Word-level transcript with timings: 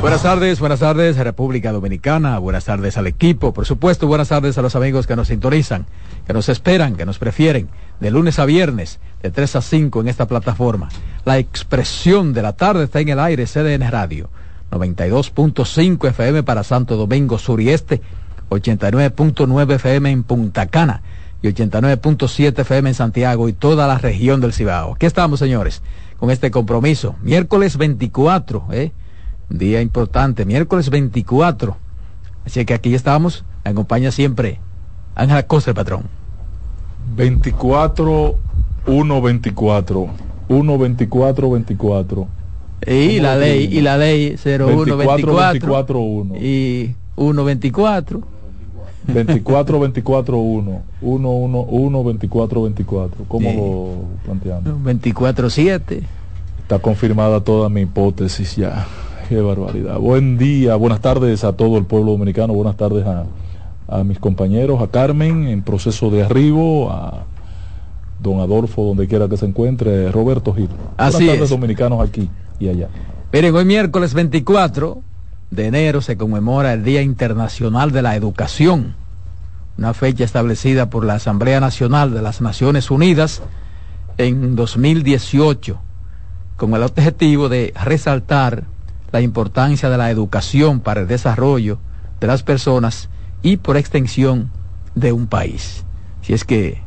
Buenas 0.00 0.22
tardes, 0.22 0.60
buenas 0.60 0.80
tardes 0.80 1.18
República 1.18 1.72
Dominicana, 1.72 2.38
buenas 2.38 2.64
tardes 2.64 2.96
al 2.96 3.06
equipo, 3.06 3.52
por 3.52 3.66
supuesto, 3.66 4.06
buenas 4.06 4.30
tardes 4.30 4.56
a 4.56 4.62
los 4.62 4.74
amigos 4.74 5.06
que 5.06 5.14
nos 5.14 5.28
sintonizan, 5.28 5.84
que 6.26 6.32
nos 6.32 6.48
esperan, 6.48 6.96
que 6.96 7.04
nos 7.04 7.18
prefieren, 7.18 7.68
de 8.00 8.10
lunes 8.10 8.38
a 8.38 8.46
viernes, 8.46 8.98
de 9.22 9.30
3 9.30 9.56
a 9.56 9.60
5 9.60 10.00
en 10.00 10.08
esta 10.08 10.26
plataforma. 10.26 10.88
La 11.26 11.36
expresión 11.36 12.32
de 12.32 12.40
la 12.40 12.54
tarde 12.54 12.84
está 12.84 13.00
en 13.00 13.10
el 13.10 13.20
aire, 13.20 13.44
CDN 13.44 13.90
Radio, 13.90 14.30
92.5 14.70 16.08
FM 16.08 16.44
para 16.44 16.64
Santo 16.64 16.96
Domingo 16.96 17.38
Sur 17.38 17.60
y 17.60 17.68
Este, 17.68 18.00
89.9 18.48 19.74
FM 19.74 20.10
en 20.10 20.22
Punta 20.22 20.66
Cana 20.66 21.02
y 21.42 21.48
89.7 21.48 22.60
FM 22.60 22.88
en 22.88 22.94
Santiago 22.94 23.50
y 23.50 23.52
toda 23.52 23.86
la 23.86 23.98
región 23.98 24.40
del 24.40 24.54
Cibao. 24.54 24.94
Aquí 24.94 25.04
estamos, 25.04 25.38
señores, 25.38 25.82
con 26.16 26.30
este 26.30 26.50
compromiso. 26.50 27.16
Miércoles 27.20 27.76
24, 27.76 28.68
¿eh? 28.72 28.92
Día 29.50 29.82
importante, 29.82 30.44
miércoles 30.44 30.88
24. 30.88 31.76
Así 32.46 32.64
que 32.64 32.74
aquí 32.74 32.94
estamos, 32.94 33.44
me 33.64 33.72
acompaña 33.72 34.10
siempre 34.10 34.60
Ángela 35.14 35.42
Costa, 35.42 35.70
el 35.70 35.74
patrón. 35.74 36.04
24, 37.14 38.36
1, 38.86 39.22
24, 39.22 40.08
1, 40.48 40.78
24, 40.78 41.50
24. 41.50 42.28
Y 42.86 43.20
la 43.20 43.36
ley, 43.36 43.68
y 43.70 43.80
la 43.82 43.98
ley 43.98 44.36
01, 44.42 44.96
24, 44.96 45.34
24, 45.34 46.00
1. 46.00 46.36
Y 46.36 46.94
1, 47.16 47.44
24. 47.44 48.22
24, 49.06 49.80
24, 49.80 50.38
1. 50.38 50.82
1, 51.02 51.30
1, 51.30 51.60
1, 51.60 52.04
24, 52.04 52.62
24. 52.62 53.24
¿Cómo 53.28 53.52
lo 53.52 54.24
planteamos? 54.24 54.82
24, 54.82 55.50
7. 55.50 56.02
Está 56.62 56.78
confirmada 56.78 57.40
toda 57.40 57.68
mi 57.68 57.82
hipótesis 57.82 58.56
ya. 58.56 58.86
Qué 59.30 59.40
barbaridad. 59.40 59.96
Buen 60.00 60.38
día, 60.38 60.74
buenas 60.74 61.00
tardes 61.00 61.44
a 61.44 61.52
todo 61.52 61.78
el 61.78 61.84
pueblo 61.84 62.10
dominicano, 62.10 62.52
buenas 62.52 62.76
tardes 62.76 63.06
a, 63.06 63.26
a 63.86 64.02
mis 64.02 64.18
compañeros, 64.18 64.82
a 64.82 64.88
Carmen 64.88 65.46
en 65.46 65.62
proceso 65.62 66.10
de 66.10 66.24
arribo, 66.24 66.90
a 66.90 67.26
don 68.20 68.40
Adolfo, 68.40 68.82
donde 68.82 69.06
quiera 69.06 69.28
que 69.28 69.36
se 69.36 69.46
encuentre, 69.46 70.10
Roberto 70.10 70.52
Gil. 70.52 70.68
Así 70.96 71.18
buenas 71.18 71.34
tardes 71.34 71.42
es. 71.44 71.50
dominicanos 71.50 72.00
aquí 72.00 72.28
y 72.58 72.70
allá. 72.70 72.88
Miren, 73.32 73.54
hoy 73.54 73.64
miércoles 73.64 74.14
24 74.14 75.00
de 75.52 75.66
enero 75.68 76.00
se 76.00 76.16
conmemora 76.16 76.72
el 76.72 76.82
Día 76.82 77.00
Internacional 77.00 77.92
de 77.92 78.02
la 78.02 78.16
Educación, 78.16 78.96
una 79.78 79.94
fecha 79.94 80.24
establecida 80.24 80.90
por 80.90 81.04
la 81.04 81.14
Asamblea 81.14 81.60
Nacional 81.60 82.12
de 82.12 82.20
las 82.20 82.40
Naciones 82.40 82.90
Unidas 82.90 83.42
en 84.18 84.56
2018, 84.56 85.78
con 86.56 86.74
el 86.74 86.82
objetivo 86.82 87.48
de 87.48 87.72
resaltar 87.80 88.64
la 89.12 89.20
importancia 89.20 89.88
de 89.90 89.96
la 89.98 90.10
educación 90.10 90.80
para 90.80 91.00
el 91.02 91.06
desarrollo 91.08 91.78
de 92.20 92.26
las 92.26 92.42
personas 92.42 93.08
y 93.42 93.56
por 93.56 93.76
extensión 93.76 94.50
de 94.94 95.12
un 95.12 95.26
país. 95.26 95.84
Si 96.22 96.32
es 96.32 96.44
que 96.44 96.78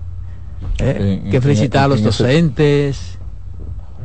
eh, 0.79 1.19
En- 1.23 1.29
que 1.29 1.37
en- 1.37 1.43
felicitar 1.43 1.83
a 1.85 1.87
los 1.87 2.01
docentes 2.03 3.19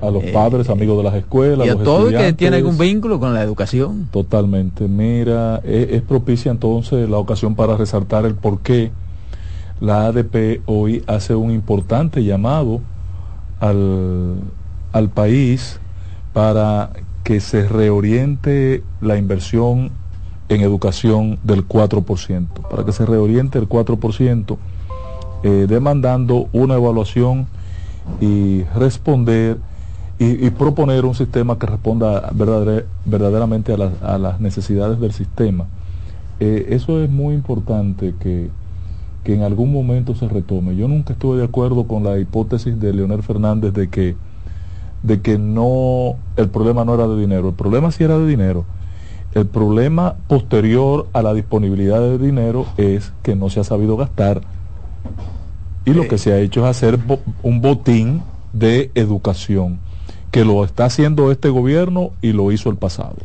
A 0.00 0.10
los 0.10 0.22
Eh, 0.22 0.30
padres, 0.32 0.70
amigos 0.70 0.96
de 0.98 1.02
las 1.02 1.14
escuelas, 1.14 1.66
y 1.66 1.70
a 1.70 1.74
los 1.74 1.82
todo 1.82 2.08
el 2.08 2.16
que 2.16 2.32
tiene 2.32 2.56
algún 2.58 2.78
vínculo 2.78 3.18
con 3.18 3.34
la 3.34 3.42
educación. 3.42 4.08
Totalmente. 4.12 4.86
Mira, 4.86 5.60
es, 5.64 5.90
es 5.90 6.02
propicia 6.02 6.52
entonces 6.52 7.10
la 7.10 7.16
ocasión 7.18 7.56
para 7.56 7.76
resaltar 7.76 8.24
el 8.24 8.34
por 8.36 8.60
qué 8.60 8.92
la 9.80 10.06
ADP 10.06 10.62
hoy 10.66 11.02
hace 11.08 11.34
un 11.34 11.50
importante 11.50 12.22
llamado 12.22 12.80
al, 13.58 14.36
al 14.92 15.08
país 15.08 15.80
para 16.32 16.90
que 17.28 17.40
se 17.40 17.68
reoriente 17.68 18.82
la 19.02 19.18
inversión 19.18 19.90
en 20.48 20.62
educación 20.62 21.38
del 21.44 21.68
4%, 21.68 22.46
para 22.70 22.86
que 22.86 22.92
se 22.92 23.04
reoriente 23.04 23.58
el 23.58 23.68
4%, 23.68 24.56
eh, 25.42 25.66
demandando 25.68 26.48
una 26.52 26.76
evaluación 26.76 27.46
y 28.18 28.62
responder 28.74 29.58
y, 30.18 30.48
proponer 30.48 31.04
un 31.04 31.14
sistema 31.14 31.58
que 31.58 31.66
responda 31.66 32.30
verdadera- 32.32 32.84
verdaderamente 33.04 33.74
a, 33.74 33.76
las- 33.76 34.02
a 34.02 34.16
las 34.16 34.40
necesidades 34.40 34.98
del 34.98 35.12
sistema. 35.12 35.66
Eh, 36.40 36.68
eso 36.70 37.02
es 37.04 37.10
muy 37.10 37.34
importante 37.34 38.14
que, 38.18 38.48
que 39.22 39.34
en 39.34 39.42
algún 39.42 39.70
momento 39.70 40.14
se 40.14 40.28
retome. 40.28 40.76
Yo 40.76 40.88
nunca 40.88 41.12
estuve 41.12 41.36
de 41.36 41.44
acuerdo 41.44 41.86
con 41.86 42.04
la 42.04 42.18
hipótesis 42.18 42.80
de 42.80 42.94
Leonel 42.94 43.22
Fernández 43.22 43.74
de 43.74 43.90
que, 43.90 44.16
de 45.02 45.20
que 45.20 45.38
no, 45.38 46.16
el 46.36 46.48
problema 46.48 46.84
no 46.84 46.94
era 46.94 47.06
de 47.06 47.18
dinero. 47.20 47.48
El 47.48 47.54
problema 47.54 47.90
sí 47.90 48.04
era 48.04 48.18
de 48.18 48.26
dinero. 48.26 48.64
El 49.34 49.46
problema 49.46 50.16
posterior 50.26 51.06
a 51.12 51.22
la 51.22 51.34
disponibilidad 51.34 52.00
de 52.00 52.18
dinero 52.18 52.66
es 52.76 53.12
que 53.22 53.36
no 53.36 53.50
se 53.50 53.60
ha 53.60 53.64
sabido 53.64 53.96
gastar. 53.96 54.40
Y 55.84 55.92
lo 55.92 56.06
que 56.08 56.18
se 56.18 56.32
ha 56.32 56.38
hecho 56.38 56.60
es 56.64 56.66
hacer 56.66 56.96
bo- 56.98 57.20
un 57.42 57.60
botín 57.60 58.22
de 58.52 58.90
educación, 58.94 59.78
que 60.30 60.44
lo 60.44 60.64
está 60.64 60.86
haciendo 60.86 61.30
este 61.30 61.48
gobierno 61.48 62.10
y 62.20 62.32
lo 62.32 62.52
hizo 62.52 62.68
el 62.70 62.76
pasado. 62.76 63.16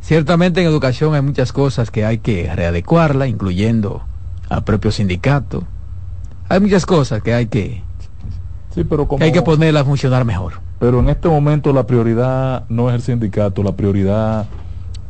Ciertamente 0.00 0.60
en 0.60 0.66
educación 0.66 1.14
hay 1.14 1.22
muchas 1.22 1.52
cosas 1.52 1.90
que 1.90 2.04
hay 2.04 2.18
que 2.18 2.54
readecuarla, 2.54 3.26
incluyendo 3.26 4.02
al 4.48 4.62
propio 4.62 4.92
sindicato. 4.92 5.64
Hay 6.48 6.60
muchas 6.60 6.84
cosas 6.84 7.22
que 7.22 7.32
hay 7.32 7.46
que, 7.46 7.82
Sí, 8.74 8.84
pero 8.84 9.08
como, 9.08 9.18
que 9.20 9.24
hay 9.24 9.32
que 9.32 9.42
ponerla 9.42 9.80
a 9.80 9.84
funcionar 9.84 10.24
mejor. 10.24 10.54
Pero 10.84 11.00
en 11.00 11.08
este 11.08 11.30
momento 11.30 11.72
la 11.72 11.86
prioridad 11.86 12.64
no 12.68 12.90
es 12.90 12.96
el 12.96 13.00
sindicato, 13.00 13.62
la 13.62 13.72
prioridad 13.72 14.44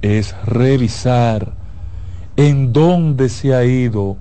es 0.03 0.33
revisar 0.47 1.53
en 2.37 2.73
dónde 2.73 3.29
se 3.29 3.57
ha 3.57 3.65
ido 3.65 4.17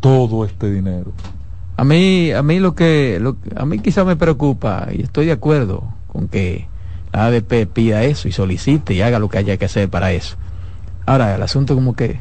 todo 0.00 0.46
este 0.46 0.72
dinero. 0.72 1.12
A 1.76 1.84
mí, 1.84 2.30
a 2.32 2.42
mí 2.42 2.58
lo 2.58 2.74
que, 2.74 3.18
lo, 3.20 3.36
a 3.54 3.66
mí 3.66 3.80
quizá 3.80 4.06
me 4.06 4.16
preocupa 4.16 4.88
y 4.90 5.02
estoy 5.02 5.26
de 5.26 5.32
acuerdo 5.32 5.84
con 6.06 6.26
que 6.26 6.68
la 7.12 7.26
ADP 7.26 7.66
pida 7.70 8.04
eso 8.04 8.26
y 8.26 8.32
solicite 8.32 8.94
y 8.94 9.02
haga 9.02 9.18
lo 9.18 9.28
que 9.28 9.36
haya 9.36 9.58
que 9.58 9.66
hacer 9.66 9.90
para 9.90 10.12
eso. 10.12 10.36
Ahora, 11.04 11.34
el 11.34 11.42
asunto 11.42 11.74
como 11.74 11.94
que 11.94 12.18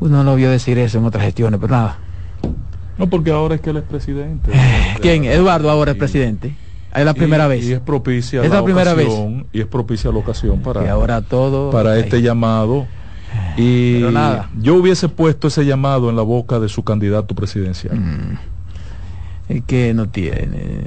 uno 0.00 0.24
no 0.24 0.34
vio 0.34 0.50
decir 0.50 0.78
eso 0.78 0.96
en 0.96 1.04
otras 1.04 1.24
gestiones, 1.26 1.60
pero 1.60 1.74
nada. 1.74 1.98
No, 2.96 3.06
porque 3.10 3.32
ahora 3.32 3.56
es 3.56 3.60
que 3.60 3.68
él 3.68 3.76
es 3.76 3.84
presidente. 3.84 4.50
¿Quién? 5.02 5.24
Eduardo 5.24 5.68
ahora 5.68 5.92
es 5.92 5.98
presidente. 5.98 6.56
Es 6.94 7.04
la 7.04 7.14
primera 7.14 7.46
y- 7.46 7.48
vez. 7.48 7.64
Y 7.66 7.72
es 7.72 7.80
propicia 7.80 8.42
Es 8.44 8.50
la 8.50 8.62
primera 8.62 8.94
vez. 8.94 9.06
ocasión, 9.08 9.46
Y 9.52 9.60
es 9.60 9.66
propicia 9.66 10.10
la 10.12 10.18
ocasión 10.18 10.60
para, 10.60 10.84
y 10.84 10.88
ahora 10.88 11.22
todo. 11.22 11.70
para 11.70 11.98
este 11.98 12.20
llamado. 12.22 12.86
Y 13.56 13.94
Pero 13.94 14.10
nada. 14.10 14.50
yo 14.60 14.74
hubiese 14.74 15.08
puesto 15.08 15.48
ese 15.48 15.64
llamado 15.64 16.10
en 16.10 16.16
la 16.16 16.22
boca 16.22 16.60
de 16.60 16.68
su 16.68 16.82
candidato 16.84 17.34
presidencial. 17.34 17.98
Mm. 17.98 18.38
Es 19.48 19.62
que 19.64 19.94
no 19.94 20.08
tiene. 20.08 20.82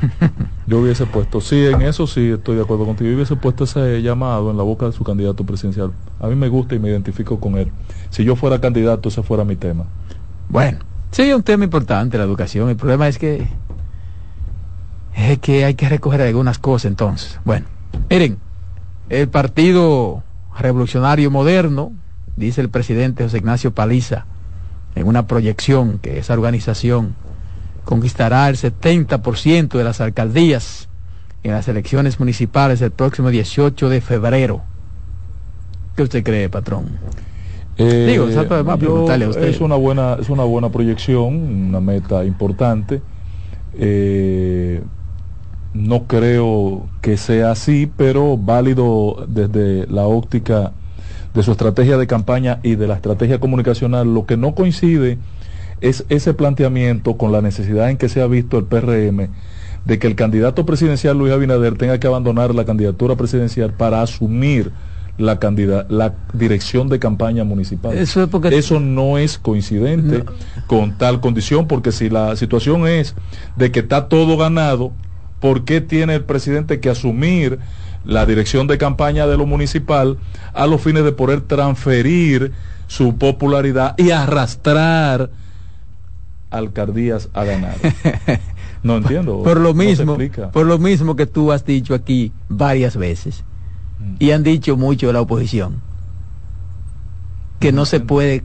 Yo 0.66 0.80
hubiese 0.80 1.06
puesto, 1.06 1.40
sí, 1.40 1.64
en 1.64 1.80
eso 1.82 2.06
sí 2.06 2.28
estoy 2.30 2.56
de 2.56 2.62
acuerdo 2.62 2.84
contigo. 2.84 3.08
Yo 3.08 3.16
hubiese 3.16 3.36
puesto 3.36 3.64
ese 3.64 4.02
llamado 4.02 4.50
en 4.50 4.56
la 4.58 4.62
boca 4.62 4.84
de 4.86 4.92
su 4.92 5.02
candidato 5.02 5.44
presidencial. 5.44 5.92
A 6.20 6.26
mí 6.26 6.36
me 6.36 6.48
gusta 6.48 6.74
y 6.74 6.78
me 6.78 6.88
identifico 6.90 7.40
con 7.40 7.56
él. 7.56 7.68
Si 8.10 8.22
yo 8.22 8.36
fuera 8.36 8.60
candidato, 8.60 9.08
ese 9.08 9.22
fuera 9.22 9.44
mi 9.44 9.56
tema. 9.56 9.84
Bueno, 10.50 10.78
sí, 11.10 11.22
es 11.22 11.34
un 11.34 11.42
tema 11.42 11.64
importante 11.64 12.18
la 12.18 12.24
educación. 12.24 12.68
El 12.68 12.76
problema 12.76 13.08
es 13.08 13.18
que. 13.18 13.48
Es 15.16 15.38
que 15.38 15.64
hay 15.64 15.74
que 15.74 15.88
recoger 15.88 16.20
algunas 16.22 16.58
cosas 16.58 16.86
entonces. 16.90 17.38
Bueno, 17.44 17.66
miren, 18.08 18.38
el 19.08 19.28
Partido 19.28 20.22
Revolucionario 20.58 21.30
Moderno, 21.30 21.92
dice 22.36 22.60
el 22.60 22.68
presidente 22.68 23.24
José 23.24 23.38
Ignacio 23.38 23.72
Paliza, 23.72 24.26
en 24.94 25.06
una 25.06 25.26
proyección 25.26 25.98
que 25.98 26.18
esa 26.18 26.34
organización 26.34 27.14
conquistará 27.84 28.48
el 28.48 28.56
70% 28.56 29.78
de 29.78 29.84
las 29.84 30.00
alcaldías 30.00 30.88
en 31.42 31.52
las 31.52 31.68
elecciones 31.68 32.18
municipales 32.20 32.80
el 32.82 32.90
próximo 32.90 33.30
18 33.30 33.88
de 33.88 34.00
febrero. 34.00 34.62
¿Qué 35.96 36.02
usted 36.02 36.22
cree, 36.22 36.48
patrón? 36.48 36.98
Eh, 37.76 38.06
Digo, 38.10 38.26
más, 38.26 38.78
yo- 38.78 38.78
preguntarle 38.78 39.24
a 39.24 39.28
usted. 39.28 39.44
Es 39.48 39.60
una 39.60 39.76
buena, 39.76 40.16
es 40.20 40.28
una 40.28 40.44
buena 40.44 40.68
proyección, 40.68 41.34
una 41.68 41.80
meta 41.80 42.24
importante. 42.24 43.00
Eh, 43.74 44.82
no 45.74 46.04
creo 46.04 46.86
que 47.00 47.16
sea 47.16 47.52
así, 47.52 47.90
pero 47.96 48.36
válido 48.36 49.26
desde 49.28 49.86
la 49.86 50.06
óptica 50.06 50.72
de 51.34 51.42
su 51.42 51.52
estrategia 51.52 51.98
de 51.98 52.06
campaña 52.06 52.58
y 52.62 52.74
de 52.74 52.86
la 52.86 52.94
estrategia 52.94 53.38
comunicacional. 53.38 54.12
Lo 54.12 54.26
que 54.26 54.36
no 54.36 54.54
coincide 54.54 55.18
es 55.80 56.04
ese 56.08 56.34
planteamiento 56.34 57.16
con 57.16 57.32
la 57.32 57.42
necesidad 57.42 57.90
en 57.90 57.96
que 57.96 58.08
se 58.08 58.22
ha 58.22 58.26
visto 58.26 58.58
el 58.58 58.64
PRM 58.64 59.28
de 59.84 59.98
que 59.98 60.06
el 60.06 60.16
candidato 60.16 60.66
presidencial 60.66 61.16
Luis 61.16 61.32
Abinader 61.32 61.76
tenga 61.76 61.98
que 61.98 62.06
abandonar 62.06 62.54
la 62.54 62.64
candidatura 62.64 63.16
presidencial 63.16 63.72
para 63.72 64.02
asumir 64.02 64.72
la 65.16 65.38
la 65.88 66.14
dirección 66.32 66.88
de 66.88 66.98
campaña 66.98 67.42
municipal. 67.42 67.96
Eso, 67.96 68.28
Eso 68.50 68.78
no 68.78 69.18
es 69.18 69.36
coincidente 69.38 70.24
con 70.66 70.96
tal 70.96 71.20
condición, 71.20 71.66
porque 71.66 71.90
si 71.90 72.08
la 72.08 72.36
situación 72.36 72.86
es 72.86 73.14
de 73.56 73.72
que 73.72 73.80
está 73.80 74.08
todo 74.08 74.36
ganado, 74.36 74.92
¿por 75.40 75.64
qué 75.64 75.80
tiene 75.80 76.14
el 76.14 76.24
presidente 76.24 76.80
que 76.80 76.90
asumir 76.90 77.58
la 78.04 78.26
dirección 78.26 78.66
de 78.66 78.78
campaña 78.78 79.26
de 79.26 79.36
lo 79.36 79.46
municipal 79.46 80.18
a 80.54 80.66
los 80.66 80.80
fines 80.80 81.04
de 81.04 81.12
poder 81.12 81.42
transferir 81.42 82.52
su 82.86 83.16
popularidad 83.16 83.94
y 83.98 84.10
arrastrar 84.10 85.30
alcaldías 86.50 87.28
a 87.34 87.44
ganar? 87.44 87.76
No 88.80 88.98
entiendo. 88.98 89.42
por 89.42 89.58
lo 89.58 89.74
mismo, 89.74 90.16
por 90.52 90.64
lo 90.64 90.78
mismo 90.78 91.16
que 91.16 91.26
tú 91.26 91.50
has 91.50 91.66
dicho 91.66 91.94
aquí 91.94 92.30
varias 92.48 92.96
veces 92.96 93.42
mm. 93.98 94.14
y 94.20 94.30
han 94.30 94.44
dicho 94.44 94.76
mucho 94.76 95.08
de 95.08 95.14
la 95.14 95.20
oposición 95.20 95.82
que 97.58 97.72
no, 97.72 97.86
se 97.86 98.00
puede 98.00 98.44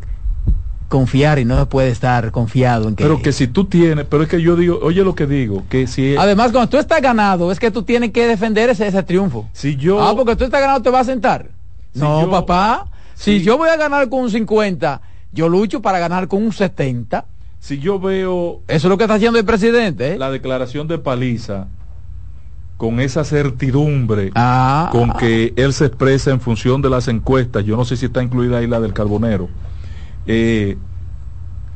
confiar 0.94 1.40
y 1.40 1.46
no 1.46 1.58
se 1.58 1.66
puede 1.66 1.90
estar 1.90 2.30
confiado 2.30 2.88
en 2.88 2.96
que 2.96 3.04
pero 3.04 3.20
que 3.20 3.32
si 3.32 3.48
tú 3.48 3.66
tienes 3.66 4.06
pero 4.08 4.22
es 4.22 4.30
que 4.30 4.40
yo 4.40 4.56
digo 4.56 4.80
oye 4.84 5.04
lo 5.04 5.16
que 5.16 5.26
digo 5.26 5.64
que 5.68 5.88
si 5.88 6.16
además 6.16 6.52
cuando 6.52 6.70
tú 6.70 6.78
estás 6.78 7.02
ganado 7.02 7.52
es 7.52 7.60
que 7.60 7.72
tú 7.72 7.82
tienes 7.82 8.12
que 8.12 8.28
defender 8.28 8.70
ese, 8.70 8.86
ese 8.86 9.02
triunfo 9.02 9.50
si 9.54 9.76
yo 9.76 10.00
ah 10.00 10.14
porque 10.16 10.36
tú 10.36 10.44
estás 10.44 10.62
ganado 10.62 10.84
te 10.84 10.92
vas 10.92 11.08
a 11.08 11.12
sentar 11.12 11.50
no 11.96 12.30
papá 12.30 12.92
si 13.16 13.42
yo 13.42 13.58
voy 13.58 13.70
a 13.70 13.76
ganar 13.76 14.08
con 14.08 14.20
un 14.20 14.30
50 14.30 15.02
yo 15.32 15.50
lucho 15.50 15.82
para 15.82 15.98
ganar 15.98 16.28
con 16.28 16.44
un 16.44 16.54
70 16.54 17.26
si 17.60 17.80
yo 17.80 17.98
veo... 17.98 18.60
Eso 18.68 18.88
es 18.88 18.90
lo 18.90 18.98
que 18.98 19.06
está 19.06 19.14
haciendo 19.14 19.40
el 19.40 19.46
presidente. 19.46 20.16
¿eh? 20.16 20.18
La 20.18 20.30
declaración 20.30 20.90
de 20.90 20.98
Paliza, 20.98 21.68
con 22.76 23.00
esa 23.00 23.24
certidumbre 23.24 24.32
ah. 24.36 24.90
con 24.92 25.14
que 25.14 25.54
él 25.56 25.72
se 25.72 25.86
expresa 25.86 26.32
en 26.32 26.42
función 26.42 26.82
de 26.82 26.90
las 26.90 27.08
encuestas, 27.08 27.64
yo 27.64 27.78
no 27.78 27.86
sé 27.86 27.96
si 27.96 28.08
está 28.08 28.22
incluida 28.22 28.58
ahí 28.58 28.68
la 28.68 28.82
del 28.82 28.92
Carbonero, 28.92 29.48
eh, 30.28 30.78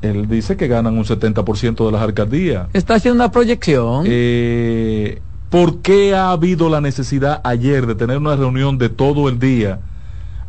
él 0.02 0.28
dice 0.28 0.58
que 0.58 0.68
ganan 0.68 0.98
un 0.98 1.06
70% 1.06 1.86
de 1.86 1.92
las 1.92 2.02
alcaldías. 2.02 2.68
Está 2.74 2.96
haciendo 2.96 3.24
una 3.24 3.32
proyección. 3.32 4.06
Eh, 4.08 5.22
¿Por 5.50 5.80
qué 5.80 6.14
ha 6.14 6.32
habido 6.32 6.70
la 6.70 6.82
necesidad 6.82 7.42
ayer 7.44 7.88
de 7.88 7.96
tener 7.96 8.18
una 8.18 8.36
reunión 8.36 8.78
de 8.78 8.90
todo 8.90 9.30
el 9.30 9.40
día 9.40 9.80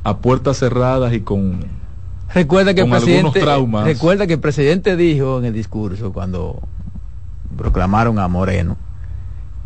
a 0.04 0.18
puertas 0.18 0.58
cerradas 0.58 1.12
y 1.12 1.20
con 1.20 1.78
Recuerda 2.34 2.74
que 2.74 2.82
el 2.82 2.90
presidente 2.90 3.42
recuerda 3.84 4.26
que 4.26 4.34
el 4.34 4.40
presidente 4.40 4.96
dijo 4.96 5.38
en 5.38 5.46
el 5.46 5.54
discurso 5.54 6.12
cuando 6.12 6.60
proclamaron 7.56 8.18
a 8.18 8.28
Moreno 8.28 8.76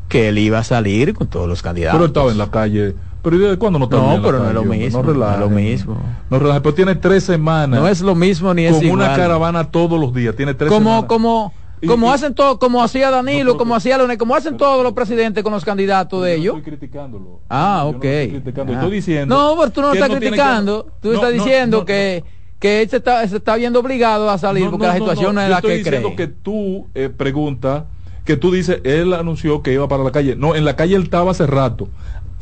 que 0.08 0.28
él 0.28 0.38
iba 0.38 0.58
a 0.58 0.64
salir 0.64 1.14
con 1.14 1.26
todos 1.26 1.49
los 1.49 1.62
candidatos. 1.62 1.99
Pero 1.99 2.06
estaba 2.06 2.31
en 2.31 2.38
la 2.38 2.50
calle. 2.50 2.94
Pero 3.22 3.38
¿de 3.38 3.56
cuándo 3.56 3.78
no 3.78 3.84
estaba 3.84 4.16
No, 4.16 4.22
pero 4.22 4.38
no 4.40 4.48
es 4.48 4.54
lo 4.54 4.64
mismo. 4.64 5.02
No, 5.02 5.10
es 5.10 5.38
lo 5.38 5.50
mismo. 5.50 5.96
No 6.28 6.38
pero 6.38 6.74
tiene 6.74 6.94
tres 6.96 7.24
semanas. 7.24 7.80
No 7.80 7.88
es 7.88 8.00
lo 8.00 8.14
mismo 8.14 8.52
ni 8.52 8.64
es 8.64 8.76
Con 8.76 8.90
una 8.90 9.14
caravana 9.14 9.70
todos 9.70 9.98
los 9.98 10.12
días. 10.12 10.34
Tiene 10.34 10.54
tres 10.54 10.69
como, 10.70 10.90
semanas. 10.90 11.04
Como, 11.04 11.52
como 11.86 12.12
hacen 12.12 12.34
todo, 12.34 12.58
como 12.58 12.82
hacía 12.82 13.10
Danilo, 13.10 13.56
como 13.56 13.74
hacía 13.74 13.96
Leonel, 13.96 14.19
como 14.19 14.34
hacen 14.34 14.56
todos 14.56 14.82
los 14.82 14.92
presidentes 14.92 15.42
con 15.42 15.52
los 15.52 15.64
candidatos 15.64 16.22
de 16.24 16.34
ellos. 16.34 16.56
Estoy 16.58 16.76
criticándolo. 16.76 17.40
Ah, 17.48 17.84
ok. 17.86 18.04
estoy, 18.04 18.52
ah. 18.74 18.88
diciendo. 18.90 19.34
No, 19.34 19.56
pero 19.58 19.72
tú 19.72 19.80
no 19.80 19.92
estás 19.92 20.08
criticando. 20.10 20.86
Tú 21.00 21.12
estás 21.12 21.32
diciendo 21.32 21.84
que 21.84 22.25
que 22.62 22.80
él 22.80 22.88
se 22.88 22.98
está, 22.98 23.26
se 23.26 23.38
está 23.38 23.56
viendo 23.56 23.80
obligado 23.80 24.30
a 24.30 24.38
salir 24.38 24.70
porque 24.70 24.86
la 24.86 24.94
situación 24.94 25.34
no, 25.34 25.40
es 25.40 25.50
la 25.50 25.56
que 25.56 25.62
cree. 25.62 25.78
Estoy 25.78 25.92
diciendo 25.92 26.16
que 26.16 26.28
tú 26.28 26.86
eh, 26.94 27.08
preguntas, 27.08 27.86
que 28.25 28.36
tú 28.36 28.52
dices, 28.52 28.78
él 28.84 29.14
anunció 29.14 29.62
que 29.62 29.72
iba 29.72 29.88
para 29.88 30.04
la 30.04 30.12
calle. 30.12 30.36
No, 30.36 30.54
en 30.54 30.64
la 30.64 30.76
calle 30.76 30.94
él 30.94 31.02
estaba 31.02 31.32
hace 31.32 31.44
rato. 31.48 31.88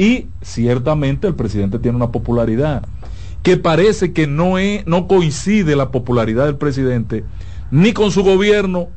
Y 0.00 0.28
ciertamente 0.40 1.26
el 1.26 1.34
presidente 1.34 1.78
tiene 1.78 1.96
una 1.96 2.10
popularidad 2.10 2.82
que 3.42 3.58
parece 3.58 4.14
que 4.14 4.26
no, 4.26 4.56
es, 4.56 4.86
no 4.86 5.06
coincide 5.06 5.76
la 5.76 5.90
popularidad 5.90 6.46
del 6.46 6.56
presidente 6.56 7.22
ni 7.70 7.92
con 7.92 8.10
su 8.10 8.24
gobierno, 8.24 8.88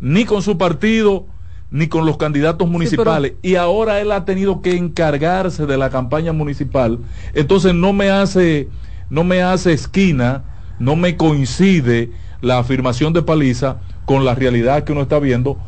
ni 0.00 0.24
con 0.24 0.40
su 0.40 0.56
partido, 0.56 1.26
ni 1.70 1.88
con 1.88 2.06
los 2.06 2.16
candidatos 2.16 2.66
municipales. 2.68 3.34
Y 3.42 3.56
ahora 3.56 4.00
él 4.00 4.10
ha 4.12 4.24
tenido 4.24 4.62
que 4.62 4.76
encargarse 4.76 5.66
de 5.66 5.76
la 5.76 5.90
campaña 5.90 6.32
municipal. 6.32 7.00
Entonces 7.34 7.74
no 7.74 7.92
me 7.92 8.08
hace, 8.08 8.70
no 9.10 9.24
me 9.24 9.42
hace 9.42 9.74
esquina 9.74 10.44
no 10.78 10.96
me 10.96 11.16
coincide 11.16 12.10
la 12.40 12.58
afirmación 12.58 13.12
de 13.12 13.22
Paliza 13.22 13.78
con 14.04 14.24
la 14.24 14.34
realidad 14.34 14.84
que 14.84 14.92
uno 14.92 15.02
está 15.02 15.18
viendo 15.18 15.58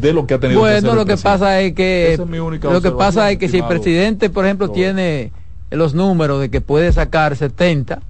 de 0.00 0.12
lo 0.12 0.26
que 0.26 0.34
ha 0.34 0.40
tenido 0.40 0.60
bueno, 0.60 0.90
que 0.90 0.96
lo 0.96 1.04
que 1.04 1.16
pasa 1.16 1.60
es 1.60 1.72
que 1.72 2.18
lo 2.62 2.80
que 2.80 2.90
pasa 2.90 3.30
es 3.30 3.38
que 3.38 3.48
si 3.48 3.58
el 3.58 3.64
presidente, 3.64 4.30
por 4.30 4.44
ejemplo, 4.44 4.68
tiene 4.68 5.32
los 5.70 5.94
números 5.94 6.40
de 6.40 6.50
que 6.50 6.60
puede 6.60 6.92
sacar 6.92 7.36
70, 7.36 8.00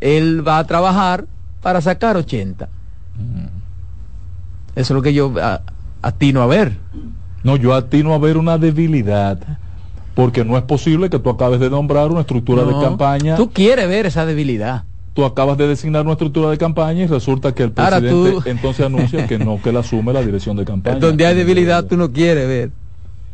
él 0.00 0.46
va 0.46 0.58
a 0.58 0.66
trabajar 0.66 1.26
para 1.62 1.80
sacar 1.80 2.16
80. 2.16 2.66
Mm. 3.16 3.44
Eso 4.76 4.80
es 4.80 4.90
lo 4.90 5.02
que 5.02 5.12
yo 5.12 5.32
atino 6.02 6.42
a 6.42 6.46
ver. 6.46 6.76
No, 7.42 7.56
yo 7.56 7.74
atino 7.74 8.14
a 8.14 8.18
ver 8.18 8.36
una 8.36 8.58
debilidad 8.58 9.38
porque 10.14 10.44
no 10.44 10.56
es 10.58 10.64
posible 10.64 11.08
que 11.08 11.18
tú 11.18 11.30
acabes 11.30 11.60
de 11.60 11.70
nombrar 11.70 12.10
una 12.10 12.20
estructura 12.20 12.64
de 12.64 12.72
campaña. 12.72 13.36
Tú 13.36 13.50
quieres 13.50 13.88
ver 13.88 14.06
esa 14.06 14.26
debilidad 14.26 14.84
tú 15.14 15.24
acabas 15.24 15.58
de 15.58 15.66
designar 15.66 16.02
una 16.02 16.12
estructura 16.12 16.50
de 16.50 16.58
campaña 16.58 17.02
y 17.02 17.06
resulta 17.06 17.54
que 17.54 17.64
el 17.64 17.72
presidente 17.72 18.50
entonces 18.50 18.86
anuncia 18.86 19.26
que 19.26 19.38
no, 19.38 19.60
que 19.62 19.70
él 19.70 19.76
asume 19.76 20.12
la 20.12 20.22
dirección 20.22 20.56
de 20.56 20.64
campaña. 20.64 20.98
Donde 21.00 21.26
hay 21.26 21.34
debilidad 21.34 21.84
tú 21.84 21.96
no 21.96 22.12
quieres 22.12 22.46
ver. 22.46 22.70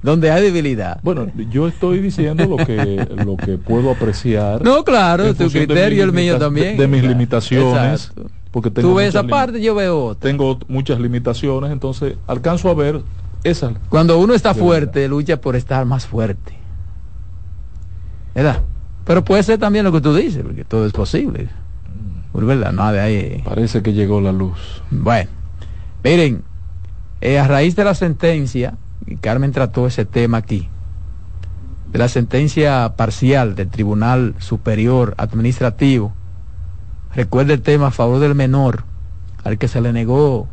Donde 0.03 0.31
hay 0.31 0.43
debilidad. 0.43 1.01
Bueno, 1.03 1.27
yo 1.51 1.67
estoy 1.67 2.01
diciendo 2.01 2.45
lo 2.45 2.59
que 2.59 3.07
lo 3.25 3.37
que 3.37 3.59
puedo 3.59 3.91
apreciar. 3.91 4.63
No, 4.63 4.85
claro, 4.85 5.35
tu 5.35 5.51
criterio 5.51 5.99
y 5.99 6.01
el 6.01 6.13
mío 6.13 6.39
también. 6.39 6.77
De, 6.77 6.87
mis 6.87 7.03
limitaciones. 7.03 8.13
Porque 8.51 8.71
tengo 8.71 8.91
tú 8.91 8.95
ves 8.95 9.09
esa 9.09 9.25
parte, 9.25 9.61
yo 9.61 9.75
veo 9.75 10.05
otra. 10.05 10.31
Tengo 10.31 10.59
muchas 10.69 11.01
limitaciones, 11.01 11.73
entonces 11.73 12.17
alcanzo 12.27 12.71
a 12.71 12.75
ver 12.75 13.03
esas. 13.43 13.75
Cuando 13.89 14.19
uno 14.19 14.35
está 14.35 14.55
fuerte, 14.55 15.09
lucha 15.09 15.41
por 15.41 15.57
estar 15.57 15.85
más 15.85 16.07
fuerte. 16.07 16.55
¿Verdad? 18.35 18.63
Pero 19.05 19.25
puede 19.25 19.43
ser 19.43 19.59
también 19.59 19.85
lo 19.85 19.93
que 19.93 20.01
tú 20.01 20.15
dices, 20.15 20.43
porque 20.43 20.65
todo 20.65 20.87
es 20.87 20.93
posible. 20.93 21.49
Parece 23.45 23.83
que 23.83 23.93
llegó 23.93 24.21
la 24.21 24.33
luz. 24.33 24.83
Bueno, 24.91 25.31
miren, 26.05 26.43
eh, 27.21 27.39
a 27.39 27.49
raíz 27.49 27.77
de 27.77 27.85
la 27.85 27.95
sentencia, 27.95 28.75
y 29.07 29.17
Carmen 29.17 29.53
trató 29.53 29.87
ese 29.87 30.05
tema 30.05 30.39
aquí, 30.39 30.69
de 31.91 31.99
la 31.99 32.09
sentencia 32.09 32.95
parcial 32.97 33.55
del 33.55 33.69
Tribunal 33.69 34.35
Superior 34.39 35.15
Administrativo, 35.17 36.13
recuerda 37.15 37.55
el 37.55 37.63
tema 37.63 37.87
a 37.87 37.91
favor 37.91 38.19
del 38.19 38.35
menor, 38.35 38.85
al 39.45 39.57
que 39.59 39.69
se 39.69 39.81
le 39.81 39.93
negó 39.93 40.49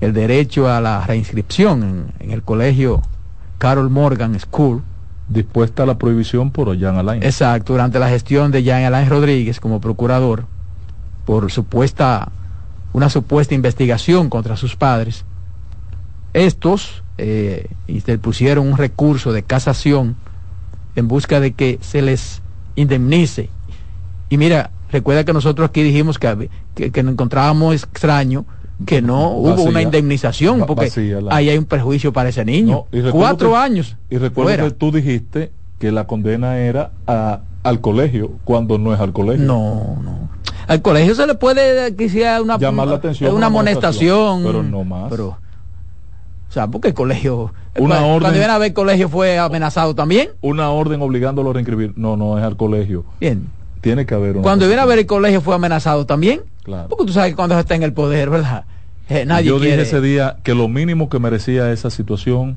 el 0.00 0.12
derecho 0.12 0.70
a 0.70 0.80
la 0.80 1.06
reinscripción 1.06 1.82
en, 1.82 2.06
en 2.20 2.30
el 2.30 2.42
colegio 2.42 3.02
Carol 3.58 3.90
Morgan 3.90 4.38
School. 4.38 4.82
Dispuesta 5.26 5.84
a 5.84 5.86
la 5.86 5.96
prohibición 5.96 6.50
por 6.50 6.78
Jan 6.78 6.96
Alain. 6.96 7.22
Exacto, 7.22 7.72
durante 7.72 7.98
la 7.98 8.10
gestión 8.10 8.52
de 8.52 8.62
Jan 8.62 8.84
Alain 8.84 9.08
Rodríguez 9.08 9.58
como 9.58 9.80
procurador 9.80 10.44
por 11.24 11.50
supuesta, 11.50 12.30
una 12.92 13.08
supuesta 13.08 13.54
investigación 13.54 14.28
contra 14.30 14.56
sus 14.56 14.76
padres. 14.76 15.24
Estos 16.32 17.02
eh, 17.18 17.68
pusieron 18.20 18.66
un 18.66 18.76
recurso 18.76 19.32
de 19.32 19.42
casación 19.42 20.16
en 20.96 21.08
busca 21.08 21.40
de 21.40 21.52
que 21.52 21.78
se 21.80 22.02
les 22.02 22.42
indemnice. 22.76 23.50
Y 24.28 24.36
mira, 24.36 24.70
recuerda 24.90 25.24
que 25.24 25.32
nosotros 25.32 25.68
aquí 25.68 25.82
dijimos 25.82 26.18
que, 26.18 26.50
que, 26.74 27.02
nos 27.02 27.12
encontrábamos 27.12 27.74
extraño 27.74 28.44
que 28.86 29.00
no 29.00 29.30
hubo 29.30 29.62
una 29.62 29.82
indemnización 29.82 30.66
porque 30.66 30.90
ahí 31.30 31.48
hay 31.48 31.58
un 31.58 31.64
perjuicio 31.64 32.12
para 32.12 32.28
ese 32.28 32.44
niño. 32.44 32.86
Cuatro 33.12 33.56
años. 33.56 33.96
Y 34.10 34.18
recuerda 34.18 34.64
que 34.64 34.70
tú 34.72 34.90
dijiste 34.90 35.52
que 35.78 35.92
la 35.92 36.06
condena 36.06 36.58
era 36.58 36.90
a, 37.06 37.42
al 37.62 37.80
colegio 37.80 38.32
cuando 38.44 38.78
no 38.78 38.92
es 38.94 39.00
al 39.00 39.12
colegio. 39.12 39.46
No, 39.46 39.96
no. 40.02 40.23
Al 40.66 40.82
colegio 40.82 41.14
se 41.14 41.26
le 41.26 41.34
puede 41.34 41.94
quisiera 41.96 42.40
una 42.42 42.58
llamar 42.58 42.88
la 42.88 42.96
atención, 42.96 43.34
una, 43.34 43.46
amonestación, 43.46 44.42
pero 44.44 44.62
no 44.62 44.84
más. 44.84 45.10
Pero, 45.10 45.28
o 45.28 46.52
sea, 46.52 46.68
porque 46.68 46.88
el 46.88 46.94
colegio 46.94 47.52
una 47.76 47.96
cuando, 47.96 48.06
orden, 48.08 48.20
cuando 48.20 48.38
viene 48.38 48.52
a 48.52 48.58
ver 48.58 48.68
el 48.68 48.74
colegio 48.74 49.08
fue 49.08 49.38
amenazado 49.38 49.94
también. 49.94 50.30
Una 50.40 50.70
orden 50.70 51.02
obligándolo 51.02 51.50
a 51.50 51.52
reinscribir. 51.54 51.92
No, 51.96 52.16
no 52.16 52.38
es 52.38 52.44
al 52.44 52.56
colegio. 52.56 53.04
Bien. 53.20 53.48
Tiene 53.80 54.06
que 54.06 54.14
haber 54.14 54.32
una 54.32 54.42
Cuando 54.42 54.66
viene 54.66 54.80
a 54.80 54.86
ver 54.86 54.98
el 54.98 55.06
colegio 55.06 55.40
fue 55.40 55.54
amenazado 55.54 56.06
también. 56.06 56.42
Claro. 56.62 56.88
Porque 56.88 57.04
tú 57.06 57.12
sabes 57.12 57.32
que 57.32 57.36
cuando 57.36 57.58
está 57.58 57.74
en 57.74 57.82
el 57.82 57.92
poder, 57.92 58.30
¿verdad? 58.30 58.64
Eh, 59.08 59.26
nadie 59.26 59.48
Yo 59.48 59.58
quiere... 59.58 59.72
dije 59.72 59.82
ese 59.82 60.00
día 60.00 60.36
que 60.42 60.54
lo 60.54 60.68
mínimo 60.68 61.08
que 61.08 61.18
merecía 61.18 61.70
esa 61.72 61.90
situación 61.90 62.56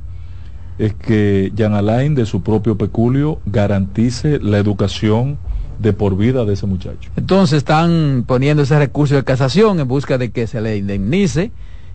es 0.78 0.94
que 0.94 1.52
Jan 1.58 1.74
Alain 1.74 2.16
de 2.16 2.26
su 2.26 2.44
propio 2.44 2.78
peculio 2.78 3.40
garantice 3.46 4.40
la 4.40 4.58
educación 4.58 5.38
de 5.80 5.94
por 5.94 6.18
vida 6.18 6.46
de 6.46 6.54
ese 6.54 6.66
muchacho. 6.66 7.10
Entonces 7.16 7.58
están 7.58 8.24
poniendo 8.28 8.64
ese 8.64 8.78
recurso 8.78 9.16
de 9.16 9.24
casación 9.24 9.80
en 9.80 9.88
busca 9.88 10.18
de 10.18 10.32
que 10.32 10.48
se 10.48 10.62
le 10.62 10.78
indemnice 10.78 11.52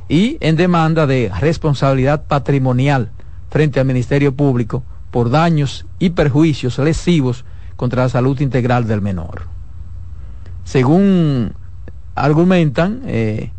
y 0.09 0.37
en 0.41 0.57
demanda 0.57 1.07
de 1.07 1.31
responsabilidad 1.41 2.27
patrimonial 2.27 3.11
frente 3.51 3.81
al 3.81 3.87
Ministerio 3.87 4.35
Público 4.35 4.85
por 5.11 5.31
daños 5.31 5.87
y 5.99 6.11
perjuicios 6.11 6.79
lesivos 6.79 7.45
contra 7.77 8.05
la 8.05 8.09
salud 8.09 8.41
integral 8.41 8.87
del 8.87 9.03
menor. 9.03 9.43
Según 10.65 11.53
argumentan, 12.15 13.03
eh, 13.07 13.51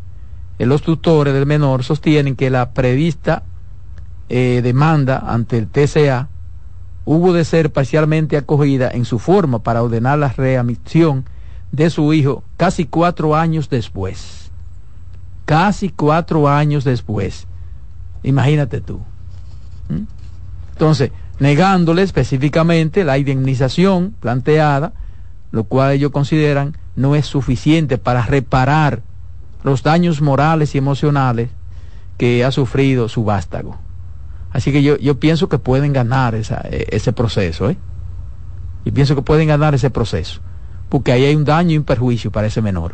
los 0.60 0.82
tutores 0.82 1.34
del 1.34 1.46
menor 1.46 1.84
sostienen 1.84 2.36
que 2.36 2.50
la 2.50 2.72
prevista 2.72 3.44
eh, 4.30 4.62
demanda 4.64 5.24
ante 5.28 5.58
el 5.58 5.68
TCA 5.68 6.30
hubo 7.06 7.34
de 7.34 7.46
ser 7.46 7.72
parcialmente 7.72 8.38
acogida 8.38 8.90
en 8.92 9.06
su 9.06 9.20
forma 9.20 9.60
para 9.60 9.84
ordenar 9.84 10.20
la 10.20 10.30
readmisión 10.30 11.26
de 11.72 11.90
su 11.90 12.14
hijo 12.14 12.44
casi 12.58 12.86
cuatro 12.86 13.36
años 13.36 13.70
después. 13.70 14.52
Casi 15.46 15.90
cuatro 15.90 16.48
años 16.48 16.84
después. 16.84 17.48
Imagínate 18.24 18.80
tú. 18.80 19.00
¿Mm? 19.90 20.04
Entonces, 20.72 21.12
negándole 21.40 22.04
específicamente 22.04 23.04
la 23.04 23.18
indemnización 23.18 24.16
planteada, 24.20 24.94
lo 25.52 25.66
cual 25.66 25.92
ellos 25.92 26.12
consideran 26.12 26.78
no 26.96 27.16
es 27.16 27.26
suficiente 27.26 27.98
para 27.98 28.26
reparar 28.26 29.02
los 29.64 29.84
daños 29.84 30.22
morales 30.22 30.76
y 30.76 30.78
emocionales 30.78 31.50
que 32.18 32.46
ha 32.46 32.52
sufrido 32.52 33.10
su 33.10 33.24
vástago. 33.24 33.78
Así 34.54 34.72
que 34.72 34.84
yo, 34.84 34.98
yo 34.98 35.20
pienso 35.20 35.50
que 35.50 35.58
pueden 35.58 35.92
ganar 35.94 36.36
esa, 36.36 36.62
e, 36.70 36.88
ese 36.92 37.12
proceso, 37.12 37.70
¿eh? 37.70 37.78
Y 38.86 38.92
pienso 38.92 39.16
que 39.16 39.24
pueden 39.24 39.48
ganar 39.48 39.74
ese 39.74 39.90
proceso, 39.90 40.40
porque 40.90 41.12
ahí 41.12 41.26
hay 41.26 41.36
un 41.36 41.44
daño 41.44 41.72
y 41.72 41.78
un 41.78 41.84
perjuicio 41.84 42.32
para 42.32 42.48
ese 42.48 42.62
menor. 42.62 42.94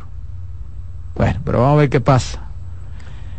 Bueno, 1.15 1.41
pero 1.43 1.59
vamos 1.59 1.73
a 1.73 1.81
ver 1.81 1.89
qué 1.89 1.99
pasa. 1.99 2.41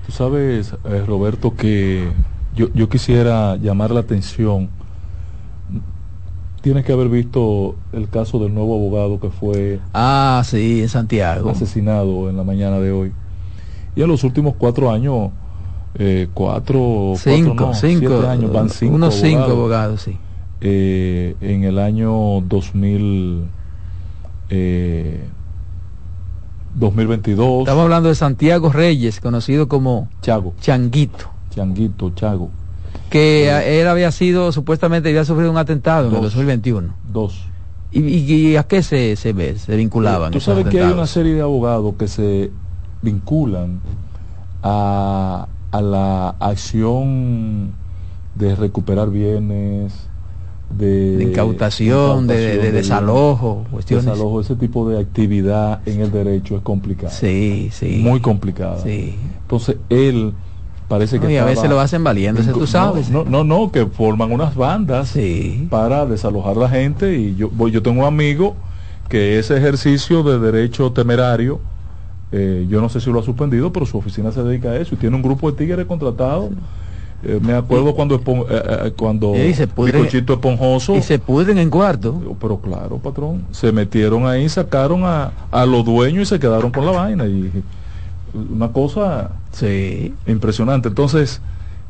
Tú 0.05 0.13
sabes, 0.13 0.75
eh, 0.85 1.05
Roberto, 1.07 1.57
que 1.57 2.09
yo, 2.55 2.69
yo 2.75 2.89
quisiera 2.91 3.57
llamar 3.57 3.91
la 3.91 4.01
atención. 4.01 4.69
Tienes 6.61 6.85
que 6.85 6.93
haber 6.93 7.09
visto 7.09 7.77
el 7.93 8.11
caso 8.11 8.39
del 8.39 8.53
nuevo 8.53 8.75
abogado 8.75 9.19
que 9.19 9.31
fue 9.31 9.81
ah, 9.95 10.43
sí, 10.45 10.83
en 10.83 10.91
Santiago. 10.91 11.49
asesinado 11.49 12.29
en 12.29 12.37
la 12.37 12.45
mañana 12.45 12.81
de 12.81 12.93
hoy. 12.93 13.13
Y 13.97 14.03
en 14.03 14.09
los 14.09 14.25
últimos 14.25 14.57
cuatro 14.59 14.91
años 14.91 15.31
eh, 15.95 16.29
cuatro, 16.33 17.15
cinco, 17.17 17.55
cuatro, 17.57 17.67
no, 17.67 17.75
cinco 17.75 18.29
años, 18.29 18.53
van 18.53 18.71
cinco 18.71 18.95
unos 18.95 19.15
abogados, 19.15 19.31
cinco 19.31 19.45
abogados, 19.45 20.03
sí. 20.03 20.19
Eh, 20.61 21.37
en 21.41 21.65
el 21.65 21.79
año 21.79 22.41
2000, 22.43 23.45
eh, 24.51 25.25
2022. 26.75 27.61
Estamos 27.61 27.85
hablando 27.85 28.11
de 28.11 28.15
Santiago 28.15 28.71
Reyes, 28.71 29.21
conocido 29.21 29.69
como 29.69 30.09
Chago. 30.21 30.55
Changuito. 30.61 31.31
Changuito, 31.51 32.11
Chago. 32.11 32.51
Que 33.09 33.49
eh, 33.49 33.81
él 33.81 33.89
había 33.89 34.13
sido, 34.13 34.53
supuestamente 34.53 35.09
había 35.09 35.25
sufrido 35.25 35.51
un 35.51 35.57
atentado 35.57 36.05
dos, 36.05 36.13
en 36.13 36.17
el 36.17 36.23
2021. 36.23 36.95
Dos. 37.11 37.47
¿Y, 37.91 38.01
y, 38.01 38.49
y 38.51 38.57
a 38.57 38.63
qué 38.65 38.83
se, 38.83 39.17
se, 39.17 39.33
ve, 39.33 39.59
se 39.59 39.75
vinculaban? 39.77 40.31
Tú 40.31 40.41
sabes 40.41 40.67
atentados? 40.67 40.89
que 40.89 40.93
hay 40.93 40.99
una 40.99 41.07
serie 41.07 41.35
de 41.35 41.41
abogados 41.41 41.95
que 41.99 42.07
se 42.07 42.53
vinculan 43.03 43.81
a 44.63 45.49
a 45.71 45.81
la 45.81 46.31
acción 46.41 47.73
de 48.35 48.55
recuperar 48.55 49.11
bienes, 49.11 49.93
de, 50.77 51.17
de 51.17 51.25
incautación, 51.25 52.27
de, 52.27 52.37
de, 52.37 52.59
de 52.59 52.73
desalojo, 52.73 53.67
cuestiones. 53.71 54.07
Desalojo, 54.07 54.41
ese 54.41 54.57
tipo 54.57 54.89
de 54.89 55.01
actividad 55.01 55.81
en 55.87 56.01
el 56.01 56.13
derecho 56.13 56.57
es 56.57 56.63
complicado. 56.63 57.13
Sí, 57.13 57.71
sí. 57.73 58.01
Muy 58.03 58.21
complicada. 58.21 58.79
Sí. 58.79 59.17
Entonces 59.43 59.77
él 59.89 60.33
parece 60.89 61.19
que 61.19 61.27
no, 61.27 61.33
y 61.33 61.37
a 61.37 61.45
veces 61.45 61.69
lo 61.69 61.81
hacen 61.81 62.03
valiéndose, 62.03 62.53
tú 62.53 62.67
sabes. 62.67 63.11
No, 63.11 63.25
no, 63.25 63.45
no, 63.45 63.71
que 63.73 63.87
forman 63.87 64.33
unas 64.33 64.55
bandas 64.55 65.09
sí. 65.09 65.67
para 65.71 66.07
desalojar 66.07 66.57
a 66.57 66.61
la 66.61 66.69
gente 66.69 67.17
y 67.19 67.37
yo 67.37 67.51
yo 67.69 67.83
tengo 67.83 68.01
un 68.01 68.07
amigo 68.07 68.57
que 69.09 69.39
ese 69.39 69.57
ejercicio 69.57 70.23
de 70.23 70.39
derecho 70.39 70.93
temerario 70.93 71.61
eh, 72.33 72.67
yo 72.69 72.81
no 72.81 72.89
sé 72.89 73.01
si 73.01 73.11
lo 73.11 73.21
ha 73.21 73.23
suspendido, 73.23 73.73
pero 73.73 73.87
su 73.87 73.99
oficina 73.99 74.33
se 74.33 74.43
dedica 74.43 74.71
a 74.71 74.77
eso 74.77 74.95
y 74.95 74.99
tiene 74.99 75.17
un 75.17 75.23
grupo 75.23 75.51
de 75.51 75.57
tigres 75.57 75.87
contratados. 75.87 76.51
Eh, 77.23 77.39
me 77.43 77.53
acuerdo 77.53 77.95
cuando 77.95 78.15
espon, 78.15 78.47
eh, 78.49 78.63
eh, 78.87 78.93
cuando 78.97 79.37
y 79.37 79.53
se 79.53 79.67
pudren, 79.67 80.07
esponjoso 80.07 80.97
y 80.97 81.03
se 81.03 81.19
pudren 81.19 81.59
en 81.59 81.69
cuarto. 81.69 82.19
Pero 82.41 82.59
claro 82.59 82.97
patrón 82.97 83.45
se 83.51 83.73
metieron 83.73 84.27
ahí 84.27 84.49
sacaron 84.49 85.05
a, 85.05 85.33
a 85.51 85.67
los 85.67 85.85
dueños 85.85 86.23
y 86.23 86.27
se 86.27 86.41
quedaron 86.41 86.71
con 86.71 86.87
la 86.87 86.93
vaina 86.93 87.27
y 87.27 87.51
una 88.33 88.69
cosa 88.69 89.33
sí. 89.53 90.15
impresionante. 90.27 90.89
Entonces 90.89 91.43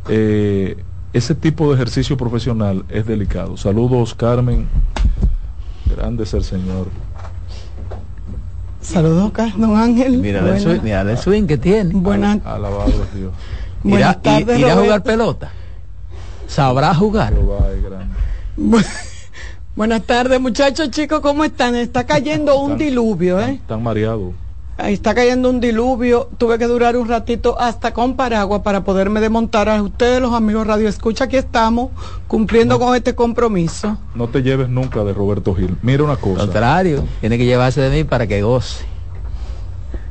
eh, 0.09 0.77
ese 1.13 1.35
tipo 1.37 1.69
de 1.69 1.75
ejercicio 1.75 2.17
profesional 2.17 2.85
es 2.89 3.07
delicado. 3.07 3.57
Saludos 3.57 4.15
Carmen. 4.15 4.67
Grande 5.97 6.25
es 6.25 6.35
el 6.35 6.43
señor 6.43 6.89
Saludos, 8.81 9.33
don 9.57 9.77
Ángel. 9.77 10.19
Mira, 10.19 10.41
el 10.41 10.61
swing, 10.61 10.81
mira 10.83 11.03
el 11.03 11.19
swing 11.19 11.47
que 11.47 11.59
tiene. 11.59 11.95
Buenas. 11.95 12.39
Alabado 12.45 12.91
Dios. 13.15 13.33
Irá, 13.85 14.15
tardes, 14.21 14.59
irá 14.59 14.73
a 14.73 14.77
jugar 14.77 15.03
pelota. 15.03 15.53
Sabrá 16.47 16.95
jugar. 16.95 17.33
Buenas 19.77 20.03
tardes, 20.03 20.41
muchachos, 20.41 20.91
chicos, 20.91 21.21
¿cómo 21.21 21.45
están? 21.45 21.75
Está 21.77 22.05
cayendo 22.05 22.59
un 22.59 22.73
están, 22.73 22.87
diluvio, 22.87 23.41
¿eh? 23.41 23.53
Están 23.53 23.83
mareados. 23.83 24.35
Está 24.89 25.15
cayendo 25.15 25.51
un 25.51 25.61
diluvio. 25.61 26.29
Tuve 26.39 26.59
que 26.59 26.67
durar 26.67 26.97
un 26.97 27.09
ratito 27.09 27.61
hasta 27.61 27.93
con 27.93 28.17
paraguas 28.17 28.63
para 28.63 28.85
poderme 28.85 29.21
desmontar. 29.21 29.69
A 29.69 29.83
ustedes, 29.83 30.21
los 30.21 30.33
amigos 30.33 30.67
Radio 30.67 30.89
Escucha, 30.89 31.25
aquí 31.25 31.37
estamos 31.37 31.91
cumpliendo 32.27 32.79
no, 32.79 32.85
con 32.85 32.97
este 32.97 33.15
compromiso. 33.15 33.99
No 34.15 34.29
te 34.29 34.43
lleves 34.43 34.69
nunca 34.69 35.05
de 35.05 35.13
Roberto 35.13 35.55
Gil. 35.55 35.77
Mira 35.83 36.05
una 36.05 36.17
cosa. 36.17 36.45
Contrario, 36.45 37.05
tiene 37.21 37.39
que 37.39 37.45
llevarse 37.45 37.81
de 37.81 37.91
mí 37.91 38.05
para 38.05 38.27
que 38.27 38.43
goce. 38.43 38.85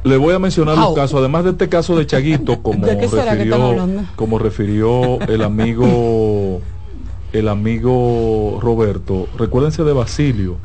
Le 0.04 0.18
voy 0.18 0.34
a 0.34 0.40
mencionar 0.40 0.78
oh. 0.78 0.82
los 0.82 0.94
casos, 0.94 1.20
además 1.20 1.44
de 1.44 1.52
este 1.52 1.68
caso 1.68 1.98
de 1.98 2.06
Chaguito, 2.06 2.62
como 2.64 2.86
refirió, 2.86 3.78
como 4.16 4.40
refirió 4.40 5.20
el 5.22 5.44
amigo, 5.44 6.62
el 7.34 7.48
amigo 7.50 8.60
Roberto. 8.62 9.28
Recuérdense 9.38 9.84
de 9.84 9.92
Basilio, 9.92 10.56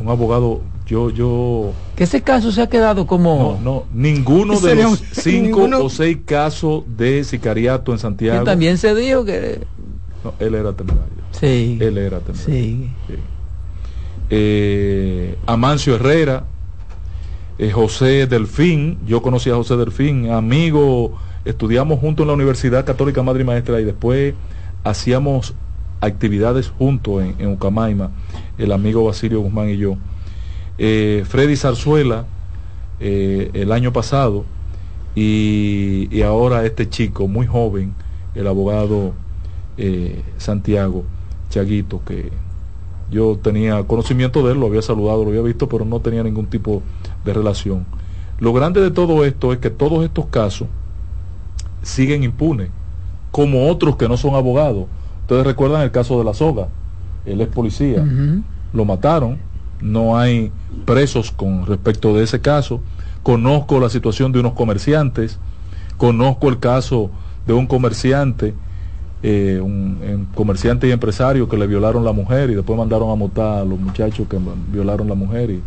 un 0.00 0.08
abogado 0.08 0.62
yo 0.88 1.10
yo. 1.10 1.72
Que 1.94 2.04
ese 2.04 2.22
caso 2.22 2.50
se 2.50 2.62
ha 2.62 2.68
quedado 2.68 3.06
como 3.06 3.58
no 3.62 3.72
no 3.72 3.84
ninguno 3.92 4.58
de 4.58 4.74
los 4.74 4.98
cinco 5.12 5.60
ninguno... 5.60 5.84
o 5.84 5.90
seis 5.90 6.18
casos 6.24 6.84
de 6.96 7.22
sicariato 7.24 7.92
en 7.92 7.98
Santiago. 7.98 8.40
Que 8.40 8.44
también 8.46 8.78
se 8.78 8.94
dijo 8.94 9.24
que 9.24 9.60
no, 10.24 10.34
él 10.38 10.54
era 10.54 10.72
temerario. 10.72 11.22
Sí. 11.32 11.78
Él 11.80 11.98
era 11.98 12.20
temerario. 12.20 12.44
Sí, 12.44 12.90
sí. 13.06 13.14
Eh, 14.30 15.36
Amancio 15.46 15.94
Herrera 15.94 16.44
eh, 17.58 17.70
José 17.70 18.26
Delfín 18.26 18.98
yo 19.06 19.22
conocí 19.22 19.50
a 19.50 19.54
José 19.54 19.76
Delfín 19.76 20.30
amigo 20.30 21.18
estudiamos 21.46 21.98
juntos 21.98 22.24
en 22.24 22.28
la 22.28 22.34
Universidad 22.34 22.84
Católica 22.84 23.22
Madre 23.22 23.42
y 23.42 23.46
Maestra 23.46 23.80
y 23.80 23.84
después 23.84 24.34
hacíamos 24.84 25.54
actividades 26.02 26.68
juntos 26.68 27.22
en, 27.22 27.36
en 27.38 27.52
Ucamaima 27.52 28.10
el 28.58 28.70
amigo 28.72 29.04
Basilio 29.04 29.40
Guzmán 29.40 29.70
y 29.70 29.78
yo 29.78 29.96
eh, 30.78 31.24
Freddy 31.26 31.56
Zarzuela 31.56 32.24
eh, 33.00 33.50
el 33.52 33.72
año 33.72 33.92
pasado 33.92 34.44
y, 35.14 36.08
y, 36.10 36.22
ahora 36.22 36.64
este 36.64 36.88
chico 36.88 37.26
muy 37.26 37.46
joven, 37.46 37.94
el 38.34 38.46
abogado 38.46 39.12
eh, 39.76 40.22
Santiago 40.36 41.04
Chaguito, 41.50 42.02
que 42.04 42.30
yo 43.10 43.38
tenía 43.42 43.82
conocimiento 43.84 44.46
de 44.46 44.52
él, 44.52 44.60
lo 44.60 44.66
había 44.66 44.82
saludado, 44.82 45.24
lo 45.24 45.30
había 45.30 45.42
visto, 45.42 45.68
pero 45.68 45.84
no 45.84 46.00
tenía 46.00 46.22
ningún 46.22 46.46
tipo 46.46 46.82
de 47.24 47.32
relación. 47.32 47.84
Lo 48.38 48.52
grande 48.52 48.80
de 48.80 48.90
todo 48.90 49.24
esto 49.24 49.52
es 49.52 49.58
que 49.58 49.70
todos 49.70 50.04
estos 50.04 50.26
casos 50.26 50.68
siguen 51.82 52.22
impunes, 52.22 52.70
como 53.30 53.68
otros 53.68 53.96
que 53.96 54.08
no 54.08 54.16
son 54.16 54.34
abogados. 54.34 54.86
Ustedes 55.22 55.44
recuerdan 55.44 55.82
el 55.82 55.90
caso 55.90 56.18
de 56.18 56.24
la 56.24 56.34
soga, 56.34 56.68
él 57.24 57.40
es 57.40 57.48
policía, 57.48 58.02
uh 58.02 58.06
-huh. 58.06 58.42
lo 58.72 58.84
mataron, 58.84 59.38
no 59.80 60.18
hay 60.18 60.52
presos 60.84 61.30
con 61.30 61.66
respecto 61.66 62.14
de 62.14 62.24
ese 62.24 62.40
caso. 62.40 62.80
Conozco 63.22 63.80
la 63.80 63.90
situación 63.90 64.32
de 64.32 64.40
unos 64.40 64.54
comerciantes, 64.54 65.38
conozco 65.96 66.48
el 66.48 66.58
caso 66.58 67.10
de 67.46 67.52
un 67.52 67.66
comerciante, 67.66 68.54
eh, 69.22 69.60
un, 69.62 69.98
un, 70.02 70.28
comerciante 70.34 70.86
y 70.86 70.92
empresario 70.92 71.48
que 71.48 71.56
le 71.56 71.66
violaron 71.66 72.04
la 72.04 72.12
mujer 72.12 72.50
y 72.50 72.54
después 72.54 72.78
mandaron 72.78 73.10
a 73.10 73.14
motar 73.16 73.62
a 73.62 73.64
los 73.64 73.78
muchachos 73.78 74.26
que 74.28 74.38
violaron 74.70 75.08
la 75.08 75.14
mujer 75.14 75.50
y, 75.50 75.54
y 75.54 75.60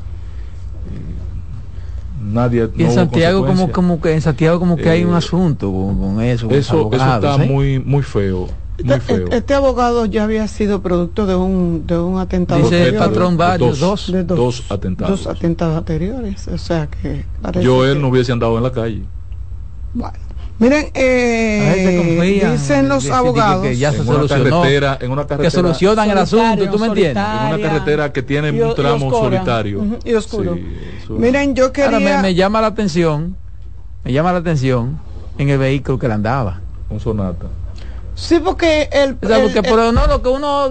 nadie 2.22 2.70
y 2.78 2.84
en 2.84 2.88
no 2.88 2.94
Santiago 2.94 3.46
como 3.46 3.72
como 3.72 4.00
que 4.00 4.14
en 4.14 4.22
Santiago 4.22 4.60
como 4.60 4.78
que 4.78 4.86
eh, 4.86 4.90
hay 4.92 5.04
un 5.04 5.16
asunto 5.16 5.72
con, 5.72 6.00
con 6.00 6.22
eso 6.22 6.48
con 6.48 6.56
eso, 6.56 6.90
eso 6.94 7.18
está 7.18 7.44
¿eh? 7.44 7.48
muy 7.48 7.80
muy 7.80 8.04
feo 8.04 8.48
Este, 8.86 9.36
este 9.36 9.54
abogado 9.54 10.06
ya 10.06 10.24
había 10.24 10.48
sido 10.48 10.82
producto 10.82 11.26
de 11.26 11.36
un, 11.36 11.86
de 11.88 11.98
un 11.98 12.20
atentado. 12.20 12.62
Dice 12.62 12.76
el 12.82 12.88
anterior. 12.90 13.08
patrón 13.10 13.38
varios, 13.38 13.80
dos. 13.80 14.12
De 14.12 14.24
dos 14.24 14.64
atentados. 14.70 15.24
Dos 15.24 15.36
atentados 15.36 15.78
anteriores. 15.78 16.48
O 16.48 16.58
sea 16.58 16.88
que 16.88 17.26
Yo 17.62 17.82
que- 17.82 17.92
él 17.92 18.02
no 18.02 18.08
hubiese 18.10 18.32
andado 18.32 18.58
en 18.58 18.64
la 18.64 18.72
calle. 18.72 19.02
Bueno. 19.94 20.14
Miren, 20.60 20.92
eh, 20.94 22.04
confía, 22.06 22.52
dicen 22.52 22.88
los 22.88 23.10
abogados. 23.10 23.64
que 23.64 23.76
ya 23.78 23.90
se 23.92 23.98
en 23.98 24.04
una 24.04 24.14
solucionó. 24.28 24.62
carretera, 24.62 24.98
en 25.02 25.12
una 25.12 25.24
carretera, 25.26 25.48
que 25.48 25.50
solucionan 25.50 26.10
el 26.12 26.18
asunto, 26.20 26.70
¿tú 26.70 26.78
me 26.78 26.86
entiendes? 26.88 27.18
en 27.18 27.48
una 27.56 27.60
carretera 27.68 28.14
que 28.14 28.22
tiene 28.22 28.50
Y 28.50 28.62
un 28.62 28.76
tramo 28.76 29.10
solitario. 29.10 29.84
Y 30.06 30.14
oscuro. 30.14 30.54
Sí, 30.54 30.64
eso- 31.04 31.14
Miren, 31.14 31.56
yo 31.56 31.72
quería. 31.72 31.98
Ahora 31.98 32.18
me, 32.18 32.22
me 32.22 32.36
llama 32.36 32.62
la 32.62 32.68
atención, 32.68 33.36
me 34.04 34.14
llama 34.14 34.34
la 34.34 34.38
atención 34.38 35.00
en 35.40 35.50
el 35.50 35.58
vehículo 35.58 35.98
que 35.98 36.08
le 36.08 36.14
andaba. 36.14 36.62
un 36.92 37.00
sonata. 37.00 37.48
Sí, 38.22 38.40
porque 38.40 38.88
el. 38.92 39.18
O 39.22 39.28
sea, 39.28 39.38
el- 39.38 39.44
porque 39.44 39.60
el- 39.60 39.64
pero 39.66 39.92
no, 39.92 40.06
lo 40.06 40.22
que 40.22 40.30
uno 40.30 40.70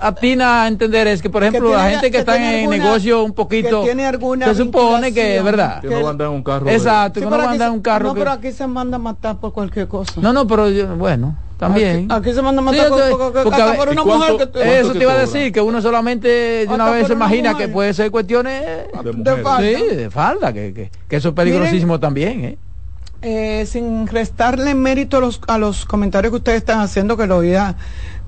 atina 0.00 0.62
a 0.62 0.68
entender 0.68 1.08
es 1.08 1.20
que, 1.20 1.28
por 1.30 1.42
ejemplo, 1.42 1.68
tiene- 1.70 1.82
la 1.82 1.90
gente 1.90 2.06
que, 2.06 2.10
que 2.12 2.18
está 2.18 2.36
en 2.36 2.60
alguna- 2.60 2.76
negocio 2.76 3.24
un 3.24 3.32
poquito, 3.32 3.80
que 3.80 3.86
tiene 3.88 4.06
alguna 4.06 4.46
se 4.46 4.54
supone 4.54 5.12
que, 5.12 5.20
vinculación. 5.34 5.44
¿verdad? 5.44 5.80
Que 5.82 5.88
no 5.88 6.08
anda 6.08 6.24
en 6.26 6.30
un 6.30 6.42
carro. 6.44 6.66
de- 6.66 6.74
Exacto, 6.74 7.20
Sí, 7.20 7.26
que 7.26 7.34
en 7.34 7.58
se- 7.58 7.68
un 7.70 7.80
carro 7.82 8.08
No, 8.08 8.14
que- 8.14 8.20
pero 8.20 8.30
aquí 8.32 8.52
se 8.52 8.66
manda 8.68 8.96
a 8.96 9.00
matar 9.00 9.36
por 9.38 9.52
cualquier 9.52 9.88
cosa. 9.88 10.12
No, 10.20 10.32
no, 10.32 10.46
pero 10.46 10.68
yo- 10.70 10.94
bueno, 10.96 11.36
también. 11.58 12.10
Aquí, 12.10 12.28
aquí 12.28 12.34
se 12.36 12.42
manda 12.42 12.62
a 12.62 12.64
matar 12.64 12.84
Sí, 12.84 12.88
por, 12.88 12.98
entonces, 13.00 13.16
por- 13.18 13.32
porque 13.44 13.62
hasta 13.62 13.76
por 13.76 13.88
¿y 13.88 13.92
una 13.92 14.02
cuánto- 14.02 14.32
mujer 14.32 14.50
que 14.52 14.78
Eso 14.80 14.92
te 14.92 14.98
te 14.98 15.04
iba 15.04 15.12
a 15.12 15.18
decir, 15.18 15.52
que 15.52 15.60
uno 15.60 15.82
solamente 15.82 16.28
de 16.28 16.66
una 16.68 16.88
vez 16.90 17.00
por 17.00 17.08
se 17.08 17.12
imagina 17.14 17.50
mujer. 17.52 17.66
que 17.66 17.72
puede 17.72 17.94
ser 17.94 18.10
cuestiones 18.12 18.62
de 18.64 18.66
de 19.02 19.12
mujeres. 19.12 19.42
falta. 19.42 19.62
sí, 19.68 19.96
de 19.96 20.10
falda, 20.10 20.52
que, 20.52 20.72
que, 20.72 20.90
que 21.08 21.16
eso 21.16 21.28
es 21.30 21.34
peligrosísimo 21.34 21.98
también, 21.98 22.44
¿eh? 22.44 22.58
Eh, 23.22 23.66
sin 23.66 24.08
restarle 24.08 24.74
mérito 24.74 25.18
a 25.18 25.20
los, 25.20 25.40
a 25.46 25.56
los 25.56 25.84
comentarios 25.84 26.32
que 26.32 26.38
ustedes 26.38 26.58
están 26.58 26.80
haciendo, 26.80 27.16
que 27.16 27.28
lo 27.28 27.36
oía 27.36 27.76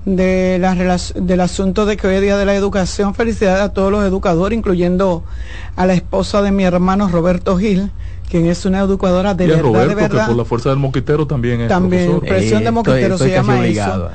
de 0.05 0.57
la 0.59 0.73
del 0.75 1.41
asunto 1.41 1.85
de 1.85 1.97
que 1.97 2.07
hoy 2.07 2.15
es 2.15 2.21
Día 2.21 2.37
de 2.37 2.45
la 2.45 2.55
Educación. 2.55 3.13
Felicidades 3.13 3.61
a 3.61 3.73
todos 3.73 3.91
los 3.91 4.05
educadores, 4.05 4.57
incluyendo 4.57 5.23
a 5.75 5.85
la 5.85 5.93
esposa 5.93 6.41
de 6.41 6.51
mi 6.51 6.63
hermano 6.63 7.09
Roberto 7.09 7.57
Gil, 7.57 7.91
quien 8.29 8.45
es 8.45 8.65
una 8.65 8.79
educadora 8.79 9.33
de 9.33 9.47
y 9.47 9.47
a 9.47 9.55
verdad, 9.55 9.63
Roberto, 9.63 9.89
de 9.89 9.95
verdad. 9.95 10.21
que 10.21 10.27
por 10.27 10.37
la 10.37 10.45
fuerza 10.45 10.69
del 10.69 10.79
mosquitero 10.79 11.27
también 11.27 11.61
es 11.61 11.67
También, 11.67 12.11
profesor. 12.11 12.29
Presión 12.29 12.63
de 12.63 12.71
moquetero 12.71 13.17
se 13.17 13.31
llama 13.31 13.55
eso. 13.55 13.61
obligado. 13.63 14.11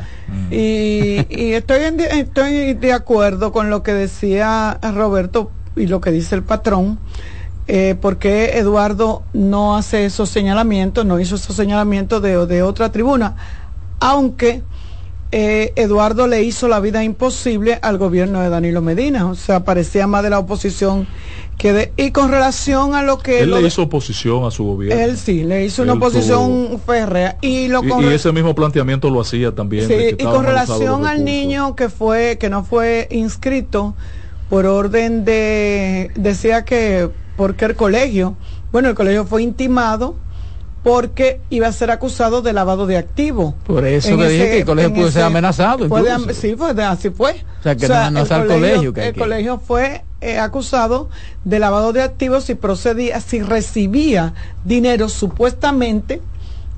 Y, 0.50 1.26
y 1.28 1.52
estoy, 1.52 1.82
en 1.82 2.00
estoy 2.00 2.74
de 2.74 2.92
acuerdo 2.92 3.52
con 3.52 3.68
lo 3.68 3.82
que 3.82 3.92
decía 3.92 4.78
Roberto 4.94 5.50
y 5.76 5.88
lo 5.88 6.00
que 6.00 6.10
dice 6.10 6.36
el 6.36 6.42
patrón, 6.42 6.98
eh, 7.72 7.94
porque 8.00 8.58
Eduardo 8.58 9.22
no 9.32 9.76
hace 9.76 10.04
esos 10.04 10.28
señalamientos, 10.28 11.04
no 11.06 11.20
hizo 11.20 11.36
esos 11.36 11.54
señalamientos 11.54 12.20
de, 12.20 12.44
de 12.46 12.62
otra 12.62 12.90
tribuna, 12.90 13.36
aunque 14.00 14.62
eh, 15.32 15.72
Eduardo 15.76 16.26
le 16.26 16.42
hizo 16.42 16.66
la 16.66 16.80
vida 16.80 17.04
imposible 17.04 17.78
al 17.82 17.98
gobierno 17.98 18.40
de 18.40 18.48
Danilo 18.48 18.80
Medina, 18.82 19.30
o 19.30 19.36
sea, 19.36 19.60
parecía 19.60 20.08
más 20.08 20.24
de 20.24 20.30
la 20.30 20.40
oposición 20.40 21.06
que 21.56 21.72
de... 21.72 21.92
Y 21.96 22.10
con 22.10 22.30
relación 22.30 22.94
a 22.94 23.02
lo 23.04 23.18
que... 23.18 23.40
Él 23.40 23.50
lo 23.50 23.60
le 23.60 23.68
hizo 23.68 23.82
oposición 23.82 24.44
a 24.44 24.50
su 24.50 24.64
gobierno. 24.64 25.00
él 25.04 25.16
sí, 25.16 25.44
le 25.44 25.64
hizo 25.64 25.82
una 25.82 25.92
oposición 25.92 26.80
férrea. 26.84 27.36
Y 27.42 27.68
lo 27.68 27.84
y, 27.84 27.88
con 27.88 28.02
y 28.02 28.06
re- 28.06 28.14
ese 28.16 28.32
mismo 28.32 28.54
planteamiento 28.54 29.10
lo 29.10 29.20
hacía 29.20 29.54
también. 29.54 29.86
de 29.86 29.96
que 29.96 30.08
Sí, 30.10 30.16
y 30.18 30.24
con 30.24 30.44
relación 30.44 31.06
al 31.06 31.24
niño 31.24 31.76
que 31.76 31.88
fue, 31.88 32.36
que 32.40 32.48
no 32.50 32.64
fue 32.64 33.06
inscrito 33.12 33.94
por 34.48 34.66
orden 34.66 35.24
de, 35.24 36.10
decía 36.16 36.64
que, 36.64 37.10
porque 37.40 37.64
el 37.64 37.74
colegio, 37.74 38.34
bueno, 38.70 38.90
el 38.90 38.94
colegio 38.94 39.24
fue 39.24 39.42
intimado 39.42 40.14
porque 40.82 41.40
iba 41.48 41.68
a 41.68 41.72
ser 41.72 41.90
acusado 41.90 42.42
de 42.42 42.52
lavado 42.52 42.86
de 42.86 42.98
activos. 42.98 43.54
Por 43.66 43.86
eso 43.86 44.14
que 44.18 44.28
dije 44.28 44.50
que 44.50 44.58
el 44.58 44.64
colegio 44.66 44.92
pudo 44.94 45.10
ser 45.10 45.22
amenazado 45.22 45.88
fue 45.88 46.02
de 46.02 46.10
incluso. 46.10 46.28
am- 46.30 46.36
sí, 46.36 46.74
de- 46.74 46.84
así 46.84 47.08
fue. 47.08 47.32
O 47.60 47.62
sea, 47.62 47.74
que 47.76 47.88
no- 47.88 48.10
no 48.10 48.20
es 48.20 48.30
al 48.30 48.46
colegio 48.46 48.92
que 48.92 49.08
el 49.08 49.14
que- 49.14 49.18
colegio 49.20 49.58
fue 49.58 50.04
eh, 50.20 50.38
acusado 50.38 51.08
de 51.44 51.58
lavado 51.58 51.94
de 51.94 52.02
activos 52.02 52.44
si 52.44 52.54
procedía, 52.54 53.22
si 53.22 53.40
recibía 53.40 54.34
dinero 54.66 55.08
supuestamente 55.08 56.20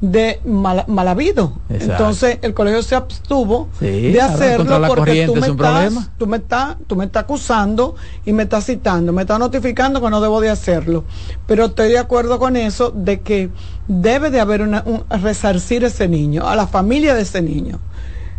de 0.02 0.40
mal, 0.44 0.84
mal 0.88 1.08
habido. 1.08 1.52
Exacto. 1.70 1.92
Entonces 1.92 2.38
el 2.42 2.52
colegio 2.54 2.82
se 2.82 2.96
abstuvo 2.96 3.68
Sí, 3.78 3.86
de 3.86 4.20
hacerlo 4.20 4.82
porque 4.88 5.26
tú 5.26 5.36
me, 5.36 5.40
es 5.40 5.48
un 5.48 5.54
estás, 5.54 6.10
tú 6.18 6.26
me 6.26 6.36
estás 6.38 6.76
tú 6.88 6.96
me 6.96 7.04
estás 7.04 7.22
acusando 7.22 7.94
y 8.26 8.32
me 8.32 8.42
estás 8.42 8.66
citando, 8.66 9.12
me 9.12 9.22
estás 9.22 9.38
notificando 9.38 10.02
que 10.02 10.10
no 10.10 10.20
debo 10.20 10.40
de 10.40 10.50
hacerlo. 10.50 11.04
Pero 11.46 11.66
estoy 11.66 11.90
de 11.90 11.98
acuerdo 11.98 12.40
con 12.40 12.56
eso 12.56 12.90
de 12.90 13.20
que 13.20 13.50
debe 13.86 14.30
de 14.30 14.40
haber 14.40 14.62
una, 14.62 14.82
un 14.84 15.04
resarcir 15.08 15.84
ese 15.84 16.08
niño, 16.08 16.48
a 16.48 16.56
la 16.56 16.66
familia 16.66 17.14
de 17.14 17.22
ese 17.22 17.40
niño. 17.40 17.78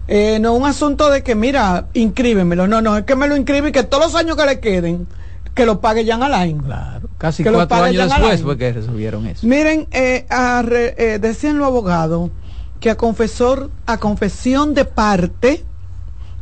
Eh, 0.09 0.39
no 0.41 0.53
un 0.53 0.65
asunto 0.65 1.09
de 1.09 1.23
que, 1.23 1.33
mira, 1.33 1.87
inscríbemelo. 1.93 2.67
No, 2.67 2.81
no, 2.81 2.97
es 2.97 3.05
que 3.05 3.15
me 3.15 3.25
lo 3.27 3.37
inscribe 3.37 3.69
y 3.69 3.71
que 3.71 3.83
todos 3.83 4.03
los 4.03 4.15
años 4.15 4.35
que 4.35 4.45
le 4.45 4.59
queden, 4.59 5.07
que 5.53 5.65
lo 5.65 5.79
pague 5.81 6.05
Jan 6.05 6.23
Alain. 6.23 6.59
Claro, 6.59 7.09
casi 7.17 7.43
Que 7.43 7.51
lo 7.51 7.59
cuatro 7.59 7.77
pague 7.77 7.89
años 7.89 7.99
Jan 7.99 8.09
después 8.09 8.31
Alain. 8.31 8.43
fue 8.43 8.57
que 8.57 8.73
resolvieron 8.73 9.27
eso. 9.27 9.45
Miren, 9.45 9.87
eh, 9.91 10.25
a 10.29 10.63
eh, 10.69 11.19
decían 11.21 11.57
los 11.57 11.67
abogados 11.67 12.31
que 12.79 12.89
a 12.89 12.97
confesor, 12.97 13.69
a 13.85 13.97
confesión 13.97 14.73
de 14.73 14.85
parte, 14.85 15.63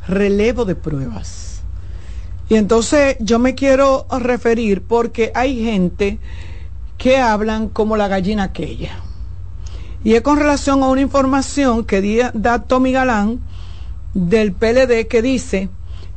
relevo 0.07 0.65
de 0.65 0.75
pruebas. 0.75 1.61
Y 2.49 2.55
entonces 2.55 3.15
yo 3.19 3.39
me 3.39 3.55
quiero 3.55 4.07
referir 4.09 4.81
porque 4.81 5.31
hay 5.35 5.63
gente 5.63 6.19
que 6.97 7.17
hablan 7.17 7.69
como 7.69 7.95
la 7.95 8.07
gallina 8.07 8.43
aquella. 8.43 8.91
Y 10.03 10.15
es 10.15 10.21
con 10.21 10.37
relación 10.37 10.83
a 10.83 10.87
una 10.87 11.01
información 11.01 11.85
que 11.85 12.29
da 12.33 12.63
Tommy 12.63 12.91
Galán 12.91 13.39
del 14.13 14.51
PLD 14.51 15.07
que 15.07 15.21
dice 15.21 15.69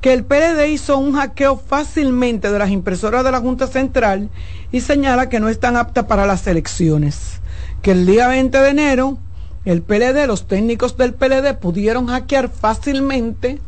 que 0.05 0.13
el 0.13 0.23
PLD 0.23 0.67
hizo 0.67 0.99
un 0.99 1.15
hackeo 1.15 1.57
fácilmente 1.57 2.53
de 2.53 2.59
las 2.59 2.69
impresoras 2.69 3.25
de 3.25 3.33
la 3.33 3.41
Junta 3.41 3.67
Central 3.67 4.29
y 4.71 4.83
señala 4.83 5.31
que 5.31 5.41
no 5.41 5.49
están 5.49 5.79
aptas 5.79 6.05
para 6.05 6.27
las 6.27 6.47
elecciones. 6.47 7.41
Que 7.81 7.93
el 7.93 8.05
día 8.05 8.29
20 8.29 8.59
de 8.59 8.69
enero 8.69 9.17
el 9.65 9.81
PLD, 9.81 10.27
los 10.27 10.47
técnicos 10.47 10.99
del 10.99 11.15
PLD 11.15 11.55
pudieron 11.55 12.09
hackear 12.09 12.51
fácilmente 12.51 13.63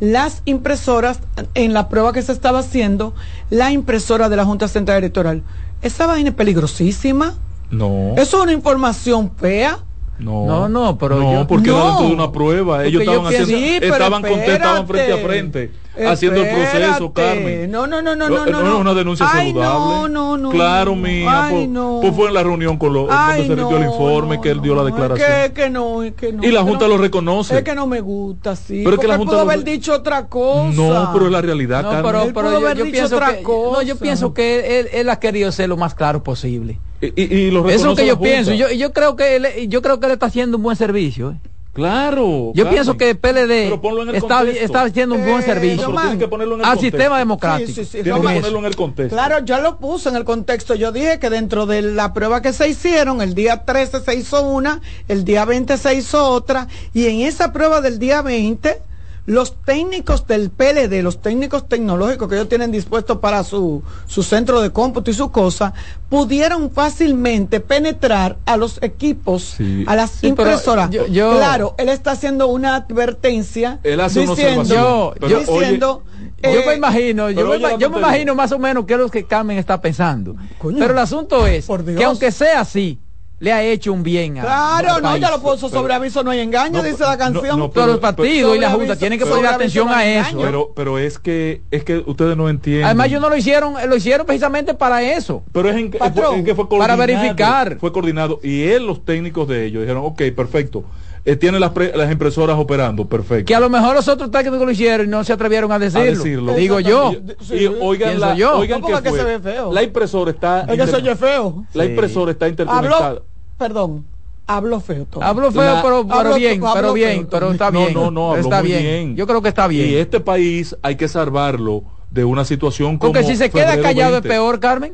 las 0.00 0.40
impresoras 0.46 1.20
en 1.52 1.74
la 1.74 1.90
prueba 1.90 2.14
que 2.14 2.22
se 2.22 2.32
estaba 2.32 2.60
haciendo, 2.60 3.14
la 3.50 3.70
impresora 3.70 4.30
de 4.30 4.36
la 4.36 4.46
Junta 4.46 4.68
Central 4.68 4.96
Electoral. 4.96 5.42
Esa 5.82 6.06
vaina 6.06 6.30
es 6.30 6.34
peligrosísima. 6.34 7.34
No. 7.70 8.14
Eso 8.16 8.38
es 8.38 8.42
una 8.42 8.52
información 8.52 9.32
fea. 9.36 9.80
No, 10.18 10.46
No, 10.46 10.68
no, 10.68 10.96
pero 10.96 11.18
no, 11.18 11.32
yo- 11.40 11.46
porque 11.46 11.70
No. 11.70 11.76
era 11.76 11.86
dentro 11.88 12.06
de 12.08 12.14
una 12.14 12.30
prueba. 12.32 12.84
Ellos 12.84 13.02
Porque 13.02 13.16
estaban 13.16 13.26
haciendo, 13.34 13.56
Sí, 13.58 13.78
estaban 13.82 14.22
con- 14.22 14.30
estaban 14.40 14.86
frente 14.86 15.12
a 15.12 15.16
frente 15.26 15.70
haciendo 15.96 16.42
el 16.42 16.48
proceso. 16.54 17.12
Carmen. 17.12 17.70
No, 17.70 17.86
no, 17.86 18.02
no, 18.02 18.16
no, 18.16 18.28
No, 18.28 18.46
no, 18.46 18.62
no 18.62 18.78
una 18.78 18.94
denuncia 18.94 19.26
Ay, 19.30 19.48
saludable. 19.52 19.62
no, 19.84 20.08
no, 20.08 20.36
no, 20.36 20.50
Claro, 20.50 20.94
mía. 20.96 21.46
Ay, 21.46 21.54
pues, 21.54 21.68
no. 21.68 21.98
pues 22.00 22.14
fue 22.14 22.28
en 22.28 22.34
la 22.34 22.42
reunión 22.42 22.76
con 22.78 22.92
los 22.92 23.08
Ay, 23.10 23.46
donde 23.46 23.54
se 23.54 23.60
le 23.62 23.68
dio 23.68 23.76
el 23.78 23.84
no, 23.86 23.92
informe 23.92 24.36
no, 24.36 24.42
que 24.42 24.50
él 24.50 24.60
dio 24.62 24.74
la 24.74 24.80
no, 24.82 24.86
declaración. 24.86 25.30
Es 25.30 25.46
que, 25.48 25.52
que 25.52 25.70
no, 25.70 26.02
es 26.02 26.14
que 26.14 26.32
no. 26.32 26.42
Y 26.44 26.50
la 26.50 26.62
Junta 26.62 26.86
no. 26.88 26.96
lo 26.96 26.98
reconoce. 26.98 27.56
Es 27.58 27.62
que 27.64 27.74
no 27.74 27.86
me 27.86 28.00
gusta, 28.00 28.56
sí. 28.56 28.82
Pero 28.84 28.96
es 28.96 29.00
que 29.00 29.08
la 29.08 29.16
Junta 29.16 29.32
pudo 29.32 29.44
lo- 29.44 29.50
haber 29.50 29.64
dicho 29.64 29.92
otra 29.94 30.26
cosa. 30.26 30.72
No, 30.74 31.10
pero 31.12 31.26
es 31.26 31.32
la 31.32 31.40
realidad, 31.42 31.82
No, 31.82 31.90
Carmen. 31.90 32.04
pero, 32.12 32.22
Él 32.24 32.32
pero 32.34 32.46
pudo 32.48 32.60
yo, 32.60 32.66
haber 32.66 32.76
yo 32.78 32.84
dicho 32.84 32.92
pienso 32.96 33.16
otra 33.16 33.36
que, 33.36 33.42
no, 33.42 33.82
yo 33.82 33.94
cosa. 33.94 34.02
pienso 34.02 34.34
que 34.34 34.80
él, 34.80 34.88
él 34.92 35.10
ha 35.10 35.20
querido 35.20 35.52
ser 35.52 35.68
lo 35.68 35.76
más 35.76 35.94
claro 35.94 36.22
posible. 36.22 36.78
Y, 37.00 37.06
y- 37.22 37.34
y 37.34 37.50
lo 37.50 37.68
Eso 37.68 37.76
es 37.80 37.84
lo 37.84 37.96
que 37.96 38.06
yo 38.06 38.18
pienso. 38.18 38.52
Yo, 38.54 38.70
y 38.70 38.78
yo 38.78 38.92
creo 38.92 39.14
que 39.16 39.36
él, 39.36 39.46
yo 39.68 39.82
creo 39.82 40.00
que 40.00 40.06
él 40.06 40.12
está 40.12 40.26
haciendo 40.26 40.56
un 40.56 40.62
buen 40.62 40.76
servicio. 40.76 41.30
¿eh. 41.32 41.36
Claro. 41.74 42.52
Yo 42.54 42.64
Carmen. 42.64 42.72
pienso 42.72 42.96
que 42.96 43.10
el 43.10 43.18
PLD 43.18 43.72
está, 44.14 44.44
está 44.44 44.82
haciendo 44.82 45.16
un 45.16 45.24
buen 45.24 45.40
Eh, 45.40 45.42
servicio 45.42 45.92
tienes 45.92 46.18
que 46.18 46.28
ponerlo 46.28 46.54
en 46.54 46.60
el 46.60 46.66
al 46.66 46.74
contexto. 46.76 46.96
sistema 46.98 47.18
democrático. 47.18 47.66
Sí, 47.68 47.74
sí, 47.74 47.84
sí, 47.84 48.02
que 48.04 48.10
ponerlo 48.10 48.58
en 48.60 48.64
el 48.64 48.76
contexto. 48.76 49.14
Claro, 49.16 49.44
ya 49.44 49.58
lo 49.58 49.78
puse 49.78 50.08
en 50.08 50.16
el 50.16 50.24
contexto. 50.24 50.74
Yo 50.76 50.92
dije 50.92 51.18
que 51.18 51.30
dentro 51.30 51.66
de 51.66 51.82
la 51.82 52.14
prueba 52.14 52.40
que 52.42 52.52
se 52.52 52.68
hicieron, 52.68 53.20
el 53.20 53.34
día 53.34 53.64
13 53.64 54.00
se 54.00 54.14
hizo 54.14 54.42
una, 54.48 54.80
el 55.08 55.24
día 55.24 55.44
20 55.44 55.76
se 55.76 55.94
hizo 55.94 56.24
otra, 56.30 56.68
y 56.94 57.06
en 57.06 57.22
esa 57.22 57.52
prueba 57.52 57.80
del 57.80 57.98
día 57.98 58.22
20, 58.22 58.80
los 59.26 59.56
técnicos 59.64 60.26
del 60.26 60.50
PLD, 60.50 61.02
los 61.02 61.22
técnicos 61.22 61.66
tecnológicos 61.66 62.28
que 62.28 62.34
ellos 62.34 62.48
tienen 62.48 62.70
dispuestos 62.70 63.18
para 63.18 63.42
su, 63.42 63.82
su 64.06 64.22
centro 64.22 64.60
de 64.60 64.70
cómputo 64.70 65.10
y 65.10 65.14
su 65.14 65.30
cosa, 65.30 65.72
pudieron 66.10 66.70
fácilmente 66.70 67.60
penetrar 67.60 68.36
a 68.44 68.56
los 68.58 68.82
equipos, 68.82 69.54
Sí. 69.56 69.84
a 69.86 69.96
las 69.96 70.10
Sí, 70.10 70.26
impresoras. 70.26 70.90
yo- 70.90 71.06
yo- 71.06 71.36
Claro, 71.36 71.74
él 71.78 71.88
está 71.88 72.10
haciendo 72.12 72.48
una 72.48 72.76
advertencia 72.76 73.78
Él 73.82 74.00
hace 74.00 74.20
una 74.20 74.30
diciendo. 74.34 75.14
Yo- 75.20 75.28
diciendo, 75.38 76.02
yo 76.42 76.50
eh, 76.50 76.64
me 76.66 76.74
imagino, 76.74 77.30
yo, 77.30 77.46
me, 77.48 77.78
yo 77.78 77.86
imagino 77.96 78.34
más 78.34 78.52
o 78.52 78.58
menos 78.58 78.84
qué 78.84 78.92
es 78.94 78.98
lo 79.00 79.08
que 79.10 79.24
Carmen 79.24 79.56
está 79.56 79.80
pensando. 79.80 80.36
Coño. 80.58 80.78
Pero 80.78 80.92
el 80.92 80.98
asunto 80.98 81.46
es 81.46 81.64
Por 81.66 81.82
Dios. 81.84 81.98
que 81.98 82.04
aunque 82.04 82.30
sea 82.30 82.60
así, 82.60 82.98
le 83.40 83.52
ha 83.52 83.62
hecho 83.62 83.92
un 83.92 84.02
bien 84.02 84.38
a 84.38 84.42
Claro, 84.42 84.94
no, 85.00 85.02
país. 85.10 85.20
ya 85.20 85.30
lo 85.30 85.40
puso 85.42 85.68
sobre 85.68 85.92
aviso, 85.92 86.22
no 86.22 86.30
hay 86.30 86.40
engaño, 86.40 86.78
No, 86.78 86.82
dice 86.82 87.02
la 87.02 87.12
no, 87.12 87.18
canción. 87.18 87.58
no, 87.58 87.68
Todos 87.70 87.86
los 87.88 87.96
pero- 87.96 88.00
partidos 88.00 88.56
y 88.56 88.60
la 88.60 88.70
Junta 88.70 88.92
aviso- 88.92 88.98
tienen 88.98 89.18
que 89.18 89.26
poner 89.26 89.46
atención 89.46 89.88
no 89.88 89.94
a 89.94 90.04
eso. 90.06 90.38
Pero, 90.40 90.72
pero 90.74 90.98
es 90.98 91.18
que 91.18 91.60
es 91.70 91.84
que 91.84 91.98
ustedes 92.06 92.36
no 92.36 92.48
entienden. 92.48 92.84
Además, 92.86 93.08
ellos 93.08 93.20
no 93.20 93.28
lo 93.28 93.36
hicieron, 93.36 93.74
lo 93.88 93.96
hicieron 93.96 94.26
precisamente 94.26 94.72
para 94.74 95.02
eso. 95.02 95.42
Pero 95.52 95.68
es 95.68 95.76
en, 95.76 95.90
que- 95.90 95.98
Patrón, 95.98 96.26
fue, 96.26 96.38
en 96.38 96.44
que 96.44 96.54
fue 96.54 96.68
para 96.68 96.96
coordinado, 96.96 97.06
verificar. 97.22 97.76
Fue 97.80 97.92
coordinado. 97.92 98.40
Y 98.42 98.62
él, 98.62 98.86
los 98.86 99.04
técnicos 99.04 99.46
de 99.48 99.66
ellos, 99.66 99.82
dijeron, 99.82 100.04
ok, 100.06 100.22
perfecto. 100.34 100.84
Eh, 101.26 101.36
tiene 101.36 101.58
las, 101.58 101.70
pre- 101.70 101.96
las 101.96 102.10
impresoras 102.12 102.58
operando, 102.58 103.06
perfecto. 103.08 103.46
Que 103.46 103.54
a 103.54 103.60
lo 103.60 103.70
mejor 103.70 103.94
los 103.94 104.06
otros 104.08 104.30
técnicos 104.30 104.60
lo 104.66 104.70
hicieron 104.70 105.06
y 105.06 105.10
no 105.10 105.24
se 105.24 105.32
atrevieron 105.32 105.72
a 105.72 105.78
decirlo. 105.78 106.04
decirlo. 106.22 106.54
Digo 106.54 106.80
yo. 106.80 107.12
Y, 107.50 107.54
y 107.54 107.66
oigan, 107.66 108.10
Pienso 108.10 108.26
la, 108.26 108.34
yo. 108.34 108.58
oigan 108.58 108.80
No, 108.82 108.88
porque 108.88 109.08
fue. 109.08 109.18
se 109.18 109.24
ve 109.24 109.38
feo. 109.40 109.72
La 109.72 109.82
impresora 109.82 110.30
está 110.30 110.60
Es 110.62 110.78
que 110.78 110.86
se 110.86 110.96
oye 110.96 111.16
feo. 111.16 111.64
la 111.72 111.84
Sí. 111.84 111.90
impresora 111.90 112.30
está 112.32 112.46
interconectada. 112.48 113.06
Hablo, 113.08 113.22
perdón, 113.58 114.04
hablo 114.46 114.80
feo. 114.80 115.06
Tommy. 115.10 115.24
Hablo 115.24 115.50
feo, 115.50 115.62
La- 115.74 115.82
pero, 115.82 116.06
pero 116.06 116.20
hablo- 116.20 116.34
bien, 116.36 116.62
hablo 116.62 116.74
pero 116.74 116.92
bien, 116.92 117.26
pero 117.30 117.52
está 117.52 117.70
No, 117.70 117.78
bien. 117.80 117.94
no, 117.94 118.10
no, 118.10 118.30
habló 118.32 118.42
está 118.42 118.58
muy 118.60 118.68
bien. 118.68 118.82
bien. 118.82 119.16
Yo 119.16 119.26
creo 119.26 119.40
que 119.40 119.48
está 119.48 119.66
bien. 119.66 119.88
Y 119.90 119.94
este 119.94 120.20
país 120.20 120.76
hay 120.82 120.96
que 120.96 121.08
salvarlo 121.08 121.84
de 122.10 122.24
una 122.24 122.44
situación 122.44 122.98
como 122.98 123.12
Porque 123.12 123.26
si 123.26 123.34
se 123.36 123.48
queda 123.50 123.80
callado 123.80 124.12
20. 124.12 124.28
es 124.28 124.34
peor, 124.34 124.60
Carmen. 124.60 124.92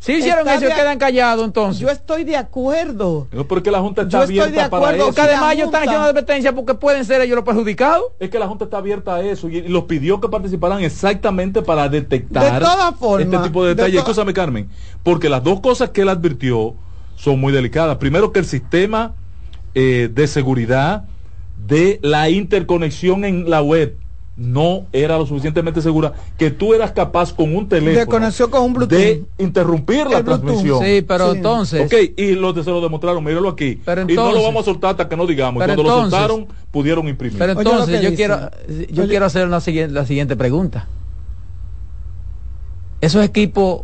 Si 0.00 0.12
hicieron 0.14 0.40
Está 0.40 0.54
eso 0.54 0.64
y 0.64 0.68
de- 0.68 0.74
quedan 0.74 0.98
callados 0.98 1.44
entonces. 1.44 1.78
Yo 1.80 1.90
estoy 1.90 2.24
de 2.24 2.34
acuerdo. 2.36 3.28
No, 3.32 3.46
porque 3.46 3.70
la 3.70 3.80
Junta 3.80 4.02
está 4.02 4.18
Yo 4.18 4.22
estoy 4.22 4.36
de 4.36 4.42
abierta 4.44 4.70
para 4.70 4.84
acuerdo 4.86 4.96
eso. 4.96 5.06
Porque 5.14 5.20
además 5.20 5.52
ellos 5.54 5.66
están 5.66 5.82
haciendo 5.82 6.06
advertencia 6.06 6.54
porque 6.54 6.74
pueden 6.74 7.04
ser 7.04 7.20
ellos 7.20 7.36
los 7.36 7.44
perjudicados. 7.44 8.04
Es 8.18 8.30
que 8.30 8.38
la 8.38 8.48
Junta 8.48 8.64
está 8.64 8.78
abierta 8.78 9.16
a 9.16 9.20
eso 9.20 9.48
y, 9.50 9.58
y 9.58 9.68
los 9.68 9.84
pidió 9.84 10.18
que 10.18 10.28
participaran 10.28 10.80
exactamente 10.82 11.60
para 11.60 11.88
detectar 11.90 12.54
De 12.54 12.60
todas 12.60 12.94
formas, 12.98 13.26
este 13.34 13.38
tipo 13.48 13.62
de 13.62 13.68
de 13.68 13.74
detalles. 13.74 14.02
to- 14.02 14.10
Escúchame, 14.10 14.32
Carmen, 14.32 14.70
porque 15.02 15.28
las 15.28 15.44
dos 15.44 15.60
cosas 15.60 15.90
que 15.90 16.00
él 16.00 16.08
advirtió 16.08 16.74
son 17.16 17.38
muy 17.38 17.52
delicadas. 17.52 17.98
Primero, 17.98 18.32
que 18.32 18.38
el 18.40 18.46
sistema 18.46 19.12
eh, 19.74 20.08
de 20.10 20.26
seguridad 20.26 21.04
de 21.66 22.00
la 22.02 22.30
interconexión 22.30 23.24
en 23.26 23.50
la 23.50 23.60
web 23.62 23.96
no 24.40 24.86
era 24.90 25.18
lo 25.18 25.26
suficientemente 25.26 25.82
segura 25.82 26.14
que 26.38 26.50
tú 26.50 26.72
eras 26.72 26.92
capaz 26.92 27.34
con 27.34 27.54
un 27.54 27.68
teléfono 27.68 28.30
con 28.50 28.62
un 28.62 28.72
Bluetooth. 28.72 28.98
de 28.98 29.22
interrumpir 29.36 30.06
la 30.08 30.24
transmisión. 30.24 30.82
Sí, 30.82 31.02
pero 31.06 31.30
Sí. 31.32 31.36
entonces. 31.36 31.84
Ok, 31.86 31.94
y 32.16 32.32
los 32.32 32.54
de 32.54 32.64
se 32.64 32.70
lo 32.70 32.80
demostraron, 32.80 33.22
míralo 33.22 33.50
aquí. 33.50 33.78
Pero 33.84 34.06
y 34.08 34.14
no 34.14 34.32
lo 34.32 34.42
vamos 34.42 34.62
a 34.62 34.64
soltar 34.64 34.92
hasta 34.92 35.08
que 35.10 35.16
no 35.16 35.26
digamos. 35.26 35.62
Pero 35.62 35.74
Cuando 35.74 35.82
entonces- 35.92 36.12
lo 36.20 36.26
soltaron, 36.26 36.46
pudieron 36.70 37.06
imprimir. 37.06 37.38
Pero 37.38 37.52
entonces 37.52 38.00
yo 38.00 38.10
dice. 38.10 38.14
quiero 38.16 38.50
yo 38.90 39.02
Oye. 39.02 39.10
quiero 39.10 39.26
hacer 39.26 39.46
una 39.46 39.60
siguiente, 39.60 39.92
la 39.92 40.06
siguiente 40.06 40.36
pregunta. 40.36 40.86
Esos 43.02 43.24
equipos 43.24 43.82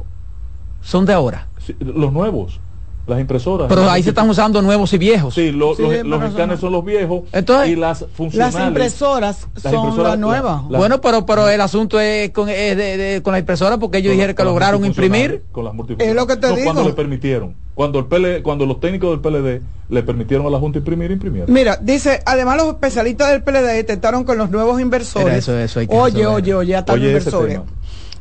son 0.80 1.04
de 1.06 1.12
ahora. 1.12 1.48
Sí, 1.58 1.74
los 1.80 2.12
nuevos, 2.12 2.60
las 3.06 3.20
impresoras. 3.20 3.68
Pero 3.68 3.88
ahí 3.88 4.02
se 4.02 4.08
están 4.10 4.28
usando 4.28 4.60
nuevos 4.62 4.92
y 4.92 4.98
viejos. 4.98 5.34
Sí, 5.34 5.52
lo- 5.52 5.74
Sí, 5.76 5.82
los, 5.82 6.04
los 6.04 6.18
eso 6.20 6.28
escáneres 6.30 6.60
son 6.60 6.72
los 6.72 6.84
viejos 6.84 7.22
Entonces- 7.32 7.68
y 7.70 7.76
las 7.76 8.04
funcionales. 8.14 8.54
Las 8.54 8.66
impresoras 8.68 9.46
Las 9.54 9.62
son 9.62 9.74
impresoras, 9.74 10.10
las 10.12 10.18
nuevas. 10.18 10.62
la- 10.70 10.78
bueno, 10.78 11.00
pero 11.00 11.24
pero 11.24 11.48
el 11.48 11.60
asunto 11.60 12.00
es 12.00 12.30
con, 12.30 12.48
es 12.48 12.76
de- 12.76 12.96
de- 12.96 13.22
con 13.22 13.32
la 13.32 13.38
impresora 13.38 13.78
porque 13.78 13.98
ellos 13.98 14.12
dijeron 14.12 14.34
que 14.34 14.44
lograron 14.44 14.84
imprimir. 14.84 15.42
Con 15.52 15.64
las 15.64 15.74
multifuncionales. 15.74 16.10
Es 16.10 16.16
lo 16.20 16.26
que 16.26 16.36
te 16.40 16.48
No, 16.48 16.54
digo. 16.56 16.64
Cuando 16.72 16.88
le 16.90 16.94
permitieron. 16.94 17.54
Cuando, 17.76 17.98
el 17.98 18.06
PL, 18.06 18.42
cuando 18.42 18.64
los 18.64 18.80
técnicos 18.80 19.10
del 19.10 19.20
PLD 19.20 19.60
le 19.90 20.02
permitieron 20.02 20.46
a 20.46 20.50
la 20.50 20.58
Junta 20.58 20.78
imprimir, 20.78 21.10
imprimieron. 21.10 21.52
Mira, 21.52 21.78
dice, 21.80 22.22
además 22.24 22.56
los 22.56 22.68
especialistas 22.68 23.30
del 23.30 23.42
PLD 23.42 23.66
detectaron 23.74 24.24
que 24.24 24.34
los 24.34 24.50
nuevos 24.50 24.80
inversores. 24.80 25.36
Eso- 25.36 25.58
eso 25.58 25.80
hay 25.80 25.86
que 25.86 25.94
oye, 25.94 26.18
resolver. 26.20 26.34
oye, 26.42 26.54
oye, 26.54 26.74
hasta 26.76 26.92
los 26.94 27.00
Oye, 27.02 27.08
inversores. 27.10 27.60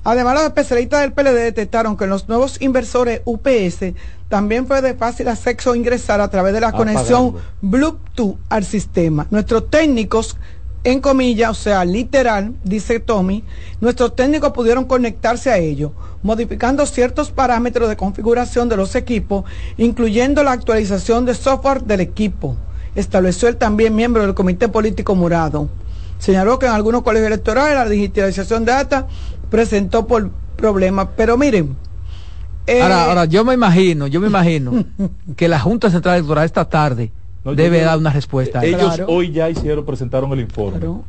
Además, 0.05 0.35
los 0.35 0.43
especialistas 0.43 1.01
del 1.01 1.13
PLD 1.13 1.33
detectaron 1.33 1.97
que 1.97 2.05
los 2.05 2.29
nuevos 2.29 2.61
inversores 2.61 3.21
UPS 3.25 3.95
también 4.29 4.67
fue 4.67 4.83
de 4.83 4.93
fácil 4.93 5.27
acceso 5.27 5.73
ingresar 5.73 6.21
a 6.21 6.29
través 6.29 6.53
de 6.53 6.61
la 6.61 6.67
Apagarlo. 6.67 6.93
conexión 6.93 7.35
Bluetooth 7.61 8.37
al 8.49 8.63
sistema. 8.65 9.25
Nuestros 9.31 9.67
técnicos, 9.71 10.37
en 10.83 11.01
comillas, 11.01 11.49
o 11.49 11.53
sea, 11.55 11.83
literal, 11.85 12.53
dice 12.63 12.99
Tommy, 12.99 13.43
nuestros 13.81 14.15
técnicos 14.15 14.51
pudieron 14.51 14.85
conectarse 14.85 15.49
a 15.49 15.57
ello, 15.57 15.91
modificando 16.21 16.85
ciertos 16.85 17.31
parámetros 17.31 17.89
de 17.89 17.97
configuración 17.97 18.69
de 18.69 18.77
los 18.77 18.93
equipos, 18.93 19.45
incluyendo 19.77 20.43
la 20.43 20.51
actualización 20.51 21.25
de 21.25 21.33
software 21.33 21.81
del 21.81 22.01
equipo. 22.01 22.55
Estableció 22.93 23.47
el 23.47 23.57
también 23.57 23.95
miembro 23.95 24.21
del 24.21 24.35
Comité 24.35 24.67
Político 24.67 25.15
Murado. 25.15 25.67
Señaló 26.25 26.57
que 26.57 26.65
en 26.65 26.71
algunos 26.71 27.03
colegios 27.03 27.27
electorales 27.27 27.75
la 27.75 27.87
digitalización 27.87 28.65
de 28.65 28.71
data 28.71 29.05
presentó 29.51 30.07
por 30.07 30.31
problemas. 30.55 31.09
Pero 31.15 31.37
miren, 31.37 31.75
eh, 32.65 32.81
Ahora, 32.81 33.05
ahora 33.05 33.25
yo 33.25 33.45
me 33.45 33.53
imagino, 33.53 34.07
yo 34.07 34.19
me 34.19 34.25
imagino 34.25 34.83
que 35.37 35.47
la 35.47 35.59
Junta 35.59 35.91
Central 35.91 36.15
Electoral 36.15 36.45
esta 36.45 36.65
tarde 36.65 37.11
No, 37.43 37.53
debe 37.53 37.81
dar 37.81 37.99
una 37.99 38.09
respuesta. 38.09 38.61
a 38.61 38.65
Ellos. 38.65 38.95
Claro. 38.95 39.05
hoy 39.07 39.31
ya 39.31 39.47
hicieron, 39.51 39.85
presentaron 39.85 40.31
el 40.33 40.39
informe. 40.39 40.79
Claro. 40.79 41.03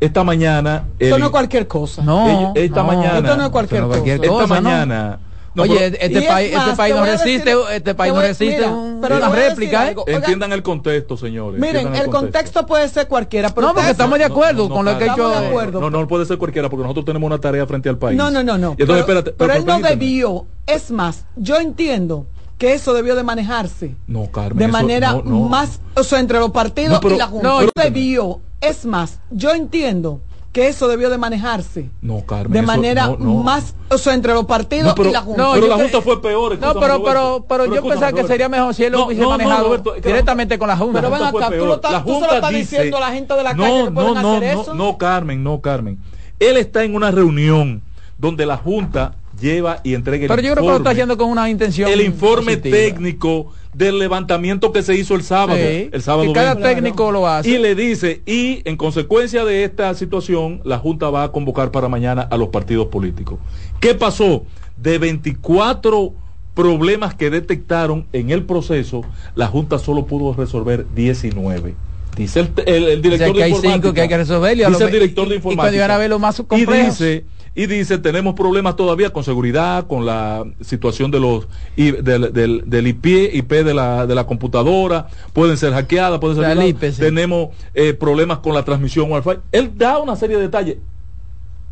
Esta 0.00 0.24
mañana. 0.24 0.82
esto 0.98 1.14
el- 1.14 1.20
no 1.20 1.26
es 1.26 1.30
cualquier 1.32 1.68
cosa. 1.68 2.02
No, 2.02 2.28
ellos- 2.28 2.50
esta 2.56 2.80
no, 2.82 2.86
mañana- 2.88 3.18
Esto 3.18 3.36
no 3.36 3.44
es 3.44 3.50
cualquier 3.50 3.80
no 3.82 3.86
cosa. 3.88 4.00
cualquier 4.00 4.24
esta 4.32 4.46
mañana. 4.48 5.18
No, 5.56 5.62
Oye, 5.62 5.74
pero- 5.90 5.96
este 6.00 6.22
país, 6.22 6.52
este 6.54 6.76
país 6.76 6.94
no 6.94 7.02
decir- 7.04 7.18
resiste, 7.40 7.54
este 7.74 7.94
país 7.94 8.12
no 8.14 8.20
resiste 8.20 8.56
mira, 8.58 8.70
un- 8.70 9.00
pero 9.00 9.16
una 9.16 9.28
réplica. 9.30 9.94
entiendan 10.06 10.52
el 10.52 10.62
contexto, 10.62 11.16
señores. 11.16 11.60
Miren, 11.60 11.94
el 11.94 12.06
contexto 12.08 12.64
puede 12.66 12.88
ser 12.88 13.08
cualquiera. 13.08 13.48
Pero 13.54 13.68
No, 13.68 13.74
porque 13.74 13.90
estamos 13.90 14.18
de 14.18 14.24
acuerdo 14.26 14.68
No, 14.68 14.74
con 14.74 14.84
lo 14.84 14.98
que 14.98 15.10
acuerdo. 15.10 15.80
No, 15.80 15.90
no 15.90 16.06
puede 16.06 16.26
ser 16.26 16.38
cualquiera 16.38 16.68
porque 16.68 16.82
nosotros 16.84 17.06
tenemos 17.06 17.26
una 17.26 17.38
tarea 17.40 17.66
frente 17.66 17.88
al 17.88 17.98
país. 17.98 18.16
No, 18.16 18.30
no, 18.30 18.42
no, 18.42 18.56
no. 18.58 18.76
Y 18.78 18.82
entonces, 18.82 19.04
pero, 19.06 19.18
espérate, 19.20 19.32
pero 19.32 19.52
él 19.54 19.64
no 19.66 19.80
debió. 19.80 20.46
Es 20.66 20.90
más, 20.90 21.24
yo 21.36 21.56
entiendo 21.58 22.26
que 22.58 22.72
eso 22.74 22.94
debió 22.94 23.14
de 23.16 23.22
manejarse 23.22 23.94
No, 24.06 24.30
Carmen. 24.30 24.58
de 24.58 24.64
eso- 24.64 24.72
manera 24.72 25.12
no, 25.12 25.22
no. 25.24 25.40
más, 25.48 25.80
o 25.94 26.02
sea, 26.04 26.20
entre 26.20 26.38
los 26.38 26.50
partidos 26.50 26.92
No, 26.94 27.00
pero- 27.00 27.14
y 27.14 27.18
la 27.18 27.26
Junta. 27.26 27.48
no, 27.48 27.60
No, 27.60 27.62
yo- 27.66 27.70
debió. 27.74 28.40
Es 28.60 28.84
más, 28.86 29.20
yo 29.30 29.52
entiendo 29.52 30.20
que 30.56 30.68
eso 30.68 30.88
debió 30.88 31.10
de 31.10 31.18
manejarse 31.18 31.90
No, 32.00 32.22
Carmen. 32.24 32.50
de 32.52 32.58
eso- 32.60 32.66
manera 32.66 33.06
no, 33.08 33.16
no. 33.18 33.34
más, 33.42 33.74
o 33.90 33.98
sea, 33.98 34.14
entre 34.14 34.32
los 34.32 34.46
partidos 34.46 34.86
No, 34.86 34.94
pero, 34.94 35.10
y 35.10 35.12
la 35.12 35.20
Junta. 35.20 35.42
No, 35.42 35.52
pero 35.52 35.66
yo 35.66 35.76
la 35.76 35.82
Junta 35.82 36.00
fue 36.00 36.22
peor. 36.22 36.58
No, 36.58 36.80
pero, 36.80 37.02
pero, 37.04 37.44
pero 37.46 37.66
yo 37.74 37.82
pensaba 37.82 38.12
que 38.12 38.24
sería 38.24 38.48
mejor 38.48 38.74
si 38.74 38.84
él 38.84 38.92
lo 38.92 38.98
No, 39.00 39.06
hubiese 39.06 39.22
no, 39.22 39.30
no, 39.30 39.36
manejado 39.38 39.64
Roberto, 39.66 39.94
es 39.94 40.00
que 40.02 40.08
la- 40.08 40.14
directamente 40.14 40.58
con 40.58 40.68
la 40.68 40.76
Junta. 40.78 41.00
Pero 41.00 41.10
ven 41.12 41.22
acá, 41.22 41.50
tú 41.58 41.66
lo 41.66 41.74
estás- 41.74 41.92
La 41.92 42.04
tú 42.04 42.14
se 42.20 42.26
lo 42.26 42.32
estás 42.34 42.50
dice- 42.50 42.76
diciendo 42.76 42.96
a 42.96 43.00
la 43.00 43.12
gente 43.12 43.34
de 43.34 43.42
la 43.42 43.52
no, 43.54 43.62
calle 43.62 43.84
que 43.84 43.90
pueden 43.90 44.14
no, 44.14 44.22
no, 44.22 44.36
hacer 44.36 44.54
no, 44.56 44.62
eso. 44.62 44.74
No, 44.74 44.96
Carmen, 44.98 45.44
no, 45.44 45.60
Carmen. 45.60 45.98
Él 46.40 46.56
está 46.56 46.82
en 46.84 46.94
una 46.94 47.10
reunión 47.10 47.82
donde 48.18 48.46
la 48.46 48.56
Junta 48.56 49.14
lleva 49.38 49.80
y 49.84 49.92
entrega 49.94 50.22
el 50.24 50.28
Pero 50.28 50.40
yo 50.40 50.52
creo 50.54 50.54
que 50.54 50.60
lo 50.62 50.66
está 50.68 50.76
informe. 50.78 50.90
haciendo 50.92 51.16
con 51.18 51.28
una 51.28 51.50
intención. 51.50 51.90
el 51.90 52.00
informe 52.00 52.56
positiva. 52.56 52.76
técnico 52.78 53.52
del 53.76 53.98
levantamiento 53.98 54.72
que 54.72 54.82
se 54.82 54.94
hizo 54.94 55.14
el 55.14 55.22
sábado. 55.22 55.58
Sí, 55.58 55.90
el 55.92 56.00
sábado 56.02 56.28
que 56.28 56.32
cada 56.32 56.54
20. 56.54 56.74
técnico 56.74 57.12
lo 57.12 57.26
hace. 57.28 57.50
Y 57.50 57.58
le 57.58 57.74
dice, 57.74 58.22
y 58.24 58.62
en 58.64 58.76
consecuencia 58.76 59.44
de 59.44 59.64
esta 59.64 59.92
situación, 59.94 60.60
la 60.64 60.78
Junta 60.78 61.10
va 61.10 61.24
a 61.24 61.32
convocar 61.32 61.70
para 61.70 61.88
mañana 61.88 62.22
a 62.22 62.36
los 62.38 62.48
partidos 62.48 62.86
políticos. 62.86 63.38
¿Qué 63.80 63.94
pasó? 63.94 64.44
De 64.78 64.98
24 64.98 66.12
problemas 66.54 67.14
que 67.14 67.28
detectaron 67.28 68.06
en 68.14 68.30
el 68.30 68.44
proceso, 68.44 69.02
la 69.34 69.46
Junta 69.46 69.78
solo 69.78 70.06
pudo 70.06 70.32
resolver 70.32 70.86
19. 70.94 71.74
Dice 72.16 72.40
el, 72.40 72.50
el- 72.64 72.88
el 72.88 72.98
O 72.98 73.02
director 73.02 73.18
sea, 73.18 73.32
que 73.34 73.38
de 73.38 73.44
hay 73.44 73.54
cinco 73.74 73.92
que 73.92 74.00
hay 74.00 74.08
que 74.08 74.16
resolver 74.16 74.56
y 74.56 74.60
dice 74.60 74.70
lo- 74.70 74.78
el 74.86 74.90
director 74.92 75.28
de 75.28 75.34
y 75.34 75.36
informática. 75.36 75.62
cuando 75.62 75.76
iban 75.76 75.90
a 75.90 75.98
ver 75.98 76.08
lo 76.10 76.18
más 76.18 76.42
y 76.52 76.64
dice, 76.64 77.24
y 77.56 77.64
dice, 77.66 77.96
tenemos 77.96 78.34
problemas 78.34 78.76
todavía 78.76 79.10
con 79.10 79.24
seguridad, 79.24 79.86
con 79.86 80.04
la 80.04 80.44
situación 80.60 81.10
de 81.10 81.18
los 81.18 81.48
del, 81.74 82.30
del, 82.34 82.62
del 82.66 82.86
IP, 82.86 83.06
IP 83.32 83.50
de 83.50 83.72
la, 83.72 84.06
de 84.06 84.14
la 84.14 84.26
computadora, 84.26 85.06
pueden 85.32 85.56
ser 85.56 85.72
hackeadas, 85.72 86.20
pueden 86.20 86.36
ser. 86.36 86.68
IP, 86.68 86.92
sí. 86.92 87.00
tenemos 87.00 87.48
eh, 87.72 87.94
problemas 87.94 88.38
con 88.38 88.52
la 88.52 88.62
transmisión 88.62 89.10
Wi-Fi. 89.10 89.40
Él 89.52 89.72
da 89.74 89.96
una 89.98 90.16
serie 90.16 90.36
de 90.36 90.42
detalles. 90.42 90.76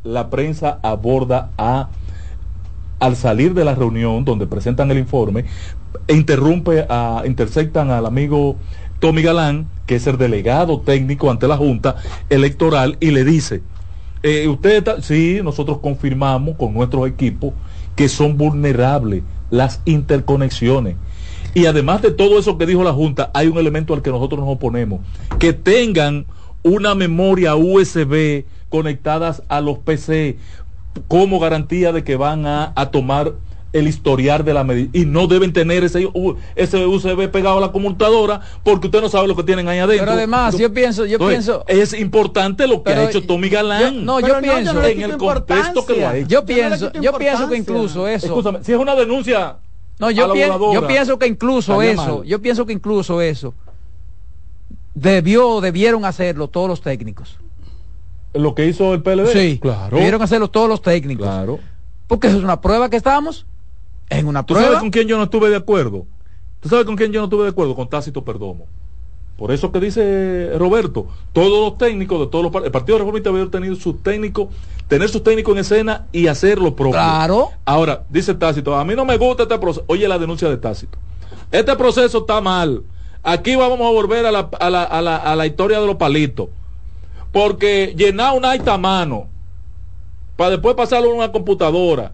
La 0.03 0.31
prensa 0.31 0.81
aborda 0.83 1.51
a 1.59 1.91
al 2.99 3.17
salir 3.17 3.53
de 3.53 3.67
la 3.67 3.75
reunión 3.75 4.25
donde 4.25 4.47
presentan 4.47 4.91
el 4.91 4.97
informe, 4.97 5.45
interrumpe 6.09 6.87
a, 6.89 7.25
intersectan 7.27 7.91
al 7.91 8.07
amigo 8.07 8.57
Tommy 9.01 9.21
Galán, 9.21 9.67
que 9.85 9.97
es 9.97 10.07
el 10.07 10.17
delegado 10.17 10.81
técnico 10.81 11.31
ante 11.31 11.47
la 11.47 11.59
Junta 11.59 11.97
Electoral, 12.31 12.97
y 13.01 13.11
le 13.11 13.25
dice, 13.25 13.61
eh, 14.25 14.49
usted 14.49 14.77
está, 14.77 15.03
sí, 15.03 15.41
nosotros 15.45 15.81
confirmamos 15.81 16.57
con 16.57 16.73
nuestros 16.73 17.07
equipos 17.07 17.53
que 17.95 18.09
son 18.09 18.39
vulnerables 18.39 19.23
las 19.51 19.83
interconexiones. 19.85 20.97
Y 21.53 21.67
además 21.67 22.01
de 22.01 22.11
todo 22.11 22.39
eso 22.39 22.57
que 22.57 22.65
dijo 22.65 22.83
la 22.83 22.95
Junta, 22.95 23.31
hay 23.35 23.49
un 23.49 23.59
elemento 23.59 23.93
al 23.93 24.01
que 24.01 24.11
nosotros 24.11 24.41
nos 24.41 24.49
oponemos, 24.49 25.01
que 25.39 25.53
tengan 25.53 26.25
una 26.63 26.95
memoria 26.95 27.55
USB 27.55 28.47
conectadas 28.71 29.43
a 29.49 29.61
los 29.61 29.77
PC 29.79 30.39
como 31.07 31.39
garantía 31.39 31.93
de 31.93 32.03
que 32.03 32.17
van 32.17 32.47
a, 32.47 32.73
a 32.77 32.91
tomar 32.91 33.35
el 33.75 33.87
historial 33.89 34.45
de 34.45 34.55
la 34.55 34.65
medida 34.65 34.89
y 34.93 35.05
no 35.05 35.27
deben 35.27 35.53
tener 35.53 35.85
ese, 35.85 36.09
ese 36.57 36.87
USB 36.87 37.29
pegado 37.29 37.59
a 37.59 37.61
la 37.61 37.73
computadora 37.73 38.41
porque 38.63 38.87
usted 38.87 39.03
no 39.03 39.09
sabe 39.09 39.29
lo 39.29 39.37
que 39.37 39.43
tienen 39.43 39.69
ahí 39.69 39.79
adentro. 39.81 40.07
Pero 40.07 40.17
además, 40.17 40.57
yo 40.57 40.73
pienso, 40.73 41.05
yo 41.05 41.17
Entonces, 41.17 41.45
pienso. 41.45 41.65
es 41.67 41.93
importante 42.01 42.67
lo 42.67 42.77
que 42.83 42.91
Pero 42.93 43.01
ha 43.03 43.05
hecho 43.11 43.23
Tommy 43.27 43.49
Galán. 43.49 43.81
yo- 43.97 44.01
no, 44.01 44.21
yo 44.21 44.41
pienso. 44.41 44.73
no 44.73 44.85
en 44.85 45.03
el 45.03 45.17
contexto 45.19 45.85
que 45.85 46.01
lo 46.01 46.09
ha 46.09 46.17
hecho. 46.17 46.29
Yo 46.29 46.47
pienso, 46.47 46.93
yo 46.93 47.13
pienso 47.19 47.49
que 47.49 47.57
incluso 47.57 48.09
eso. 48.09 48.27
Escúchame, 48.27 48.63
si 48.65 48.73
es 48.73 48.79
una 48.79 48.95
denuncia 48.95 49.57
No, 49.99 50.11
yo, 50.11 50.33
pien- 50.33 50.73
yo 50.73 50.87
pienso 50.87 51.19
que 51.19 51.27
incluso 51.27 51.83
eso, 51.83 52.19
mal. 52.19 52.25
yo 52.27 52.41
pienso 52.41 52.65
que 52.65 52.73
incluso 52.73 53.21
eso 53.21 53.55
debió, 54.95 55.61
debieron 55.61 56.05
hacerlo 56.05 56.49
todos 56.49 56.69
los 56.69 56.81
técnicos. 56.81 57.39
lo 58.35 58.55
que 58.57 58.67
hizo 58.67 58.95
el 58.95 59.03
PLD. 59.03 59.33
Sí, 59.33 59.59
claro. 59.61 59.97
debieron 59.97 60.21
hacerlo 60.23 60.49
todos 60.49 60.69
los 60.69 60.83
técnicos. 60.83 61.25
Claro. 61.27 61.61
Porque 62.09 62.27
eso 62.27 62.37
es 62.39 62.43
una 62.45 62.61
prueba 62.61 62.91
que 62.91 62.97
estamos 62.97 63.47
en 64.11 64.27
una 64.27 64.45
¿Tú 64.45 64.55
sabes 64.55 64.79
con 64.79 64.91
quién 64.91 65.09
yo 65.09 65.17
no 65.17 65.25
estuve 65.25 65.51
de 65.51 65.57
acuerdo? 65.57 66.07
¿Tú 66.61 66.69
sabes 66.69 66.85
con 66.85 66.97
quién 66.97 67.13
yo 67.13 67.21
no 67.21 67.25
estuve 67.25 67.45
de 67.45 67.51
acuerdo? 67.51 67.75
Con 67.75 67.89
Tácito 67.89 68.25
Perdomo. 68.25 68.67
Por 69.37 69.51
eso 69.51 69.73
que 69.73 69.81
dice 69.81 70.53
Roberto, 70.57 71.09
todos 71.33 71.71
los 71.71 71.77
técnicos 71.77 72.21
de 72.21 72.27
todos 72.29 72.53
los 72.53 72.65
el 72.65 72.71
Partido 72.71 72.99
Reformista 72.99 73.31
había 73.31 73.51
tenido 73.51 73.75
sus 73.75 74.01
técnicos, 74.01 74.49
tener 74.87 75.09
sus 75.09 75.25
técnicos 75.25 75.55
en 75.55 75.59
escena 75.59 76.07
y 76.13 76.29
hacer 76.29 76.59
lo 76.59 76.77
propio. 76.77 76.93
Claro. 76.93 77.51
Ahora, 77.65 78.05
dice 78.09 78.35
Tácito, 78.35 78.77
a 78.77 78.85
mí 78.85 78.95
no 78.95 79.05
me 79.05 79.17
gusta 79.17 79.43
este 79.43 79.59
proceso. 79.59 79.85
Oye 79.89 80.07
la 80.07 80.19
denuncia 80.19 80.49
de 80.49 80.57
Tácito. 80.57 80.99
Este 81.51 81.75
proceso 81.75 82.19
está 82.19 82.41
mal. 82.41 82.85
Aquí 83.25 83.57
vamos 83.57 83.81
a 83.81 83.91
volver 83.91 84.25
a 84.27 84.31
la, 84.31 84.51
a 84.61 84.71
la, 84.71 84.85
a 84.85 85.03
la, 85.03 85.17
a 85.17 85.35
la 85.35 85.47
historia 85.47 85.81
de 85.81 85.87
los 85.87 85.97
palitos. 85.97 86.49
Porque 87.33 87.93
llenar 87.97 88.37
un 88.37 88.45
acta 88.45 88.75
a 88.75 88.79
mano, 88.79 89.27
para 90.37 90.51
después 90.51 90.77
pasarlo 90.77 91.11
a 91.11 91.15
una 91.15 91.33
computadora, 91.33 92.13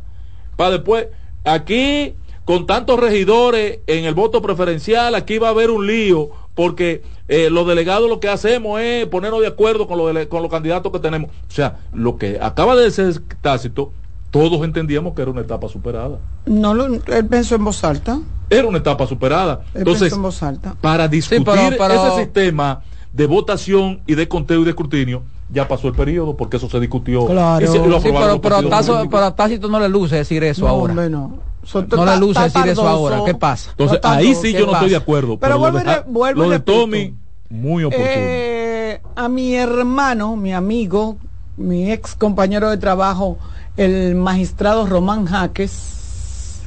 para 0.57 0.71
después, 0.71 1.09
aquí 1.45 2.15
con 2.45 2.67
tantos 2.67 2.99
regidores 2.99 3.79
en 3.87 4.05
el 4.05 4.15
voto 4.15 4.43
preferencial, 4.43 5.15
aquí 5.15 5.39
va 5.39 5.49
a 5.49 5.51
haber 5.51 5.71
un 5.71 5.87
lío, 5.87 6.31
porque 6.55 7.03
eh, 7.29 7.49
los 7.51 7.67
delegados 7.67 8.09
lo 8.09 8.19
que 8.19 8.29
hacemos 8.29 8.81
es 8.81 9.07
ponernos 9.07 9.41
de 9.41 9.47
acuerdo 9.47 9.87
con, 9.87 9.99
lo 9.99 10.29
con 10.29 10.43
los 10.43 10.51
candidatos 10.51 10.91
que 10.91 10.99
tenemos. 10.99 11.31
O 11.31 11.53
sea, 11.53 11.79
lo 11.93 12.17
que 12.19 12.39
acaba 12.41 12.75
de 12.75 12.91
ser 12.91 13.21
tácito, 13.41 13.93
todos 14.33 14.65
entendíamos 14.65 15.15
que 15.15 15.23
era 15.23 15.31
una 15.31 15.43
etapa 15.43 15.69
superada. 15.69 16.19
No, 16.47 16.75
lo, 16.75 16.87
él 16.87 17.27
pensó 17.29 17.55
en 17.55 17.65
voz 17.65 17.85
alta. 17.85 18.19
Era 18.49 18.67
una 18.67 18.79
etapa 18.79 19.07
superada. 19.07 19.61
Él 19.75 19.81
Entonces, 19.81 20.03
pensó 20.03 20.17
en 20.17 20.23
voz 20.23 20.43
alta. 20.43 20.75
para 20.81 21.07
discutir 21.07 21.39
Sí, 21.39 21.45
pero- 21.45 21.77
pero- 21.79 21.95
ese 22.15 22.25
sistema 22.25 22.83
de 23.13 23.27
votación 23.27 24.01
y 24.07 24.15
de 24.15 24.27
conteo 24.29 24.61
y 24.61 24.65
de 24.65 24.71
escrutinio, 24.71 25.23
ya 25.53 25.67
pasó 25.69 25.89
el 25.89 25.95
periodo, 25.95 26.37
porque 26.37 26.57
eso 26.57 26.69
se 26.69 26.79
discutió. 26.81 27.27
Claro. 27.27 27.67
lo 27.87 28.01
Sí, 28.01 28.09
pero, 28.13 28.41
pero, 28.41 28.57
a 28.57 28.63
Tazo- 28.63 29.09
pero 29.11 29.33
Tácito 29.35 29.69
no 29.69 29.81
le 29.81 29.89
luce 29.89 30.17
decir 30.17 30.43
eso 30.45 30.63
no, 30.63 30.69
ahora. 30.69 30.93
hombre, 30.93 31.11
no. 31.11 31.39
Le 32.07 32.17
luce 32.19 32.41
decir 32.41 32.69
eso 32.69 32.87
ahora. 32.89 33.23
¿Qué 33.25 33.35
pasa? 33.35 33.71
Entonces, 33.73 34.01
ahí 34.03 34.35
sí 34.35 34.53
¿Qué 34.53 34.61
yo 34.61 34.67
no 34.67 34.73
estoy 34.73 34.91
de 34.91 34.97
acuerdo. 34.97 35.39
Pero 35.39 35.59
lo 35.59 35.71
de, 35.73 35.81
y 35.81 35.85
re- 35.85 36.05
vuelvo 36.07 36.43
y 36.43 36.47
lo 36.47 36.51
de. 36.53 36.61
Tommy, 36.61 37.15
muy 37.51 37.85
oportuno. 37.85 38.09
Eh, 38.09 39.01
a 39.17 39.29
mi 39.29 39.55
hermano, 39.55 40.37
mi 40.37 40.53
amigo, 40.53 41.17
mi 41.57 41.91
ex 41.93 42.15
compañero 42.15 42.71
de 42.71 42.79
trabajo, 42.79 43.39
el 43.77 44.15
magistrado 44.15 44.87
Román 44.87 45.27
Jaques, 45.27 46.63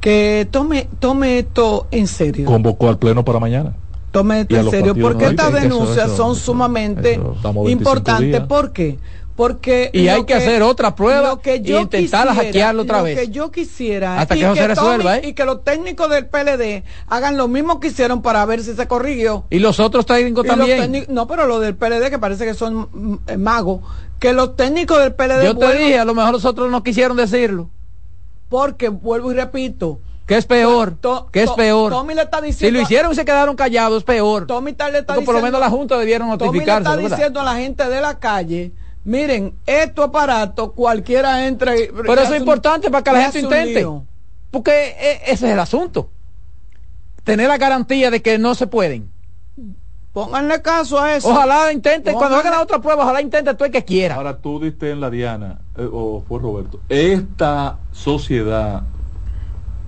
que 0.00 0.46
tome, 0.50 0.88
tome 0.98 1.38
esto 1.40 1.86
en 1.90 2.06
serio. 2.06 2.46
Convocó 2.46 2.88
al 2.88 2.98
pleno 2.98 3.24
para 3.24 3.38
mañana. 3.40 3.74
Tome 4.16 4.40
esto 4.40 4.56
en 4.56 4.70
serio, 4.70 4.94
porque 4.98 5.24
no, 5.26 5.30
estas 5.32 5.50
que 5.54 5.60
denuncias 5.60 6.06
eso- 6.06 6.16
son 6.16 6.32
eso- 6.32 6.40
sumamente 6.46 7.12
eso- 7.12 7.34
estamos 7.36 7.66
25 7.66 7.70
importantes. 7.90 8.40
¿Por 8.42 8.72
qué? 8.72 8.98
Porque 9.36 9.90
Y 9.92 10.08
hay 10.08 10.20
lo 10.20 10.24
que 10.24 10.32
hacer 10.32 10.62
otra 10.62 10.94
prueba 10.94 11.28
lo 11.28 11.40
que 11.42 11.56
y 11.56 11.60
yo 11.60 11.80
intentar 11.82 12.00
quisiera- 12.28 12.34
hackearlo 12.34 12.82
otra 12.84 12.98
lo 12.98 13.04
vez. 13.04 13.18
que 13.20 13.28
yo 13.28 13.50
quisiera 13.50 14.18
Hasta 14.18 14.34
y 14.34 14.38
que 14.38 14.44
eso 14.46 14.54
se 14.56 14.66
resuelva, 14.68 15.18
¿eh? 15.18 15.28
y 15.28 15.32
que 15.34 15.44
los 15.44 15.62
técnicos 15.62 16.08
del 16.08 16.24
PLD 16.28 16.84
hagan 17.08 17.36
lo 17.36 17.46
mismo 17.46 17.78
que 17.78 17.88
hicieron 17.88 18.22
para 18.22 18.42
ver 18.46 18.62
si 18.62 18.72
se 18.72 18.86
corrigió. 18.88 19.44
Y 19.50 19.58
los 19.58 19.78
otros 19.78 20.06
técnicos 20.06 20.46
Y 20.46 20.48
también. 20.48 21.04
no, 21.10 21.26
pero 21.26 21.46
los 21.46 21.60
del 21.60 21.74
PLD 21.76 22.08
que 22.08 22.18
parece 22.18 22.46
que 22.46 22.54
son 22.54 22.88
mm, 22.90 23.14
eh, 23.26 23.36
magos, 23.36 23.80
que 24.18 24.32
los 24.32 24.56
técnicos 24.56 24.98
del 25.00 25.12
PLD 25.12 25.44
Yo 25.44 25.54
te 25.54 25.66
vuelvan- 25.66 25.76
dije, 25.78 25.98
a 25.98 26.06
lo 26.06 26.14
mejor 26.14 26.32
los 26.32 26.44
otros 26.46 26.70
no 26.70 26.82
quisieron 26.82 27.18
decirlo. 27.18 27.68
porque 28.48 28.88
vuelvo 28.88 29.32
y 29.32 29.34
repito, 29.34 29.98
Que 30.26 30.36
es 30.36 30.44
peor. 30.46 30.96
To- 31.00 31.28
Que 31.30 31.44
es 31.44 31.50
peor. 31.52 31.92
Tommy 31.92 32.14
le 32.14 32.22
está 32.22 32.40
Si 32.40 32.46
diciendo 32.46 32.78
lo 32.78 32.82
hicieron 32.82 33.12
y 33.12 33.14
se 33.14 33.24
quedaron 33.24 33.54
callados, 33.54 33.98
es 33.98 34.04
peor. 34.04 34.46
Tommy 34.46 34.72
está- 34.72 34.90
le 34.90 34.98
está 34.98 35.14
Porque 35.14 35.24
por 35.24 35.34
lo 35.34 35.38
diciendo- 35.40 35.58
menos 35.58 35.72
la 35.72 35.76
Junta 35.76 35.96
debieron 35.98 36.28
Tommy 36.30 36.38
le 36.40 36.46
notificarse. 36.46 36.78
está 36.82 36.96
¿verdad? 36.96 37.16
diciendo 37.16 37.40
a 37.40 37.44
la 37.44 37.54
gente 37.56 37.88
de 37.88 38.00
la 38.00 38.18
calle, 38.18 38.72
miren, 39.04 39.54
estos 39.66 40.06
aparatos 40.06 40.72
cualquiera 40.72 41.46
entra 41.46 41.76
y 41.76 41.88
Pero 41.88 42.20
eso 42.20 42.34
es 42.34 42.40
importante 42.40 42.90
para 42.90 43.04
que 43.04 43.12
la 43.12 43.22
gente 43.22 43.38
intente. 43.40 43.74
lío. 43.80 44.04
Porque 44.50 44.96
e- 44.98 45.20
ese 45.32 45.46
es 45.46 45.52
el 45.52 45.60
asunto. 45.60 46.10
Tener 47.22 47.46
la 47.48 47.58
garantía 47.58 48.10
de 48.10 48.20
que 48.22 48.36
no 48.38 48.54
se 48.56 48.66
pueden. 48.66 49.10
Pónganle 50.12 50.62
caso 50.62 50.98
a 50.98 51.14
eso. 51.14 51.28
Ojalá 51.28 51.66
Póngale- 51.72 52.12
cuando 52.14 52.36
hagan 52.38 52.52
la 52.52 52.62
otra 52.62 52.78
prueba, 52.80 53.02
ojalá 53.04 53.20
intente 53.20 53.52
tú 53.54 53.64
el 53.64 53.70
que 53.70 53.84
quiera. 53.84 54.14
Ahora 54.14 54.38
tú 54.38 54.58
diste 54.58 54.90
en 54.90 55.00
la 55.00 55.10
Diana, 55.10 55.58
eh, 55.76 55.86
o 55.92 56.22
fue 56.26 56.40
Roberto, 56.40 56.80
esta 56.88 57.76
sociedad 57.92 58.82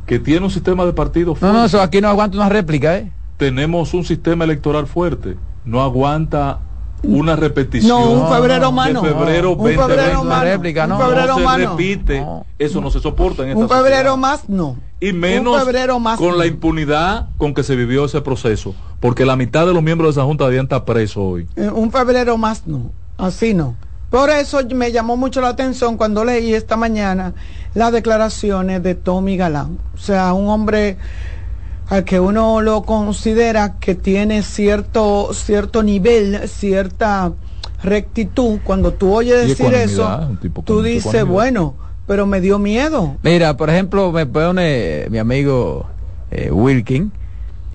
que 0.09 0.19
tiene 0.19 0.45
un 0.45 0.51
sistema 0.51 0.85
de 0.87 0.93
partidos 0.93 1.35
No, 1.35 1.39
fuerte, 1.41 1.59
no, 1.59 1.65
eso 1.67 1.81
aquí 1.83 2.01
no 2.01 2.09
aguanta 2.09 2.37
una 2.39 2.49
réplica, 2.49 2.97
¿eh? 2.97 3.13
tenemos 3.37 3.95
un 3.95 4.05
sistema 4.05 4.45
electoral 4.45 4.87
fuerte, 4.89 5.37
no 5.65 5.81
aguanta 5.83 6.59
una 7.05 7.37
repetición. 7.37 7.91
No, 8.01 8.11
un 8.11 8.19
No, 8.21 8.29
febrero 8.35 8.61
no, 8.63 8.73
mano. 8.73 9.03
de 9.03 9.09
febrero 9.11 9.53
un 9.53 9.59
febrero 9.65 10.25
2020. 10.25 10.25
mano. 10.29 10.43
réplica, 10.45 10.83
un 10.85 10.89
no. 10.91 10.99
febrero 10.99 11.27
no 11.29 11.39
se 11.39 11.45
mano. 11.45 11.71
repite, 11.71 12.21
No. 12.21 12.47
eso 12.59 12.81
no 12.81 12.91
se 12.91 12.99
soporta 12.99 13.43
en 13.45 13.51
esta 13.51 13.61
Un 13.61 13.69
febrero 13.69 13.97
sociedad. 13.97 14.17
más, 14.17 14.49
no. 14.49 14.77
y 14.99 15.13
menos 15.13 15.55
un 15.55 15.61
febrero 15.65 16.01
más 16.01 16.19
con 16.19 16.31
no. 16.31 16.37
la 16.37 16.47
impunidad 16.47 17.29
con 17.37 17.55
que 17.55 17.63
se 17.63 17.77
vivió 17.77 18.07
ese 18.07 18.21
proceso, 18.23 18.75
porque 18.99 19.25
la 19.25 19.37
mitad 19.37 19.65
de 19.67 19.75
los 19.75 19.83
miembros 19.83 20.15
de 20.17 20.21
esa 20.21 20.27
junta 20.27 20.47
debían 20.47 20.65
estar 20.65 20.85
presos 20.85 21.19
hoy. 21.19 21.47
Eh, 21.55 21.69
Un 21.73 21.93
febrero 21.93 22.37
más, 22.37 22.67
no. 22.67 22.91
Así 23.17 23.55
no. 23.55 23.77
Por 24.11 24.31
eso 24.31 24.61
me 24.75 24.91
llamó 24.91 25.17
mucho 25.17 25.41
la 25.41 25.49
atención 25.49 25.97
cuando 25.97 26.25
leí 26.25 26.55
esta 26.55 26.77
mañana 26.77 27.35
las 27.75 27.93
declaraciones 27.93 28.83
de 28.83 28.95
Tommy 28.95 29.37
Galán. 29.37 29.79
O 29.95 29.99
sea, 29.99 30.33
un 30.33 30.49
hombre 30.49 30.97
al 31.89 32.05
que 32.05 32.19
uno 32.19 32.61
lo 32.61 32.83
considera 32.83 33.79
que 33.79 33.95
tiene 33.95 34.43
cierto, 34.43 35.31
cierto 35.33 35.83
nivel, 35.83 36.49
cierta 36.49 37.33
rectitud. 37.83 38.61
Cuando 38.65 38.93
tú 38.93 39.15
oyes 39.15 39.47
decir 39.49 39.75
eso, 39.75 40.37
tú 40.65 40.83
dices, 40.83 41.25
bueno, 41.25 41.75
pero 42.07 42.27
me 42.27 42.41
dio 42.41 42.59
miedo. 42.59 43.17
Mira, 43.23 43.57
por 43.57 43.69
ejemplo, 43.69 44.11
me 44.11 44.27
pone 44.27 45.07
mi 45.11 45.19
amigo 45.19 45.87
eh, 46.31 46.51
Wilkin 46.51 47.13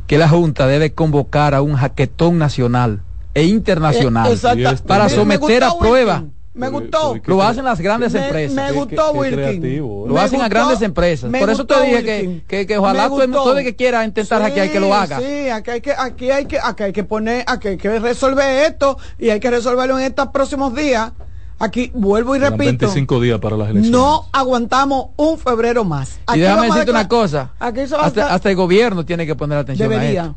que 0.08 0.18
la 0.18 0.28
Junta 0.28 0.68
debe 0.68 0.94
convocar 0.94 1.54
a 1.54 1.62
un 1.62 1.76
jaquetón 1.76 2.38
nacional 2.38 3.02
e 3.34 3.44
internacional 3.44 4.32
Eh, 4.32 4.36
Y 4.58 4.76
para 4.88 5.06
Me- 5.06 5.10
me 5.10 5.16
someter 5.16 5.64
a 5.64 5.78
prueba. 5.78 6.24
Me 6.56 6.70
gustó. 6.70 7.16
Lo 7.26 7.42
hacen 7.42 7.66
las 7.66 7.80
grandes 7.82 8.14
Me- 8.14 8.24
empresas. 8.26 8.56
me 8.56 8.68
Qué- 8.68 8.72
gustó, 8.74 9.12
qué 9.14 9.18
Wilkin. 9.18 9.40
creativo, 9.40 10.06
¿eh? 10.06 10.08
Lo 10.10 10.14
Me 10.14 10.20
hacen 10.20 10.40
a 10.40 10.44
gustó, 10.44 10.50
grandes 10.56 10.82
empresas. 10.84 11.32
Por 11.40 11.50
eso 11.50 11.66
te 11.66 11.82
dije 11.82 12.04
que, 12.04 12.44
que, 12.48 12.68
que 12.68 12.78
ojalá 12.78 13.10
todo 13.10 13.54
el, 13.54 13.58
el 13.60 13.64
que 13.66 13.76
quiera 13.76 14.06
intentar 14.06 14.38
Sí, 14.40 14.44
hackear 14.50 14.70
que 14.72 14.80
lo 14.80 14.94
haga. 14.94 15.20
Sí, 15.20 15.50
aquí 15.50 15.72
hay 15.72 15.82
que, 15.82 15.94
aquí 15.98 16.30
hay 16.30 16.46
que, 16.46 16.60
aquí 16.64 16.84
hay 16.84 16.94
que 16.94 17.04
poner, 17.04 17.44
aquí 17.48 17.70
hay 17.70 17.78
que 17.78 17.98
resolver 18.00 18.66
esto 18.70 19.00
y 19.18 19.32
hay 19.32 19.40
que 19.40 19.50
resolverlo 19.50 19.98
en 19.98 20.06
estos 20.06 20.28
próximos 20.28 20.76
días. 20.76 21.12
Aquí 21.58 21.92
vuelvo 21.96 22.36
y 22.36 22.40
repito. 22.40 22.60
25 22.66 23.20
días 23.22 23.40
para 23.40 23.58
las 23.58 23.70
elecciones. 23.70 23.90
No 23.92 24.28
aguantamos 24.32 25.08
un 25.16 25.40
febrero 25.40 25.84
más. 25.84 26.18
Y 26.20 26.22
Aquí 26.28 26.40
déjame 26.42 26.60
vamos 26.62 26.76
a 26.76 26.80
decirte 26.80 26.92
una 26.92 27.08
cosa. 27.08 27.52
Aquí 27.60 27.80
a 27.80 27.84
Hasta, 28.02 28.34
hasta 28.34 28.50
el 28.52 28.56
gobierno 28.56 29.04
tiene 29.06 29.26
que 29.26 29.34
poner 29.36 29.58
atención 29.58 29.92
a 29.92 30.06
esto. 30.06 30.36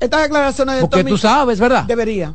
Estas 0.00 0.22
declaraciones 0.22 0.76
de 0.76 0.80
Porque 0.82 0.98
Tommy 0.98 1.10
tú 1.10 1.18
sabes, 1.18 1.60
¿verdad? 1.60 1.84
debería. 1.84 2.34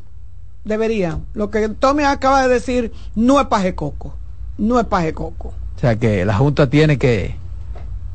Debería. 0.64 1.20
Lo 1.34 1.50
que 1.52 1.70
Tommy 1.70 2.04
acaba 2.04 2.44
de 2.44 2.50
decir 2.50 2.92
no 3.16 3.40
es 3.40 3.48
paje 3.48 3.76
coco. 3.76 4.16
No 4.58 4.80
es 4.80 4.86
paje 4.86 5.14
coco. 5.14 5.54
O 5.76 5.80
sea 5.80 5.98
que 5.98 6.24
la 6.26 6.36
Junta 6.36 6.70
tiene 6.70 6.98
que 6.98 7.36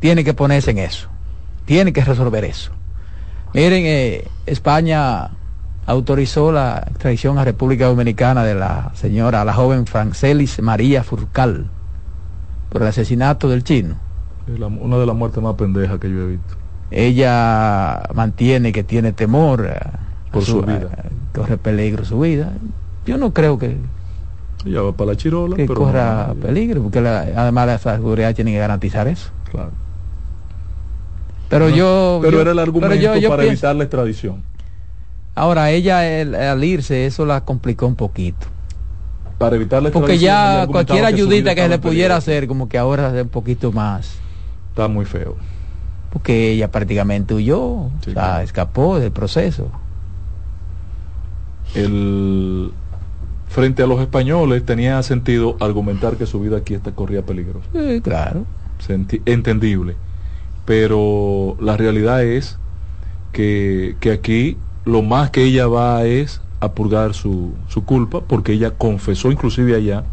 tiene 0.01 0.25
que 0.25 0.33
ponerse 0.35 0.71
en 0.71 0.79
eso. 0.79 1.09
Tiene 1.67 1.93
que 1.93 2.03
resolver 2.03 2.45
eso. 2.45 2.73
Miren, 3.53 3.83
eh, 3.85 4.29
España 4.47 5.31
autorizó 5.87 6.51
la 6.53 6.85
extradición 6.89 7.37
a 7.39 7.45
República 7.45 7.87
Dominicana 7.87 8.45
de 8.45 8.55
la 8.55 8.93
señora, 8.95 9.45
la 9.45 9.53
joven 9.53 9.87
Francelis 9.87 10.61
María 10.63 11.03
Furcal, 11.05 11.69
por 12.71 12.83
el 12.83 12.89
asesinato 12.89 13.49
del 13.49 13.63
chino. 13.65 13.97
La- 14.47 14.69
una 14.69 14.97
de 14.99 15.07
las 15.07 15.15
muertes 15.17 15.43
más 15.43 15.55
pendejas 15.57 15.99
que 16.01 16.09
yo 16.11 16.21
he 16.23 16.27
visto. 16.29 16.55
Ella 16.91 18.03
mantiene 18.15 18.73
que 18.73 18.83
tiene 18.83 19.13
temor 19.13 19.67
eh, 19.67 19.79
a 19.79 20.33
Por 20.33 20.45
su 20.45 20.63
vida. 20.63 20.89
a- 20.97 21.37
corre 21.39 21.57
peligro 21.57 22.05
su 22.05 22.19
vida. 22.21 22.53
Yo 23.07 23.17
no 23.17 23.33
creo 23.33 23.59
que, 23.59 23.77
Ella 24.65 24.83
va 24.83 24.93
para 24.93 25.13
la 25.13 25.17
chirola, 25.17 25.57
que 25.57 25.67
pero 25.67 25.81
corra 25.81 26.27
no, 26.29 26.35
peligro, 26.35 26.83
porque 26.83 27.01
la- 27.01 27.21
además 27.37 27.67
la 27.67 27.79
seguridad 27.79 28.35
tiene 28.35 28.53
que 28.53 28.59
garantizar 28.59 29.07
eso. 29.09 29.31
claro. 29.51 29.71
Pero 31.49 31.69
No, 31.69 31.75
yo. 31.75 32.19
pero 32.23 32.33
yo- 32.37 32.41
era 32.43 32.51
el 32.53 32.59
argumento 32.61 32.89
pero 32.97 33.01
yo- 33.15 33.17
yo 33.21 33.29
para 33.29 33.43
pienso- 33.43 33.67
evitar 33.67 33.77
la 33.77 33.85
extradición. 33.85 34.43
Ahora, 35.35 35.71
ella 35.71 36.07
el- 36.09 36.35
al 36.35 36.63
irse, 36.63 37.07
eso 37.07 37.27
la 37.27 37.41
complicó 37.41 37.87
un 37.87 37.97
poquito. 37.97 38.47
Para 39.39 39.57
evitar 39.57 39.83
la 39.83 39.91
Porque 39.91 40.13
extradición. 40.13 40.33
ella 40.53 40.61
ya 40.61 40.67
cualquier 40.69 41.05
ayudita 41.07 41.55
que 41.55 41.63
se 41.63 41.69
le 41.69 41.79
pudiera 41.79 42.17
hacer, 42.17 42.47
como 42.47 42.69
que 42.69 42.79
ahora 42.79 43.17
es 43.17 43.23
un 43.23 43.31
poquito 43.31 43.73
más. 43.73 44.19
Está 44.71 44.87
muy 44.87 45.05
feo. 45.07 45.37
Porque 46.13 46.51
ella 46.53 46.71
prácticamente 46.71 47.35
huyó, 47.35 47.91
Sí, 48.05 48.11
o 48.11 48.13
sea, 48.13 48.13
claro. 48.13 48.43
escapó 48.45 48.99
del 48.99 49.13
proceso. 49.13 49.71
El, 51.75 52.73
frente 53.47 53.83
a 53.83 53.87
los 53.87 54.01
españoles 54.01 54.65
tenía 54.65 55.03
sentido 55.03 55.57
argumentar 55.61 56.17
que 56.17 56.27
su 56.27 56.41
vida 56.41 56.59
aquí 56.59 56.75
está 56.75 56.93
corría 56.93 57.23
peligro. 57.23 57.61
Sí, 57.73 58.01
claro. 58.03 58.45
Senti- 58.79 59.23
entendible. 59.27 59.95
Pero 60.65 61.57
la 61.61 61.77
realidad 61.77 62.25
es 62.25 62.59
que, 63.33 63.97
que 64.01 64.11
aquí 64.13 64.57
lo 64.85 65.03
más 65.03 65.31
que 65.31 65.45
ella 65.45 65.67
va 65.67 66.05
es 66.05 66.41
a 66.61 66.73
purgar 66.75 67.15
su, 67.15 67.55
su 67.69 67.85
culpa, 67.85 68.21
porque 68.21 68.53
ella 68.53 68.73
confesó 68.77 69.31
inclusive 69.31 69.75
allá 69.77 70.05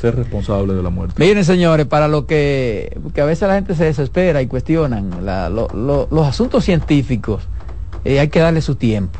ser 0.00 0.14
responsable 0.16 0.74
de 0.74 0.82
la 0.82 0.90
muerte. 0.90 1.14
Miren, 1.18 1.44
señores, 1.44 1.86
para 1.86 2.06
lo 2.08 2.26
que, 2.26 2.98
porque 3.02 3.20
a 3.20 3.24
veces 3.24 3.48
la 3.48 3.54
gente 3.54 3.74
se 3.74 3.84
desespera 3.84 4.42
y 4.42 4.46
cuestionan 4.46 5.24
la- 5.24 5.48
lo- 5.48 5.68
lo- 5.68 6.06
los 6.10 6.26
asuntos 6.26 6.64
científicos, 6.64 7.48
eh, 8.04 8.20
hay 8.20 8.28
que 8.28 8.40
darle 8.40 8.60
su 8.60 8.74
tiempo. 8.76 9.18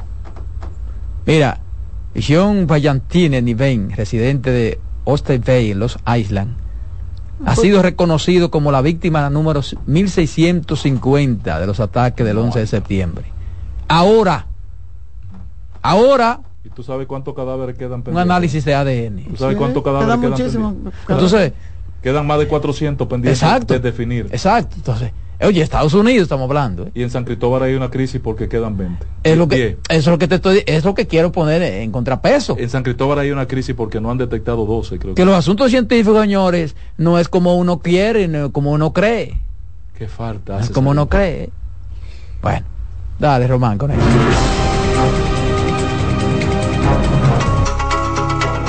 Mira, 1.25 1.59
John 2.17 2.67
Vallantine 2.67 3.41
Niven, 3.43 3.91
residente 3.91 4.51
de 4.51 4.79
Oyster 5.05 5.39
Bay 5.41 5.71
en 5.73 5.79
los 5.79 5.99
Islands, 6.17 6.55
ha 7.45 7.55
sido 7.57 7.83
reconocido 7.83 8.51
como 8.51 8.73
la 8.73 8.81
víctima 8.81 9.29
número 9.29 9.61
1650 9.87 11.59
de 11.61 11.67
los 11.67 11.81
ataques 11.81 12.25
del 12.25 12.39
11 12.39 12.61
de 12.61 12.67
septiembre. 12.67 13.25
Ahora, 13.89 14.47
ahora 15.83 16.41
¿Y 16.67 16.71
tú 16.71 16.83
sabes 16.83 17.07
cuántos 17.07 17.33
cadáveres 17.35 17.79
quedan 17.79 18.03
un 18.05 18.19
análisis 18.19 18.65
de 18.65 18.75
ADN. 18.75 19.25
¿Tú 19.31 19.37
sabes 19.37 19.55
Sí, 19.55 19.59
cuántos 19.59 19.85
cadáveres 19.85 20.17
queda 20.17 20.21
quedan 20.21 20.31
muchísimo. 20.33 20.73
pendientes? 20.73 21.01
Entonces, 21.09 21.53
Quedan 22.03 22.27
más 22.27 22.39
de 22.39 22.49
400 22.49 23.07
pendientes 23.09 23.43
exacto. 23.43 23.75
de 23.75 23.81
definir. 23.81 24.27
Exacto. 24.31 24.75
Entonces, 24.77 25.13
oye, 25.41 25.63
Estados 25.63 25.95
Unidos 25.95 26.25
estamos 26.25 26.49
hablando. 26.49 26.85
¿eh? 26.87 26.91
Y 26.95 27.03
en 27.03 27.11
San 27.11 27.25
Cristóbal 27.25 27.63
hay 27.63 27.75
una 27.75 27.89
crisis 27.91 28.21
porque 28.23 28.49
quedan 28.49 28.77
20. 28.77 29.07
Es 29.23 29.39
lo 29.39 29.47
que, 29.49 29.57
10. 29.57 29.71
eso 29.71 29.81
es 29.99 30.07
lo 30.07 30.19
que 30.19 30.29
te 30.29 30.35
estoy, 30.37 30.63
es 30.67 30.85
lo 30.85 30.95
que 30.95 31.07
quiero 31.07 31.31
poner 31.33 31.63
en 31.63 31.91
contrapeso. 31.93 32.57
En 32.59 32.69
San 32.69 32.83
Cristóbal 32.83 33.19
hay 33.21 33.31
una 33.31 33.47
crisis 33.47 33.75
porque 33.75 34.01
no 34.01 34.11
han 34.11 34.19
detectado 34.19 34.67
12, 34.67 34.99
creo 34.99 35.15
Que 35.15 35.25
los 35.25 35.35
asuntos 35.37 35.71
científicos, 35.71 36.21
señores, 36.21 36.75
no 36.97 37.19
es 37.19 37.29
como 37.29 37.57
uno 37.57 37.79
quiere, 37.79 38.27
no 38.29 38.47
es 38.47 38.53
como 38.53 38.73
uno 38.73 38.93
cree. 38.93 39.41
Qué 39.97 40.09
falta. 40.09 40.55
No 40.55 40.61
es 40.65 40.71
como 40.71 40.91
uno 40.91 41.09
cree. 41.09 41.51
Bueno, 42.43 42.67
dale, 43.19 43.47
Román, 43.47 43.79
con 43.79 43.91
eso. 43.93 44.66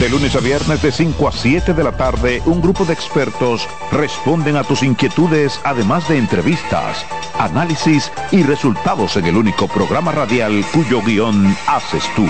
De 0.00 0.08
lunes 0.08 0.34
a 0.34 0.40
viernes 0.40 0.80
de 0.80 0.92
5 0.92 1.28
a 1.28 1.30
7 1.30 1.74
de 1.74 1.84
la 1.84 1.92
tarde, 1.92 2.40
un 2.46 2.62
grupo 2.62 2.86
de 2.86 2.94
expertos 2.94 3.68
responden 3.92 4.56
a 4.56 4.64
tus 4.64 4.82
inquietudes, 4.82 5.60
además 5.62 6.08
de 6.08 6.16
entrevistas, 6.16 7.04
análisis 7.38 8.10
y 8.30 8.42
resultados 8.42 9.18
en 9.18 9.26
el 9.26 9.36
único 9.36 9.68
programa 9.68 10.10
radial 10.10 10.64
cuyo 10.72 11.02
guion 11.02 11.54
haces 11.66 12.02
tú. 12.16 12.24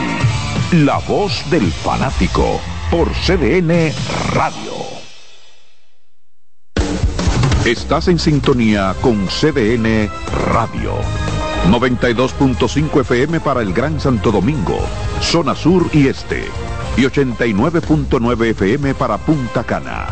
La 0.72 0.98
voz 0.98 1.48
del 1.48 1.70
fanático 1.70 2.60
por 2.90 3.08
CDN 3.12 3.92
Radio. 4.32 4.72
Estás 7.64 8.08
en 8.08 8.18
sintonía 8.18 8.96
con 9.00 9.28
CDN 9.28 10.10
Radio. 10.52 10.94
92.5 11.68 13.02
FM 13.02 13.38
para 13.38 13.62
el 13.62 13.72
Gran 13.72 14.00
Santo 14.00 14.32
Domingo, 14.32 14.80
zona 15.20 15.54
sur 15.54 15.88
y 15.92 16.08
este. 16.08 16.48
Y 16.96 17.02
89.9 17.02 18.50
FM 18.50 18.94
para 18.94 19.18
Punta 19.18 19.64
Cana. 19.64 20.08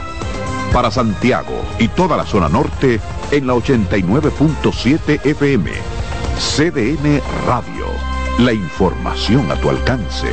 Para 0.72 0.90
Santiago 0.90 1.62
y 1.78 1.88
toda 1.88 2.16
la 2.16 2.24
zona 2.24 2.48
norte 2.48 3.00
en 3.30 3.46
la 3.46 3.54
89.7 3.54 5.24
FM. 5.24 5.70
CDN 6.38 7.20
Radio. 7.46 7.86
La 8.38 8.52
información 8.52 9.50
a 9.50 9.56
tu 9.56 9.70
alcance. 9.70 10.28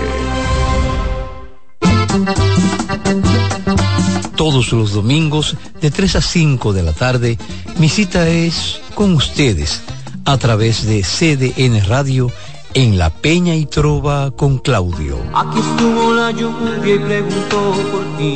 Todos 4.36 4.72
los 4.72 4.94
domingos 4.94 5.58
de 5.82 5.92
3 5.92 6.18
a 6.18 6.22
5 6.22 6.74
de 6.74 6.84
la 6.84 6.94
tarde, 6.94 7.38
mi 7.78 7.90
cita 7.90 8.28
es 8.28 8.82
con 8.94 9.14
ustedes 9.14 9.82
a 10.26 10.38
través 10.38 10.86
de 10.86 11.02
CDN 11.02 11.84
Radio 11.86 12.32
en 12.76 12.98
La 12.98 13.10
Peña 13.10 13.56
y 13.56 13.66
Trova 13.66 14.32
con 14.32 14.58
Claudio. 14.58 15.18
Aquí 15.34 15.60
estuvo 15.60 16.14
la 16.14 16.32
lluvia 16.32 16.96
y 16.96 17.00
preguntó 17.00 17.74
por 17.90 18.04
ti. 18.18 18.36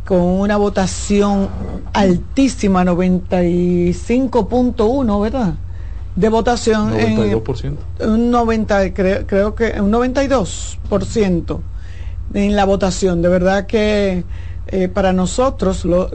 con 0.08 0.22
una 0.22 0.56
votación 0.56 1.48
altísima, 1.92 2.82
95.1, 2.82 5.20
¿verdad? 5.20 5.52
De 6.16 6.30
votación. 6.30 6.98
en- 6.98 7.18
92%. 7.18 7.76
un 8.06 8.30
90, 8.30 8.94
creo, 8.94 9.26
creo 9.26 9.54
que 9.54 9.78
un 9.78 9.90
92% 9.90 11.60
en 12.32 12.56
la 12.56 12.64
votación. 12.64 13.20
De 13.20 13.28
verdad 13.28 13.66
que 13.66 14.24
eh, 14.68 14.88
para 14.88 15.12
nosotros 15.12 15.84
lo, 15.84 16.08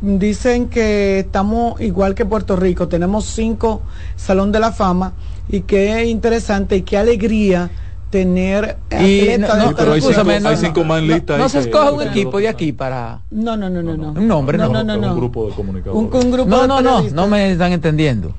dicen 0.00 0.68
que 0.68 1.20
estamos 1.20 1.80
igual 1.80 2.16
que 2.16 2.26
Puerto 2.26 2.56
Rico, 2.56 2.88
tenemos 2.88 3.24
cinco 3.26 3.82
Salón 4.16 4.50
de 4.50 4.58
la 4.58 4.72
Fama 4.72 5.12
y 5.48 5.60
qué 5.60 6.06
interesante 6.06 6.78
y 6.78 6.82
qué 6.82 6.98
alegría 6.98 7.70
tener 8.10 8.78
Y 8.90 9.36
no, 9.38 9.46
pero 9.76 9.92
hay 9.92 10.00
cinco- 10.00 10.24
no, 10.24 10.48
hay 10.48 10.56
cinco 10.56 10.84
más 10.84 10.98
en 11.00 11.08
no, 11.08 11.14
lista 11.14 11.36
No 11.36 11.44
ahí 11.44 11.50
se 11.50 11.58
escoge 11.60 11.90
un 11.92 12.02
equipo 12.02 12.38
de 12.38 12.48
aquí 12.48 12.72
para 12.72 13.20
No, 13.30 13.56
no, 13.56 13.68
no, 13.68 13.82
no, 13.82 13.96
no. 13.96 14.08
un 14.12 14.26
nombre, 14.28 14.56
no. 14.58 14.68
no, 14.68 14.82
no, 14.82 14.96
no. 14.96 15.12
Un 15.12 15.18
grupo 15.18 15.46
de 15.48 15.52
comunicadores. 15.54 16.12
Un, 16.12 16.24
un 16.24 16.30
grupo 16.32 16.48
No, 16.48 16.62
de 16.62 16.68
no, 16.68 16.80
no, 16.80 17.02
no 17.02 17.26
me 17.28 17.52
están 17.52 17.72
entendiendo. 17.72 18.32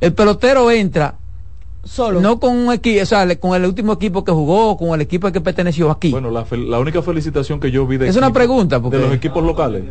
El 0.00 0.12
pelotero 0.12 0.70
entra 0.70 1.14
Solo. 1.84 2.20
No 2.20 2.40
con 2.40 2.56
un 2.56 2.72
equipo, 2.72 3.00
o 3.00 3.06
sea, 3.06 3.38
con 3.38 3.54
el 3.54 3.64
último 3.64 3.92
equipo 3.92 4.24
que 4.24 4.32
jugó, 4.32 4.76
con 4.76 4.88
el 4.90 5.00
equipo 5.02 5.28
al 5.28 5.32
que 5.32 5.40
perteneció 5.40 5.88
aquí. 5.92 6.10
Bueno, 6.10 6.32
la, 6.32 6.44
fel- 6.44 6.68
la 6.68 6.80
única 6.80 7.00
felicitación 7.00 7.60
que 7.60 7.70
yo 7.70 7.86
vi 7.86 7.96
de 7.96 8.08
Es 8.08 8.16
una 8.16 8.32
pregunta, 8.32 8.80
porque- 8.82 8.96
de 8.98 9.04
los 9.04 9.14
equipos 9.14 9.44
locales. 9.44 9.84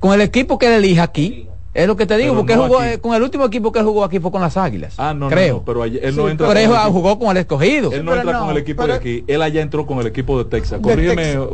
con 0.00 0.12
el 0.12 0.20
equipo 0.22 0.58
que 0.58 0.66
él 0.66 0.72
elija 0.84 1.04
aquí. 1.04 1.46
Es 1.74 1.86
lo 1.86 1.96
que 1.96 2.04
te 2.04 2.18
digo, 2.18 2.32
Pero 2.34 2.38
porque 2.40 2.52
él 2.52 2.58
jugó, 2.60 2.78
aquí. 2.80 2.88
eh, 2.90 2.98
con 3.00 3.14
el 3.14 3.22
último 3.22 3.46
equipo 3.46 3.72
que 3.72 3.78
él 3.78 3.86
jugó 3.86 4.04
aquí 4.04 4.18
fue 4.20 4.30
con 4.30 4.42
las 4.42 4.58
Águilas. 4.58 4.92
Ah, 4.98 5.14
no, 5.14 5.20
no, 5.20 5.28
creo. 5.30 5.54
no, 5.56 5.62
pero 5.64 5.82
ayer- 5.82 6.04
él 6.04 6.14
no 6.14 6.26
Sí, 6.26 6.30
entra 6.32 6.48
Pero 6.48 6.60
él 6.60 6.66
con 6.66 6.74
el 6.76 6.80
equipo- 6.82 6.92
jugó 6.92 7.18
con 7.18 7.30
el 7.30 7.36
escogido. 7.38 7.92
Él 7.92 8.04
no 8.04 8.10
pero 8.10 8.20
entra 8.22 8.32
no, 8.38 8.40
con 8.44 8.50
el 8.50 8.56
equipo 8.58 8.82
pero- 8.82 8.92
de 8.92 8.98
aquí. 8.98 9.24
Él 9.26 9.40
allá 9.40 9.62
entró 9.62 9.86
con 9.86 9.98
el 10.00 10.06
equipo 10.06 10.36
de 10.36 10.44
Texas. 10.50 10.82
De 10.82 10.88
Corrígeme. 10.90 11.22
Texas. 11.24 11.48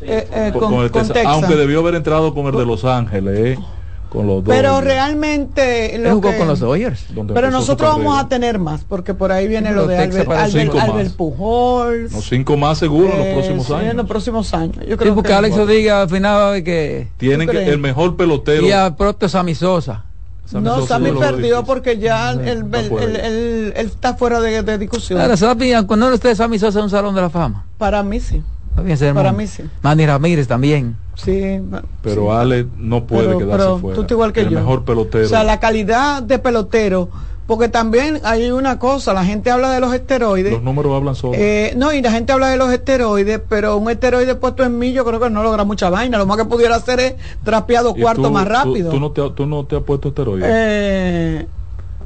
eh, 0.00 0.26
Eh, 0.32 0.50
con, 0.52 0.60
con, 0.60 0.72
con 0.74 0.84
el 0.84 0.90
con 0.90 1.02
Texas. 1.02 1.14
Texas. 1.14 1.32
Aunque 1.34 1.54
debió 1.54 1.78
haber 1.80 1.94
entrado 1.94 2.34
con 2.34 2.46
el 2.46 2.52
de 2.52 2.66
Los 2.66 2.84
Ángeles, 2.84 3.38
eh, 3.38 3.58
con 4.08 4.26
los. 4.26 4.42
Pero 4.44 4.80
realmente. 4.80 5.94
Él 5.94 6.04
Lo 6.04 6.14
jugó 6.14 6.30
que- 6.30 6.38
con 6.38 6.48
los 6.48 6.60
Dodgers. 6.60 7.06
Pero 7.34 7.50
nosotros 7.50 7.90
vamos 7.96 8.18
a 8.18 8.28
tener 8.28 8.58
más, 8.58 8.84
porque 8.84 9.14
por 9.14 9.32
ahí 9.32 9.48
viene 9.48 9.68
Pero 9.70 9.82
lo 9.82 9.86
de 9.88 9.98
Albert, 9.98 10.30
Albert. 10.30 10.74
Albert 10.76 11.12
Pujols. 11.16 12.12
No, 12.12 12.20
cinco 12.22 12.56
más 12.56 12.78
seguro 12.78 13.10
en 13.12 13.18
los 13.18 13.26
Eh, 13.26 13.32
próximos 13.34 13.66
sí, 13.66 13.72
años. 13.74 13.90
en 13.90 13.96
los 13.96 14.06
próximos 14.06 14.54
años. 14.54 14.76
Yo 14.86 14.92
Sí, 14.92 14.96
creo 14.96 15.14
porque 15.14 15.28
que 15.28 15.34
Alex 15.34 15.66
diga 15.66 16.02
al 16.02 16.08
final 16.08 16.54
a 16.54 16.62
que. 16.62 17.08
Tienen 17.18 17.46
¿Tú 17.48 17.52
que 17.52 17.64
el 17.68 17.78
mejor 17.78 18.16
pelotero. 18.16 18.66
Y 18.66 18.72
al 18.72 18.96
propio 18.96 19.28
Sammy 19.28 19.54
Sosa. 19.54 20.04
Sammy 20.46 20.64
no, 20.64 20.86
Sammy 20.86 21.12
perdió 21.12 21.62
porque 21.64 21.98
ya 21.98 22.32
Sí, 22.32 22.40
él, 22.46 22.64
está 22.72 23.26
él- 23.26 23.72
está 23.76 24.14
fuera 24.14 24.40
de, 24.40 24.62
de 24.62 24.78
discusión. 24.78 25.20
Ahora, 25.20 25.36
Sammy, 25.36 25.72
cuando 25.86 26.08
no 26.08 26.14
esté 26.14 26.34
Sammy 26.34 26.58
Sosa 26.58 26.78
en 26.78 26.84
un 26.84 26.90
salón 26.90 27.14
de 27.14 27.20
la 27.20 27.28
fama. 27.28 27.66
Para 27.76 28.02
mí 28.02 28.18
sí. 28.18 28.42
Está 28.78 28.86
bien, 28.86 28.96
ser 28.98 29.14
Para 29.14 29.32
mí 29.32 29.46
sí. 29.46 29.62
Manny 29.82 30.06
Ramírez 30.06 30.46
también. 30.48 30.96
Sí. 31.14 31.60
Pero 32.02 32.22
sí. 32.22 32.28
Ale 32.30 32.66
no 32.78 33.04
puede 33.04 33.26
Pero- 33.26 33.38
quedarse 33.38 33.56
pero 33.66 33.78
fuera. 33.78 33.94
tú 33.96 34.00
estás 34.02 34.14
igual 34.14 34.32
que 34.32 34.40
el 34.40 34.50
yo. 34.50 34.58
mejor 34.58 34.84
pelotero. 34.84 35.26
O 35.26 35.28
sea, 35.28 35.42
la 35.44 35.58
calidad 35.60 36.22
de 36.22 36.38
pelotero, 36.38 37.08
porque 37.46 37.68
también 37.68 38.20
hay 38.24 38.50
una 38.50 38.78
cosa, 38.78 39.12
la 39.14 39.24
gente 39.24 39.50
habla 39.50 39.70
de 39.72 39.80
los 39.80 39.92
esteroides. 39.94 40.52
Los 40.52 40.62
números 40.62 40.94
hablan 40.94 41.14
solos. 41.14 41.36
Eh, 41.40 41.72
no, 41.76 41.92
y 41.92 42.02
la 42.02 42.12
gente 42.12 42.32
habla 42.32 42.48
de 42.50 42.56
los 42.56 42.70
esteroides, 42.72 43.40
pero 43.48 43.76
un 43.78 43.90
esteroide 43.90 44.34
puesto 44.34 44.64
en 44.64 44.78
mí 44.78 44.92
yo 44.92 45.04
creo 45.04 45.18
que 45.18 45.30
no 45.30 45.42
logra 45.42 45.64
mucha 45.64 45.88
vaina. 45.90 46.18
Lo 46.18 46.26
más 46.26 46.36
que 46.36 46.44
pudiera 46.44 46.76
hacer 46.76 47.00
es 47.00 47.14
trapeado 47.42 47.94
cuarto 47.94 48.22
tú- 48.24 48.30
más 48.30 48.44
tú- 48.44 48.50
rápido. 48.50 48.90
Tú, 48.90 49.00
no 49.00 49.10
te, 49.12 49.22
tú 49.30 49.46
no 49.46 49.64
te 49.64 49.76
has 49.76 49.82
puesto 49.82 50.08
esteroides. 50.08 50.48
Eh, 50.52 51.46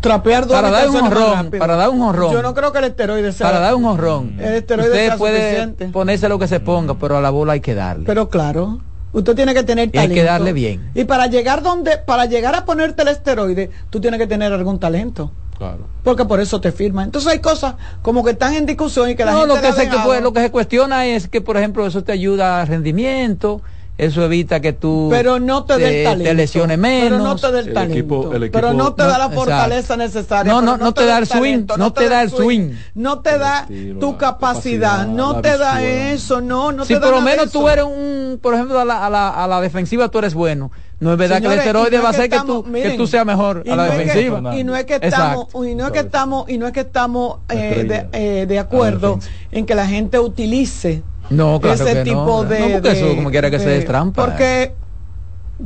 trapear 0.03 0.47
Para 0.47 0.71
dar 0.71 0.91
un 0.91 0.97
honrón, 0.97 1.51
para 1.59 1.77
dar 1.77 1.89
un 1.89 2.03
honrón. 2.03 2.33
Yo 2.33 2.43
no 2.43 2.53
creo 2.53 2.73
que 2.73 2.79
el 2.81 2.85
esteroide 2.85 3.33
sea. 3.33 3.47
Para 3.47 3.61
dar 3.61 3.75
un 3.75 3.85
honrón. 3.87 4.37
El 4.39 4.55
esteroide 4.57 4.91
Usted 4.91 5.07
sea 5.07 5.17
puede 5.17 5.41
suficiente. 5.41 5.89
ponerse 5.89 6.29
lo 6.29 6.39
que 6.39 6.49
se 6.49 6.61
ponga, 6.61 6.95
pero 6.99 7.17
a 7.17 7.21
la 7.23 7.31
bola 7.31 7.55
hay 7.55 7.61
que 7.61 7.75
darle. 7.75 8.05
Pero 8.05 8.29
claro, 8.29 8.81
usted 9.13 9.35
tiene 9.35 9.55
que 9.55 9.63
tener 9.63 9.89
Y 9.93 9.97
hay 9.97 10.09
que 10.09 10.23
darle 10.25 10.53
bien. 10.53 10.91
Y 10.95 11.05
para 11.05 11.29
llegar 11.29 11.63
donde, 11.63 11.97
para 11.97 12.27
llegar 12.27 12.55
a 12.55 12.67
ponerte 12.67 13.01
el 13.03 13.09
esteroide, 13.09 13.71
tú 13.89 14.01
tienes 14.01 14.19
que 14.21 14.27
tener 14.27 14.53
algún 14.53 14.79
talento. 14.79 15.31
Claro. 15.57 15.87
Porque 16.03 16.25
por 16.25 16.41
eso 16.41 16.61
te 16.61 16.73
firman. 16.73 17.05
Entonces 17.05 17.31
hay 17.31 17.39
cosas 17.39 17.77
como 18.03 18.25
que 18.25 18.33
están 18.33 18.55
en 18.55 18.67
discusión 18.67 19.09
y 19.11 19.15
que 19.15 19.25
la 19.25 19.31
no, 19.33 19.41
gente 19.41 19.55
lo 19.55 19.61
que, 19.63 19.73
se, 19.73 19.91
fue- 19.99 20.21
lo 20.21 20.33
que 20.33 20.41
se 20.41 20.51
cuestiona 20.51 21.07
es 21.07 21.29
que, 21.29 21.41
por 21.41 21.57
ejemplo, 21.57 21.87
eso 21.87 22.03
te 22.03 22.11
ayuda 22.11 22.61
al 22.63 22.67
rendimiento, 22.67 23.63
eso 24.05 24.25
evita 24.25 24.61
que 24.61 24.73
tú 24.73 25.09
pero 25.11 25.39
no 25.41 25.65
te, 25.65 25.75
talento. 26.05 26.25
te 26.25 26.35
lesiones 26.35 26.79
menos. 26.79 27.11
Pero 27.11 27.19
no 27.23 27.37
te 27.37 27.47
el, 27.49 27.91
equipo- 27.93 28.35
el 28.35 28.51
pero 28.51 28.69
equipo- 28.69 28.73
no 28.75 28.95
te 28.95 29.03
No, 29.03 29.09
da 29.09 29.19
la 29.19 29.25
exacto. 29.27 29.35
fortaleza 29.45 29.97
necesaria. 29.97 30.53
No, 30.53 30.61
pero 30.61 30.73
no, 30.73 30.85
no 30.85 30.93
te 30.95 31.07
da 31.07 31.19
el 31.19 31.27
swing, 31.27 31.41
talento, 31.67 31.77
no 31.77 31.93
te 31.93 32.09
da 32.09 32.23
el 32.23 32.31
swing. 32.31 32.71
No 32.95 33.21
te 33.21 33.39
da 33.39 33.61
estilo, 33.61 33.99
tu 34.01 34.17
capacidad, 34.17 34.91
capacidad, 34.91 35.07
no 35.07 35.41
te 35.41 35.57
da 35.59 35.83
eso, 35.83 36.41
no, 36.41 36.73
no 36.73 36.85
si 36.85 36.95
te 36.95 37.01
da 37.01 37.07
por 37.07 37.15
lo 37.17 37.21
menos 37.23 37.51
tú 37.51 37.69
eres 37.69 37.85
un, 37.85 38.39
por 38.43 38.55
ejemplo, 38.55 38.79
a 38.81 38.85
la, 38.85 39.07
a 39.07 39.11
la, 39.11 39.29
a 39.31 39.47
la 39.47 39.61
defensiva 39.61 40.09
tú 40.09 40.19
eres 40.19 40.35
bueno. 40.35 40.71
No 41.01 41.11
es 41.11 41.19
verdad 41.19 41.39
Señores, 41.39 41.59
que 41.59 41.63
el 41.65 41.69
esteroide 41.69 41.97
no 41.97 42.03
va 42.05 42.09
a 42.11 42.13
hacer 42.13 42.29
que, 42.31 42.37
estamos- 42.37 42.65
tú, 42.65 42.71
miren, 42.71 42.93
que 42.93 42.97
tú 42.97 43.07
seas 43.09 43.27
mejor 43.27 43.65
a 43.69 43.75
la 43.75 43.77
no 43.77 43.83
es 43.85 43.91
que- 43.99 44.05
defensiva. 44.05 44.57
y 44.57 44.63
no 44.63 44.77
es 44.77 44.85
que 44.85 44.95
estamos 44.95 45.47
Exacto. 45.47 45.65
y 45.67 45.75
no 45.75 45.87
es 45.87 45.93
que 45.93 45.99
estamos 45.99 46.49
y 46.49 46.59
no 46.59 46.67
es 46.69 46.73
que 46.73 46.81
estamos 46.81 47.39
eh, 47.49 48.07
de, 48.13 48.41
eh, 48.43 48.47
de 48.47 48.59
acuerdo 48.61 49.19
en 49.51 49.67
que 49.67 49.75
la 49.75 49.87
gente 49.89 50.21
utilice 50.21 51.03
No, 51.33 51.61
claro 51.61 51.75
ese 51.85 51.95
que 51.95 52.03
tipo 52.05 52.25
no. 52.25 52.45
de 52.45 52.61
No, 52.61 52.69
porque 52.73 52.89
de- 52.91 52.99
eso 53.01 53.15
como 53.17 53.31
quiera 53.31 53.51
que 53.51 53.59
de- 53.59 53.65
sea 53.65 53.75
es 53.75 53.85
trampa. 53.85 54.25
porque 54.25 54.75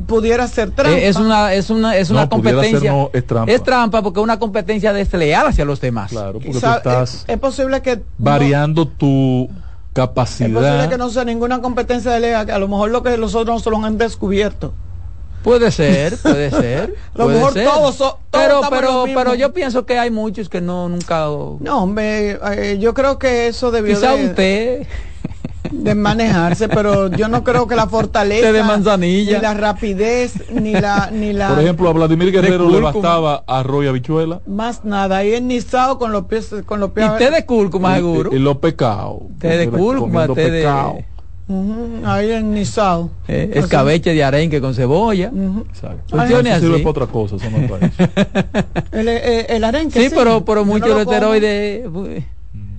pudiera 0.05 0.47
ser 0.47 0.71
trampa 0.71 0.97
Eh, 0.97 1.07
es 1.07 1.15
una 1.15 1.53
es 1.53 1.69
una 1.69 1.95
es 1.97 2.09
No, 2.09 2.15
una 2.17 2.21
ser 2.23 2.29
competencia 2.29 2.91
no, 2.91 3.09
es 3.13 3.25
trampa. 3.25 3.51
es 3.51 3.63
trampa 3.63 4.01
porque 4.03 4.19
es 4.19 4.23
una 4.23 4.37
competencia 4.39 4.93
desleal 4.93 5.47
hacia 5.47 5.65
los 5.65 5.81
demás 5.81 6.11
Claro, 6.11 6.33
porque 6.33 6.51
tú 6.51 6.59
sabe- 6.59 6.77
estás 6.77 7.13
es, 7.15 7.25
es 7.27 7.37
posible 7.39 7.81
que 7.81 7.95
no- 7.97 8.03
variando 8.17 8.87
tu 8.87 9.43
es 9.45 9.47
posible 9.49 9.63
capacidad. 9.93 10.89
que 10.89 10.97
no 10.99 11.09
sea 11.09 11.23
ninguna 11.25 11.59
competencia 11.59 12.11
de 12.11 12.19
lea, 12.19 12.45
que 12.45 12.51
a 12.51 12.59
lo 12.59 12.67
mejor 12.67 12.91
lo 12.91 13.01
que 13.01 13.17
los 13.17 13.33
otros 13.33 13.55
no 13.55 13.59
se 13.59 13.69
lo 13.71 13.83
han 13.83 13.97
descubierto 13.97 14.73
puede 15.43 15.71
ser 15.71 16.15
puede 16.21 16.51
ser 16.51 16.93
A 17.15 17.17
lo 17.17 17.23
puede 17.25 17.37
mejor 17.37 17.53
ser. 17.53 17.65
todos 17.65 17.95
so- 17.95 18.19
todos 18.29 18.45
pero 18.45 18.61
pero 18.69 19.05
pero 19.15 19.33
yo 19.33 19.51
pienso 19.53 19.85
que 19.87 19.97
hay 19.97 20.11
muchos 20.11 20.47
que 20.49 20.61
no 20.61 20.89
nunca 20.89 21.25
no 21.25 21.83
hombre 21.83 22.37
eh, 22.51 22.77
yo 22.79 22.93
creo 22.93 23.17
que 23.17 23.47
eso 23.47 23.71
debió 23.71 23.95
quizá 23.95 24.13
de, 24.13 24.25
usted 24.25 24.87
de 25.71 25.95
manejarse 25.95 26.67
pero 26.69 27.09
yo 27.11 27.27
no 27.27 27.43
creo 27.43 27.67
que 27.67 27.75
la 27.75 27.87
fortaleza 27.87 28.51
de 28.51 28.63
manzanilla. 28.63 29.37
ni 29.37 29.41
la 29.41 29.53
rapidez 29.53 30.33
ni 30.51 30.73
la 30.73 31.09
ni 31.11 31.33
la 31.33 31.49
Por 31.49 31.59
ejemplo, 31.59 31.89
a 31.89 31.93
Vladimir 31.93 32.31
Guerrero 32.31 32.69
le 32.69 32.79
bastaba 32.81 33.43
arroz 33.47 33.85
y 33.85 33.87
habichuela 33.87 34.41
más 34.45 34.83
nada 34.85 35.17
ahí 35.17 35.33
ennisado 35.33 35.97
con 35.99 36.11
los 36.11 36.25
pies 36.25 36.53
con 36.65 36.79
los 36.79 36.91
pies 36.91 37.07
y 37.15 37.17
té 37.17 37.31
de 37.31 37.45
cúrcuma 37.45 37.95
seguro 37.95 38.29
y, 38.31 38.35
y 38.35 38.39
los 38.39 38.57
pecados. 38.57 39.17
té 39.39 39.57
de 39.57 39.69
cúrcuma 39.69 40.27
té 40.27 40.51
de. 40.51 41.05
Ujú, 41.49 42.01
ahí 42.05 42.31
ennisado 42.31 43.09
eh, 43.29 43.51
escabeche 43.53 44.13
de 44.13 44.21
arenque 44.21 44.59
con 44.59 44.73
cebolla. 44.75 45.31
Exacto. 45.69 46.17
Funcione 46.17 46.49
Eso 46.49 46.59
sirve 46.59 46.75
así. 46.75 46.83
para 46.83 46.91
otra 46.91 47.07
cosa, 47.07 47.35
eso 47.37 47.49
no 47.49 47.57
es 47.59 47.71
para 47.71 47.85
eso. 47.87 48.03
el, 48.91 49.07
el, 49.07 49.45
el 49.47 49.63
arenque 49.63 50.09
sí, 50.09 50.13
pero 50.13 50.43
pero 50.43 50.61
Yo 50.61 50.65
muchos 50.65 50.89
no 50.89 50.93
lo 50.95 50.99
de 50.99 51.05
como. 51.05 51.15
esteroides 51.15 51.89
pues, 51.93 52.23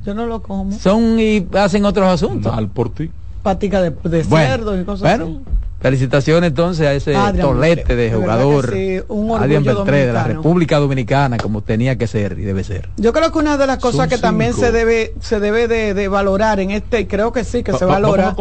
yo 0.09 0.15
no 0.15 0.25
lo 0.27 0.41
como 0.41 0.73
son 0.73 1.21
y 1.21 1.47
hacen 1.55 1.85
otros 1.85 2.09
asuntos 2.09 2.51
Mal 2.55 2.69
por 2.69 2.89
ti. 2.95 3.11
patica 3.43 3.83
de, 3.83 3.91
de 3.91 4.25
cerdo 4.25 4.81
y 4.81 4.85
cosas 4.85 5.19
bueno, 5.19 5.25
así 5.27 5.45
felicitaciones 5.83 6.49
entonces 6.49 6.87
a 6.87 6.95
ese 6.95 7.15
Adrián 7.15 7.47
tolete 7.47 7.95
de 7.95 8.11
jugador 8.13 8.73
sí, 8.73 9.01
un 9.09 9.39
Beltré 9.63 10.07
de 10.07 10.13
la. 10.15 10.25
República 10.25 10.79
Dominicana 10.79 11.37
como 11.41 11.61
tenía 11.61 11.97
que 11.99 12.07
ser 12.07 12.39
y 12.39 12.43
debe 12.43 12.65
ser 12.65 12.89
Yo 12.97 13.13
creo 13.13 13.31
que 13.31 13.39
una 13.39 13.59
de 13.59 13.67
las 13.67 13.79
cosas 13.79 14.01
Son 14.01 14.09
que 14.09 14.17
también 14.19 14.55
cinco. 14.55 14.65
se 14.67 14.73
debe 14.73 15.13
se 15.21 15.41
debe 15.41 15.69
de, 15.69 15.93
de 15.93 16.09
valorar 16.09 16.59
en 16.61 16.71
este, 16.71 17.01
y 17.01 17.05
creo 17.07 17.31
que 17.33 17.45
sí, 17.45 17.63
que 17.63 17.73
Va- 17.73 17.79
se 17.79 17.85
va- 17.85 17.93
valora, 18.01 18.35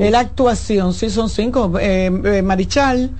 es 0.00 0.10
la 0.10 0.18
actuación, 0.20 0.92
sí 0.92 1.08
son 1.08 1.30
cinco, 1.30 1.72
eh, 1.80 2.10
eh, 2.24 2.42
Marichal, 2.42 3.12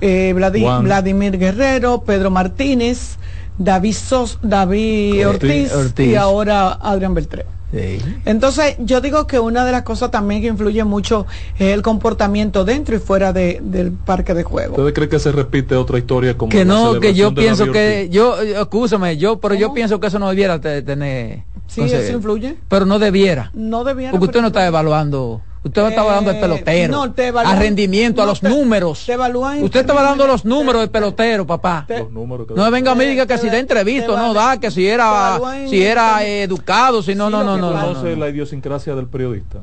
eh, 0.00 0.32
Vladi- 0.34 0.62
Juan. 0.62 0.84
Vladimir 0.84 1.36
Guerrero, 1.38 2.02
Pedro 2.04 2.30
Martínez, 2.30 3.18
David, 3.58 3.92
Sos, 3.94 4.38
David 4.42 5.26
Ortiz. 5.28 5.50
Ortiz, 5.72 5.74
Ortiz. 5.74 6.06
y 6.08 6.14
ahora 6.16 6.72
Adrián 6.72 7.14
Beltré. 7.14 7.44
Sí. 7.70 7.98
Entonces, 8.24 8.76
yo 8.78 9.02
digo 9.02 9.26
que 9.26 9.38
una 9.38 9.66
de 9.66 9.72
las 9.72 9.82
cosas 9.82 10.10
también 10.10 10.40
que 10.40 10.46
influye 10.48 10.84
mucho 10.84 11.26
es 11.58 11.74
el 11.74 11.82
comportamiento 11.82 12.64
dentro 12.64 12.96
y 12.96 12.98
fuera 12.98 13.34
de- 13.34 13.60
del 13.62 13.92
parque 13.92 14.32
de 14.32 14.42
juego. 14.42 14.70
¿Ustedes 14.72 14.94
creen 14.94 15.10
que 15.10 15.18
se 15.18 15.32
repite 15.32 15.74
otra 15.74 15.98
historia 15.98 16.34
como 16.38 16.48
que 16.50 16.64
la 16.64 16.72
no 16.72 16.98
que 16.98 17.12
yo 17.12 17.34
pienso 17.34 17.66
David 17.66 17.72
que 17.74 17.98
Ortiz? 18.04 18.10
yo 18.14 18.40
excúsame 18.62 19.16
yo 19.18 19.38
pero 19.38 19.54
yo 19.54 19.74
pienso 19.74 20.00
que 20.00 20.06
eso 20.06 20.18
no 20.18 20.30
debiera 20.30 20.58
te- 20.60 20.80
tener 20.80 21.42
Sí, 21.66 21.82
no 21.82 21.88
sé, 21.88 22.06
eso 22.06 22.16
influye. 22.16 22.56
pero 22.68 22.86
no 22.86 22.98
debiera 22.98 23.50
No 23.52 23.84
debiera. 23.84 24.12
porque 24.12 24.24
usted 24.26 24.40
no 24.40 24.46
está 24.46 24.66
evaluando 24.66 25.42
usted 25.64 25.82
no 25.82 25.88
Eh, 25.88 25.92
evaluando 25.94 26.30
el 26.30 26.38
pelotero 26.40 26.92
no, 26.96 27.12
te 27.12 27.28
evalúan- 27.32 27.56
a 27.56 27.58
rendimiento 27.58 28.22
a 28.22 28.24
no, 28.24 28.30
los 28.32 28.40
te- 28.40 28.48
números 28.48 29.04
te 29.04 29.12
usted 29.14 29.84
evaluando 29.88 30.24
términos- 30.24 30.28
los 30.28 30.44
números 30.44 30.80
del 30.82 30.90
pelotero 30.90 31.46
papá 31.46 31.84
te- 31.86 31.98
Los 32.00 32.10
números 32.12 32.46
que 32.46 32.54
no 32.54 32.64
me 32.64 32.70
venga 32.70 32.92
a 32.92 32.94
mí 32.94 33.04
y 33.04 33.08
diga 33.08 33.26
que 33.26 33.34
te- 33.34 33.40
si 33.40 33.48
da 33.50 33.58
entrevista 33.58 34.08
no 34.16 34.32
da 34.34 34.58
que 34.58 34.70
si 34.70 34.86
era 34.86 35.06
evalúan 35.36 35.68
si 35.68 35.82
era 35.82 36.24
eh, 36.24 36.42
educado 36.44 37.02
si 37.02 37.14
no 37.14 37.26
Sí, 37.26 37.32
no 37.32 37.42
no 37.44 37.54
que 37.56 37.60
no, 37.60 37.70
no, 37.72 37.80
conoce 37.80 38.10
no. 38.10 38.16
la 38.16 38.28
idiosincrasia 38.30 38.94
del 38.94 39.06
periodista. 39.06 39.58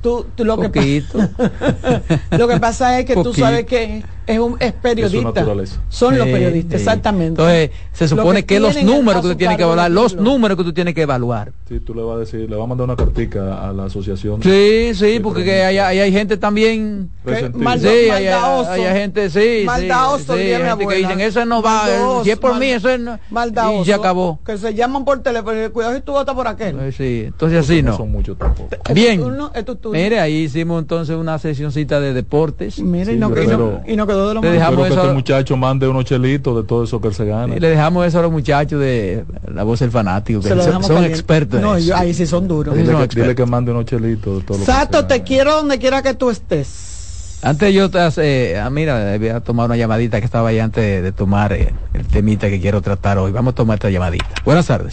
Tú, 0.00 0.26
tú 0.34 0.44
lo, 0.44 0.58
que 0.58 0.68
Poquito. 0.68 1.18
lo 2.36 2.48
que 2.48 2.58
pasa 2.58 2.98
es 2.98 3.04
que 3.04 3.14
tú 3.14 3.22
Poquito. 3.24 3.46
sabes 3.46 3.66
que 3.66 4.02
es 4.26 4.38
un 4.38 4.56
es 4.60 4.72
periodista. 4.72 5.44
Son 5.88 6.16
los 6.16 6.26
periodistas, 6.26 6.80
sí. 6.80 6.86
exactamente. 6.86 7.28
entonces 7.28 7.70
se 7.92 8.04
Lo 8.04 8.22
supone 8.22 8.44
que, 8.44 8.60
los 8.60 8.82
números 8.82 9.22
que 9.22 9.28
tú 9.28 9.34
tienes 9.36 9.56
que 9.56 9.62
evaluar 9.64 9.90
los 9.90 10.14
números 10.16 10.56
que 10.56 10.64
tú 10.64 10.72
tienes 10.72 10.94
que 10.94 11.02
evaluar 11.02 11.52
Sí, 11.68 11.80
tú 11.80 11.94
le 11.94 12.02
vas 12.02 12.16
a 12.16 12.18
decir, 12.20 12.50
le 12.50 12.56
vas 12.56 12.64
a 12.64 12.66
mandar 12.68 12.84
una 12.84 12.96
cartica 12.96 13.66
a 13.68 13.72
la 13.72 13.84
asociación. 13.86 14.42
Sí, 14.42 14.92
sí, 14.94 15.20
porque 15.22 15.42
que 15.42 15.62
hay, 15.64 15.78
hay, 15.78 16.00
hay 16.00 16.12
gente 16.12 16.36
también. 16.36 17.08
Que 17.24 17.34
Sí, 17.36 17.44
hay, 17.46 17.50
maldadoso. 17.52 18.70
hay 18.70 18.82
gente, 18.82 19.30
sí. 19.30 19.62
Maldadoso, 19.64 20.34
sí, 20.36 20.42
gente 20.42 20.58
que 20.62 20.68
abuela. 20.68 21.08
dicen, 21.08 21.20
eso 21.20 21.44
no 21.46 21.62
va, 21.62 21.82
Maldadoso, 21.84 22.24
si 22.24 22.30
es 22.30 22.38
por 22.38 22.50
mal- 22.50 22.60
mí, 22.60 22.66
eso 22.66 22.90
es 22.90 23.00
no. 23.00 23.18
maldadoso, 23.30 23.82
Y 23.82 23.84
se 23.86 23.94
acabó. 23.94 24.38
Que 24.44 24.58
se 24.58 24.74
llaman 24.74 25.04
por 25.06 25.22
teléfono. 25.22 25.64
y 25.64 25.68
Cuidado 25.70 25.94
si 25.94 26.02
tú 26.02 26.12
votas 26.12 26.34
por 26.34 26.46
aquel. 26.46 26.78
Eh, 26.78 26.92
Sí, 26.92 27.22
entonces 27.26 27.60
así 27.60 27.82
no 27.82 27.92
no. 27.92 27.96
son 27.96 28.12
muchos 28.12 28.36
tampoco. 28.36 28.68
Es 28.74 28.82
tu 28.82 28.92
Bien. 28.92 29.20
turno. 29.20 29.50
Mire, 29.92 30.20
ahí 30.20 30.34
hicimos 30.42 30.78
entonces 30.82 31.16
una 31.16 31.38
sesioncita 31.38 32.00
de 32.00 32.12
deportes. 32.12 32.78
Mira, 32.80 33.10
y, 33.10 33.14
Sí, 33.14 33.20
no, 33.20 33.28
yo 33.34 33.42
y, 33.42 33.46
no, 33.46 33.52
espero- 33.52 33.80
y 33.86 33.96
no 33.96 34.06
quedó 34.12 34.28
de 34.28 34.34
lo 34.34 34.40
Le 34.42 34.50
dejamos 34.50 34.72
Espero 34.72 34.86
que 34.88 34.92
eso- 34.94 35.02
este 35.02 35.14
muchacho 35.14 35.56
mande 35.56 35.88
unos 35.88 36.04
chelitos 36.04 36.56
de 36.56 36.62
todo 36.64 36.84
eso 36.84 37.00
que 37.00 37.08
él 37.08 37.14
se 37.14 37.24
gana. 37.24 37.56
Y 37.56 37.60
le 37.60 37.68
dejamos 37.68 38.06
eso 38.06 38.18
a 38.18 38.22
los 38.22 38.30
muchachos 38.32 38.80
de 38.80 39.24
la 39.52 39.62
voz 39.62 39.80
del 39.80 39.90
fanático, 39.90 40.40
que 40.40 40.48
Se 40.48 40.62
son, 40.62 40.82
caliente. 40.82 41.08
expertos. 41.08 41.60
No, 41.60 41.76
eso. 41.76 41.88
yo- 41.88 41.96
ahí 41.96 42.14
sí 42.14 42.26
son 42.26 42.46
duros. 42.48 42.74
Sí, 42.74 42.80
Dile 42.82 42.92
son 42.92 43.08
que, 43.08 43.20
dile 43.20 43.34
que 43.34 43.46
mande 43.46 43.70
unos 43.72 43.84
chelitos 43.86 44.38
de 44.38 44.44
todo 44.44 44.58
lo 44.58 44.64
que 44.64 44.70
Sato, 44.70 44.98
se 44.98 45.04
te 45.04 45.14
gana. 45.14 45.24
quiero 45.24 45.54
donde 45.56 45.78
quiera 45.78 46.02
que 46.02 46.14
tú 46.14 46.30
estés. 46.30 47.40
Antes 47.44 47.74
yo, 47.74 47.88
eh, 48.18 48.60
ah, 48.62 48.70
mira, 48.70 49.16
voy 49.18 49.28
a 49.30 49.40
tomar 49.40 49.66
una 49.66 49.76
llamadita 49.76 50.20
que 50.20 50.26
estaba 50.26 50.50
ahí 50.50 50.60
antes 50.60 50.84
de, 50.84 51.02
de 51.02 51.10
tomar 51.10 51.52
eh, 51.52 51.74
el 51.92 52.06
temita 52.06 52.48
que 52.48 52.60
quiero 52.60 52.80
tratar 52.82 53.18
hoy. 53.18 53.32
Vamos 53.32 53.52
a 53.52 53.54
tomar 53.56 53.74
esta 53.74 53.90
llamadita. 53.90 54.26
Buenas 54.44 54.66
tardes. 54.68 54.92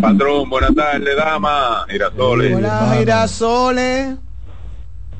Patrón, 0.00 0.50
buenas 0.50 0.74
tardes, 0.74 1.16
dama. 1.16 1.86
Girasoles. 1.88 2.56
Hola, 2.56 2.94
Girasoles. 2.98 4.16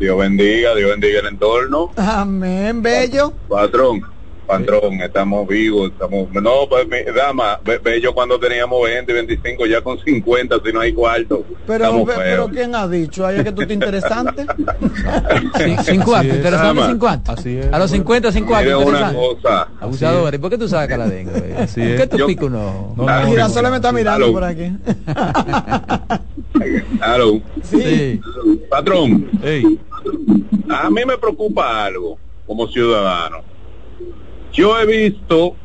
Dios 0.05 0.19
bendiga, 0.19 0.75
Dios 0.75 0.91
bendiga 0.91 1.21
el 1.21 1.27
entorno. 1.29 1.91
Amén, 1.97 2.83
bello. 2.83 3.33
Patrón, 3.49 4.03
patrón, 4.47 5.01
estamos 5.01 5.49
vivos, 5.49 5.93
estamos... 5.93 6.31
No, 6.31 6.69
pues, 6.69 6.87
mi, 6.87 7.11
dama, 7.17 7.59
yo 8.03 8.13
cuando 8.13 8.39
teníamos 8.39 8.83
20, 8.85 9.11
25, 9.15 9.65
ya 9.65 9.81
con 9.81 9.99
50, 9.99 10.57
si 10.63 10.73
no 10.75 10.81
hay 10.81 10.93
cuarto. 10.93 11.43
Pero, 11.67 12.05
pero 12.05 12.49
¿quién 12.51 12.75
ha 12.75 12.87
dicho? 12.87 13.27
Es 13.31 13.43
que 13.45 13.53
tú 13.53 13.67
te 13.67 13.73
interesante. 13.73 14.45
Sí, 15.57 15.77
50, 15.93 16.21
es. 16.29 16.35
interesante 16.37 16.67
Dama. 16.81 16.87
50. 16.89 17.33
Así 17.33 17.57
es. 17.59 17.73
A 17.73 17.79
los 17.79 17.91
50, 17.91 18.31
50, 18.33 18.63
Mire 18.63 18.77
una 18.77 19.15
cosa. 19.15 19.69
Abusador, 19.81 20.35
¿y 20.35 20.39
por 20.39 20.51
qué 20.51 20.59
tú 20.59 20.69
sacas 20.69 20.99
la 20.99 21.07
lengua? 21.07 21.33
eh? 21.39 21.57
Así 21.61 21.81
¿Por 21.81 21.97
qué 21.97 22.07
tú 22.09 22.17
Yo- 22.19 22.27
picas 22.27 22.45
uno? 22.45 22.93
No, 22.97 23.09
Ah, 23.09 23.23
no, 23.23 23.29
Girasoles 23.31 23.71
me 23.71 23.77
está 23.79 23.91
mirando 23.93 24.31
por 24.33 24.45
aquí. 24.45 24.71
Sí. 27.63 28.21
Patrón, 28.69 29.29
Ey, 29.43 29.79
a 30.69 30.91
mí 30.91 31.03
me 31.07 31.19
preocupa 31.19 31.85
algo 31.85 32.19
como 32.47 32.69
ciudadano. 32.69 33.43
Yo 34.53 34.79
he 34.79 34.87
visto 34.87 35.57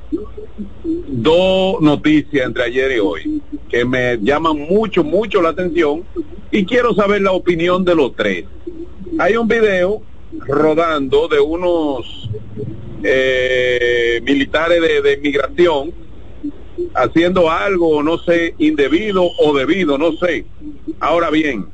dos 1.07 1.81
noticias 1.81 2.45
entre 2.45 2.63
ayer 2.63 2.91
y 2.93 2.99
hoy 2.99 3.41
que 3.69 3.85
me 3.85 4.17
llaman 4.17 4.57
mucho, 4.57 5.03
mucho 5.03 5.41
la 5.41 5.49
atención 5.49 6.03
y 6.51 6.65
quiero 6.65 6.93
saber 6.93 7.21
la 7.21 7.31
opinión 7.31 7.85
de 7.85 7.95
los 7.95 8.15
tres. 8.15 8.45
Hay 9.19 9.35
un 9.35 9.47
video 9.47 10.01
rodando 10.47 11.27
de 11.27 11.39
unos 11.39 12.29
eh, 13.03 14.21
militares 14.23 14.81
de, 14.81 15.01
de 15.01 15.13
inmigración 15.13 15.93
haciendo 16.95 17.49
algo, 17.51 18.01
no 18.03 18.17
sé, 18.19 18.55
indebido 18.57 19.29
o 19.39 19.53
debido, 19.57 19.97
no 19.97 20.13
sé. 20.13 20.45
Ahora 20.99 21.29
bien, 21.29 21.65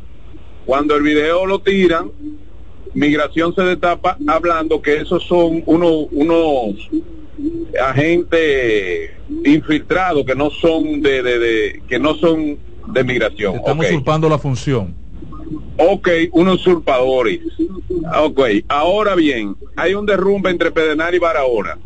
cuando 0.66 0.96
el 0.96 1.04
video 1.04 1.46
lo 1.46 1.60
tiran, 1.60 2.12
migración 2.94 3.54
se 3.56 3.62
destapa 3.64 4.18
hablando 4.28 4.82
que 4.82 4.98
esos 4.98 5.24
son 5.26 5.64
unos 5.66 6.08
unos 6.12 6.76
agentes 7.82 9.10
infiltrados 9.44 10.26
que 10.26 10.36
no 10.36 10.50
son 10.50 11.02
de, 11.02 11.22
de, 11.22 11.40
de- 11.40 11.84
que 11.88 12.00
no 12.00 12.16
son 12.16 12.58
de 12.88 13.04
migración 13.04 13.56
están 13.56 13.78
Ok. 13.80 13.86
usurpando 13.86 14.30
la 14.30 14.38
función. 14.40 14.96
ok 15.78 16.08
unos 16.32 16.56
usurpadores 16.62 17.40
ok 18.24 18.40
ahora 18.70 19.16
bien 19.16 19.56
hay 19.76 19.94
un 19.94 20.06
derrumbe 20.06 20.50
entre 20.52 20.72
Pedernal 20.72 21.14
y 21.14 21.20
Barahona. 21.20 21.78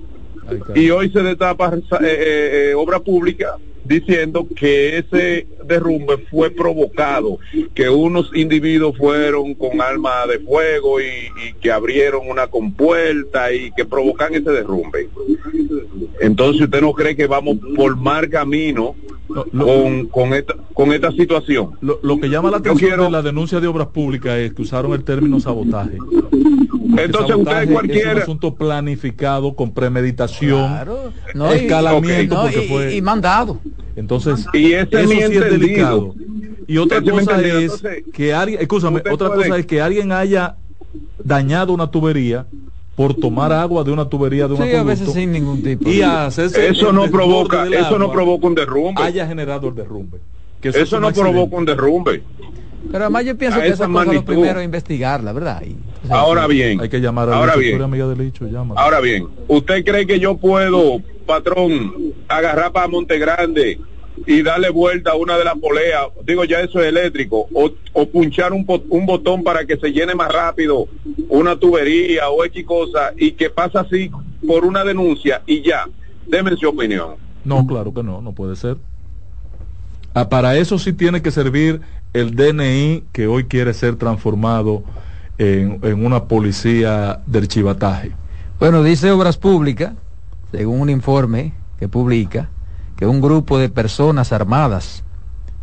Y 0.75 0.89
hoy 0.89 1.11
se 1.11 1.21
destapa 1.21 1.73
eh, 1.73 1.81
eh, 2.01 2.69
eh, 2.71 2.73
obra 2.75 2.99
pública 2.99 3.57
diciendo 3.89 4.47
que 4.55 4.99
ese 4.99 5.47
derrumbe 5.65 6.17
fue 6.29 6.51
provocado, 6.51 7.39
que 7.73 7.89
unos 7.89 8.29
individuos 8.35 8.95
fueron 8.97 9.55
con 9.55 9.81
arma 9.81 10.27
de 10.27 10.39
fuego 10.39 11.01
y, 11.01 11.05
y 11.05 11.53
que 11.59 11.71
abrieron 11.71 12.29
una 12.29 12.47
compuerta 12.47 13.51
y 13.51 13.71
que 13.71 13.85
provocan 13.85 14.35
ese 14.35 14.51
derrumbe. 14.51 15.09
Entonces 16.21 16.61
usted 16.63 16.81
no 16.81 16.93
cree 16.93 17.15
que 17.15 17.27
vamos 17.27 17.57
por 17.75 17.95
mal 17.97 18.29
camino 18.29 18.95
No, 19.27 19.45
lo- 19.51 19.65
con, 19.65 20.05
con 20.07 20.33
esta 20.33 20.55
con 20.73 20.93
esta 20.93 21.11
situación. 21.11 21.71
Lo, 21.81 21.99
lo 22.03 22.19
que 22.19 22.29
llama 22.29 22.51
la 22.51 22.57
atención 22.57 22.89
quiero- 22.89 23.03
de 23.05 23.11
la 23.11 23.21
denuncia 23.21 23.59
de 23.59 23.67
obras 23.67 23.87
públicas 23.87 24.37
es 24.37 24.53
que 24.53 24.61
usaron 24.61 24.93
el 24.93 25.03
término 25.03 25.39
sabotaje. 25.39 25.97
Entonces 26.97 27.35
usted 27.35 27.61
Es 27.61 27.67
un 27.67 27.73
cualquiera 27.73 28.21
asunto 28.21 28.55
planificado, 28.55 29.55
con 29.55 29.73
premeditación, 29.73 30.67
Claro. 30.67 31.13
No, 31.35 31.53
y- 31.53 31.59
escalamiento, 31.59 32.35
no, 32.35 32.41
porque 32.43 32.65
y- 32.65 32.67
fue... 32.67 32.95
y 32.95 33.01
mandado. 33.01 33.59
Entonces, 33.95 34.45
Y 34.53 34.73
ese 34.73 35.01
eso 35.01 35.09
sí 35.09 35.17
es 35.19 35.29
delicado. 35.49 36.15
Y 36.67 36.77
otra 36.77 37.01
cosa 37.01 37.41
es 37.41 37.71
Entonces, 37.73 38.03
que 38.13 38.33
alguien, 38.33 38.61
escúchame, 38.61 39.01
otra 39.11 39.29
puede- 39.29 39.43
cosa 39.49 39.57
es 39.59 39.65
que 39.65 39.81
alguien 39.81 40.11
haya 40.11 40.55
dañado 41.23 41.73
una 41.73 41.89
tubería 41.89 42.45
por 42.95 43.13
tomar 43.13 43.51
agua 43.53 43.83
de 43.83 43.91
una 43.91 44.07
tubería 44.07 44.47
de 44.47 44.53
un 44.55 44.63
Sí, 44.63 44.73
a 44.75 44.83
veces 44.83 45.11
sin 45.13 45.31
ningún 45.31 45.63
tipo. 45.63 45.89
y 45.89 46.01
a 46.01 46.25
hacerse 46.25 46.67
eso 46.67 46.91
no 46.91 47.09
provoca, 47.09 47.65
eso 47.67 47.97
no 47.97 48.11
provoca 48.11 48.47
un 48.47 48.55
derrumbe. 48.55 49.01
haya 49.01 49.25
generado 49.25 49.69
el 49.69 49.75
derrumbe. 49.75 50.19
Que 50.61 50.69
Eso 50.69 50.99
no 50.99 51.07
accidente. 51.07 51.31
provoca 51.31 51.55
un 51.57 51.65
derrumbe. 51.65 52.23
Pero 52.91 53.03
además 53.05 53.25
yo 53.25 53.37
pienso 53.37 53.59
A 53.59 53.61
que 53.63 53.69
esa 53.69 53.87
cosa 53.87 54.11
lo 54.13 54.25
primero 54.25 54.59
es 54.59 54.65
investigarla, 54.65 55.31
¿verdad? 55.33 55.61
Y, 55.65 55.75
o 56.05 56.07
sea, 56.07 56.17
Ahora 56.17 56.47
bien, 56.47 56.79
Hay 56.81 56.89
que 56.89 56.99
llamar 56.99 57.29
a 57.29 57.35
ahora 57.37 57.55
bien, 57.55 57.81
amiga 57.81 58.07
de 58.07 58.15
Licho, 58.15 58.45
llámala. 58.47 58.81
Ahora 58.81 58.99
bien, 58.99 59.27
¿usted 59.47 59.83
cree 59.85 60.07
que 60.07 60.19
yo 60.19 60.37
puedo, 60.37 61.01
patrón, 61.25 61.93
agarrar 62.27 62.71
para 62.71 62.87
Monte 62.87 63.19
Grande 63.19 63.79
y 64.25 64.41
darle 64.41 64.69
vuelta 64.69 65.11
a 65.11 65.15
una 65.15 65.37
de 65.37 65.43
las 65.45 65.55
poleas? 65.57 66.07
Digo, 66.25 66.45
ya 66.45 66.61
eso 66.61 66.79
es 66.81 66.87
eléctrico. 66.87 67.47
O, 67.53 67.69
o 67.93 68.09
punchar 68.09 68.53
un, 68.53 68.65
po- 68.65 68.83
un 68.89 69.05
botón 69.05 69.43
para 69.43 69.65
que 69.65 69.77
se 69.77 69.91
llene 69.91 70.15
más 70.15 70.31
rápido 70.31 70.87
una 71.27 71.57
tubería 71.57 72.29
o 72.29 72.43
X 72.45 72.65
cosa 72.65 73.11
y 73.17 73.31
que 73.33 73.49
pasa 73.49 73.81
así 73.81 74.09
por 74.47 74.65
una 74.65 74.83
denuncia 74.83 75.41
y 75.45 75.61
ya. 75.61 75.85
Deme 76.27 76.55
su 76.55 76.67
opinión. 76.69 77.15
No, 77.43 77.65
claro 77.67 77.93
que 77.93 78.03
no, 78.03 78.21
no 78.21 78.31
puede 78.33 78.55
ser. 78.55 78.77
Ah, 80.13 80.29
para 80.29 80.55
eso 80.57 80.79
sí 80.79 80.93
tiene 80.93 81.21
que 81.21 81.31
servir 81.31 81.81
el 82.13 82.35
DNI 82.35 83.05
que 83.11 83.27
hoy 83.27 83.45
quiere 83.45 83.73
ser 83.73 83.95
transformado 83.95 84.83
en, 85.37 85.79
en 85.83 86.05
una 86.05 86.25
policía 86.25 87.21
del 87.25 87.47
chivataje. 87.47 88.11
Bueno, 88.59 88.83
dice 88.83 89.11
Obras 89.11 89.37
Públicas, 89.37 89.93
según 90.51 90.81
un 90.81 90.89
informe 90.89 91.53
que 91.79 91.87
publica, 91.87 92.49
que 92.97 93.05
un 93.05 93.21
grupo 93.21 93.57
de 93.57 93.69
personas 93.69 94.33
armadas 94.33 95.03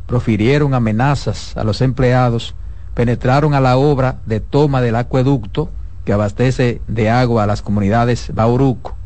profirieron 0.07 0.73
amenazas 0.73 1.57
a 1.57 1.65
los 1.65 1.83
empleados, 1.83 2.55
penetraron 2.95 3.53
a 3.53 3.61
la 3.61 3.77
obra 3.77 4.21
de 4.25 4.41
toma 4.41 4.81
del 4.81 4.97
acueducto 4.97 5.71
que 6.05 6.13
abastece 6.13 6.81
de 6.87 7.11
agua 7.11 7.43
a 7.43 7.47
las 7.47 7.61
comunidades 7.61 8.31
Bauruco, 8.33 8.97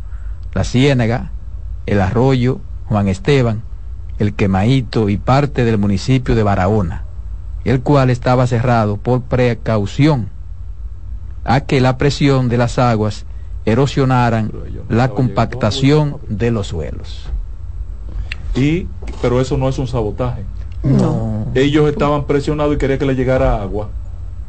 La 0.52 0.64
Ciénaga, 0.64 1.32
El 1.86 2.00
Arroyo, 2.00 2.60
Juan 2.84 3.08
Esteban, 3.08 3.62
El 4.20 4.34
Quemaíto 4.34 5.08
y 5.08 5.16
parte 5.16 5.64
del 5.64 5.78
municipio 5.78 6.36
de 6.36 6.44
Barahona, 6.44 7.02
el 7.64 7.80
cual 7.80 8.10
estaba 8.10 8.46
cerrado 8.46 8.96
por 8.96 9.22
precaución 9.22 10.28
a 11.44 11.62
que 11.62 11.80
la 11.80 11.98
presión 11.98 12.48
de 12.48 12.58
las 12.58 12.78
aguas 12.78 13.26
erosionaran 13.64 14.52
la 14.88 15.08
compactación 15.08 16.18
de 16.28 16.52
los 16.52 16.68
suelos. 16.68 17.28
Y, 18.54 18.86
pero 19.20 19.40
eso 19.40 19.56
no 19.56 19.68
es 19.68 19.78
un 19.78 19.88
sabotaje. 19.88 20.44
No. 20.82 21.46
Ellos 21.54 21.88
estaban 21.90 22.24
presionados 22.24 22.74
y 22.74 22.78
querían 22.78 22.98
que 22.98 23.06
le 23.06 23.14
llegara 23.14 23.60
agua. 23.60 23.90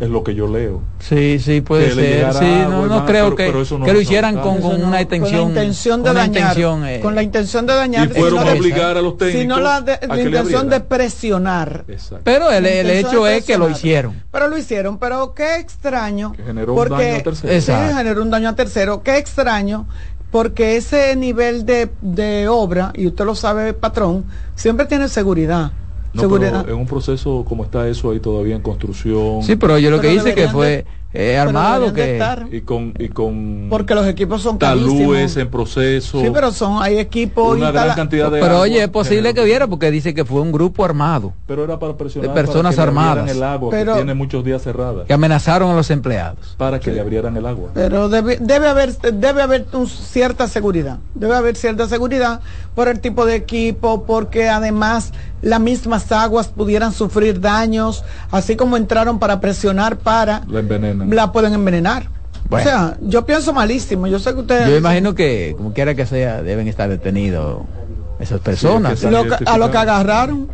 Es 0.02 0.10
lo 0.10 0.24
que 0.24 0.34
yo 0.34 0.48
leo. 0.48 0.82
Sí, 1.00 1.38
sí, 1.40 1.62
puede 1.62 1.94
ser. 1.94 2.34
Sí, 2.34 2.44
no, 2.44 2.88
no 2.88 2.96
más, 3.02 3.10
creo 3.10 3.26
pero- 3.26 3.36
que, 3.36 3.46
pero 3.46 3.62
eso 3.62 3.78
no 3.78 3.86
que 3.86 3.94
lo 3.94 4.02
hicieran 4.02 4.36
con, 4.40 4.60
con 4.60 4.84
una 4.84 5.00
intención. 5.00 5.44
con 5.44 5.54
la 5.54 5.62
intención 5.64 6.02
de 6.04 6.14
dañar 6.14 6.28
intención, 6.28 6.86
eh, 6.88 7.00
con 7.00 7.14
la 7.16 7.22
intención 7.24 7.66
de 7.68 7.76
dañar 7.76 8.08
Y 8.10 8.20
fueron 8.20 8.40
a 8.48 8.52
obligar 8.52 8.98
a 8.98 9.02
los 9.04 9.16
técnicos 9.18 9.42
sino 9.42 9.60
la, 9.60 9.82
de- 9.82 9.94
a 9.94 10.08
la 10.08 10.16
que 10.16 10.16
le 10.16 10.24
intención 10.24 10.70
de 10.70 10.80
presionar 10.80 11.86
Exacto. 11.88 12.22
Pero 12.24 12.52
el, 12.52 12.66
el 12.66 12.90
hecho 12.90 13.28
es 13.28 13.46
que 13.46 13.58
lo 13.60 13.70
hicieron. 13.70 14.24
pero 14.32 14.48
lo 14.48 14.58
hicieron 14.58 14.98
pero 14.98 15.36
qué 15.36 15.58
extraño 15.58 16.32
Que 16.32 16.44
generó 16.44 16.74
un 16.74 16.78
porque 16.80 17.22
daño 17.24 17.32
a 17.32 17.36
sí, 17.36 17.48
Exacto. 17.48 17.96
generó 17.98 18.22
un 18.24 18.32
daño 18.32 18.50
a 18.50 18.56
tercero 18.56 19.04
qué 19.04 19.18
extraño 19.18 19.86
porque 20.32 20.78
ese 20.78 21.16
nivel 21.16 21.66
de, 21.66 21.90
de 22.02 22.48
obra 22.48 22.92
y 22.96 23.06
usted 23.06 23.24
lo 23.26 23.36
sabe 23.36 23.74
patrón 23.74 24.26
siempre 24.56 24.88
tiene 24.88 25.10
seguridad 25.10 25.74
No, 26.14 26.22
seguridad. 26.24 26.62
pero 26.64 26.76
en 26.76 26.82
un 26.82 26.88
proceso 26.88 27.46
como 27.48 27.64
está 27.64 27.88
eso 27.88 28.12
ahí 28.12 28.20
todavía 28.20 28.56
en 28.56 28.62
construcción. 28.62 29.44
Sí, 29.44 29.56
pero 29.56 29.78
yo 29.80 29.90
lo 29.90 30.02
que 30.02 30.08
Pero 30.10 30.20
hice 30.20 30.36
que 30.36 30.48
fue 30.50 30.68
de- 30.68 30.86
eh, 31.14 31.38
armado 31.38 31.94
que 31.94 32.14
estar. 32.14 32.48
y 32.52 32.62
con 32.62 32.94
y 32.98 33.10
con 33.10 33.68
porque 33.70 33.94
los 33.96 34.08
equipos 34.08 34.42
son 34.42 34.58
talúes 34.58 35.36
en 35.38 35.50
proceso. 35.50 36.22
Sí 36.22 36.30
pero 36.34 36.52
son 36.52 36.82
hay 36.82 36.98
equipos 37.00 37.58
una 37.58 37.72
gran 37.72 37.96
cantidad 37.96 38.32
de 38.32 38.40
pero 38.40 38.54
agua 38.54 38.62
oye 38.62 38.82
es 38.84 38.88
posible 38.90 39.34
que 39.34 39.42
hubiera 39.42 39.68
porque 39.68 39.92
dice 39.92 40.14
que 40.14 40.24
fue 40.26 40.42
un 40.42 40.52
grupo 40.52 40.86
armado. 40.86 41.34
Pero 41.48 41.64
era 41.64 41.78
para 41.80 41.98
presionar 41.98 42.30
de 42.30 42.36
personas 42.36 42.76
para 42.76 42.86
que 42.88 42.92
le 42.94 43.00
abrieran 43.00 43.18
armadas. 43.18 43.36
el 43.36 43.44
agua 43.44 43.70
Pero- 43.72 43.94
que 43.94 43.98
tiene 44.00 44.14
muchos 44.14 44.44
días 44.46 44.62
cerrada. 44.62 45.06
Que 45.06 45.14
amenazaron 45.14 45.72
a 45.72 45.76
los 45.76 45.90
empleados. 45.92 46.56
para 46.58 46.80
que 46.80 46.92
le 46.92 47.02
abrieran 47.02 47.36
el 47.38 47.46
agua. 47.46 47.70
Pero 47.74 48.08
debe, 48.10 48.38
debe 48.40 48.68
haber 48.68 48.96
debe 48.98 49.42
haber 49.42 49.66
un- 49.74 49.88
cierta 49.88 50.48
seguridad, 50.48 51.00
debe 51.16 51.36
haber 51.36 51.56
cierta 51.56 51.88
seguridad 51.88 52.40
por 52.76 52.88
el 52.88 53.00
tipo 53.00 53.26
de 53.26 53.36
equipo, 53.36 54.06
porque 54.06 54.48
además 54.50 55.12
las 55.42 55.60
mismas 55.60 56.12
aguas 56.12 56.48
pudieran 56.50 56.94
sufrir 56.94 57.42
daños, 57.42 58.04
así 58.30 58.56
como 58.56 58.78
entraron 58.78 59.18
para 59.20 59.40
presionar 59.42 59.98
para 59.98 60.42
la 60.48 60.60
envenenan 61.04 61.26
la 61.28 61.32
pueden 61.32 61.54
envenenar. 61.54 62.04
Bueno. 62.50 62.66
O 62.66 62.70
sea, 62.70 62.98
yo 63.02 63.26
pienso 63.26 63.54
malísimo, 63.54 64.08
yo 64.08 64.20
sé 64.20 64.34
que 64.34 64.40
ustedes 64.42 64.68
Yo 64.68 64.76
imagino 64.78 65.16
que 65.16 65.54
como 65.56 65.74
quiera 65.74 65.96
que 65.96 66.06
sea 66.06 66.42
deben 66.42 66.68
estar 66.68 66.90
detenidos 66.90 67.62
esas 68.20 68.40
personas. 68.42 69.00
Sí, 69.00 69.06
es 69.06 69.12
que 69.12 69.18
lo 69.30 69.38
que- 69.38 69.44
a 69.46 69.58
lo 69.58 69.72
que 69.72 69.78
agarraron, 69.78 70.48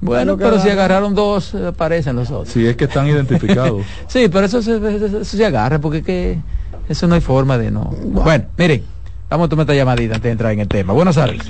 Bueno, 0.00 0.36
pero 0.38 0.58
si 0.60 0.68
agarraron 0.70 1.14
dos, 1.14 1.54
aparecen 1.54 2.16
los 2.16 2.30
otros. 2.30 2.48
Si 2.48 2.66
es 2.66 2.74
que 2.76 2.84
están 2.84 3.06
identificados. 3.06 3.82
sí, 4.08 4.28
pero 4.32 4.46
eso 4.46 4.62
se, 4.62 4.76
eso 4.96 5.24
se 5.24 5.44
agarra 5.46 5.78
porque 5.78 6.02
que 6.02 6.38
eso 6.88 7.06
no 7.06 7.14
hay 7.14 7.20
forma 7.20 7.58
de 7.58 7.70
no. 7.70 7.84
Bueno, 8.04 8.44
miren, 8.56 8.82
vamos 9.28 9.46
a 9.46 9.48
tomar 9.50 9.64
esta 9.64 9.74
llamadita 9.74 10.14
antes 10.16 10.28
de 10.28 10.32
entrar 10.32 10.52
en 10.52 10.60
el 10.60 10.68
tema. 10.68 10.92
Buenas 10.94 11.14
tardes. 11.16 11.42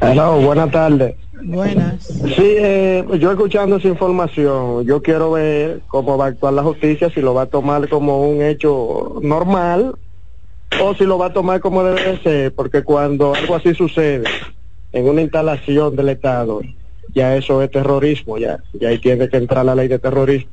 Hello, 0.00 0.38
buenas 0.40 0.70
tardes. 0.70 1.14
Buenas. 1.42 2.04
Sí, 2.04 2.34
eh, 2.38 3.04
yo 3.18 3.30
escuchando 3.30 3.76
esa 3.76 3.88
información, 3.88 4.84
yo 4.84 5.02
quiero 5.02 5.32
ver 5.32 5.82
cómo 5.86 6.16
va 6.16 6.26
a 6.26 6.28
actuar 6.28 6.54
la 6.54 6.62
justicia, 6.62 7.10
si 7.10 7.20
lo 7.20 7.34
va 7.34 7.42
a 7.42 7.46
tomar 7.46 7.88
como 7.88 8.28
un 8.28 8.42
hecho 8.42 9.18
normal 9.22 9.94
o 10.80 10.94
si 10.94 11.04
lo 11.04 11.18
va 11.18 11.26
a 11.26 11.32
tomar 11.32 11.60
como 11.60 11.84
debe 11.84 12.18
ser, 12.22 12.54
porque 12.54 12.82
cuando 12.82 13.34
algo 13.34 13.54
así 13.54 13.74
sucede 13.74 14.24
en 14.92 15.08
una 15.08 15.22
instalación 15.22 15.94
del 15.94 16.10
Estado, 16.10 16.60
ya 17.14 17.36
eso 17.36 17.62
es 17.62 17.70
terrorismo, 17.70 18.38
ya, 18.38 18.58
ya 18.72 18.88
ahí 18.88 18.98
tiene 18.98 19.28
que 19.28 19.36
entrar 19.36 19.64
la 19.64 19.74
ley 19.74 19.88
de 19.88 19.98
terrorismo. 19.98 20.50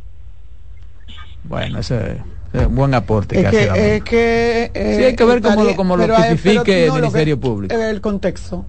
Bueno, 1.43 1.79
ese 1.79 2.17
es 2.53 2.67
un 2.67 2.75
buen 2.75 2.93
aporte. 2.93 3.39
Es 3.39 3.49
que, 3.49 3.95
es 3.95 4.03
que 4.03 4.71
eh, 4.73 4.95
sí, 4.97 5.03
hay 5.03 5.15
que 5.15 5.25
ver 5.25 5.41
cómo 5.41 5.63
lo, 5.63 5.75
cómo 5.75 5.97
lo 5.97 6.03
el 6.03 6.11
Ministerio 6.11 7.39
Público. 7.39 7.73
El 7.73 8.01
contexto. 8.01 8.65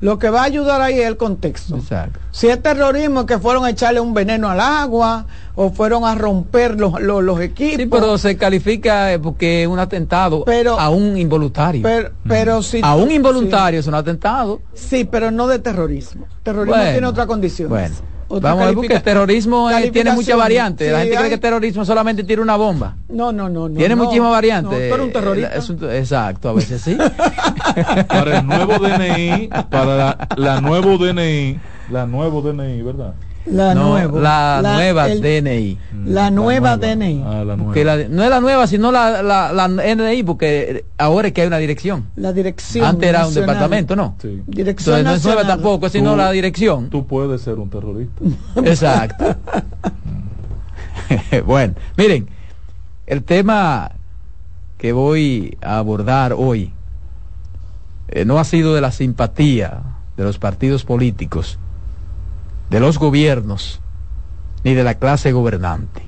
Lo 0.00 0.18
que 0.18 0.30
va 0.30 0.42
a 0.42 0.44
ayudar 0.44 0.80
ahí 0.82 1.00
es 1.00 1.06
el 1.06 1.16
contexto. 1.16 1.76
Exacto. 1.76 2.20
Si 2.30 2.48
es 2.48 2.62
terrorismo 2.62 3.24
que 3.24 3.38
fueron 3.38 3.64
a 3.64 3.70
echarle 3.70 4.00
un 4.00 4.12
veneno 4.12 4.48
al 4.48 4.60
agua 4.60 5.26
o 5.54 5.70
fueron 5.70 6.04
a 6.04 6.14
romper 6.14 6.78
los, 6.78 7.00
los, 7.00 7.40
equipos. 7.40 7.76
Sí, 7.76 7.86
pero 7.86 8.18
se 8.18 8.36
califica 8.36 9.12
eh, 9.12 9.18
porque 9.18 9.62
es 9.62 9.68
un 9.68 9.78
atentado 9.78 10.44
a 10.78 10.90
un 10.90 11.16
involuntario. 11.16 11.82
Pero, 11.82 12.10
pero 12.28 12.62
si 12.62 12.80
a 12.82 12.94
un 12.94 13.10
involuntario 13.10 13.80
es 13.80 13.86
un 13.86 13.94
atentado. 13.94 14.60
Sí, 14.74 15.04
pero 15.04 15.30
no 15.30 15.46
de 15.46 15.58
terrorismo. 15.58 16.26
Terrorismo 16.42 16.82
tiene 16.82 17.06
otra 17.06 17.26
condición. 17.26 17.70
Bueno. 17.70 17.94
Vamos 18.28 18.62
a 18.62 18.66
ver, 18.66 18.74
porque 18.74 18.94
el 18.94 19.02
terrorismo 19.02 19.68
tiene 19.92 20.12
muchas 20.12 20.36
variantes. 20.36 20.90
la 20.90 21.00
gente 21.00 21.16
cree 21.16 21.28
que 21.28 21.34
el 21.34 21.40
terrorismo 21.40 21.84
solamente 21.84 22.24
tiene 22.24 22.42
una 22.42 22.56
bomba. 22.56 22.96
No, 23.08 23.32
no, 23.32 23.48
no. 23.48 23.68
Tiene 23.70 23.94
muchísimas 23.96 24.30
variantes. 24.30 24.96
No, 24.96 25.04
un 25.04 25.12
terrorista. 25.12 25.96
exacto, 25.96 26.48
a 26.48 26.52
veces 26.54 26.82
sí. 26.82 26.96
para 28.08 28.38
el 28.38 28.46
nuevo 28.46 28.78
DNI, 28.78 29.48
para 29.70 30.28
la, 30.36 30.60
nuevo 30.60 30.98
DNI, 30.98 31.58
la 31.90 32.06
nuevo 32.06 32.42
DNI, 32.42 32.82
¿verdad? 32.82 33.14
La, 33.46 33.74
nueva, 33.74 34.60
la, 34.60 34.74
nueva 34.74 35.08
DNI. 35.08 35.78
La 36.04 36.30
nueva 36.30 36.76
DNI. 36.76 37.22
Ah, 37.24 37.44
la 37.44 37.56
nueva. 37.56 37.96
no 38.08 38.24
es 38.24 38.30
la 38.30 38.40
nueva, 38.40 38.66
sino 38.66 38.90
la, 38.90 39.22
la, 39.22 39.52
la, 39.52 39.68
DNI, 39.68 40.22
porque 40.24 40.84
ahora 40.98 41.28
es 41.28 41.34
que 41.34 41.42
hay 41.42 41.46
una 41.46 41.58
dirección. 41.58 42.06
La 42.16 42.32
dirección. 42.32 42.84
Antes 42.84 43.08
era 43.08 43.26
un 43.26 43.34
departamento, 43.34 43.94
¿no? 43.94 44.16
Sí. 44.20 44.42
Dirección 44.46 45.04
no 45.04 45.14
es 45.14 45.24
nueva 45.24 45.46
tampoco, 45.46 45.88
sino 45.88 46.16
la 46.16 46.32
dirección. 46.32 46.90
Tú 46.90 47.06
puedes 47.06 47.40
ser 47.40 47.54
un 47.54 47.70
terrorista. 47.70 48.24
Exacto. 48.64 49.36
bueno, 51.46 51.74
miren, 51.96 52.28
el 53.06 53.22
tema 53.22 53.92
que 54.78 54.92
voy 54.92 55.56
a 55.62 55.78
abordar 55.78 56.32
hoy 56.32 56.72
eh, 58.08 58.24
no 58.24 58.38
ha 58.38 58.44
sido 58.44 58.74
de 58.74 58.80
la 58.80 58.90
simpatía 58.90 59.82
de 60.16 60.24
los 60.24 60.38
partidos 60.38 60.84
políticos 60.84 61.58
de 62.70 62.80
los 62.80 62.98
gobiernos 62.98 63.80
ni 64.64 64.74
de 64.74 64.84
la 64.84 64.94
clase 64.94 65.32
gobernante, 65.32 66.02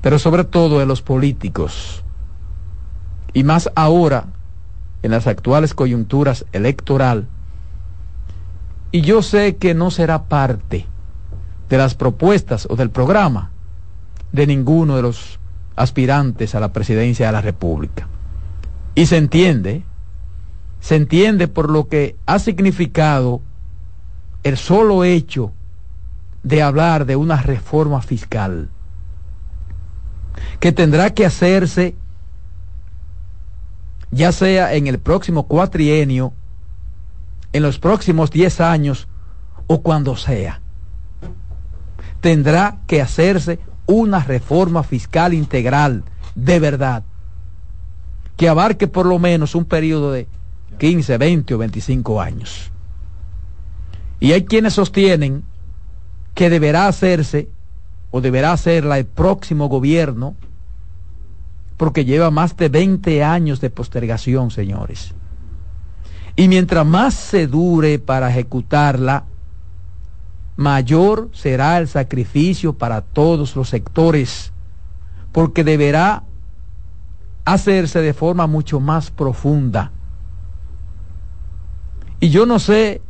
pero 0.00 0.18
sobre 0.18 0.44
todo 0.44 0.78
de 0.78 0.86
los 0.86 1.02
políticos, 1.02 2.04
y 3.32 3.42
más 3.42 3.70
ahora 3.74 4.26
en 5.02 5.10
las 5.10 5.26
actuales 5.26 5.74
coyunturas 5.74 6.46
electoral, 6.52 7.26
y 8.92 9.00
yo 9.00 9.22
sé 9.22 9.56
que 9.56 9.74
no 9.74 9.90
será 9.90 10.24
parte 10.24 10.86
de 11.68 11.78
las 11.78 11.94
propuestas 11.94 12.68
o 12.70 12.76
del 12.76 12.90
programa 12.90 13.50
de 14.30 14.46
ninguno 14.46 14.94
de 14.94 15.02
los 15.02 15.40
aspirantes 15.74 16.54
a 16.54 16.60
la 16.60 16.72
presidencia 16.72 17.26
de 17.26 17.32
la 17.32 17.40
República. 17.40 18.06
Y 18.94 19.06
se 19.06 19.16
entiende, 19.16 19.82
se 20.78 20.94
entiende 20.94 21.48
por 21.48 21.70
lo 21.70 21.88
que 21.88 22.16
ha 22.26 22.38
significado 22.38 23.40
el 24.44 24.56
solo 24.58 25.04
hecho 25.04 25.52
de 26.42 26.62
hablar 26.62 27.06
de 27.06 27.16
una 27.16 27.40
reforma 27.40 28.02
fiscal 28.02 28.68
que 30.60 30.72
tendrá 30.72 31.10
que 31.14 31.26
hacerse 31.26 31.96
ya 34.10 34.30
sea 34.30 34.74
en 34.74 34.86
el 34.86 35.00
próximo 35.00 35.48
cuatrienio, 35.48 36.32
en 37.52 37.62
los 37.62 37.78
próximos 37.78 38.30
diez 38.30 38.60
años 38.60 39.08
o 39.66 39.82
cuando 39.82 40.16
sea. 40.16 40.60
Tendrá 42.20 42.78
que 42.86 43.02
hacerse 43.02 43.58
una 43.86 44.20
reforma 44.20 44.82
fiscal 44.82 45.34
integral 45.34 46.04
de 46.34 46.60
verdad, 46.60 47.02
que 48.36 48.48
abarque 48.48 48.88
por 48.88 49.06
lo 49.06 49.18
menos 49.18 49.54
un 49.54 49.64
periodo 49.64 50.12
de 50.12 50.28
15, 50.78 51.18
20 51.18 51.54
o 51.54 51.58
25 51.58 52.20
años. 52.20 52.70
Y 54.24 54.32
hay 54.32 54.46
quienes 54.46 54.72
sostienen 54.72 55.44
que 56.32 56.48
deberá 56.48 56.88
hacerse 56.88 57.50
o 58.10 58.22
deberá 58.22 58.52
hacerla 58.52 58.96
el 58.96 59.04
próximo 59.04 59.68
gobierno 59.68 60.34
porque 61.76 62.06
lleva 62.06 62.30
más 62.30 62.56
de 62.56 62.70
20 62.70 63.22
años 63.22 63.60
de 63.60 63.68
postergación, 63.68 64.50
señores. 64.50 65.12
Y 66.36 66.48
mientras 66.48 66.86
más 66.86 67.12
se 67.12 67.46
dure 67.46 67.98
para 67.98 68.30
ejecutarla, 68.30 69.24
mayor 70.56 71.28
será 71.34 71.76
el 71.76 71.86
sacrificio 71.86 72.72
para 72.72 73.02
todos 73.02 73.54
los 73.54 73.68
sectores, 73.68 74.54
porque 75.32 75.64
deberá 75.64 76.22
hacerse 77.44 78.00
de 78.00 78.14
forma 78.14 78.46
mucho 78.46 78.80
más 78.80 79.10
profunda. 79.10 79.92
Y 82.20 82.30
yo 82.30 82.46
no 82.46 82.58
sé 82.58 83.02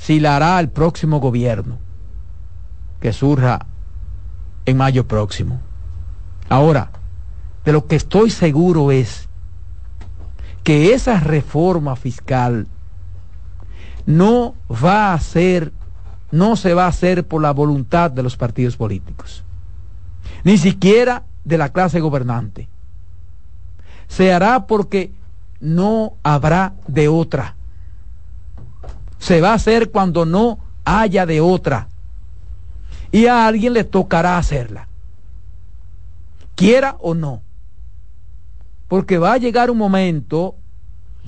si 0.00 0.18
la 0.18 0.34
hará 0.34 0.58
el 0.60 0.70
próximo 0.70 1.20
gobierno 1.20 1.76
que 3.00 3.12
surja 3.12 3.66
en 4.64 4.78
mayo 4.78 5.06
próximo. 5.06 5.60
Ahora, 6.48 6.90
de 7.66 7.72
lo 7.72 7.86
que 7.86 7.96
estoy 7.96 8.30
seguro 8.30 8.92
es 8.92 9.28
que 10.64 10.94
esa 10.94 11.20
reforma 11.20 11.96
fiscal 11.96 12.66
no 14.06 14.54
va 14.72 15.12
a 15.12 15.20
ser, 15.20 15.70
no 16.30 16.56
se 16.56 16.72
va 16.72 16.86
a 16.86 16.88
hacer 16.88 17.28
por 17.28 17.42
la 17.42 17.52
voluntad 17.52 18.10
de 18.10 18.22
los 18.22 18.38
partidos 18.38 18.78
políticos, 18.78 19.44
ni 20.44 20.56
siquiera 20.56 21.24
de 21.44 21.58
la 21.58 21.68
clase 21.68 22.00
gobernante. 22.00 22.68
Se 24.08 24.32
hará 24.32 24.66
porque 24.66 25.12
no 25.60 26.14
habrá 26.22 26.72
de 26.88 27.08
otra 27.08 27.56
se 29.20 29.40
va 29.40 29.50
a 29.50 29.54
hacer 29.54 29.90
cuando 29.90 30.24
no 30.24 30.58
haya 30.84 31.26
de 31.26 31.40
otra. 31.40 31.88
Y 33.12 33.26
a 33.26 33.46
alguien 33.46 33.74
le 33.74 33.84
tocará 33.84 34.38
hacerla. 34.38 34.88
Quiera 36.56 36.96
o 37.00 37.14
no. 37.14 37.42
Porque 38.88 39.18
va 39.18 39.34
a 39.34 39.38
llegar 39.38 39.70
un 39.70 39.78
momento, 39.78 40.56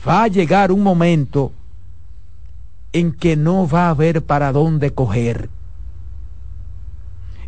va 0.07 0.25
a 0.25 0.29
llegar 0.29 0.73
un 0.73 0.83
momento 0.83 1.53
en 2.93 3.13
que 3.13 3.37
no 3.37 3.69
va 3.69 3.87
a 3.87 3.91
haber 3.91 4.25
para 4.25 4.53
dónde 4.53 4.93
coger. 4.93 5.51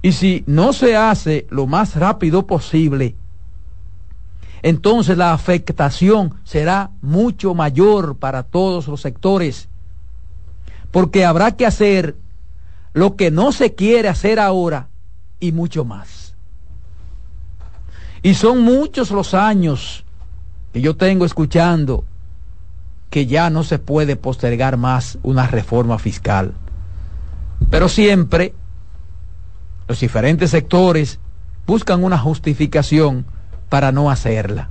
Y 0.03 0.12
si 0.12 0.45
no 0.47 0.74
se 0.74 0.95
hace 0.97 1.47
lo 1.49 1.66
más 1.66 1.97
rápido 1.97 2.47
posible, 2.47 3.16
entonces 4.62 5.16
la 5.16 5.32
afectación 5.32 6.34
será 6.45 6.90
mucho 7.01 7.55
mayor 7.55 8.16
para 8.16 8.42
todos 8.42 8.88
los 8.88 9.01
sectores 9.01 9.68
porque 10.95 11.24
habrá 11.24 11.57
que 11.57 11.66
hacer 11.66 12.14
lo 12.92 13.16
que 13.16 13.32
no 13.32 13.51
se 13.51 13.74
quiere 13.74 14.09
hacer 14.09 14.38
ahora 14.38 14.90
y 15.40 15.51
mucho 15.51 15.84
más. 15.84 16.36
Y 18.22 18.34
son 18.34 18.61
muchos 18.61 19.11
los 19.11 19.34
años 19.34 20.05
que 20.72 20.80
yo 20.80 20.97
tengo 20.97 21.24
escuchando 21.24 22.05
que 23.11 23.26
ya 23.26 23.51
no 23.51 23.64
se 23.64 23.80
puede 23.80 24.14
postergar 24.14 24.76
más 24.76 25.18
una 25.24 25.49
reforma 25.49 25.99
fiscal. 25.99 26.55
Pero 27.70 27.88
siempre 27.88 28.55
los 29.88 29.99
diferentes 29.99 30.53
sectores 30.53 31.18
buscan 31.66 32.05
una 32.05 32.18
justificación 32.18 33.26
para 33.68 33.90
no 33.90 34.12
hacerla. 34.12 34.70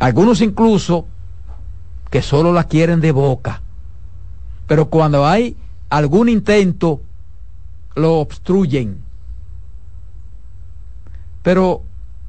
Algunos 0.00 0.40
incluso 0.40 1.06
que 2.10 2.22
solo 2.22 2.52
la 2.52 2.64
quieren 2.64 3.00
de 3.00 3.12
boca 3.12 3.61
pero 4.66 4.88
cuando 4.88 5.26
hay 5.26 5.56
algún 5.90 6.28
intento, 6.28 7.00
lo 7.94 8.20
obstruyen. 8.20 8.98
Pero 11.42 11.82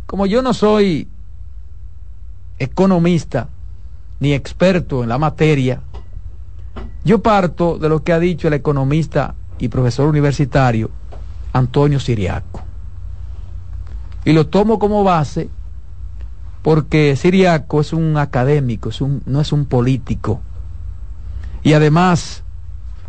como 0.06 0.26
yo 0.26 0.42
no 0.42 0.54
soy 0.54 1.08
economista 2.60 3.50
ni 4.20 4.34
experto 4.34 5.04
en 5.04 5.10
la 5.10 5.18
materia, 5.18 5.82
yo 7.06 7.22
parto 7.22 7.78
de 7.78 7.90
lo 7.90 8.04
que 8.04 8.14
ha 8.14 8.20
dicho 8.20 8.48
el 8.48 8.54
economista 8.54 9.36
y 9.60 9.68
profesor 9.68 10.08
universitario, 10.08 10.90
Antonio 11.52 12.00
Siriaco. 12.00 12.64
Y 14.26 14.34
lo 14.34 14.48
tomo 14.48 14.80
como 14.80 15.04
base 15.04 15.50
porque 16.62 17.16
Siriaco 17.18 17.82
es 17.82 17.92
un 17.92 18.18
académico, 18.18 18.90
es 18.90 19.02
un, 19.02 19.22
no 19.26 19.42
es 19.42 19.52
un 19.52 19.66
político. 19.66 20.42
Y 21.64 21.74
además 21.74 22.44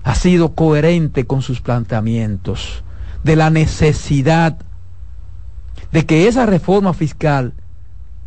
ha 0.04 0.14
sido 0.14 0.54
coherente 0.54 1.26
con 1.26 1.42
sus 1.42 1.60
planteamientos 1.60 2.84
de 3.24 3.36
la 3.36 3.50
necesidad 3.50 4.58
de 5.92 6.06
que 6.06 6.28
esa 6.28 6.46
reforma 6.46 6.92
fiscal 6.92 7.54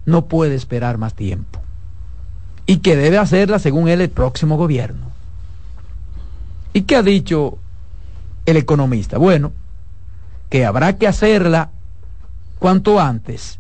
no 0.06 0.26
puede 0.26 0.56
esperar 0.56 0.98
más 0.98 1.14
tiempo 1.14 1.62
y 2.66 2.78
que 2.78 2.96
debe 2.96 3.18
hacerla 3.18 3.60
según 3.60 3.88
él 3.88 4.02
el 4.02 4.10
próximo 4.10 4.58
gobierno. 4.58 5.12
¿Y 6.74 6.82
qué 6.82 6.96
ha 6.98 7.04
dicho 7.04 7.58
el 8.46 8.58
economista? 8.58 9.18
Bueno, 9.18 9.52
que 10.50 10.66
habrá 10.66 10.98
que 10.98 11.08
hacerla 11.08 11.72
cuanto 12.60 13.00
antes, 13.00 13.60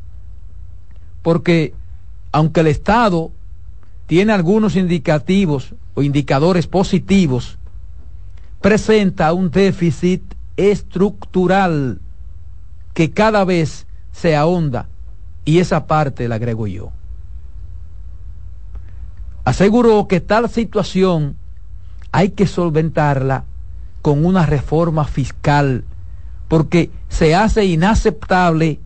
porque 1.22 1.74
aunque 2.32 2.62
el 2.62 2.68
Estado 2.68 3.32
tiene 4.08 4.34
algunos 4.34 4.76
indicativos 4.76 5.76
o 5.94 6.02
indicadores 6.02 6.66
positivos, 6.66 7.60
presenta 8.62 9.34
un 9.34 9.52
déficit 9.52 10.24
estructural 10.56 12.00
que 12.94 13.12
cada 13.12 13.46
vez 13.46 13.86
se 14.12 14.36
ahonda 14.36 14.88
y 15.46 15.60
esa 15.60 15.86
parte 15.86 16.28
la 16.28 16.36
agrego 16.36 16.68
yo. 16.68 16.92
Aseguró 19.46 20.08
que 20.08 20.20
tal 20.20 20.50
situación 20.50 21.38
hay 22.12 22.30
que 22.32 22.48
solventarla 22.48 23.44
con 24.02 24.26
una 24.26 24.46
reforma 24.46 25.06
fiscal 25.06 25.84
porque 26.48 26.90
se 27.10 27.36
hace 27.36 27.66
inaceptable 27.66 28.80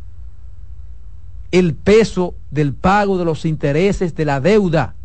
el 1.51 1.74
peso 1.74 2.34
del 2.49 2.74
pago 2.74 3.17
de 3.17 3.26
los 3.26 3.45
intereses 3.45 4.15
de 4.15 4.26
la 4.26 4.39
deuda, 4.39 4.95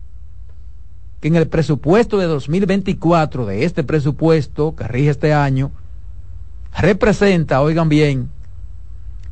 en 1.27 1.35
el 1.35 1.49
presupuesto 1.49 2.19
de 2.19 2.27
2024, 2.27 3.47
de 3.47 3.65
este 3.65 3.83
presupuesto 3.83 4.77
que 4.77 4.85
rige 4.87 5.11
este 5.11 5.35
año, 5.35 5.73
representa, 6.79 7.61
oigan 7.63 7.89
bien, 7.89 8.31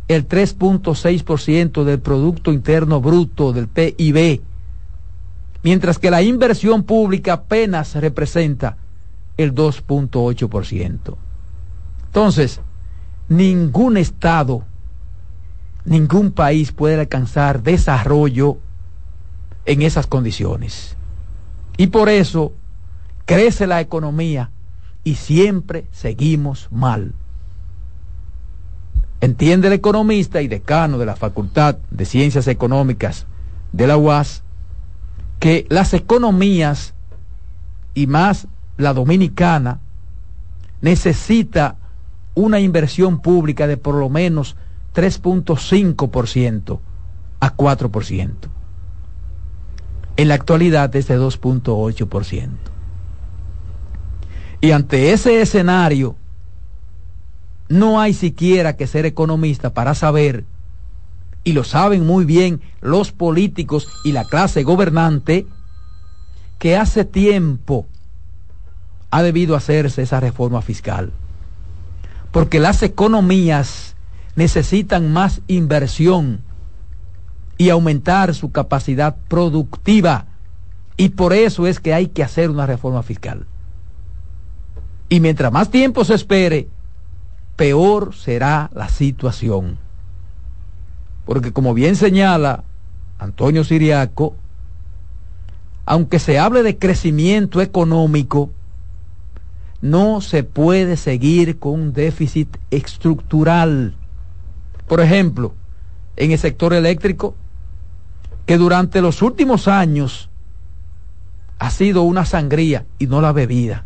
el 0.09 0.27
3.6% 0.27 1.85
del 1.85 2.01
Producto 2.01 2.53
Interno 2.53 3.01
Bruto 3.01 3.53
del 3.53 3.69
PIB, 3.69 4.41
mientras 5.63 6.01
que 6.01 6.11
la 6.11 6.21
inversión 6.21 6.83
pública 6.83 7.35
apenas 7.35 7.95
representa 7.95 8.77
el 9.37 9.55
2.8%. 9.55 11.17
Entonces, 12.07 12.61
ningún 13.29 13.97
Estado, 13.97 14.65
ningún 15.85 16.33
país 16.33 16.73
puede 16.73 16.99
alcanzar 16.99 17.63
desarrollo 17.63 18.59
en 19.65 19.83
esas 19.83 20.09
condiciones. 20.09 20.94
Y 21.77 21.89
por 21.89 22.09
eso 22.09 22.53
crece 23.25 23.67
la 23.67 23.81
economía 23.81 24.51
y 25.03 25.17
siempre 25.17 25.87
seguimos 25.93 26.69
mal. 26.71 27.13
Entiende 29.21 29.69
el 29.69 29.75
economista 29.75 30.43
y 30.43 30.49
decano 30.49 30.99
de 30.99 31.07
la 31.07 31.17
Facultad 31.17 31.79
de 31.91 32.05
Ciencias 32.05 32.47
Económicas 32.47 33.27
de 33.73 33.87
la 33.87 33.97
UAS 33.97 34.43
que 35.41 35.67
las 35.69 35.95
economías 35.95 36.95
y 37.95 38.07
más 38.07 38.47
la 38.77 38.93
dominicana 38.93 39.81
necesita 40.81 41.77
una 42.35 42.61
inversión 42.61 43.21
pública 43.21 43.67
de 43.67 43.77
por 43.77 43.95
lo 43.95 44.09
menos 44.09 44.57
3.5% 44.95 46.79
a 47.41 47.57
4%. 47.57 48.33
En 50.17 50.29
la 50.29 50.35
actualidad 50.35 50.95
es 50.97 51.09
de 51.09 51.19
2.8%. 51.19 52.49
Y 54.61 54.71
ante 54.71 55.13
ese 55.13 55.41
escenario, 55.41 56.17
no 57.69 58.01
hay 58.01 58.15
siquiera 58.15 58.77
que 58.77 58.87
ser 58.87 59.07
economista 59.07 59.75
para 59.75 59.95
saber, 59.95 60.45
y 61.43 61.53
lo 61.53 61.65
saben 61.65 62.07
muy 62.07 62.25
bien 62.25 62.61
los 62.81 63.13
políticos 63.13 63.89
y 64.05 64.13
la 64.13 64.25
clase 64.25 64.63
gobernante, 64.63 65.47
que 66.59 66.77
hace 66.77 67.05
tiempo 67.05 67.87
ha 69.11 69.23
debido 69.23 69.55
hacerse 69.57 70.03
esa 70.03 70.21
reforma 70.21 70.63
fiscal 70.63 71.13
porque 72.35 72.59
las 72.59 72.83
economías 72.83 73.95
necesitan 74.35 75.13
más 75.13 75.41
inversión 75.47 76.41
y 77.57 77.71
aumentar 77.71 78.35
su 78.35 78.51
capacidad 78.53 79.17
productiva. 79.29 80.27
Y 80.97 81.11
por 81.11 81.33
eso 81.33 81.67
es 81.67 81.81
que 81.81 81.95
hay 81.95 82.09
que 82.09 82.23
hacer 82.23 82.51
una 82.51 82.67
reforma 82.67 83.03
fiscal. 83.03 83.47
Y 85.09 85.21
mientras 85.21 85.53
más 85.53 85.71
tiempo 85.71 86.05
se 86.05 86.15
espere, 86.15 86.69
peor 87.57 88.15
será 88.15 88.71
la 88.75 88.89
situación. 88.89 89.79
Porque 91.25 91.53
como 91.53 91.75
bien 91.75 91.97
señala 91.97 92.65
Antonio 93.19 93.65
Siriaco, 93.65 94.35
aunque 95.87 96.19
se 96.19 96.39
hable 96.39 96.63
de 96.63 96.79
crecimiento 96.79 97.61
económico, 97.61 98.51
no 99.81 100.21
se 100.21 100.45
puede 100.45 100.97
seguir 100.97 101.59
con 101.59 101.73
un 101.73 101.93
déficit 101.93 102.57
estructural. 102.71 103.95
Por 104.89 105.01
ejemplo, 105.01 105.55
en 106.17 106.31
el 106.31 106.39
sector 106.39 106.73
eléctrico, 106.73 107.35
que 108.47 108.59
durante 108.59 109.01
los 109.01 109.23
últimos 109.23 109.69
años 109.69 110.29
ha 111.59 111.71
sido 111.71 112.03
una 112.03 112.25
sangría 112.25 112.85
y 112.99 113.07
no 113.07 113.21
la 113.21 113.33
bebida 113.33 113.85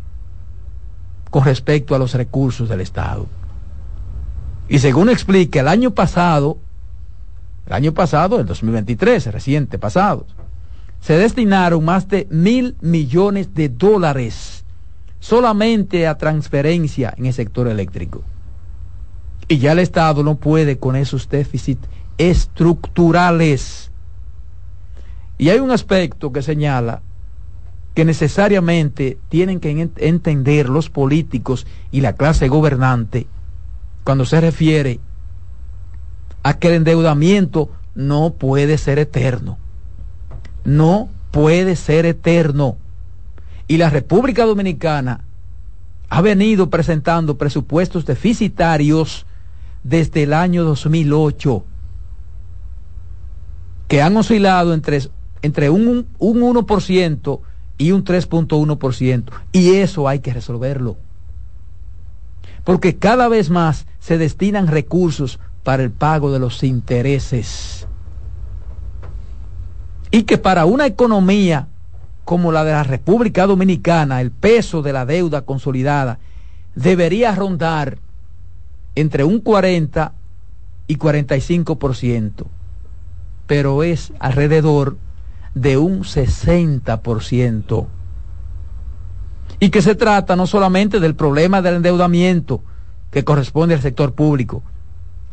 con 1.29 1.45
respecto 1.45 1.95
a 1.95 1.99
los 1.99 2.13
recursos 2.13 2.67
del 2.67 2.81
Estado. 2.81 3.27
Y 4.67 4.79
según 4.79 5.09
explica, 5.09 5.59
el 5.61 5.67
año 5.67 5.91
pasado, 5.91 6.57
el 7.65 7.73
año 7.73 7.93
pasado, 7.93 8.39
el 8.39 8.45
2023, 8.45 9.27
reciente 9.27 9.77
pasado, 9.79 10.25
se 10.99 11.17
destinaron 11.17 11.85
más 11.85 12.07
de 12.07 12.27
mil 12.29 12.75
millones 12.81 13.53
de 13.53 13.69
dólares 13.69 14.65
solamente 15.19 16.07
a 16.07 16.17
transferencia 16.17 17.13
en 17.17 17.25
el 17.25 17.33
sector 17.33 17.67
eléctrico. 17.67 18.23
Y 19.47 19.57
ya 19.57 19.71
el 19.71 19.79
Estado 19.79 20.23
no 20.23 20.35
puede 20.35 20.77
con 20.77 20.95
esos 20.95 21.29
déficits 21.29 21.87
estructurales. 22.17 23.88
Y 25.39 25.49
hay 25.49 25.59
un 25.59 25.71
aspecto 25.71 26.31
que 26.31 26.43
señala 26.43 27.01
que 27.95 28.05
necesariamente 28.05 29.17
tienen 29.29 29.59
que 29.59 29.89
entender 29.97 30.69
los 30.69 30.91
políticos 30.91 31.65
y 31.91 32.01
la 32.01 32.13
clase 32.13 32.47
gobernante 32.47 33.25
cuando 34.03 34.25
se 34.25 34.39
refiere 34.39 34.99
a 36.43 36.59
que 36.59 36.67
el 36.67 36.75
endeudamiento 36.75 37.71
no 37.95 38.33
puede 38.33 38.77
ser 38.77 38.99
eterno. 38.99 39.57
No 40.63 41.09
puede 41.31 41.75
ser 41.75 42.05
eterno 42.05 42.77
y 43.69 43.77
la 43.77 43.91
República 43.91 44.45
Dominicana 44.45 45.21
ha 46.09 46.21
venido 46.21 46.71
presentando 46.71 47.37
presupuestos 47.37 48.03
deficitarios 48.03 49.27
desde 49.83 50.23
el 50.23 50.33
año 50.33 50.63
2008, 50.63 51.63
que 53.87 54.01
han 54.01 54.17
oscilado 54.17 54.73
entre, 54.73 55.01
entre 55.41 55.69
un, 55.69 56.07
un 56.17 56.41
1% 56.41 57.39
y 57.77 57.91
un 57.91 58.03
3.1%. 58.03 59.31
Y 59.51 59.75
eso 59.75 60.07
hay 60.07 60.19
que 60.19 60.33
resolverlo. 60.33 60.97
Porque 62.63 62.97
cada 62.97 63.27
vez 63.27 63.49
más 63.49 63.87
se 63.99 64.17
destinan 64.17 64.67
recursos 64.67 65.39
para 65.63 65.83
el 65.83 65.91
pago 65.91 66.31
de 66.31 66.39
los 66.39 66.63
intereses. 66.63 67.87
Y 70.11 70.23
que 70.23 70.37
para 70.37 70.65
una 70.65 70.85
economía 70.85 71.67
como 72.25 72.51
la 72.51 72.63
de 72.63 72.73
la 72.73 72.83
República 72.83 73.47
Dominicana, 73.47 74.21
el 74.21 74.29
peso 74.29 74.83
de 74.83 74.93
la 74.93 75.05
deuda 75.05 75.41
consolidada 75.41 76.19
debería 76.75 77.33
rondar 77.33 77.97
entre 78.93 79.23
un 79.23 79.39
40 79.39 80.13
y 80.87 80.97
45%, 80.97 82.45
pero 83.47 83.81
es 83.81 84.13
alrededor 84.19 84.97
de 85.53 85.77
un 85.77 86.03
60%. 86.03 87.87
Y 89.59 89.69
que 89.69 89.81
se 89.81 89.95
trata 89.95 90.35
no 90.35 90.47
solamente 90.47 90.99
del 90.99 91.15
problema 91.15 91.61
del 91.61 91.75
endeudamiento 91.75 92.63
que 93.11 93.23
corresponde 93.23 93.75
al 93.75 93.81
sector 93.81 94.13
público 94.13 94.63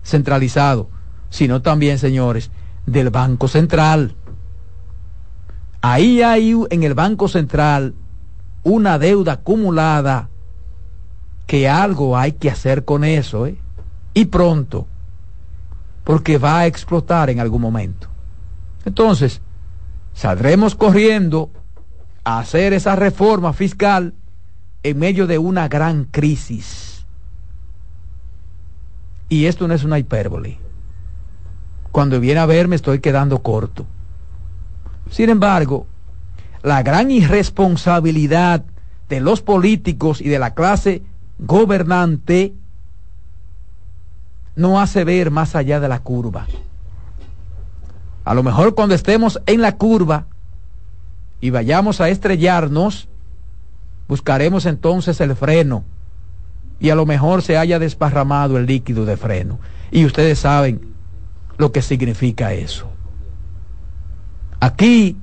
centralizado, 0.03 0.89
sino 1.31 1.63
también, 1.63 1.99
señores, 1.99 2.51
del 2.87 3.11
Banco 3.11 3.49
Central 3.49 4.15
Ahí 5.89 6.21
hay 6.21 6.53
en 6.71 6.83
el 6.83 6.95
Banco 6.95 7.29
Central 7.29 7.95
una 8.65 8.99
deuda 8.99 9.35
acumulada 9.35 10.31
que 11.47 11.69
algo 11.69 12.19
hay 12.19 12.33
que 12.33 12.51
hacer 12.51 12.85
con 12.85 13.05
eso, 13.05 13.47
¿eh? 13.47 13.57
y 14.13 14.25
pronto, 14.25 14.89
porque 16.03 16.39
va 16.39 16.59
a 16.59 16.67
explotar 16.67 17.31
en 17.31 17.39
algún 17.39 17.63
momento. 17.63 18.09
Entonces, 18.85 19.41
saldremos 20.17 20.75
corriendo 20.75 21.51
a 22.25 22.39
hacer 22.39 22.73
esa 22.73 22.97
reforma 22.97 23.53
fiscal 23.53 24.15
en 24.83 24.99
medio 24.99 25.27
de 25.27 25.39
una 25.39 25.69
gran 25.69 26.05
crisis. 26.05 27.07
Y 29.29 29.45
esto 29.45 29.69
no 29.69 29.75
es 29.75 29.85
una 29.85 29.99
hipérbole. 29.99 30.59
Cuando 31.93 32.19
viene 32.19 32.41
a 32.41 32.47
ver 32.47 32.67
me 32.67 32.77
estoy 32.77 33.01
quedando 33.01 33.43
corto. 33.43 33.87
Sin 35.11 35.29
embargo, 35.29 35.87
la 36.63 36.83
gran 36.83 37.11
irresponsabilidad 37.11 38.65
de 39.09 39.21
los 39.21 39.43
políticos 39.43 40.21
y 40.21 40.29
de 40.29 40.39
la 40.39 40.55
clase 40.55 41.03
gobernante 41.39 42.55
no 44.57 44.81
hace 44.81 45.05
ver 45.05 45.31
más 45.31 45.55
allá 45.55 45.79
de 45.79 45.89
la 45.89 45.99
curva. 45.99 46.47
A 48.27 48.35
lo 48.35 48.43
mejor 48.43 48.75
cuando 48.75 48.97
estemos 48.97 49.41
en 49.47 49.63
la 49.63 49.77
curva 49.77 50.27
y 51.41 51.51
vayamos 51.51 52.01
a 52.01 52.09
estrellarnos, 52.09 53.09
buscaremos 54.09 54.67
entonces 54.67 55.21
el 55.21 55.37
freno 55.37 55.85
y 56.81 56.91
a 56.91 56.97
lo 56.97 57.07
mejor 57.07 57.43
se 57.43 57.57
haya 57.57 57.79
desparramado 57.79 58.59
el 58.59 58.67
líquido 58.67 59.05
de 59.05 59.17
freno. 59.17 59.61
Y 59.93 60.05
ustedes 60.05 60.41
saben 60.41 60.93
lo 61.57 61.71
que 61.71 61.83
significa 61.83 62.53
eso. 62.53 62.91
Aquí 64.59 65.17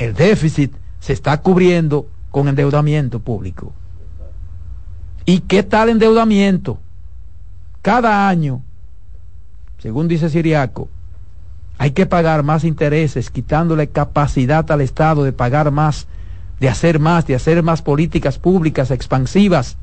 el 0.00 0.12
déficit 0.12 0.74
se 0.98 1.12
está 1.12 1.40
cubriendo 1.40 2.08
con 2.32 2.48
endeudamiento 2.48 3.20
público. 3.20 3.72
¿Y 5.24 5.42
qué 5.42 5.62
tal 5.62 5.90
endeudamiento? 5.90 6.80
Cada 7.82 8.28
año, 8.28 8.64
según 9.78 10.08
dice 10.08 10.28
Siriaco, 10.28 10.88
hay 11.78 11.90
que 11.90 12.06
pagar 12.06 12.42
más 12.42 12.64
intereses, 12.64 13.30
quitándole 13.30 13.88
capacidad 13.88 14.70
al 14.70 14.80
Estado 14.80 15.24
de 15.24 15.32
pagar 15.32 15.70
más, 15.70 16.06
de 16.58 16.68
hacer 16.68 16.98
más, 16.98 17.26
de 17.26 17.34
hacer 17.34 17.62
más 17.62 17.82
políticas 17.82 18.38
públicas 18.38 18.90
expansivas. 18.90 19.76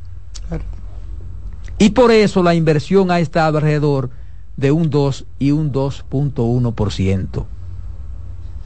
Y 1.77 1.91
por 1.91 2.11
eso 2.11 2.41
la 2.41 2.55
inversión 2.55 3.11
ha 3.11 3.19
estado 3.19 3.57
alrededor 3.57 4.09
de 4.57 4.71
un 4.71 4.89
2 4.89 5.25
y 5.39 5.51
un 5.51 5.71
2.1%. 5.71 7.45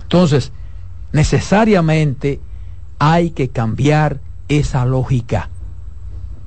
Entonces, 0.04 0.52
necesariamente 1.12 2.40
hay 3.00 3.32
que 3.32 3.50
cambiar 3.50 4.20
esa 4.48 4.86
lógica 4.86 5.50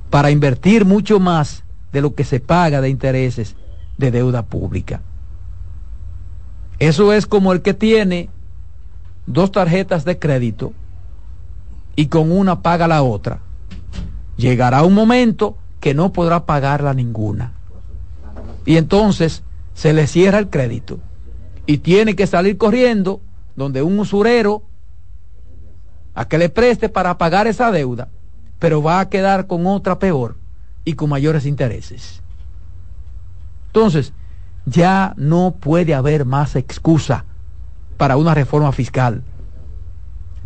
para 0.09 0.31
invertir 0.31 0.85
mucho 0.85 1.19
más 1.19 1.63
de 1.93 2.01
lo 2.01 2.15
que 2.15 2.23
se 2.23 2.39
paga 2.39 2.81
de 2.81 2.89
intereses 2.89 3.55
de 3.97 4.11
deuda 4.11 4.43
pública. 4.43 5.01
Eso 6.81 7.13
es 7.13 7.27
como 7.27 7.53
el 7.53 7.61
que 7.61 7.75
tiene 7.75 8.27
dos 9.27 9.51
tarjetas 9.51 10.03
de 10.03 10.17
crédito 10.17 10.73
y 11.95 12.07
con 12.07 12.31
una 12.31 12.63
paga 12.63 12.87
la 12.87 13.03
otra. 13.03 13.41
Llegará 14.35 14.81
un 14.81 14.95
momento 14.95 15.59
que 15.79 15.93
no 15.93 16.11
podrá 16.11 16.47
pagarla 16.47 16.95
ninguna. 16.95 17.53
Y 18.65 18.77
entonces 18.77 19.43
se 19.75 19.93
le 19.93 20.07
cierra 20.07 20.39
el 20.39 20.49
crédito 20.49 20.97
y 21.67 21.77
tiene 21.77 22.15
que 22.15 22.25
salir 22.25 22.57
corriendo 22.57 23.21
donde 23.55 23.83
un 23.83 23.99
usurero 23.99 24.63
a 26.15 26.27
que 26.27 26.39
le 26.39 26.49
preste 26.49 26.89
para 26.89 27.19
pagar 27.19 27.45
esa 27.45 27.69
deuda, 27.71 28.09
pero 28.57 28.81
va 28.81 29.01
a 29.01 29.09
quedar 29.09 29.45
con 29.45 29.67
otra 29.67 29.99
peor 29.99 30.35
y 30.83 30.93
con 30.93 31.11
mayores 31.11 31.45
intereses. 31.45 32.23
Entonces, 33.67 34.13
ya 34.65 35.13
no 35.17 35.55
puede 35.59 35.93
haber 35.93 36.25
más 36.25 36.55
excusa 36.55 37.25
para 37.97 38.17
una 38.17 38.33
reforma 38.33 38.71
fiscal. 38.71 39.23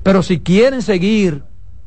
Pero 0.03 0.23
si 0.23 0.39
quieren 0.39 0.81
seguir, 0.81 1.43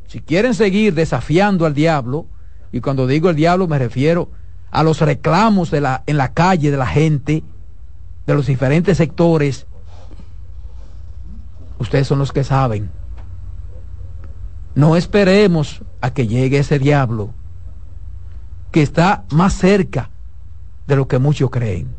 si 0.06 0.20
quieren 0.20 0.54
seguir 0.54 0.94
desafiando 0.94 1.66
al 1.66 1.74
diablo, 1.74 2.26
y 2.72 2.80
cuando 2.80 3.06
digo 3.06 3.30
el 3.30 3.36
diablo 3.36 3.68
me 3.68 3.78
refiero 3.78 4.30
a 4.70 4.82
los 4.82 5.00
reclamos 5.00 5.72
la, 5.72 6.02
en 6.06 6.16
la 6.16 6.32
calle 6.32 6.70
de 6.70 6.76
la 6.76 6.86
gente, 6.86 7.42
de 8.26 8.34
los 8.34 8.46
diferentes 8.46 8.98
sectores, 8.98 9.66
ustedes 11.78 12.06
son 12.06 12.18
los 12.18 12.32
que 12.32 12.44
saben. 12.44 12.90
No 14.74 14.96
esperemos 14.96 15.82
a 16.00 16.12
que 16.12 16.26
llegue 16.26 16.58
ese 16.58 16.78
diablo 16.78 17.30
que 18.70 18.82
está 18.82 19.24
más 19.32 19.54
cerca 19.54 20.10
de 20.86 20.96
lo 20.96 21.08
que 21.08 21.18
muchos 21.18 21.50
creen. 21.50 21.97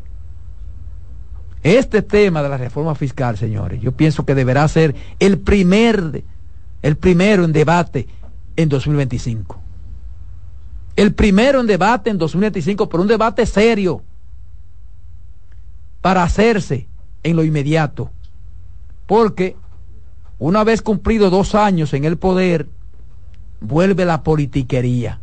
Este 1.62 2.00
tema 2.00 2.42
de 2.42 2.48
la 2.48 2.56
reforma 2.56 2.94
fiscal, 2.94 3.36
señores, 3.36 3.80
yo 3.82 3.92
pienso 3.92 4.24
que 4.24 4.34
deberá 4.34 4.66
ser 4.66 4.94
el 5.18 5.38
primer, 5.38 6.24
el 6.82 6.96
primero 6.96 7.44
en 7.44 7.52
debate 7.52 8.08
en 8.56 8.68
2025. 8.68 9.60
El 10.96 11.14
primero 11.14 11.60
en 11.60 11.66
debate 11.66 12.10
en 12.10 12.18
2025, 12.18 12.88
pero 12.88 13.02
un 13.02 13.08
debate 13.08 13.44
serio 13.44 14.02
para 16.00 16.22
hacerse 16.22 16.88
en 17.22 17.36
lo 17.36 17.44
inmediato. 17.44 18.10
Porque 19.06 19.56
una 20.38 20.64
vez 20.64 20.80
cumplido 20.80 21.28
dos 21.28 21.54
años 21.54 21.92
en 21.92 22.04
el 22.04 22.16
poder, 22.16 22.68
vuelve 23.60 24.06
la 24.06 24.22
politiquería. 24.22 25.20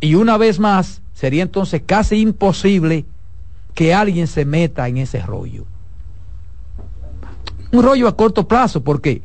Y 0.00 0.14
una 0.14 0.36
vez 0.36 0.60
más, 0.60 1.02
sería 1.14 1.42
entonces 1.42 1.82
casi 1.84 2.20
imposible 2.20 3.06
que 3.76 3.94
alguien 3.94 4.26
se 4.26 4.44
meta 4.46 4.88
en 4.88 4.96
ese 4.96 5.20
rollo. 5.20 5.66
Un 7.70 7.84
rollo 7.84 8.08
a 8.08 8.16
corto 8.16 8.48
plazo, 8.48 8.82
porque 8.82 9.22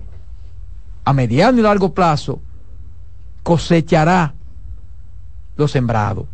a 1.06 1.14
mediano 1.14 1.58
y 1.58 1.62
largo 1.62 1.94
plazo 1.94 2.42
cosechará 3.44 4.34
lo 5.56 5.70
sembrado. 5.70 6.28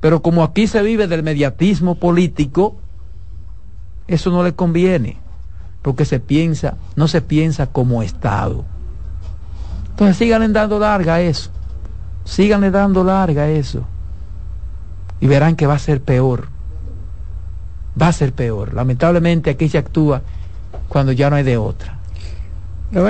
Pero 0.00 0.22
como 0.22 0.42
aquí 0.42 0.66
se 0.66 0.82
vive 0.82 1.06
del 1.06 1.22
mediatismo 1.22 1.94
político, 1.94 2.74
eso 4.08 4.30
no 4.30 4.42
le 4.42 4.54
conviene 4.54 5.18
porque 5.82 6.04
se 6.04 6.18
piensa, 6.18 6.78
no 6.96 7.06
se 7.06 7.20
piensa 7.20 7.68
como 7.68 8.02
Estado. 8.02 8.64
Entonces 9.90 10.16
síganle 10.16 10.48
dando 10.48 10.80
larga 10.80 11.14
a 11.14 11.20
eso, 11.20 11.50
síganle 12.24 12.72
dando 12.72 13.04
larga 13.04 13.42
a 13.42 13.50
eso. 13.50 13.84
Y 15.20 15.28
verán 15.28 15.54
que 15.54 15.68
va 15.68 15.74
a 15.74 15.78
ser 15.78 16.02
peor. 16.02 16.53
Va 18.00 18.08
a 18.08 18.12
ser 18.12 18.32
peor. 18.32 18.74
Lamentablemente 18.74 19.50
aquí 19.50 19.68
se 19.68 19.78
actúa 19.78 20.22
cuando 20.88 21.12
ya 21.12 21.30
no 21.30 21.36
hay 21.36 21.42
de 21.42 21.56
otra. 21.56 21.98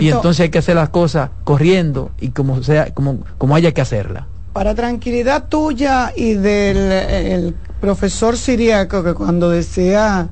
y 0.00 0.08
entonces 0.08 0.40
hay 0.40 0.48
que 0.50 0.58
hacer 0.58 0.76
las 0.76 0.88
cosas 0.88 1.30
corriendo 1.44 2.10
y 2.20 2.30
como 2.30 2.62
sea, 2.62 2.92
como, 2.94 3.18
como 3.38 3.54
haya 3.54 3.72
que 3.72 3.80
hacerla. 3.80 4.26
Para 4.52 4.74
tranquilidad 4.74 5.48
tuya 5.48 6.12
y 6.16 6.34
del 6.34 7.54
profesor 7.80 8.36
Siriaco 8.36 9.02
que 9.02 9.14
cuando 9.14 9.50
decía 9.50 10.28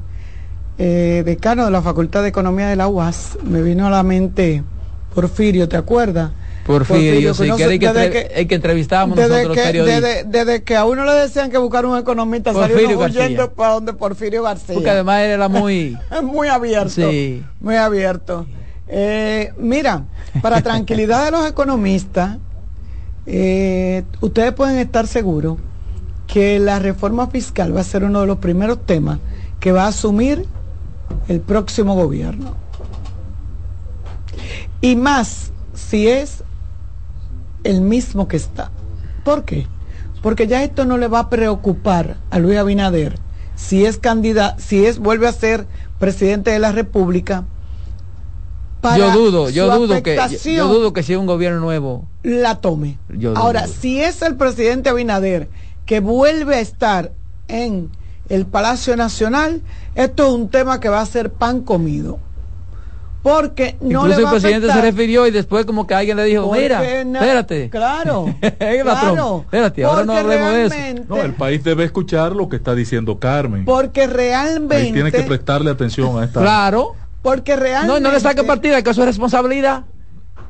eh, 0.79 1.23
decano 1.27 1.65
de 1.65 1.71
la 1.71 1.83
Facultad 1.83 2.23
de 2.23 2.29
Economía 2.29 2.69
de 2.69 2.77
la 2.77 2.89
UAS, 2.89 3.39
me 3.45 3.63
vino 3.63 3.87
a 3.87 3.91
la 3.91 4.03
mente 4.03 4.63
Porfirio, 5.15 5.69
¿te 5.69 5.77
acuerdas? 5.77 6.31
Porfirio, 6.73 7.35
sí, 7.35 7.51
que, 7.57 7.79
que, 7.79 8.47
que, 8.47 8.55
entrevistábamos 8.55 9.17
nosotros 9.17 9.49
los 9.49 9.57
periodistas. 9.57 10.31
Desde, 10.31 10.63
que 10.63 10.77
a 10.77 10.85
uno 10.85 11.05
le 11.05 11.13
decían 11.13 11.51
que 11.51 11.59
buscar 11.59 11.87
un 11.87 11.99
economista, 11.99 12.53
salió 12.53 13.53
para 13.55 13.75
donde 13.75 13.93
Porfirio 13.93 14.43
García. 14.43 14.75
Porque 14.75 14.91
además 14.91 15.21
era 15.21 15.49
muy... 15.49 15.97
muy 16.23 16.49
abierto. 16.49 16.91
Sí. 16.91 17.43
Muy 17.61 17.77
abierto. 17.77 18.47
Eh, 18.89 19.53
mira, 19.59 20.05
para 20.41 20.61
tranquilidad 20.63 21.25
de 21.25 21.31
los 21.31 21.47
economistas, 21.47 22.39
eh, 23.27 24.05
ustedes 24.21 24.53
pueden 24.53 24.79
estar 24.79 25.07
seguros 25.07 25.59
que 26.27 26.59
la 26.59 26.79
reforma 26.79 27.27
fiscal 27.29 27.77
va 27.77 27.81
a 27.81 27.85
ser 27.85 28.05
uno 28.05 28.23
de 28.23 28.27
los 28.27 28.39
primeros 28.39 28.85
temas 28.87 29.19
que 29.61 29.73
va 29.73 29.85
a 29.85 29.89
asumir 29.89 30.47
el 31.29 31.41
próximo 31.41 31.95
gobierno. 31.95 32.57
Y 34.81 34.97
más 34.97 35.53
si 35.75 36.09
es 36.09 36.43
el 37.65 37.81
mismo 37.81 38.29
que 38.29 38.37
está. 38.37 38.71
¿Por 39.25 39.45
qué? 39.45 39.67
Porque 40.23 40.47
ya 40.47 40.63
esto 40.63 40.85
no 40.85 40.99
le 40.99 41.09
va 41.09 41.21
a 41.21 41.31
preocupar 41.31 42.17
a 42.31 42.39
Luis 42.39 42.59
Abinader 42.59 43.19
si 43.57 43.85
es 43.85 43.99
candidato, 43.99 44.61
si 44.61 44.85
es 44.87 44.99
vuelve 44.99 45.29
a 45.29 45.33
ser 45.33 45.67
presidente 45.99 46.51
de 46.51 46.59
la 46.59 46.73
República. 46.73 47.45
yo 48.97 49.11
dudo, 49.13 49.51
yo 49.51 49.79
dudo 49.79 50.03
que 50.03 50.19
yo, 50.45 50.69
dudo 50.69 50.93
que 50.93 51.03
si 51.03 51.15
un 51.15 51.27
gobierno 51.27 51.61
nuevo 51.61 52.07
la 52.23 52.61
tome. 52.61 52.99
Ahora, 53.35 53.67
si 53.67 54.01
es 54.01 54.23
el 54.23 54.37
presidente 54.37 54.91
Abinader 54.91 55.49
que 55.87 56.01
vuelve 56.01 56.57
a 56.57 56.61
estar 56.61 57.13
en 57.49 57.91
el 58.29 58.47
Palacio 58.47 58.97
Nacional, 58.97 59.63
esto 59.95 60.27
es 60.27 60.33
un 60.33 60.49
tema 60.49 60.81
que 60.81 60.89
va 60.89 61.01
a 61.01 61.07
ser 61.07 61.33
pan 61.33 61.63
comido. 61.63 62.19
Porque 63.23 63.77
no 63.81 64.01
Incluso 64.01 64.09
le 64.09 64.15
va 64.15 64.21
el 64.21 64.27
a 64.27 64.31
presidente 64.41 64.67
se 64.73 64.81
refirió 64.83 65.27
y 65.27 65.31
después 65.31 65.65
como 65.65 65.87
que 65.87 65.95
alguien 65.95 66.17
le 66.17 66.25
dijo, 66.25 66.47
Porque 66.47 66.63
mira, 66.63 67.05
na- 67.05 67.21
espérate. 67.21 67.71
Claro, 67.71 68.27
patrón, 68.41 68.85
claro. 68.85 69.41
espérate, 69.45 69.85
ahora 69.85 70.05
no 70.05 70.13
hablemos 70.15 70.53
de 70.53 70.65
eso. 70.65 70.75
realmente- 70.75 71.05
No, 71.09 71.17
el 71.23 71.35
país 71.35 71.63
debe 71.63 71.85
escuchar 71.85 72.33
lo 72.35 72.49
que 72.49 72.57
está 72.57 72.75
diciendo 72.75 73.19
Carmen. 73.19 73.65
Porque 73.65 74.03
Ahí 74.03 74.07
realmente, 74.09 74.93
tiene 74.93 75.13
que 75.13 75.23
prestarle 75.23 75.71
atención 75.71 76.21
a 76.21 76.25
esta. 76.25 76.41
Claro. 76.41 76.95
porque 77.23 77.55
realmente, 77.55 78.01
No, 78.01 78.01
no 78.01 78.13
le 78.13 78.19
saque 78.21 78.43
partida, 78.43 78.83
que 78.83 78.91
eso 78.91 79.03
es 79.03 79.07
responsabilidad. 79.07 79.85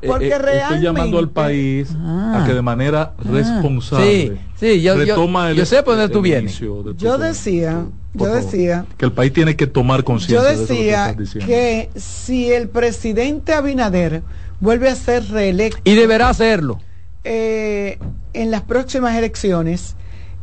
Eh, 0.01 0.07
porque 0.07 0.27
eh, 0.29 0.61
Estoy 0.63 0.81
llamando 0.81 1.19
al 1.19 1.29
realmente- 1.33 1.33
país 1.33 1.95
a 1.95 2.43
que 2.45 2.53
de 2.53 2.61
manera 2.61 3.13
responsable 3.19 4.05
Sí, 4.05 4.31
sí, 4.55 4.81
yo, 4.81 4.95
yo, 4.95 5.05
retoma 5.05 5.51
el, 5.51 5.55
yo 5.57 5.65
sé 5.65 5.81
por 5.83 5.95
dónde 5.95 6.09
tú 6.11 6.17
el 6.17 6.23
vienes. 6.23 6.59
yo 6.59 7.17
decía, 7.19 7.85
Por 8.17 8.27
yo 8.27 8.33
favor. 8.35 8.51
decía, 8.51 8.85
que 8.97 9.05
el 9.05 9.11
país 9.11 9.33
tiene 9.33 9.55
que 9.55 9.65
tomar 9.67 10.03
conciencia 10.03 10.37
yo 10.37 10.43
de 10.57 10.63
eso 10.63 10.73
que 10.73 11.23
decía 11.23 11.45
que 11.45 11.89
si 11.95 12.51
el 12.51 12.69
presidente 12.69 13.53
Abinader 13.53 14.21
vuelve 14.59 14.89
a 14.89 14.95
ser 14.95 15.27
reelecto 15.29 15.79
Y 15.83 15.95
deberá 15.95 16.29
hacerlo. 16.29 16.79
eh, 17.23 17.97
en 18.33 18.51
las 18.51 18.61
próximas 18.61 19.15
elecciones, 19.15 19.95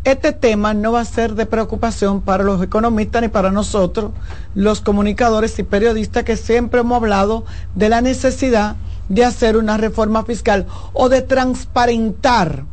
este 0.04 0.32
tema 0.32 0.72
no 0.74 0.92
va 0.92 1.00
a 1.00 1.04
ser 1.04 1.34
de 1.34 1.44
preocupación 1.46 2.22
para 2.22 2.42
los 2.42 2.62
economistas 2.62 3.20
ni 3.22 3.28
para 3.28 3.50
nosotros, 3.52 4.12
los 4.54 4.80
comunicadores 4.80 5.58
y 5.58 5.62
periodistas 5.62 6.24
que 6.24 6.36
siempre 6.36 6.80
hemos 6.80 6.96
hablado 6.96 7.44
de 7.74 7.88
la 7.90 8.00
necesidad 8.00 8.76
de 9.10 9.24
hacer 9.24 9.56
una 9.56 9.76
reforma 9.76 10.24
fiscal 10.24 10.66
o 10.92 11.08
de 11.08 11.20
transparentar 11.22 12.64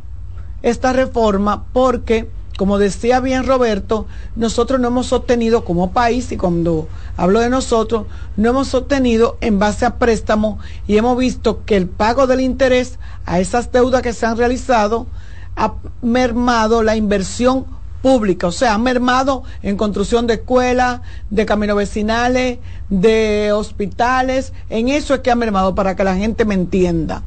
esta 0.62 0.92
reforma 0.92 1.64
porque, 1.72 2.28
como 2.58 2.78
decía 2.78 3.20
bien 3.20 3.46
Roberto, 3.46 4.08
nosotros 4.34 4.80
no 4.80 4.88
hemos 4.88 5.12
obtenido 5.12 5.64
como 5.64 5.92
país, 5.92 6.32
y 6.32 6.36
cuando 6.36 6.88
hablo 7.16 7.38
de 7.38 7.50
nosotros, 7.50 8.06
no 8.36 8.50
hemos 8.50 8.74
obtenido 8.74 9.38
en 9.40 9.60
base 9.60 9.86
a 9.86 9.96
préstamos 9.96 10.58
y 10.88 10.96
hemos 10.96 11.16
visto 11.16 11.64
que 11.64 11.76
el 11.76 11.86
pago 11.86 12.26
del 12.26 12.40
interés 12.40 12.98
a 13.26 13.38
esas 13.38 13.70
deudas 13.70 14.02
que 14.02 14.12
se 14.12 14.26
han 14.26 14.36
realizado 14.36 15.06
ha 15.54 15.74
mermado 16.02 16.82
la 16.82 16.96
inversión 16.96 17.64
pública, 18.02 18.48
o 18.48 18.52
sea, 18.52 18.74
ha 18.74 18.78
mermado 18.78 19.44
en 19.62 19.76
construcción 19.76 20.26
de 20.26 20.34
escuelas, 20.34 21.00
de 21.30 21.46
caminos 21.46 21.76
vecinales, 21.76 22.58
de 22.88 23.52
hospitales, 23.52 24.52
en 24.68 24.88
eso 24.88 25.14
es 25.14 25.20
que 25.20 25.30
ha 25.30 25.36
mermado 25.36 25.76
para 25.76 25.94
que 25.94 26.02
la 26.02 26.16
gente 26.16 26.44
me 26.44 26.54
entienda. 26.54 27.22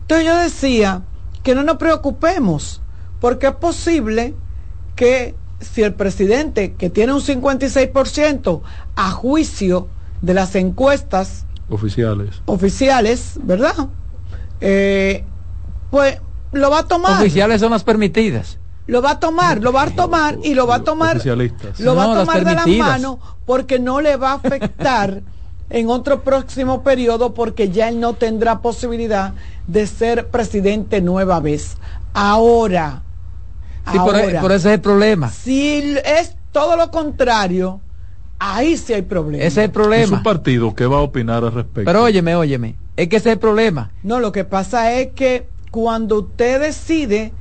Entonces 0.00 0.26
yo 0.26 0.34
decía 0.34 1.02
que 1.42 1.54
no 1.54 1.62
nos 1.62 1.76
preocupemos, 1.76 2.80
porque 3.20 3.48
es 3.48 3.54
posible 3.56 4.34
que 4.94 5.34
si 5.60 5.82
el 5.82 5.94
presidente, 5.94 6.74
que 6.74 6.90
tiene 6.90 7.12
un 7.12 7.20
56% 7.20 8.60
a 8.96 9.10
juicio 9.12 9.88
de 10.20 10.34
las 10.34 10.54
encuestas 10.54 11.44
Oficiales. 11.68 12.42
oficiales, 12.46 13.38
¿verdad? 13.42 13.88
Eh, 14.60 15.24
pues 15.90 16.18
lo 16.52 16.70
va 16.70 16.80
a 16.80 16.88
tomar. 16.88 17.20
Oficiales 17.20 17.60
son 17.60 17.70
las 17.70 17.84
permitidas. 17.84 18.58
Lo 18.86 19.00
va 19.00 19.12
a 19.12 19.20
tomar, 19.20 19.62
lo 19.62 19.72
va 19.72 19.82
a 19.82 19.90
tomar 19.90 20.38
y 20.42 20.54
lo 20.54 20.66
va 20.66 20.76
a 20.76 20.84
tomar, 20.84 21.24
lo 21.24 21.94
va 21.94 22.04
No, 22.06 22.12
a 22.12 22.14
las 22.16 22.26
tomar 22.26 22.44
de 22.44 22.54
las 22.54 22.66
manos 22.66 23.18
porque 23.46 23.78
no 23.78 24.00
le 24.00 24.16
va 24.16 24.32
a 24.32 24.34
afectar 24.34 25.22
en 25.70 25.88
otro 25.88 26.22
próximo 26.22 26.82
periodo 26.82 27.32
porque 27.32 27.70
ya 27.70 27.88
él 27.88 28.00
no 28.00 28.14
tendrá 28.14 28.60
posibilidad 28.60 29.34
de 29.68 29.86
ser 29.86 30.28
presidente 30.28 31.00
nueva 31.00 31.38
vez. 31.40 31.76
Ahora, 32.12 33.02
Sí, 33.90 33.98
por, 33.98 34.14
ahora, 34.16 34.40
por 34.40 34.52
ese 34.52 34.68
es 34.68 34.74
el 34.74 34.80
problema. 34.80 35.30
si 35.30 35.96
es 36.04 36.36
todo 36.52 36.76
lo 36.76 36.90
contrario, 36.90 37.80
ahí 38.38 38.76
sí 38.76 38.92
hay 38.92 39.02
problema. 39.02 39.42
Ese 39.42 39.48
es 39.48 39.56
el 39.58 39.64
Es 39.64 39.70
problema. 39.70 40.16
un 40.18 40.22
partido 40.22 40.74
que 40.74 40.86
va 40.86 40.98
a 40.98 41.02
opinar 41.02 41.42
al 41.44 41.52
respecto. 41.52 41.84
Pero 41.84 42.04
óyeme, 42.04 42.34
óyeme. 42.36 42.76
Es 42.96 43.08
que 43.08 43.16
ese 43.16 43.30
es 43.30 43.32
el 43.34 43.38
problema. 43.40 43.90
No, 44.02 44.20
lo 44.20 44.30
que 44.32 44.44
pasa 44.44 44.92
es 44.92 45.08
que 45.14 45.48
cuando 45.70 46.18
usted 46.20 46.60
decide 46.60 47.32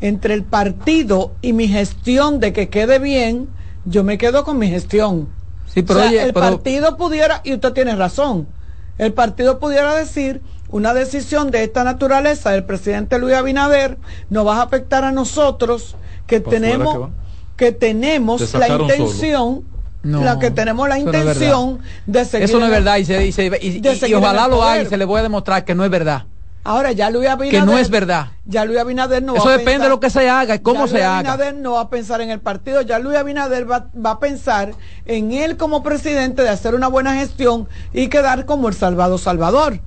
entre 0.00 0.34
el 0.34 0.44
partido 0.44 1.32
y 1.42 1.52
mi 1.52 1.68
gestión 1.68 2.38
de 2.40 2.52
que 2.52 2.68
quede 2.68 2.98
bien, 2.98 3.48
yo 3.84 4.04
me 4.04 4.18
quedo 4.18 4.44
con 4.44 4.58
mi 4.58 4.68
gestión. 4.68 5.28
Sí, 5.66 5.82
pero 5.82 6.00
o 6.00 6.02
sea, 6.02 6.10
oye, 6.10 6.22
el 6.22 6.32
pero- 6.34 6.46
partido 6.50 6.96
pudiera, 6.96 7.40
y 7.44 7.54
usted 7.54 7.72
tiene 7.72 7.96
razón, 7.96 8.46
el 8.98 9.12
partido 9.14 9.58
pudiera 9.58 9.94
decir 9.94 10.42
una 10.72 10.92
decisión 10.94 11.50
de 11.50 11.62
esta 11.64 11.84
naturaleza 11.84 12.50
del 12.50 12.64
presidente 12.64 13.18
Luis 13.18 13.34
Abinader 13.34 13.98
nos 14.30 14.46
va 14.46 14.56
a 14.56 14.62
afectar 14.62 15.04
a 15.04 15.12
nosotros 15.12 15.94
que 16.26 16.40
tenemos 16.40 17.10
que 17.56 17.70
tenemos 17.72 18.50
Te 18.50 18.58
la 18.58 18.68
intención 18.68 19.62
No, 20.02 20.24
la 20.24 20.38
que 20.40 20.50
tenemos 20.50 20.88
la 20.88 20.96
no 20.98 21.02
intención 21.02 21.78
de 22.06 22.24
seguir 22.24 22.48
Eso 22.48 22.58
no 22.58 22.64
es 22.64 22.70
verdad 22.72 22.96
y, 22.96 23.04
se, 23.04 23.24
y, 23.26 23.32
se- 23.32 23.46
y- 23.62 23.80
de 23.80 24.14
ojalá 24.16 24.48
lo 24.48 24.62
haga 24.62 24.72
poder. 24.72 24.86
y 24.86 24.88
se 24.90 24.96
le 24.96 25.04
voy 25.04 25.20
a 25.20 25.22
demostrar 25.22 25.64
que 25.64 25.74
no 25.76 25.84
es 25.84 25.90
verdad. 25.90 26.24
Ahora 26.64 26.92
ya 26.92 27.10
Luis 27.10 27.28
Abinader 27.28 27.60
Que 27.60 27.66
no 27.66 27.76
es 27.76 27.90
verdad. 27.90 28.28
Ya 28.46 28.64
Luis 28.64 28.78
Abinader 28.78 29.22
no 29.22 29.34
Eso 29.34 29.44
va 29.44 29.50
a 29.50 29.52
depende 29.58 29.72
pensar- 29.72 29.82
de 29.84 29.88
lo 29.90 30.00
que 30.00 30.10
se 30.10 30.28
haga 30.30 30.54
y 30.54 30.58
cómo 30.60 30.80
ya 30.82 30.86
se 30.86 30.92
Luis 30.94 31.04
haga. 31.04 31.18
Abinader 31.32 31.54
no 31.56 31.72
va 31.72 31.80
a 31.82 31.90
pensar 31.90 32.20
en 32.20 32.30
el 32.30 32.40
partido, 32.40 32.82
ya 32.82 32.98
Luis 32.98 33.16
Abinader 33.18 33.70
va, 33.70 33.88
va 33.94 34.12
a 34.12 34.18
pensar 34.20 34.70
en 35.06 35.32
él 35.32 35.56
como 35.56 35.82
presidente 35.82 36.42
de 36.42 36.48
hacer 36.48 36.74
una 36.74 36.88
buena 36.88 37.14
gestión 37.14 37.68
y 37.92 38.08
quedar 38.08 38.46
como 38.46 38.68
el 38.68 38.74
salvado 38.74 39.18
Salvador. 39.18 39.80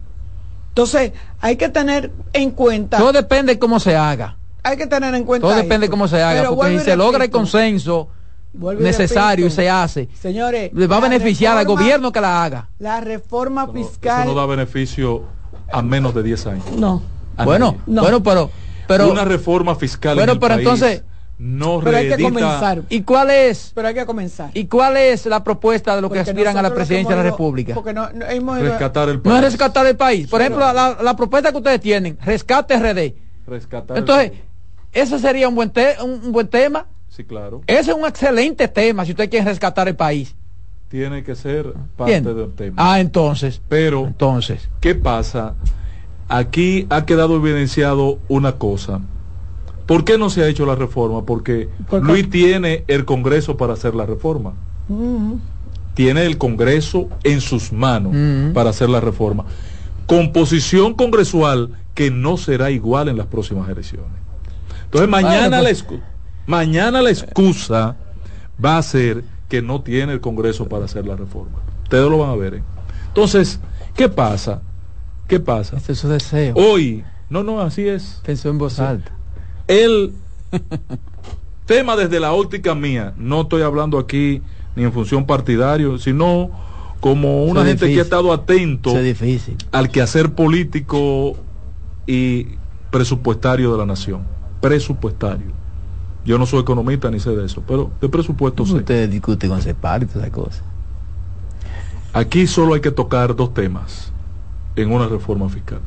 Entonces, 0.76 1.13
hay 1.39 1.55
que 1.55 1.69
tener 1.69 2.11
en 2.34 2.51
cuenta, 2.51 2.97
Todo 2.97 3.13
depende 3.13 3.53
de 3.53 3.59
cómo 3.59 3.80
se 3.80 3.95
haga. 3.95 4.36
hay 4.61 4.76
que 4.76 4.88
tener 4.88 5.15
en 5.15 5.23
cuenta 5.23 5.47
Todo 5.47 5.55
depende 5.55 5.80
de 5.80 5.86
esto. 5.86 5.91
cómo 5.91 6.07
se 6.09 6.21
haga. 6.21 6.41
Pero 6.41 6.55
Porque 6.57 6.80
si 6.80 6.84
se 6.84 6.95
logra 6.97 7.15
el 7.15 7.21
repito, 7.21 7.38
consenso 7.38 8.09
y 8.53 8.84
necesario 8.84 9.45
y 9.45 9.47
repito, 9.47 9.61
se 9.61 9.69
hace, 9.69 10.09
Señores, 10.21 10.71
le 10.73 10.88
va 10.88 10.97
a 10.97 10.99
beneficiar 10.99 11.57
al 11.57 11.63
reforma- 11.63 11.82
gobierno 11.82 12.11
que 12.11 12.19
la 12.19 12.43
haga. 12.43 12.67
La 12.80 12.99
reforma 12.99 13.63
Eso 13.63 13.71
no- 13.73 13.80
fiscal. 13.86 14.23
Eso 14.28 14.34
no 14.34 14.38
da 14.41 14.45
beneficio 14.47 15.23
a 15.71 15.82
menos 15.82 16.13
de 16.13 16.23
10 16.23 16.45
años. 16.45 16.65
no. 16.78 17.01
A 17.38 17.45
Bueno. 17.45 17.78
No. 17.86 18.01
bueno, 18.01 18.21
pero, 18.21 18.49
pero, 18.86 19.09
una 19.09 19.23
reforma 19.23 19.76
fiscal 19.76 20.15
Bueno, 20.15 20.34
en 20.34 20.36
el 20.36 20.39
pero 20.41 20.55
país 20.55 20.67
entonces- 20.67 21.03
no 21.38 21.81
Pero 21.83 21.97
hay 21.97 22.09
que 22.09 22.23
comenzar. 22.23 22.81
¿y 22.89 23.01
cuál 23.01 23.29
es, 23.29 23.71
Pero 23.75 23.88
hay 23.89 23.93
que 23.93 24.05
comenzar. 24.05 24.51
y 24.53 24.65
cuál 24.67 24.95
es 24.97 25.25
la 25.25 25.43
propuesta 25.43 25.95
de 25.95 26.01
los 26.01 26.11
que 26.11 26.19
aspiran 26.19 26.55
a 26.57 26.61
la 26.61 26.73
presidencia 26.73 27.15
de 27.15 27.23
la 27.23 27.29
República? 27.29 27.73
Porque 27.73 27.93
no, 27.93 28.09
no 28.11 28.25
hemos 28.25 28.57
ido- 28.59 28.69
rescatar 28.69 29.09
el 29.09 29.19
país. 29.19 29.31
No 29.33 29.38
es 29.38 29.43
rescatar 29.43 29.86
el 29.86 29.95
país. 29.97 30.27
Por 30.27 30.41
ejemplo, 30.41 30.61
la, 30.73 30.97
la 31.01 31.15
propuesta 31.15 31.51
que 31.51 31.57
ustedes 31.57 31.81
tienen, 31.81 32.17
rescate 32.23 32.77
RD. 32.79 33.13
Rescatar 33.47 33.97
el 33.97 34.01
Entonces, 34.03 34.31
ese 34.93 35.19
sería 35.19 35.47
un 35.49 35.55
buen, 35.55 35.69
te- 35.71 35.95
un, 36.01 36.11
un 36.25 36.31
buen 36.31 36.47
tema. 36.47 36.86
Sí, 37.09 37.23
claro. 37.23 37.61
Ese 37.67 37.91
es 37.91 37.97
un 37.97 38.05
excelente 38.05 38.67
tema 38.67 39.03
si 39.05 39.11
usted 39.11 39.29
quiere 39.29 39.45
rescatar 39.45 39.88
el 39.88 39.95
país. 39.95 40.36
Tiene 40.89 41.23
que 41.23 41.36
ser 41.36 41.73
parte 41.97 42.11
Bien. 42.19 42.23
del 42.23 42.53
tema. 42.53 42.75
Ah, 42.77 42.99
entonces. 42.99 43.61
Pero, 43.67 44.05
Entonces. 44.05 44.69
¿qué 44.79 44.95
pasa? 44.95 45.55
Aquí 46.29 46.88
ha 46.89 47.05
quedado 47.05 47.36
evidenciado 47.36 48.19
una 48.27 48.53
cosa. 48.53 49.01
¿Por 49.86 50.03
qué 50.03 50.17
no 50.17 50.29
se 50.29 50.43
ha 50.43 50.47
hecho 50.47 50.65
la 50.65 50.75
reforma? 50.75 51.25
Porque 51.25 51.69
Porque- 51.89 52.05
Luis 52.07 52.29
tiene 52.29 52.83
el 52.88 53.05
Congreso 53.05 53.55
para 53.57 53.73
hacer 53.73 53.93
la 53.95 54.05
reforma. 54.05 54.53
Mm. 54.88 55.33
Tiene 55.93 56.25
el 56.25 56.38
Congreso 56.38 57.07
en 57.23 57.39
sus 57.41 57.71
manos 57.71 58.13
Mm. 58.15 58.53
para 58.53 58.71
hacer 58.71 58.89
la 58.89 58.99
reforma. 58.99 59.45
Composición 60.05 60.93
congresual 60.93 61.69
que 61.93 62.11
no 62.11 62.38
será 62.38 62.69
igual 62.71 63.09
en 63.09 63.17
las 63.17 63.27
próximas 63.27 63.67
elecciones. 63.69 64.09
Entonces 64.86 65.09
mañana, 65.09 65.47
Bueno, 65.49 65.63
la, 65.63 65.69
pues- 65.69 65.86
mañana 66.45 67.01
la 67.01 67.09
excusa 67.09 67.95
va 68.63 68.77
a 68.77 68.83
ser 68.83 69.23
que 69.49 69.61
no 69.61 69.81
tiene 69.81 70.13
el 70.13 70.21
Congreso 70.21 70.67
para 70.67 70.86
hacer 70.86 71.05
la 71.07 71.15
reforma. 71.15 71.59
Ustedes 71.83 72.09
lo 72.09 72.19
van 72.19 72.29
a 72.31 72.36
ver. 72.36 72.55
¿eh? 72.55 72.63
Entonces, 73.07 73.59
¿qué 73.95 74.09
pasa? 74.09 74.61
¿Qué 75.27 75.39
pasa? 75.39 75.77
Este 75.77 75.93
es 75.93 75.99
su 75.99 76.07
deseo. 76.07 76.53
Hoy, 76.55 77.03
no, 77.29 77.41
no, 77.43 77.61
así 77.61 77.88
es. 77.88 78.21
Pensó 78.25 78.49
en 78.49 78.57
voz 78.59 78.79
alta. 78.79 79.11
El 79.68 80.13
tema 81.66 81.95
desde 81.95 82.20
la 82.20 82.34
óptica 82.34 82.76
mía, 82.76 83.13
no 83.18 83.41
estoy 83.41 83.61
hablando 83.61 83.97
aquí 83.97 84.41
ni 84.76 84.84
en 84.84 84.93
función 84.93 85.26
partidario, 85.26 85.97
sino 85.97 86.51
como 86.99 87.45
una 87.45 87.66
gente 87.66 87.88
que 87.91 87.99
ha 87.99 88.03
estado 88.03 88.34
atento 88.34 88.93
al 89.72 89.89
quehacer 89.89 90.34
político 90.34 91.38
y 92.07 92.47
presupuestario 92.91 93.72
de 93.72 93.78
la 93.78 93.86
nación. 93.86 94.24
Presupuestario. 94.61 95.53
Yo 96.26 96.39
no 96.39 96.45
soy 96.45 96.61
economista 96.61 97.11
ni 97.11 97.20
sé 97.20 97.36
de 97.36 97.45
eso, 97.45 97.63
pero 97.68 97.91
de 98.01 98.09
presupuesto 98.09 98.66
sé. 98.66 98.76
Ustedes 98.76 99.11
discuten 99.11 99.49
con 99.49 99.61
CEPAR 99.61 100.03
y 100.03 100.05
todas 100.07 100.24
esas 100.24 100.32
cosas. 100.32 100.63
Aquí 102.13 102.47
solo 102.47 102.74
hay 102.74 102.82
que 102.82 102.91
tocar 102.91 103.36
dos 103.36 103.53
temas 103.53 104.11
en 104.76 104.91
una 104.91 105.07
reforma 105.07 105.47
fiscal. 105.49 105.82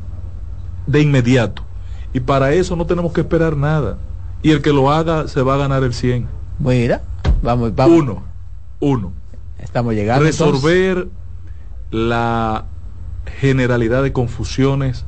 De 0.87 1.01
inmediato. 1.01 1.63
Y 2.13 2.19
para 2.21 2.53
eso 2.53 2.75
no 2.75 2.85
tenemos 2.85 3.13
que 3.13 3.21
esperar 3.21 3.55
nada. 3.55 3.97
Y 4.41 4.51
el 4.51 4.61
que 4.61 4.73
lo 4.73 4.91
haga 4.91 5.27
se 5.27 5.41
va 5.41 5.55
a 5.55 5.57
ganar 5.57 5.83
el 5.83 5.93
100. 5.93 6.27
Mira, 6.59 7.03
vamos, 7.41 7.75
vamos. 7.75 7.99
Uno. 7.99 8.23
Uno. 8.79 9.13
Estamos 9.59 9.93
llegando. 9.93 10.25
entonces. 10.25 10.61
Resolver 10.61 11.07
la 11.91 12.65
generalidad 13.39 14.03
de 14.03 14.13
confusiones 14.13 15.05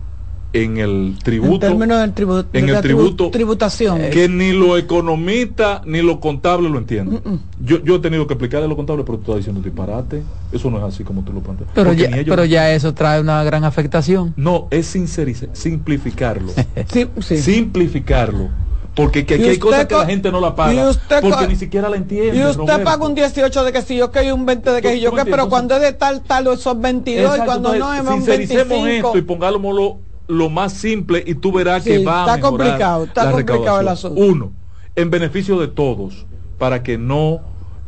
en 0.54 0.78
el 0.78 1.16
tributo. 1.24 1.66
En 1.68 1.72
términos 1.78 2.00
del 2.02 2.14
tributo. 2.14 2.50
En 2.54 2.66
de 2.66 2.72
el 2.74 2.78
tribu- 2.80 2.82
tributo. 2.82 3.30
Tributación. 3.32 4.02
Que 4.12 4.28
ni 4.28 4.52
lo 4.52 4.78
economista 4.78 5.82
ni 5.86 6.02
lo 6.02 6.20
contable 6.20 6.70
lo 6.70 6.78
entienden. 6.78 7.22
Yo, 7.64 7.82
yo 7.84 7.96
he 7.96 8.00
tenido 8.00 8.28
que 8.28 8.34
explicarle 8.34 8.66
a 8.66 8.70
lo 8.70 8.76
contable, 8.76 9.04
pero 9.06 9.18
tú 9.18 9.24
estás 9.32 9.38
diciendo 9.38 9.62
disparate. 9.62 10.24
Eso 10.52 10.70
no 10.70 10.78
es 10.78 10.84
así 10.84 11.04
como 11.04 11.22
tú 11.24 11.32
lo 11.34 11.40
planteas. 11.42 11.70
Pero 11.74 11.94
ya, 11.94 12.10
ni 12.10 12.16
ellos- 12.20 12.26
pero 12.30 12.46
ya 12.46 12.72
eso 12.74 12.94
trae 12.94 13.22
una 13.22 13.44
gran 13.44 13.64
afectación. 13.64 14.34
No, 14.36 14.68
es 14.72 14.94
sincerice- 14.94 15.50
simplificarlo. 15.54 16.52
Sí, 16.92 17.08
sí. 17.22 17.38
Simplificarlo. 17.38 18.50
Porque 18.94 19.26
que 19.26 19.36
aquí 19.36 19.46
Y 19.46 19.48
hay 19.52 19.58
cosas 19.58 19.86
que 19.86 19.96
la 19.96 20.06
gente 20.06 20.32
no 20.34 20.42
la 20.42 20.50
y 20.50 20.52
paga. 20.52 20.92
Porque 21.22 21.48
ni 21.48 21.56
siquiera 21.56 21.90
la 21.90 21.96
entiende. 21.96 22.38
Y 22.38 22.44
usted 22.44 22.58
Roberto. 22.58 22.84
paga 22.84 23.06
un 23.06 23.16
18 23.16 23.64
de 23.64 23.72
que 23.72 23.82
si 23.84 23.96
yo 23.96 24.12
que 24.12 24.26
y 24.26 24.32
un 24.32 24.46
20 24.46 24.70
de 24.70 24.82
que 24.82 24.94
si 24.96 25.00
yo 25.00 25.14
que, 25.14 25.24
pero 25.24 25.48
cuando 25.48 25.76
es 25.76 25.82
de 25.82 25.94
tal, 25.94 26.22
tal, 26.22 26.58
son 26.58 26.82
22 26.82 27.22
y 27.22 27.24
Exacto, 27.24 27.46
cuando 27.46 27.76
no 27.76 27.94
es 27.94 28.02
un 28.02 28.08
sincericemos 28.16 28.68
25. 28.84 29.08
esto 29.08 29.18
y 29.18 29.22
pongámoslo 29.22 30.00
lo 30.32 30.50
más 30.50 30.74
simple 30.74 31.24
y 31.26 31.36
tú 31.36 31.52
verás 31.52 31.84
Sí, 31.84 31.90
que 31.90 32.06
va 32.06 32.20
a 32.24 32.26
está 32.26 32.36
mejorar 32.38 32.70
complicado, 32.70 33.04
está 33.04 33.26
la 33.26 33.32
complicado 33.32 33.80
el 33.82 33.88
asunto. 33.88 34.22
Uno, 34.22 34.52
en 34.96 35.10
beneficio 35.10 35.60
de 35.60 35.68
todos, 35.68 36.26
para 36.58 36.84
que 36.84 36.98
no 36.98 37.42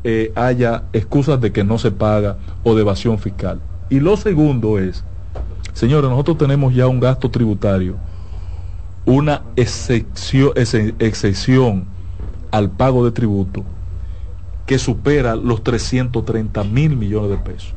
eh, 0.04 0.32
haya 0.36 0.84
excusas 0.92 1.40
de 1.40 1.54
que 1.54 1.64
no 1.64 1.78
se 1.78 1.92
paga 1.92 2.38
o 2.64 2.76
de 2.76 2.82
evasión 2.82 3.18
fiscal. 3.18 3.62
Y 3.90 4.02
lo 4.02 4.18
segundo 4.18 4.78
es, 4.78 5.06
señores, 5.74 6.10
nosotros 6.10 6.38
tenemos 6.38 6.76
ya 6.76 6.88
un 6.88 7.00
gasto 7.00 7.32
tributario, 7.32 7.96
una 9.06 9.44
excepción, 9.56 10.54
al 12.52 12.70
pago 12.70 13.04
de 13.06 13.12
tributo 13.12 13.64
que 14.68 14.78
supera 14.78 15.36
los 15.36 15.64
330 15.64 16.64
mil 16.66 16.96
millones 16.96 17.32
de 17.32 17.38
pesos. 17.38 17.74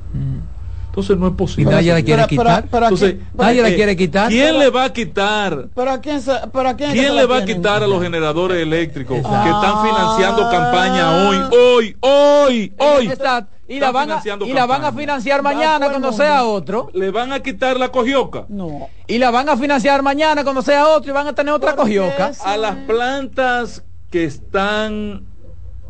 Entonces 0.96 1.18
no 1.18 1.26
es 1.28 1.34
posible. 1.34 1.70
Y 1.70 1.74
nadie 1.74 1.92
la 1.92 2.02
quiere 2.02 2.26
quitar. 2.26 2.64
Entonces, 2.72 3.16
nadie 3.36 3.60
la 3.60 3.68
quiere 3.74 3.94
quitar. 3.94 4.28
¿Quién 4.30 4.58
le 4.58 4.70
va 4.70 4.84
a 4.84 4.92
quitar? 4.94 5.68
Pero 5.74 5.90
a 5.90 6.00
quién, 6.00 6.22
se, 6.22 6.32
pero 6.50 6.70
a 6.70 6.74
quién, 6.74 6.92
¿Quién 6.92 7.14
le 7.14 7.26
va 7.26 7.36
a 7.36 7.44
quitar 7.44 7.82
a 7.82 7.86
los 7.86 8.02
generadores 8.02 8.62
eléctricos 8.62 9.18
que 9.18 9.22
Ah. 9.26 9.44
están 9.44 9.82
financiando 9.86 10.50
campaña 10.50 11.28
hoy, 11.28 11.36
hoy, 11.52 11.96
hoy, 12.00 12.72
hoy? 12.78 13.06
Está- 13.08 13.46
y 13.68 13.78
la 13.78 13.90
van 13.90 14.10
a, 14.10 14.22
y 14.46 14.52
la 14.54 14.64
van 14.64 14.84
a 14.86 14.92
financiar 14.92 15.42
mañana 15.42 15.90
cuando 15.90 16.12
sea 16.14 16.44
otro. 16.44 16.88
¿Le 16.94 17.10
van 17.10 17.30
a 17.34 17.40
quitar 17.40 17.78
la 17.78 17.90
cogioca? 17.90 18.46
No. 18.48 18.88
Y 19.06 19.18
la 19.18 19.30
van 19.30 19.50
a 19.50 19.56
financiar 19.58 20.02
mañana 20.02 20.44
cuando 20.44 20.62
sea 20.62 20.86
otro 20.88 21.10
y 21.10 21.12
van 21.14 21.26
a 21.26 21.34
tener 21.34 21.52
otra 21.52 21.76
¿Por 21.76 21.86
qué 21.88 21.96
cogioca. 21.98 22.28
eso? 22.30 22.42
A 22.46 22.56
las 22.56 22.74
plantas 22.86 23.84
que 24.10 24.24
están 24.24 25.26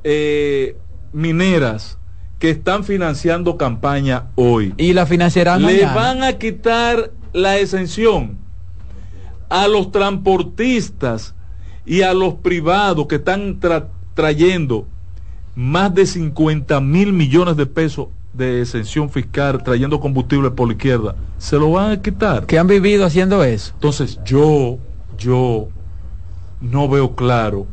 eh, 0.02 0.76
mineras, 1.12 1.98
que 2.38 2.50
están 2.50 2.84
financiando 2.84 3.56
campaña 3.56 4.24
hoy. 4.34 4.74
Y 4.76 4.92
la 4.92 5.06
financiarán 5.06 5.62
le 5.62 5.72
mañana. 5.84 5.94
van 5.94 6.22
a 6.22 6.32
quitar 6.34 7.10
la 7.32 7.58
exención 7.58 8.36
a 9.48 9.68
los 9.68 9.90
transportistas 9.92 11.34
y 11.84 12.02
a 12.02 12.12
los 12.14 12.34
privados 12.34 13.06
que 13.06 13.16
están 13.16 13.60
tra- 13.60 13.86
trayendo 14.14 14.86
más 15.54 15.94
de 15.94 16.04
50 16.06 16.80
mil 16.80 17.12
millones 17.12 17.56
de 17.56 17.64
pesos 17.66 18.08
de 18.34 18.60
exención 18.60 19.08
fiscal 19.08 19.62
trayendo 19.62 19.98
combustible 19.98 20.50
por 20.50 20.66
la 20.68 20.74
izquierda, 20.74 21.14
se 21.38 21.56
lo 21.56 21.70
van 21.72 21.92
a 21.92 22.02
quitar. 22.02 22.44
Que 22.44 22.58
han 22.58 22.66
vivido 22.66 23.06
haciendo 23.06 23.42
eso. 23.42 23.72
Entonces 23.74 24.18
yo, 24.26 24.78
yo 25.16 25.68
no 26.60 26.86
veo 26.88 27.14
claro 27.14 27.66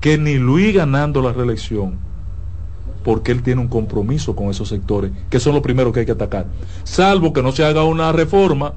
que 0.00 0.16
ni 0.16 0.34
Luis 0.36 0.74
ganando 0.74 1.20
la 1.20 1.32
reelección, 1.32 1.98
porque 3.06 3.30
él 3.30 3.44
tiene 3.44 3.60
un 3.60 3.68
compromiso 3.68 4.34
con 4.34 4.50
esos 4.50 4.68
sectores, 4.68 5.12
que 5.30 5.38
son 5.38 5.54
los 5.54 5.62
primeros 5.62 5.92
que 5.92 6.00
hay 6.00 6.06
que 6.06 6.10
atacar. 6.10 6.46
Salvo 6.82 7.32
que 7.32 7.40
no 7.40 7.52
se 7.52 7.64
haga 7.64 7.84
una 7.84 8.10
reforma 8.10 8.72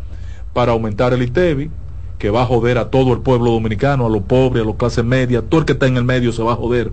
para 0.53 0.73
aumentar 0.73 1.13
el 1.13 1.23
ITEBI, 1.23 1.71
que 2.19 2.29
va 2.29 2.43
a 2.43 2.45
joder 2.45 2.77
a 2.77 2.91
todo 2.91 3.11
el 3.13 3.21
pueblo 3.21 3.49
dominicano, 3.49 4.05
a 4.05 4.09
los 4.09 4.21
pobres, 4.21 4.61
a 4.61 4.67
los 4.67 4.75
clases 4.75 5.03
medias, 5.03 5.45
todo 5.49 5.61
el 5.61 5.65
que 5.65 5.73
está 5.73 5.87
en 5.87 5.97
el 5.97 6.03
medio 6.03 6.31
se 6.31 6.43
va 6.43 6.53
a 6.53 6.55
joder, 6.55 6.91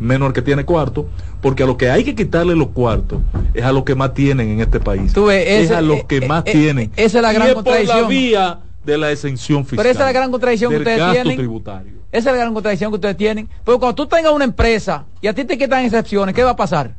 menos 0.00 0.28
el 0.28 0.32
que 0.32 0.40
tiene 0.40 0.64
cuarto, 0.64 1.06
porque 1.42 1.62
a 1.64 1.66
lo 1.66 1.76
que 1.76 1.90
hay 1.90 2.04
que 2.04 2.14
quitarle 2.14 2.56
los 2.56 2.68
cuartos 2.68 3.20
es 3.52 3.64
a 3.64 3.72
los 3.72 3.84
que 3.84 3.94
más 3.94 4.14
tienen 4.14 4.48
en 4.48 4.60
este 4.60 4.80
país. 4.80 5.12
Tú 5.12 5.26
ves, 5.26 5.44
es 5.46 5.70
a 5.70 5.82
los 5.82 6.04
que 6.04 6.16
eh, 6.16 6.26
más 6.26 6.42
eh, 6.46 6.52
tienen. 6.52 6.90
esa 6.96 7.18
es 7.18 7.22
la 7.22 7.32
Y 7.32 7.34
gran 7.34 7.48
es 7.48 7.54
por 7.56 7.84
la 7.84 8.02
vía 8.08 8.60
de 8.88 8.98
la 8.98 9.12
exención 9.12 9.64
fiscal. 9.64 9.78
Pero 9.78 9.90
esa 9.90 10.00
es 10.00 10.06
la 10.06 10.12
gran 10.12 10.30
contradicción 10.30 10.70
que 10.72 10.78
ustedes 10.78 10.98
gasto 10.98 11.12
tienen. 11.14 11.36
tributario. 11.36 11.92
Esa 12.10 12.30
es 12.30 12.36
la 12.36 12.40
gran 12.40 12.54
contradicción 12.54 12.90
que 12.90 12.94
ustedes 12.96 13.16
tienen. 13.16 13.48
Porque 13.64 13.78
cuando 13.78 13.94
tú 13.94 14.06
tengas 14.06 14.32
una 14.32 14.44
empresa 14.44 15.04
y 15.20 15.26
a 15.26 15.34
ti 15.34 15.44
te 15.44 15.58
quitan 15.58 15.84
excepciones, 15.84 16.34
¿qué 16.34 16.42
va 16.42 16.50
a 16.50 16.56
pasar? 16.56 16.94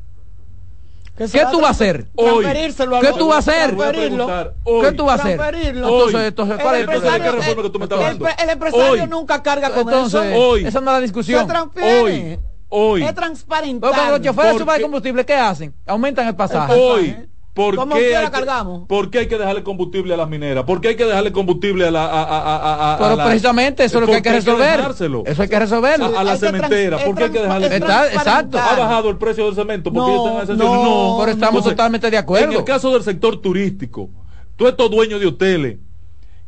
¿Qué 1.17 1.43
va 1.43 1.51
tú 1.51 1.59
vas 1.59 1.67
a 1.67 1.71
hacer? 1.71 2.05
Hoy. 2.15 2.45
¿Qué 2.45 3.11
tú 3.17 3.27
vas 3.27 3.47
a 3.47 3.51
hacer? 3.51 3.75
¿Qué 3.75 4.91
tú 4.95 5.05
vas 5.05 5.19
a 5.19 5.23
hacer? 5.23 5.31
Entonces, 5.33 5.33
El 5.33 5.37
¿cuál 5.37 5.55
es 5.55 5.67
el 5.67 5.77
Entonces, 5.77 6.13
¿de 6.13 6.33
qué 6.33 6.79
empresario, 6.79 7.31
reforma 7.33 7.63
que 7.63 7.69
tú 7.69 7.79
me 7.79 7.85
estás 7.85 7.99
el, 7.99 8.05
hablando? 8.05 8.27
el 8.43 8.49
empresario 8.49 9.03
Hoy. 9.03 9.09
nunca 9.09 9.43
carga 9.43 9.69
con 9.71 9.79
Entonces, 9.79 10.23
eso. 10.23 10.39
Hoy. 10.39 10.65
esa 10.65 10.79
no 10.79 10.91
es 10.91 10.95
la 10.95 11.01
discusión. 11.01 11.47
Hoy, 11.81 12.39
hoy, 12.69 13.03
Es 13.03 13.15
transparente. 13.15 13.81
Pero 13.81 13.93
cuando 13.93 14.17
los 14.17 14.21
choferes 14.21 14.61
el 14.61 14.81
combustible, 14.81 15.25
¿qué 15.25 15.33
hacen? 15.33 15.73
Aumentan 15.85 16.27
el 16.27 16.35
pasaje. 16.35 16.73
hoy. 16.73 17.15
¿Por 17.59 17.89
qué, 17.89 18.15
hay 18.15 18.25
que, 18.25 18.31
cargamos. 18.31 18.87
¿Por 18.87 19.09
qué 19.09 19.19
hay 19.19 19.27
que 19.27 19.37
dejarle 19.37 19.63
combustible 19.63 20.13
a 20.13 20.17
las 20.17 20.29
mineras? 20.29 20.63
¿Por 20.63 20.79
qué 20.79 20.87
hay 20.89 20.95
que 20.95 21.03
dejarle 21.05 21.31
combustible 21.33 21.87
a 21.87 21.91
la... 21.91 22.05
A, 22.05 22.23
a- 22.23 22.93
a- 22.93 22.97
Pero 22.97 23.15
la- 23.17 23.25
precisamente 23.25 23.83
eso 23.83 23.97
es 23.97 24.01
lo 24.01 24.07
que 24.07 24.15
hay 24.15 24.21
que 24.21 24.29
¿Por 24.29 24.43
qué 24.43 24.77
resolver. 24.77 25.25
Eso 25.27 25.41
hay 25.41 25.49
que 25.49 25.59
resolverlo. 25.59 26.17
A, 26.17 26.23
la 26.23 26.37
cementera, 26.37 26.97
¿por 27.03 27.15
qué 27.15 27.23
hay 27.25 27.29
que 27.31 27.39
dejarle... 27.39 27.67
es 27.67 27.73
Está- 27.73 28.07
exacto. 28.13 28.57
¿Ha 28.57 28.75
bajado 28.77 29.09
el 29.09 29.17
precio 29.17 29.45
del 29.45 29.55
cemento? 29.55 29.91
Porque 29.91 30.07
No, 30.09 30.13
ellos 30.13 30.23
tengan 30.25 30.41
exenciones? 30.43 30.83
no, 30.83 31.17
Pero 31.19 31.31
estamos 31.31 31.57
Entonces, 31.57 31.71
totalmente 31.75 32.09
de 32.11 32.17
acuerdo. 32.17 32.51
En 32.51 32.57
el 32.59 32.63
caso 32.63 32.91
del 32.93 33.03
sector 33.03 33.41
turístico, 33.41 34.09
todos 34.55 34.71
estos 34.71 34.89
dueños 34.89 35.19
de 35.19 35.27
hoteles, 35.27 35.77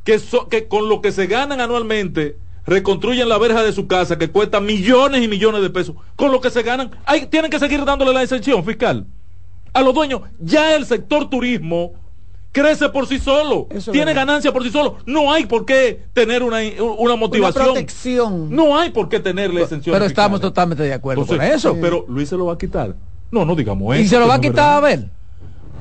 que, 0.03 0.17
so- 0.19 0.47
que 0.47 0.67
con 0.67 0.87
lo 0.87 1.01
que 1.01 1.11
se 1.11 1.27
ganan 1.27 1.59
anualmente, 1.59 2.37
reconstruyen 2.65 3.27
la 3.27 3.37
verja 3.37 3.63
de 3.63 3.73
su 3.73 3.87
casa, 3.87 4.17
que 4.17 4.29
cuesta 4.29 4.59
millones 4.61 5.21
y 5.23 5.27
millones 5.27 5.61
de 5.61 5.69
pesos, 5.69 5.95
con 6.15 6.31
lo 6.31 6.39
que 6.41 6.49
se 6.49 6.63
ganan, 6.63 6.91
hay, 7.05 7.25
tienen 7.25 7.51
que 7.51 7.59
seguir 7.59 7.83
dándole 7.83 8.13
la 8.13 8.23
exención 8.23 8.63
fiscal. 8.63 9.07
A 9.73 9.81
los 9.81 9.93
dueños, 9.93 10.21
ya 10.39 10.75
el 10.75 10.85
sector 10.85 11.29
turismo 11.29 11.93
crece 12.51 12.89
por 12.89 13.07
sí 13.07 13.19
solo, 13.19 13.67
Eso 13.69 13.91
tiene 13.91 14.13
ganancia 14.13 14.51
por 14.51 14.63
sí 14.63 14.69
solo. 14.69 14.97
No 15.05 15.31
hay 15.31 15.45
por 15.45 15.65
qué 15.65 16.03
tener 16.13 16.43
una, 16.43 16.57
una 16.97 17.15
motivación. 17.15 17.63
Una 17.63 17.73
protección. 17.73 18.53
No 18.53 18.77
hay 18.77 18.89
por 18.89 19.09
qué 19.09 19.19
tenerle 19.19 19.61
exención. 19.61 19.93
Pero 19.93 20.05
estamos 20.05 20.41
totalmente 20.41 20.83
de 20.83 20.93
acuerdo 20.93 21.25
con 21.25 21.41
eso. 21.41 21.77
Pero 21.79 22.05
Luis 22.07 22.29
se 22.29 22.35
lo 22.35 22.47
va 22.47 22.53
a 22.53 22.57
quitar. 22.57 22.95
No, 23.31 23.45
no 23.45 23.55
digamos 23.55 23.95
eso. 23.95 24.03
y 24.03 24.07
se 24.07 24.19
lo 24.19 24.27
va 24.27 24.35
a 24.35 24.41
quitar 24.41 24.73
a 24.77 24.79
ver. 24.81 25.09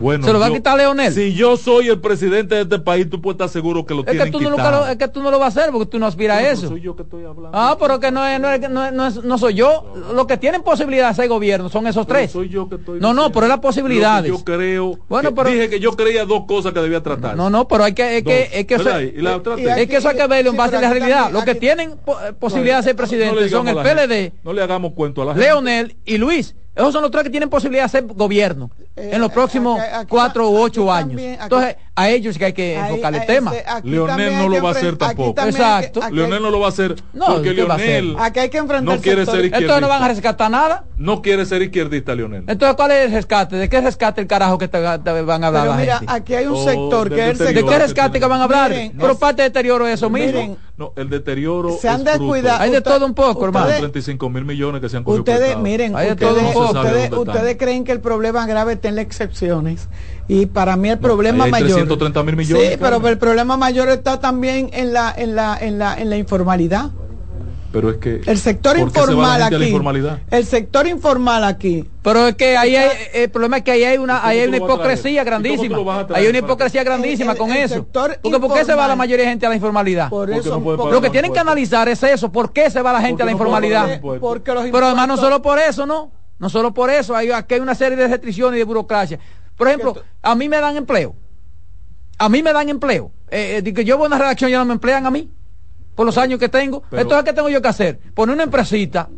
Bueno, 0.01 0.27
¿Se 0.27 0.33
lo 0.33 0.39
va 0.41 0.47
a 0.47 0.51
quitar 0.51 0.79
Leonel? 0.79 1.13
Si 1.13 1.35
yo 1.35 1.59
soy 1.59 1.89
el 1.89 2.01
presidente 2.01 2.55
de 2.55 2.63
este 2.63 2.79
país, 2.79 3.09
tú 3.11 3.21
puedes 3.21 3.35
estar 3.35 3.51
seguro 3.51 3.85
que 3.85 3.93
lo 3.95 4.01
Es 4.01 4.07
que, 4.07 4.13
tienen 4.13 4.33
tú 4.33 4.41
no, 4.41 4.49
lo- 4.51 4.57
quitado. 4.57 4.87
es 4.89 4.97
que 4.97 5.09
tú 5.09 5.23
no 5.23 5.31
lo 5.31 5.39
vas 5.39 5.55
a 5.57 5.61
hacer 5.61 5.71
porque 5.73 5.87
tú 5.87 5.99
no 5.99 6.07
aspiras 6.07 6.39
a 6.39 6.49
eso. 6.51 6.69
soy 6.69 6.81
yo 6.81 6.97
que 6.97 7.03
estoy 7.03 7.25
hablando. 7.27 7.51
Ah, 7.53 7.77
pero 7.79 8.01
que 8.01 8.11
no 8.11 8.27
es, 8.27 8.41
no 8.41 8.51
es, 8.51 8.61
no 8.71 8.87
es- 8.87 8.93
no 8.95 9.07
es- 9.07 9.23
no 9.23 9.37
soy 9.37 9.55
yo. 9.55 9.93
Los 10.15 10.27
que 10.27 10.39
tienen 10.39 10.63
posibilidad 10.63 11.11
de 11.11 11.15
ser 11.15 11.29
gobierno 11.29 11.69
son 11.69 11.87
esos 11.87 12.07
Pero 12.07 12.19
tres. 12.19 12.31
soy 12.33 12.49
yo 12.49 12.67
que 12.69 12.77
estoy 12.77 12.99
No, 12.99 13.13
no, 13.13 13.31
pero 13.31 13.45
es 13.47 13.53
que 13.53 13.59
posibilidades. 13.59 14.31
Yo 14.31 14.43
creo. 14.43 14.99
Bueno, 15.09 15.29
que- 15.31 15.35
pero- 15.37 15.51
dije 15.51 15.69
que 15.69 15.81
yo 15.81 15.93
creía 15.93 16.25
dos 16.25 16.45
cosas 16.47 16.73
que 16.73 16.81
debía 16.81 17.03
tratar. 17.03 17.37
No, 17.37 17.51
no, 17.51 17.69
pero 17.69 17.85
hay 17.85 17.93
que, 17.93 18.17
es 18.19 18.25
que, 18.25 18.49
es 18.55 18.67
que, 18.67 18.75
eso, 18.77 18.85
¿verdad? 18.85 19.01
Y 19.01 19.21
la 19.21 19.43
traté. 19.43 19.63
y 19.63 19.69
aquí- 19.69 19.81
es 19.83 19.89
que 19.89 19.97
eso 19.97 20.09
hay 20.09 20.17
que 20.17 20.27
verlo 20.27 20.51
en 20.53 20.57
base 20.57 20.77
a 20.77 20.81
la 20.81 20.91
realidad. 20.91 21.31
Los 21.31 21.45
que 21.45 21.51
aquí- 21.51 21.61
tienen 21.61 21.99
po- 22.03 22.17
posibilidad 22.39 22.79
de 22.79 22.83
ser 22.85 22.95
No 22.95 22.97
presidente 22.99 23.49
son 23.51 23.69
el 23.69 23.77
la. 23.77 23.83
PLD, 23.83 24.33
No 24.45 24.55
le 24.55 24.63
hagamos 24.63 24.95
cuento 24.95 25.21
a 25.21 25.27
la 25.27 25.33
gente. 25.35 25.47
Leonel 25.47 25.97
y 26.07 26.17
Luis. 26.17 26.57
Esos 26.81 26.93
son 26.93 27.03
los 27.03 27.11
tres 27.11 27.25
que 27.25 27.31
tienen 27.31 27.49
posibilidad 27.51 27.85
de 27.85 27.89
ser 27.91 28.07
gobierno 28.07 28.71
Eh, 28.97 29.11
en 29.15 29.21
los 29.21 29.31
próximos 29.33 29.79
aquí- 29.81 29.95
aquí- 29.95 30.07
cuatro 30.09 30.51
u 30.51 30.57
ocho 30.59 30.91
años. 30.93 31.11
también- 31.11 31.39
Entonces, 31.41 31.77
a 32.03 32.09
ellos 32.11 32.39
que 32.39 32.45
hay 32.47 32.53
que 32.53 32.77
enfocar 32.79 33.15
el 33.15 33.27
tema. 33.27 33.53
este, 33.55 33.89
Leonel 33.89 34.37
no 34.39 34.49
lo 34.49 34.55
que 34.57 34.61
va 34.61 34.69
a 34.69 34.73
hacer 34.73 34.97
tampoco. 34.97 35.35
que- 35.43 35.49
Exacto. 35.51 36.03
aquí- 36.03 36.15
Leonel 36.17 36.43
no 36.43 36.51
lo 36.51 36.61
va 36.61 36.67
a 36.67 36.71
hacer 36.71 36.97
No, 37.13 37.27
porque 37.27 37.55
¿qué 37.55 37.65
va 37.65 37.75
a 37.75 37.77
hacer? 37.77 38.05
Leonel 38.05 38.23
Aquí 38.25 38.39
hay 38.41 38.49
que 38.49 38.59
enfrentar 38.59 38.97
no 38.97 39.03
quiere 39.03 39.25
ser 39.27 39.35
izquierdista. 39.37 39.59
Entonces 39.59 39.83
no 39.83 39.89
van 39.89 40.03
a 40.03 40.09
rescatar 40.09 40.51
nada. 40.51 40.85
No 40.97 41.23
quiere 41.23 41.47
ser 41.47 41.63
izquierdista, 41.63 42.15
Leonel. 42.15 42.45
Entonces, 42.47 42.77
¿cuál 42.77 42.91
es 42.93 43.07
el 43.07 43.13
rescate? 43.13 43.57
¿De 43.57 43.69
qué 43.69 43.81
rescate 43.81 44.21
el 44.21 44.27
carajo 44.27 44.59
que 44.59 44.69
te, 44.69 44.79
te 44.79 45.23
van 45.23 45.45
a 45.45 45.47
hablar 45.49 45.63
Pero 45.63 45.73
la 45.75 45.81
mira, 45.81 45.99
gente? 45.99 46.13
aquí 46.15 46.35
hay 46.35 46.47
un 46.47 46.55
Oh, 46.57 46.65
sector 46.65 47.09
que 47.09 47.23
es 47.23 47.31
el 47.31 47.39
¿De 47.39 47.47
sector. 47.55 47.71
qué 47.71 47.79
rescate 47.79 48.21
que 48.21 48.27
van 48.27 48.41
a 48.41 48.45
hablar? 48.45 48.71
Miren, 48.71 48.93
Pero 48.99 49.13
es- 49.13 49.19
parte 49.19 49.43
de 49.43 49.49
deterioro 49.49 49.85
de 49.87 49.93
eso 49.95 50.11
mismo. 50.11 50.27
Miren, 50.41 50.57
No, 50.77 50.93
el 50.97 51.11
deterioro. 51.11 51.77
Se 51.79 51.89
han 51.91 52.01
es 52.01 52.05
descuidado. 52.07 52.61
Hay 52.63 52.71
de 52.71 52.81
todo 52.81 53.05
un 53.05 53.13
poco, 53.15 53.45
hermano. 53.45 53.67
de 53.67 53.79
35 53.79 54.31
mil 54.31 54.45
millones 54.47 54.81
que 54.81 54.89
se 54.89 54.97
han 54.97 55.05
cogido 55.05 55.21
Ustedes, 55.21 55.57
miren, 55.59 55.93
de 55.95 57.11
ustedes 57.19 57.57
creen 57.59 57.85
que 57.85 57.93
el 57.93 58.01
problema 58.01 58.47
grave 58.47 58.75
está 58.75 58.89
en 58.89 58.97
las 58.97 59.05
excepciones. 59.05 59.89
Y 60.33 60.47
para 60.47 60.77
mí 60.77 60.89
el 60.89 60.99
problema 61.01 61.47
mayor. 61.49 61.71
330 61.71 62.23
mil 62.23 62.37
millones, 62.37 62.71
Sí, 62.71 62.77
pero 62.81 63.05
el 63.09 63.19
problema 63.19 63.57
mayor 63.57 63.89
está 63.89 64.21
también 64.21 64.71
en 64.73 64.93
la, 64.93 65.13
en 65.17 65.35
la, 65.35 65.59
en 65.61 65.77
la, 65.77 66.01
en 66.01 66.09
la 66.09 66.17
informalidad. 66.19 66.91
Pero 67.73 67.91
es 67.91 67.97
que. 67.97 68.21
El 68.25 68.39
sector 68.39 68.79
¿por 68.79 68.93
qué 68.93 69.01
se 69.01 69.15
va 69.15 69.39
la 69.39 69.51
informal 69.51 70.07
aquí. 70.09 70.23
El 70.31 70.47
sector 70.47 70.87
informal 70.87 71.43
aquí. 71.43 71.91
Pero 72.03 72.29
es 72.29 72.37
que 72.37 72.57
ahí 72.57 72.77
hay, 72.77 72.91
el 73.13 73.31
problema 73.31 73.57
es 73.57 73.65
que 73.65 73.73
ahí 73.73 73.83
hay 73.83 73.99
una, 73.99 74.15
¿Y 74.15 74.19
cómo 74.19 74.29
ahí 74.29 74.39
hay 74.39 74.49
una 74.49 74.57
hipocresía 74.57 75.11
¿Y 75.11 75.15
cómo 75.15 75.25
tú 75.25 75.31
grandísima. 75.31 76.07
Hay 76.15 76.27
una 76.29 76.39
hipocresía 76.39 76.85
grandísima 76.85 77.33
El- 77.33 77.39
con 77.39 77.51
el 77.51 77.57
eso. 77.57 77.87
Porque 77.93 78.39
¿por 78.39 78.55
qué 78.55 78.65
se 78.65 78.73
va 78.73 78.87
la 78.87 78.95
informal. 78.95 78.97
mayoría 78.99 79.25
de 79.25 79.31
gente 79.33 79.47
a 79.47 79.49
la 79.49 79.55
informalidad? 79.57 80.11
Por 80.11 80.29
Porque 80.29 80.49
eso 80.49 80.61
no 80.61 80.77
pagar 80.77 80.93
Lo 80.93 81.01
que 81.01 81.11
tienen 81.11 81.33
que 81.33 81.41
analizar 81.41 81.89
es 81.89 82.01
eso, 82.05 82.31
¿por 82.31 82.53
qué 82.53 82.71
se 82.71 82.81
va 82.83 82.93
la 82.93 83.01
gente 83.01 83.25
a 83.25 83.27
la 83.27 83.33
no 83.33 83.37
informalidad? 83.37 84.01
porque 84.21 84.55
los 84.55 84.65
Pero 84.71 84.87
además 84.87 85.09
no 85.09 85.17
solo 85.17 85.43
por 85.43 85.59
eso, 85.59 85.87
¿no? 85.87 86.13
No 86.39 86.49
solo 86.49 86.73
por 86.73 86.89
eso, 86.89 87.15
hay, 87.15 87.31
aquí 87.31 87.55
hay 87.55 87.61
una 87.61 87.75
serie 87.75 87.97
de 87.97 88.09
restricciones 88.09 88.57
y 88.57 88.59
de 88.61 88.65
burocracia. 88.65 89.19
Por 89.61 89.69
ejemplo, 89.69 89.95
a 90.23 90.35
mí 90.35 90.49
me 90.49 90.59
dan 90.59 90.75
empleo. 90.79 91.15
a 92.17 92.29
mí 92.31 92.43
me 92.43 92.51
dan 92.51 92.67
empleo. 92.71 93.13
Eh, 93.31 93.63
eh, 93.63 93.85
yo 93.85 93.99
voy 93.99 94.07
a 94.07 94.09
una 94.09 94.19
redacción 94.19 94.51
y 94.51 94.55
no 94.55 94.65
me 94.65 94.73
emplean 94.73 95.05
a 95.05 95.11
mí 95.11 95.31
por 95.95 96.07
los 96.07 96.17
años 96.17 96.39
que 96.41 96.49
tengo. 96.49 96.83
Pero- 96.89 97.03
Entonces, 97.03 97.25
¿qué 97.27 97.33
tengo 97.35 97.51
yo 97.51 97.61
que 97.61 97.69
hacer? 97.69 97.99
Poner 98.15 98.35
una 98.35 98.45
empresita. 98.45 99.11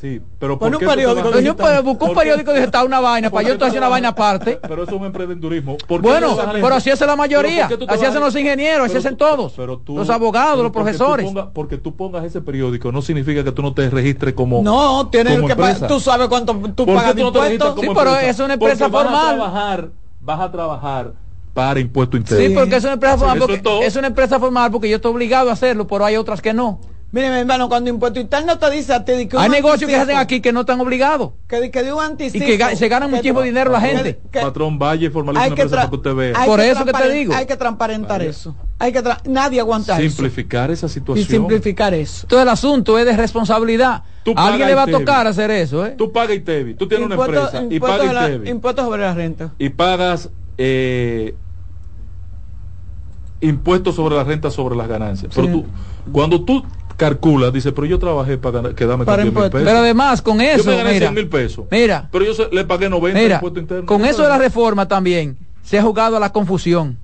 Sí, 0.00 0.18
pero 0.38 0.58
¿por 0.58 0.68
un 0.68 0.78
qué 0.78 0.86
te 0.86 0.90
periódico 0.90 1.30
digital. 1.30 1.82
Busco 1.82 1.90
un 1.90 1.98
¿Por 1.98 2.08
qué- 2.08 2.14
periódico 2.20 2.54
digital, 2.54 2.86
una 2.86 3.00
vaina, 3.00 3.28
para 3.28 3.46
yo 3.46 3.52
estoy 3.52 3.68
haciendo 3.68 3.86
una 3.86 3.90
vaina 3.90 4.08
aparte. 4.08 4.58
Pero 4.66 4.82
eso 4.84 4.94
es 4.94 4.98
un 5.00 5.06
emprendedurismo. 5.06 5.76
¿Por 5.76 6.00
qué 6.00 6.08
Bueno, 6.08 6.38
pero 6.52 6.74
así 6.74 6.88
hace 6.90 7.04
la 7.04 7.16
mayoría. 7.16 7.68
¿Pero 7.68 7.68
por 7.68 7.68
qué 7.68 7.76
tú 7.80 7.86
te 7.86 7.94
Así 7.94 8.04
hacen 8.06 8.20
los 8.22 8.34
ingenieros, 8.34 8.86
así 8.86 8.96
hacen 8.96 9.18
todos. 9.18 9.52
pero 9.54 9.76
tú- 9.78 9.98
los 9.98 10.08
abogados, 10.08 10.56
los 10.62 10.68
tú 10.68 10.72
profesores. 10.72 11.30
porque 11.52 11.76
tú 11.76 11.94
pongas 11.96 12.24
ese 12.24 12.40
periódico 12.40 12.90
no 12.90 13.02
significa 13.02 13.44
que 13.44 13.52
tú 13.52 13.60
no 13.60 13.74
te 13.74 13.90
registres 13.90 14.32
como 14.32 14.62
No, 14.62 15.08
tienes 15.10 15.34
como 15.34 15.46
que 15.48 15.52
empresa. 15.52 15.86
tú 15.86 16.00
sabes 16.00 16.28
cuánto 16.28 16.54
tú 16.74 16.86
¿Por 16.86 16.94
pagas 16.94 17.14
de 17.14 17.20
no 17.22 17.28
impuestos. 17.28 17.74
Sí, 17.74 17.80
pero 17.88 18.00
empresa? 18.12 18.26
es 18.30 18.40
una 18.40 18.54
empresa 18.54 18.88
Porque 18.88 19.04
formal. 19.04 19.12
Vas 19.38 19.48
a 19.48 19.50
trabajar, 19.52 19.88
vas 20.22 20.40
a 20.40 20.50
trabajar 20.50 21.12
para 21.52 21.78
impuesto 21.78 22.16
interno. 22.16 22.46
Sí, 22.48 22.54
porque 22.54 22.76
es 22.76 22.84
una 22.84 22.94
empresa 22.94 23.18
formal. 23.18 23.38
Porque- 23.38 23.86
es 23.86 23.96
una 23.96 24.06
empresa 24.06 24.40
formal 24.40 24.70
porque 24.70 24.88
yo 24.88 24.96
estoy 24.96 25.12
obligado 25.12 25.50
a 25.50 25.52
hacerlo, 25.52 25.86
pero 25.86 26.06
hay 26.06 26.16
otras 26.16 26.40
que 26.40 26.54
no. 26.54 26.80
Mire, 27.12 27.28
mi 27.28 27.38
hermano, 27.38 27.68
cuando 27.68 27.90
impuesto 27.90 28.20
interno 28.20 28.56
te 28.56 28.70
dice 28.70 28.92
a 28.94 29.04
ti 29.04 29.10
de 29.12 29.26
que 29.26 29.36
un 29.36 29.42
Hay 29.42 29.48
negocios 29.50 29.80
que 29.90 29.96
se 29.96 30.00
hacen 30.02 30.14
anticipo, 30.14 30.20
aquí 30.20 30.40
que 30.40 30.52
no 30.52 30.60
están 30.60 30.80
obligados. 30.80 31.32
que, 31.48 31.60
de- 31.60 31.70
que 31.72 31.82
de 31.82 31.92
un 31.92 32.00
anticipo 32.00 32.44
Y 32.44 32.46
que 32.46 32.56
ga- 32.56 32.76
se 32.76 32.88
gana 32.88 33.06
que- 33.06 33.10
muchísimo 33.16 33.42
dinero 33.42 33.72
la 33.72 33.80
que- 33.80 33.88
gente. 33.88 34.20
que- 34.30 34.38
Patrón, 34.40 34.78
vaya 34.78 35.08
y 35.08 35.10
formaliza 35.10 35.46
una 35.46 35.56
que 35.56 35.62
empresa 35.62 35.76
para 35.76 35.90
que 35.90 35.96
usted 35.96 36.14
vea. 36.14 36.32
hay 36.40 36.48
Por 36.48 36.60
eso 36.60 36.84
que 36.84 36.92
te 36.92 37.10
digo. 37.10 37.34
Hay 37.34 37.46
que 37.46 37.56
transparentar 37.56 38.22
eso. 38.22 38.54
Hay 38.78 38.92
que 38.92 39.02
tra- 39.02 39.20
nadie 39.24 39.58
aguanta 39.58 39.96
Simplificar 39.96 40.70
esa 40.70 40.86
eso. 40.86 40.92
Y 40.98 41.00
situación. 41.00 41.26
simplificar 41.26 41.92
eso. 41.94 42.28
Todo 42.28 42.42
el 42.42 42.48
asunto 42.48 42.96
es 42.96 43.04
de 43.04 43.16
responsabilidad. 43.16 44.04
Tú 44.22 44.32
A 44.36 44.46
alguien 44.46 44.68
le 44.68 44.74
va 44.76 44.82
a 44.84 44.86
tocar 44.86 45.26
hacer 45.26 45.50
eso, 45.50 45.84
¿eh? 45.84 45.94
Tú 45.98 46.12
pagas 46.12 46.36
ITEVI, 46.36 46.74
tú 46.74 46.86
tienes 46.86 47.06
una 47.06 47.16
empresa 47.16 47.64
y 47.68 47.80
pagas 47.80 48.14
la- 48.14 48.28
ITEVI. 48.28 48.50
Impuestos 48.50 48.84
sobre 48.84 49.00
la 49.02 49.14
renta. 49.14 49.52
y 49.58 49.68
pagas 49.70 50.30
eh, 50.58 51.34
impuestos 53.40 53.94
sobre 53.96 54.14
la 54.16 54.22
renta 54.24 54.50
sobre 54.50 54.76
las 54.76 54.86
ganancias. 54.86 55.32
Pero 55.34 55.48
tú, 55.48 55.66
cuando 56.12 56.44
tú 56.44 56.64
calculas, 57.00 57.50
dices, 57.52 57.72
pero 57.74 57.86
yo 57.86 57.98
trabajé 57.98 58.36
para 58.36 58.74
quedarme 58.74 59.06
Para 59.06 59.22
con 59.22 59.32
10 59.32 59.34
mil 59.42 59.50
pesos. 59.50 59.66
Pero 59.66 59.78
además, 59.78 60.20
con 60.20 60.40
eso, 60.42 60.64
yo 60.64 60.70
me 60.70 60.76
gané 60.76 60.92
mira, 60.92 61.06
100 61.06 61.14
mil 61.14 61.28
pesos. 61.28 61.64
mira, 61.70 62.08
Pero 62.12 62.24
yo 62.26 62.48
le 62.52 62.64
pagué 62.64 62.90
90 62.90 63.18
de 63.18 63.24
mira, 63.24 63.34
impuesto 63.36 63.58
interno. 63.60 63.86
con 63.86 64.04
eso 64.04 64.22
de 64.22 64.28
la 64.28 64.36
reforma 64.38 64.86
también 64.86 65.38
se 65.62 65.78
ha 65.78 65.82
jugado 65.82 66.18
a 66.18 66.20
la 66.20 66.30
confusión. 66.30 66.98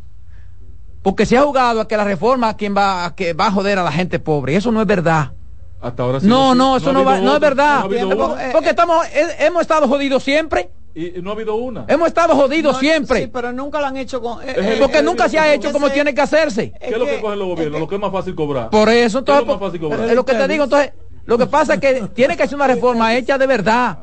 Porque 1.02 1.24
se 1.24 1.38
ha 1.38 1.42
jugado 1.42 1.80
a 1.80 1.88
que 1.88 1.96
la 1.96 2.04
reforma 2.04 2.50
a 2.50 2.56
quien 2.56 2.76
va 2.76 3.06
a 3.06 3.14
que 3.14 3.32
va 3.32 3.46
a 3.46 3.50
joder 3.52 3.78
a 3.78 3.84
la 3.84 3.92
gente 3.92 4.18
pobre. 4.18 4.52
Y 4.52 4.56
eso 4.56 4.70
no 4.72 4.80
es 4.82 4.86
verdad. 4.86 5.32
Hasta 5.80 6.02
ahora 6.02 6.20
sí, 6.20 6.26
No, 6.26 6.54
no, 6.54 6.76
eso 6.76 6.92
no, 6.92 7.04
va- 7.04 7.14
habido 7.14 7.28
no 7.30 7.34
es 7.36 7.40
verdad. 7.40 7.84
no 7.88 8.38
eh, 8.38 8.48
Porque 8.52 8.70
estamos, 8.70 9.06
he- 9.14 9.46
hemos 9.46 9.62
estado 9.62 9.86
jodidos 9.88 10.22
siempre. 10.22 10.70
Y, 10.98 11.18
y 11.18 11.22
no 11.22 11.28
ha 11.28 11.34
habido 11.34 11.54
una. 11.56 11.84
Hemos 11.88 12.08
estado 12.08 12.34
jodidos 12.34 12.72
No, 12.72 12.80
siempre. 12.80 13.20
Sí, 13.24 13.26
pero 13.30 13.52
nunca 13.52 13.80
lo 13.80 13.86
han 13.86 13.98
hecho 13.98 14.18
con. 14.22 14.40
eh, 14.42 14.54
eh, 14.56 14.76
porque 14.80 14.98
eh, 14.98 15.02
nunca 15.02 15.28
se 15.28 15.38
ha 15.38 15.52
hecho 15.52 15.70
como 15.70 15.88
ese- 15.88 15.94
tiene 15.94 16.14
que 16.14 16.22
hacerse. 16.22 16.72
¿Qué 16.80 16.86
es 16.88 16.96
lo 16.98 17.04
que 17.04 17.20
cogen 17.20 17.38
los 17.38 17.48
gobiernos? 17.48 17.80
Lo 17.80 17.86
que 17.86 17.96
es 17.96 18.00
más 18.00 18.10
fácil 18.10 18.34
cobrar. 18.34 18.70
Por 18.70 18.88
eso, 18.88 19.22
¿Qué 19.22 19.30
es 19.30 19.38
entonces, 19.38 19.46
lo 19.46 19.52
más 19.52 19.60
fácil 19.60 19.80
cobrar? 19.82 20.08
es 20.08 20.14
lo 20.16 20.24
que 20.24 20.32
te 20.34 20.48
digo, 20.48 20.64
entonces, 20.64 20.92
lo 21.26 21.36
que 21.36 21.46
pasa 21.46 21.74
es 21.74 21.80
que 21.80 22.02
tiene 22.14 22.34
que 22.34 22.46
ser 22.48 22.54
una 22.54 22.66
reforma 22.66 23.14
hecha 23.14 23.36
de 23.36 23.46
verdad. 23.46 23.98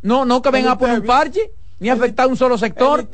No, 0.00 0.24
no 0.24 0.40
que 0.40 0.50
venga 0.50 0.70
a 0.72 0.78
poner 0.78 1.00
un 1.00 1.06
parche, 1.06 1.52
ni 1.80 1.90
afectar 1.90 2.24
a 2.24 2.28
un 2.30 2.36
solo 2.38 2.56
sector. 2.56 3.06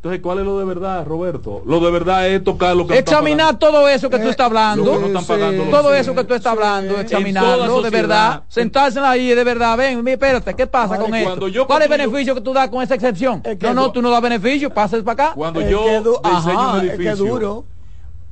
Entonces, 0.00 0.22
¿cuál 0.22 0.38
es 0.38 0.46
lo 0.46 0.58
de 0.58 0.64
verdad, 0.64 1.04
Roberto? 1.04 1.62
Lo 1.66 1.78
de 1.78 1.90
verdad 1.90 2.26
es 2.26 2.42
tocar 2.42 2.74
lo 2.74 2.86
que 2.86 2.96
Examinar 2.96 3.58
todo 3.58 3.86
eso 3.86 4.08
que 4.08 4.18
tú 4.18 4.30
estás 4.30 4.46
hablando. 4.46 4.98
No 4.98 5.06
están 5.08 5.26
pagando 5.26 5.64
todo 5.64 5.92
eso 5.92 6.14
que 6.14 6.24
tú 6.24 6.32
estás 6.32 6.52
hablando, 6.54 6.98
examinarlo 6.98 7.82
de 7.82 7.90
verdad, 7.90 8.42
sentarse 8.48 8.98
ahí 9.00 9.34
de 9.34 9.44
verdad, 9.44 9.76
ven, 9.76 9.98
mira, 10.02 10.12
espérate, 10.14 10.54
¿qué 10.54 10.66
pasa 10.66 10.96
con 10.96 11.10
cuando 11.10 11.16
esto? 11.34 11.48
yo 11.48 11.66
¿Cuál 11.66 11.82
es 11.82 11.90
el 11.90 11.98
beneficio 11.98 12.34
que 12.34 12.40
tú 12.40 12.54
das 12.54 12.70
con 12.70 12.82
esa 12.82 12.94
excepción? 12.94 13.42
Es 13.44 13.58
que 13.58 13.66
No, 13.66 13.74
no, 13.74 13.92
tú 13.92 14.00
no 14.00 14.10
das 14.10 14.22
beneficio, 14.22 14.70
pases 14.72 15.02
para 15.02 15.24
acá. 15.26 15.34
Cuando 15.34 15.60
Es 15.60 15.68
yo 15.70 15.84
que 15.84 16.00
du- 16.00 16.18
diseño 16.24 16.60
ajá, 16.60 16.72
un 16.72 16.76
es 16.78 16.82
que 16.82 16.94
edificio, 16.96 17.16
duro. 17.26 17.64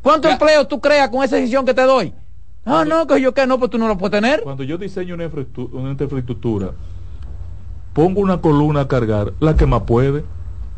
¿Cuánto 0.00 0.28
Ya. 0.28 0.32
empleo 0.32 0.66
tú 0.66 0.80
creas 0.80 1.10
con 1.10 1.22
esa 1.22 1.36
decisión 1.36 1.66
que 1.66 1.74
te 1.74 1.82
doy? 1.82 2.14
Ah, 2.64 2.86
no, 2.86 3.06
que 3.06 3.20
yo 3.20 3.34
que 3.34 3.46
no, 3.46 3.58
pues 3.58 3.70
tú 3.70 3.76
no 3.76 3.88
lo 3.88 3.98
puedes 3.98 4.18
tener. 4.18 4.40
cuando 4.40 4.64
yo 4.64 4.78
diseño 4.78 5.14
una 5.16 5.24
infraestructura, 5.24 6.70
pongo 7.92 8.22
una 8.22 8.40
columna 8.40 8.80
a 8.80 8.88
cargar, 8.88 9.34
la 9.38 9.54
que 9.54 9.66
más 9.66 9.82
puede, 9.82 10.24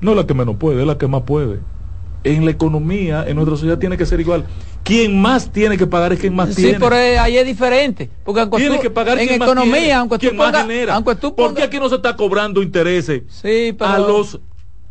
no 0.01 0.15
la 0.15 0.27
que 0.27 0.35
menos 0.35 0.57
puede, 0.57 0.85
la 0.87 0.99
que 0.99 1.07
más 1.07 1.23
puede. 1.23 1.59
En 2.23 2.45
la 2.45 2.51
economía, 2.51 3.25
en 3.27 3.37
nuestra 3.37 3.57
sociedad 3.57 3.79
tiene 3.79 3.97
que 3.97 4.05
ser 4.05 4.21
igual. 4.21 4.45
Quien 4.83 5.21
más 5.21 5.51
tiene 5.51 5.79
que 5.79 5.87
pagar 5.87 6.13
es 6.13 6.21
quien 6.21 6.35
más 6.35 6.51
Sí, 6.51 6.63
tiene. 6.63 6.79
pero 6.81 6.95
eh, 6.97 7.19
ahí 7.19 7.37
es 7.39 7.47
diferente. 7.47 8.11
Porque 8.25 8.41
aunque 8.41 8.57
tiene 8.59 8.77
tú- 8.77 8.83
que 8.83 8.91
pagar 8.91 9.19
en 9.19 9.27
quien 9.29 9.39
más 9.39 9.49
economía, 9.49 9.73
tiene, 9.75 9.93
aunque 9.95 10.17
tú 10.17 10.21
quien 10.21 10.37
más 10.37 10.47
pongas, 10.49 10.63
genera. 10.67 10.95
aunque 10.95 11.15
tú 11.15 11.35
¿Por 11.35 11.55
qué 11.55 11.63
aquí 11.63 11.79
no 11.79 11.89
se 11.89 11.95
está 11.97 12.17
cobrando 12.17 12.63
intereses 12.63 13.23
sí, 13.29 13.75
pero, 13.79 13.91
a 13.91 13.99
los 13.99 14.39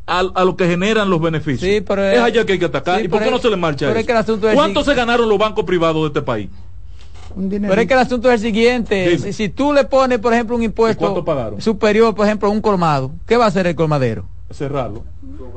a, 0.07 0.19
a 0.33 0.43
lo 0.43 0.55
que 0.55 0.67
generan 0.67 1.07
los 1.09 1.21
beneficios? 1.21 1.61
Sí, 1.69 1.81
pero 1.81 2.03
es 2.03 2.17
es- 2.17 2.23
allá 2.23 2.45
que 2.45 2.53
hay 2.53 2.59
que 2.59 2.65
atacar. 2.65 2.99
sí, 2.99 3.05
¿Y 3.05 3.07
por 3.09 3.19
pero 3.19 3.25
qué 3.25 3.31
no 3.31 3.37
es- 3.37 3.41
se 3.43 3.49
le 3.49 3.57
marcha 3.57 3.85
pero 3.87 3.91
es 3.91 3.97
eso? 3.99 4.05
que 4.07 4.11
el 4.11 4.17
asunto 4.17 4.49
es 4.49 4.55
¿Cuánto 4.55 4.83
se 4.83 4.93
ganaron 4.95 5.29
los 5.29 5.37
bancos 5.37 5.65
privados 5.65 6.01
de 6.01 6.07
este 6.07 6.21
país? 6.23 6.49
Un 7.35 7.47
dinero. 7.47 7.69
Pero 7.71 7.81
es 7.81 7.87
que 7.87 7.93
el 7.93 7.99
asunto 7.99 8.27
es 8.31 8.41
el 8.41 8.47
siguiente. 8.47 9.17
Si, 9.19 9.33
si 9.33 9.49
tú 9.49 9.71
le 9.71 9.83
pones, 9.83 10.17
por 10.17 10.33
ejemplo, 10.33 10.55
un 10.55 10.63
impuesto 10.63 10.99
cuánto 10.99 11.23
pagaron? 11.23 11.61
superior, 11.61 12.15
por 12.15 12.25
ejemplo, 12.25 12.47
a 12.47 12.51
un 12.51 12.59
colmado, 12.61 13.11
¿qué 13.27 13.37
va 13.37 13.45
a 13.45 13.47
hacer 13.49 13.67
el 13.67 13.75
colmadero? 13.75 14.25
Cerrarlo. 14.51 15.03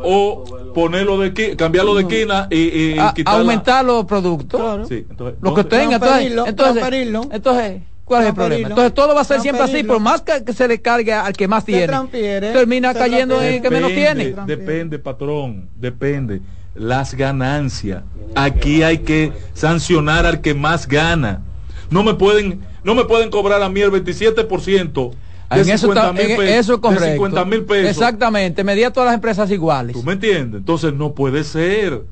O 0.05 0.45
ponerlo 0.75 1.19
de 1.19 1.29
esquina, 1.29 1.57
cambiarlo 1.57 1.95
de 1.95 2.03
esquina 2.03 2.47
y, 2.51 2.57
y 2.57 2.99
A- 2.99 3.15
aumentar 3.27 3.85
los 3.85 4.05
productos. 4.05 4.61
Claro. 4.61 4.87
Sí, 4.87 5.07
entonces, 5.09 5.39
Lo 5.41 5.55
que 5.55 5.65
tenga. 5.65 5.95
Entonces, 5.97 6.33
entonces, 6.47 6.85
entonces, 7.33 7.83
¿cuál 8.05 8.23
es 8.23 8.29
el 8.29 8.35
problema? 8.35 8.69
Entonces 8.69 8.95
todo 8.95 9.15
va 9.15 9.23
a 9.23 9.25
ser 9.25 9.41
siempre 9.41 9.65
así, 9.65 9.83
por 9.83 9.99
más 10.01 10.21
que, 10.23 10.45
que 10.45 10.53
se 10.53 10.69
le 10.69 10.81
cargue 10.81 11.13
al 11.13 11.33
que 11.33 11.49
más 11.49 11.65
tiene. 11.65 11.87
termina 12.53 12.93
se 12.93 12.99
cayendo 12.99 13.41
en 13.41 13.55
el 13.55 13.63
que 13.63 13.71
menos 13.71 13.93
tiene. 13.93 14.35
Depende, 14.47 14.99
patrón, 14.99 15.69
depende. 15.77 16.41
Las 16.75 17.15
ganancias. 17.15 18.03
Aquí 18.35 18.83
hay 18.83 18.99
que 18.99 19.33
sancionar 19.55 20.27
al 20.27 20.41
que 20.41 20.55
más 20.55 20.87
gana. 20.89 21.43
No 21.91 22.03
me 22.03 22.15
pueden, 22.15 22.61
no 22.85 22.95
me 22.95 23.05
pueden 23.05 23.31
cobrar 23.31 23.63
a 23.63 23.69
mí 23.69 23.81
el 23.81 23.91
27% 23.91 25.13
de 25.57 25.63
En 25.63 25.69
eso, 25.71 25.87
50 25.87 26.11
está- 26.23 26.37
pesos. 26.37 26.45
eso 26.45 26.75
es 26.75 26.81
correcto. 26.81 27.05
de 27.05 27.13
50 27.13 27.45
mil 27.45 27.65
pesos. 27.65 27.91
Exactamente, 27.91 28.65
medir 28.65 28.87
a 28.87 28.91
todas 28.93 29.07
las 29.09 29.15
empresas 29.15 29.51
iguales. 29.51 29.95
¿Tú 29.95 30.03
me 30.03 30.13
entiendes? 30.13 30.59
Entonces 30.61 30.93
no 30.95 31.13
puede 31.15 31.45
ser. 31.45 32.03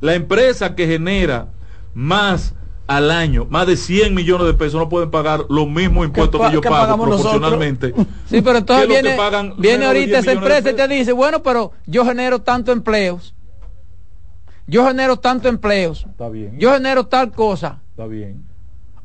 La 0.00 0.14
empresa 0.14 0.74
que 0.74 0.86
genera 0.86 1.48
más 1.94 2.54
al 2.86 3.10
año, 3.10 3.46
más 3.48 3.66
de 3.66 3.76
100 3.78 4.12
millones 4.14 4.46
de 4.46 4.52
pesos, 4.54 4.74
no 4.78 4.88
pueden 4.90 5.10
pagar 5.10 5.46
los 5.48 5.66
mismos 5.66 6.04
impuestos 6.06 6.38
pa- 6.38 6.48
que 6.48 6.54
yo 6.54 6.60
que 6.60 6.68
pago 6.68 6.82
pagamos 6.82 7.08
nosotros? 7.08 7.32
proporcionalmente. 7.32 7.94
Sí, 8.28 8.42
pero 8.42 8.58
entonces 8.58 8.86
¿Qué 8.88 8.98
es 8.98 9.04
lo 9.04 9.10
que 9.10 9.16
viene, 9.30 9.54
viene 9.58 9.86
ahorita 9.86 10.06
10 10.06 10.18
esa 10.18 10.32
empresa 10.32 10.70
y 10.70 10.74
te 10.74 10.88
dice, 10.88 11.12
bueno, 11.12 11.42
pero 11.42 11.72
yo 11.86 12.04
genero 12.04 12.40
tanto 12.42 12.72
empleos. 12.72 13.34
Yo 14.66 14.86
genero 14.86 15.18
tanto 15.18 15.48
empleos. 15.48 16.06
Está 16.10 16.28
bien. 16.28 16.58
Yo 16.58 16.72
genero 16.72 17.06
tal 17.06 17.30
cosa. 17.32 17.80
Está 17.90 18.06
bien. 18.06 18.44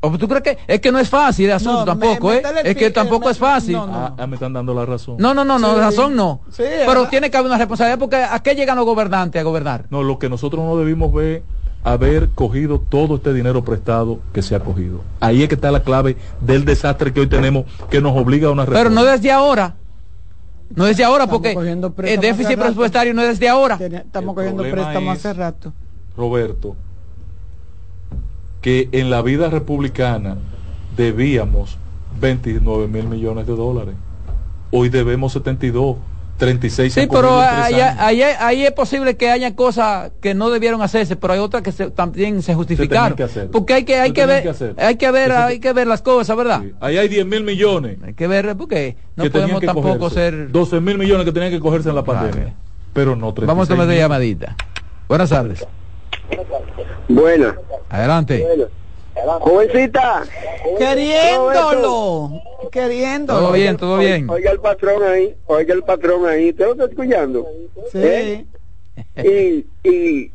¿O 0.02 0.16
tú 0.16 0.26
crees 0.28 0.42
que 0.42 0.58
es 0.66 0.80
que 0.80 0.90
no 0.90 0.98
es 0.98 1.10
fácil 1.10 1.46
el 1.46 1.52
asunto 1.52 1.80
No, 1.80 1.84
tampoco, 1.84 2.28
me- 2.28 2.36
eh? 2.38 2.42
Es 2.64 2.74
que 2.76 2.90
tampoco 2.90 3.26
me- 3.26 3.32
es 3.32 3.38
fácil. 3.38 3.74
no, 3.74 3.86
no. 3.86 3.94
Ah, 3.94 4.14
ah, 4.18 4.26
me 4.26 4.34
están 4.36 4.52
dando 4.54 4.72
la 4.72 4.86
razón. 4.86 5.16
No, 5.18 5.34
no, 5.34 5.44
no, 5.44 5.58
no, 5.58 5.74
Sí. 5.74 5.78
razón 5.80 6.16
no. 6.16 6.40
Sí, 6.50 6.62
pero 6.86 7.06
tiene 7.08 7.30
que 7.30 7.36
haber 7.36 7.48
una 7.50 7.58
responsabilidad 7.58 7.98
porque 7.98 8.16
¿a 8.16 8.38
qué 8.42 8.54
llegan 8.54 8.76
los 8.76 8.86
gobernantes 8.86 9.38
a 9.38 9.42
gobernar? 9.44 9.84
No, 9.90 10.02
lo 10.02 10.18
que 10.18 10.30
nosotros 10.30 10.64
no 10.64 10.78
debimos 10.78 11.12
ver, 11.12 11.42
haber 11.84 12.30
cogido 12.30 12.78
todo 12.80 13.16
este 13.16 13.34
dinero 13.34 13.62
prestado 13.62 14.20
que 14.32 14.40
se 14.40 14.54
ha 14.54 14.60
cogido. 14.60 15.02
Ahí 15.20 15.42
es 15.42 15.48
que 15.50 15.54
está 15.56 15.70
la 15.70 15.82
clave 15.82 16.16
del 16.40 16.64
desastre 16.64 17.12
que 17.12 17.20
hoy 17.20 17.26
tenemos, 17.26 17.66
que 17.90 18.00
nos 18.00 18.16
obliga 18.16 18.48
a 18.48 18.52
una 18.52 18.64
reforma. 18.64 18.80
Pero 18.82 18.94
no 18.94 19.04
desde 19.04 19.30
ahora. 19.30 19.74
No 20.74 20.84
desde 20.84 21.04
ahora 21.04 21.24
Estamos 21.24 21.42
porque 21.92 22.12
el 22.14 22.20
déficit 22.20 22.56
presupuestario 22.58 23.12
no 23.12 23.20
es 23.22 23.28
desde 23.28 23.48
ahora. 23.50 23.74
Estamos 23.74 24.30
El 24.30 24.34
cogiendo 24.34 24.62
problema 24.62 24.82
préstamos 24.84 25.18
es- 25.18 25.26
hace 25.26 25.34
rato. 25.38 25.72
Roberto, 26.16 26.76
que 28.60 28.88
en 28.92 29.10
la 29.10 29.22
vida 29.22 29.48
republicana 29.50 30.36
debíamos 30.96 31.78
29 32.20 32.88
mil 32.88 33.04
millones 33.04 33.46
de 33.46 33.54
dólares. 33.56 33.94
Hoy 34.70 34.88
debemos 34.88 35.32
72, 35.32 35.96
36. 36.36 36.92
se 36.94 37.02
Sí, 37.02 37.06
pero 37.10 37.38
ahí, 37.38 37.74
ahí- 37.74 38.22
ahí 38.22 38.64
es 38.64 38.72
posible 38.72 39.16
que 39.16 39.30
haya 39.30 39.54
cosas 39.54 40.10
que 40.22 40.32
no 40.34 40.48
debieron 40.50 40.80
hacerse, 40.82 41.16
pero 41.16 41.34
hay 41.34 41.38
otras 41.38 41.62
que 41.62 41.70
se- 41.72 41.90
también 41.90 42.42
se 42.42 42.54
justificaron. 42.54 43.16
que 43.16 43.24
hacer. 43.24 43.50
porque 43.50 43.74
hay 43.74 43.84
que 43.84 43.96
hay 43.98 44.12
que 44.12 44.24
ver 44.26 44.42
que 44.42 44.74
hay 44.78 44.96
que 44.96 45.10
ver 45.10 45.32
hay 45.32 45.60
que 45.60 45.72
ver 45.72 45.86
las 45.86 46.00
cosas, 46.02 46.36
¿verdad? 46.36 46.62
Sí. 46.62 46.72
Ahí 46.80 46.96
hay 46.98 47.08
10 47.08 47.26
mil 47.26 47.42
millones. 47.44 47.98
Hay 48.04 48.14
que 48.14 48.26
ver 48.26 48.56
porque 48.56 48.96
no 49.16 49.24
que 49.24 49.30
podemos 49.30 49.60
tampoco 49.62 49.98
cogerse. 49.98 50.14
ser 50.14 50.50
12 50.52 50.80
mil 50.80 50.96
millones 50.98 51.24
que 51.26 51.32
tenían 51.32 51.50
que 51.52 51.60
cogerse 51.60 51.88
en 51.90 51.94
la 51.94 52.04
pandemia. 52.04 52.44
Vale. 52.44 52.54
Pero 52.92 53.16
no 53.16 53.32
36 53.34 53.46
Vamos 53.46 53.68
a 53.68 53.72
tomar 53.72 53.86
de 53.86 53.96
llamadita. 53.98 54.56
Buenas 55.08 55.30
tardes. 55.30 55.66
Buena. 57.14 57.56
Adelante. 57.88 58.46
Jovencita. 59.40 60.22
Queriéndolo. 60.78 62.40
Queriéndolo. 62.70 63.40
Todo 63.40 63.52
bien, 63.52 63.76
todo 63.76 63.98
bien. 63.98 64.30
Oiga 64.30 64.52
el 64.52 64.60
patrón 64.60 65.02
ahí, 65.02 65.34
oiga 65.46 65.74
el 65.74 65.82
patrón 65.82 66.26
ahí. 66.26 66.50
¿Usted 66.50 66.66
lo 66.66 66.72
está 66.72 66.84
escuchando? 66.84 67.46
Sí. 67.90 67.98
¿Eh? 67.98 68.44
Y, 69.84 69.88
y 69.88 70.32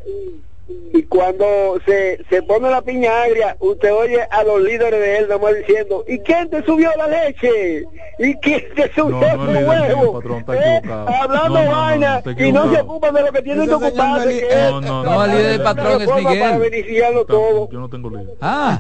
y 0.94 1.04
cuando 1.04 1.46
se, 1.86 2.24
se 2.30 2.42
pone 2.42 2.70
la 2.70 2.82
piña 2.82 3.12
agria, 3.24 3.56
usted 3.60 3.94
oye 3.94 4.20
a 4.32 4.44
los 4.44 4.62
líderes 4.62 5.00
de 5.00 5.18
él 5.20 5.28
nomás 5.30 5.54
diciendo, 5.56 6.04
¿y 6.08 6.18
quién 6.20 6.50
te 6.50 6.64
subió 6.64 6.90
la 6.98 7.08
leche? 7.08 7.84
¿Y 8.18 8.34
quién 8.36 8.64
te 8.76 8.92
subió 8.96 9.20
no, 9.20 9.44
el 9.46 9.54
líder 9.54 9.68
huevo? 9.70 10.22
Eh, 10.54 10.82
hablando 10.88 11.50
No, 11.50 11.50
no, 11.50 11.66
no, 11.66 11.72
vaina 11.72 12.24
y 12.38 12.52
no 12.52 12.74
se 12.74 12.82
ocupan 12.82 13.14
de 13.14 13.22
lo 13.24 13.32
que 13.32 13.42
tienen 13.44 13.68
que 13.68 13.74
ocuparse, 13.74 14.30
que 14.40 14.48
es 14.48 14.72
No, 14.72 14.82
no, 14.82 15.04
No, 15.04 15.14
no. 15.16 15.26
el 15.26 15.32
líder 15.32 15.48
del 15.52 15.58
la 15.60 15.64
patrón 15.64 15.92
es 15.94 16.00
reforma 16.00 16.30
para 16.32 16.54
Miguel. 16.56 16.72
beneficiarlo 16.72 17.26
todo. 17.26 17.70
Yo 17.72 17.80
no 17.80 17.90
tengo 17.90 18.10
líder. 18.10 18.34
Ah, 18.42 18.80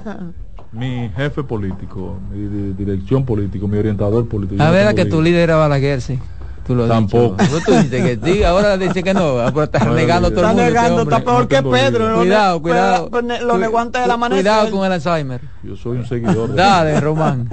Mi 0.72 1.10
jefe 1.16 1.44
político, 1.44 2.18
mi 2.32 2.48
di- 2.48 2.74
dirección 2.84 3.26
político, 3.26 3.68
mi 3.68 3.78
orientador 3.78 4.28
político. 4.28 4.58
yo 4.58 4.64
a 4.64 4.68
no 4.68 4.74
ver, 4.74 4.88
tengo 4.88 4.96
que 4.96 5.06
tu 5.06 5.22
líder. 5.22 5.24
líder 5.34 5.44
era 5.50 5.56
Balaguer, 5.58 6.02
sí. 6.02 6.20
Tú 6.66 6.74
lo 6.76 6.84
has 6.84 6.90
Tampoco. 6.90 7.36
dicho. 7.44 7.60
Tú 7.66 7.72
dices 7.74 7.90
que 8.20 8.20
sí, 8.34 8.44
ahora 8.44 8.76
dice 8.78 9.04
que 9.04 9.14
no. 9.14 9.40
ah, 9.40 9.52
Pero 9.54 9.64
estás 9.66 9.86
negando 9.88 10.32
todo 10.32 10.40
Está 10.42 10.50
el 10.52 10.56
mundo. 10.56 10.62
este 10.64 10.74
negando, 10.74 11.02
está 11.04 11.20
peor 11.24 11.42
No 11.42 11.48
que 11.48 11.62
Pedro. 11.64 12.16
Cuidado, 12.16 12.62
cuidado. 12.62 13.10
pues, 13.10 13.24
ne- 13.24 13.42
Lo 13.42 13.58
negó 13.58 13.80
antes 13.80 14.02
del 14.02 14.12
amanecer. 14.12 14.44
Cuidado 14.44 14.72
con 14.72 14.86
el 14.86 14.92
Alzheimer. 14.94 15.42
Yo 15.64 15.76
soy 15.76 15.98
un 15.98 16.06
seguidor. 16.08 16.50
de- 16.50 16.56
Dale, 16.56 17.00
Román. 17.02 17.50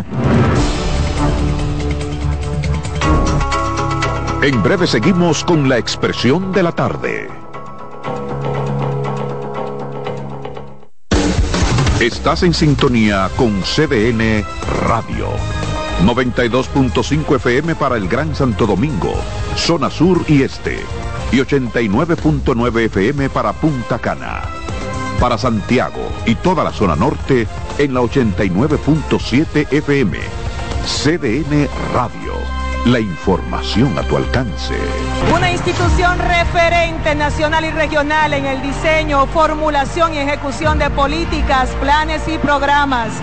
En 4.42 4.62
breve 4.62 4.86
seguimos 4.86 5.44
con 5.44 5.68
la 5.68 5.76
expresión 5.78 6.50
de 6.52 6.62
la 6.62 6.72
tarde. 6.72 7.28
Estás 12.00 12.42
en 12.42 12.52
sintonía 12.52 13.28
con 13.36 13.62
CDN 13.62 14.44
Radio. 14.88 15.28
92.5 16.00 17.36
FM 17.36 17.74
para 17.76 17.96
el 17.96 18.08
Gran 18.08 18.34
Santo 18.34 18.66
Domingo, 18.66 19.14
zona 19.56 19.90
sur 19.90 20.24
y 20.26 20.42
este. 20.42 20.80
Y 21.30 21.36
89.9 21.36 22.80
FM 22.86 23.30
para 23.30 23.52
Punta 23.52 23.98
Cana. 23.98 24.42
Para 25.20 25.38
Santiago 25.38 26.10
y 26.26 26.34
toda 26.34 26.64
la 26.64 26.72
zona 26.72 26.96
norte 26.96 27.46
en 27.78 27.94
la 27.94 28.00
89.7 28.00 29.72
FM. 29.72 30.18
CDN 30.84 31.68
Radio. 31.94 32.32
La 32.86 32.98
información 32.98 33.96
a 33.96 34.02
tu 34.02 34.16
alcance. 34.16 34.74
Una 35.32 35.52
institución 35.52 36.18
referente 36.18 37.14
nacional 37.14 37.64
y 37.64 37.70
regional 37.70 38.34
en 38.34 38.44
el 38.44 38.60
diseño, 38.60 39.24
formulación 39.28 40.14
y 40.14 40.18
ejecución 40.18 40.80
de 40.80 40.90
políticas, 40.90 41.68
planes 41.80 42.26
y 42.26 42.38
programas 42.38 43.22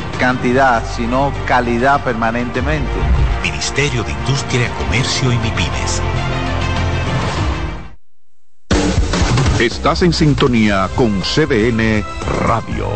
cantidad, 0.21 0.83
sino 0.85 1.33
calidad 1.47 2.03
permanentemente. 2.03 2.91
Ministerio 3.41 4.03
de 4.03 4.11
Industria, 4.11 4.69
Comercio 4.77 5.33
y 5.33 5.37
MIPIMES. 5.39 6.01
Estás 9.59 10.03
en 10.03 10.13
sintonía 10.13 10.87
con 10.95 11.21
CDN 11.21 12.03
Radio. 12.45 12.89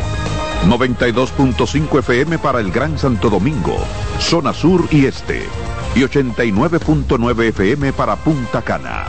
92.5 0.67 1.97
FM 1.99 2.37
para 2.37 2.59
el 2.59 2.71
Gran 2.71 2.99
Santo 2.99 3.31
Domingo, 3.31 3.75
zona 4.19 4.53
sur 4.53 4.87
y 4.91 5.07
este. 5.07 5.47
Y 5.95 6.01
89.9 6.01 7.43
FM 7.45 7.91
para 7.93 8.17
Punta 8.17 8.61
Cana. 8.61 9.05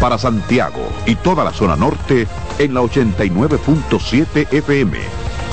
Para 0.00 0.16
Santiago 0.16 0.88
y 1.06 1.16
toda 1.16 1.42
la 1.42 1.52
zona 1.52 1.74
norte 1.74 2.28
en 2.60 2.72
la 2.72 2.82
89.7 2.82 4.46
FM. 4.52 5.21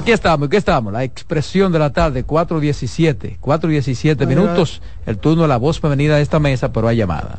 Aquí 0.00 0.12
estamos, 0.12 0.48
¿qué 0.48 0.56
estamos? 0.56 0.94
La 0.94 1.04
expresión 1.04 1.70
de 1.72 1.78
la 1.78 1.90
tarde, 1.90 2.26
4.17, 2.26 3.38
4.17 3.38 4.26
minutos. 4.26 4.80
El 5.04 5.18
turno 5.18 5.42
de 5.42 5.48
la 5.48 5.58
voz 5.58 5.78
femenina 5.78 6.16
de 6.16 6.22
esta 6.22 6.40
mesa, 6.40 6.72
pero 6.72 6.88
hay 6.88 6.96
llamada. 6.96 7.36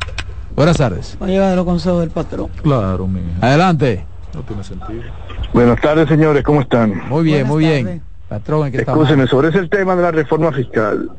Buenas 0.55 0.77
tardes. 0.77 1.17
Va 1.19 1.25
a 1.25 1.29
llevar 1.29 1.55
los 1.55 1.65
consejos 1.65 2.01
del 2.01 2.11
patrón. 2.11 2.49
Claro, 2.61 3.07
mi 3.07 3.19
Adelante. 3.41 4.05
No 4.35 4.43
tiene 4.43 4.63
sentido. 4.63 5.01
Buenas 5.51 5.81
tardes, 5.81 6.07
señores, 6.07 6.43
¿cómo 6.43 6.61
están? 6.61 7.09
Muy 7.09 7.23
bien, 7.23 7.47
Buenas 7.47 7.49
muy 7.49 7.65
bien. 7.65 8.03
Patrón, 8.29 8.67
¿en 8.67 8.71
qué 8.73 8.77
está 8.77 8.91
Escúcheme, 8.91 9.25
sobre 9.25 9.49
ese 9.49 9.67
tema 9.67 9.95
de 9.95 10.03
la 10.03 10.11
reforma 10.11 10.51
fiscal, 10.51 11.09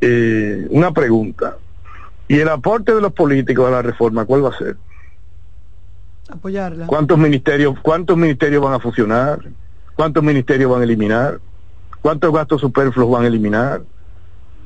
eh, 0.00 0.64
una 0.70 0.92
pregunta. 0.92 1.56
¿Y 2.28 2.38
el 2.38 2.48
aporte 2.48 2.94
de 2.94 3.00
los 3.00 3.12
políticos 3.12 3.66
a 3.66 3.72
la 3.72 3.82
reforma 3.82 4.24
cuál 4.24 4.44
va 4.44 4.50
a 4.50 4.58
ser? 4.58 4.76
Apoyarla. 6.30 6.86
¿Cuántos 6.86 7.18
ministerios, 7.18 7.76
cuántos 7.82 8.16
ministerios 8.16 8.62
van 8.62 8.74
a 8.74 8.78
fusionar? 8.78 9.40
¿Cuántos 9.98 10.22
ministerios 10.22 10.70
van 10.70 10.80
a 10.82 10.84
eliminar? 10.84 11.40
¿Cuántos 12.00 12.32
gastos 12.32 12.60
superfluos 12.60 13.10
van 13.10 13.24
a 13.24 13.26
eliminar? 13.26 13.80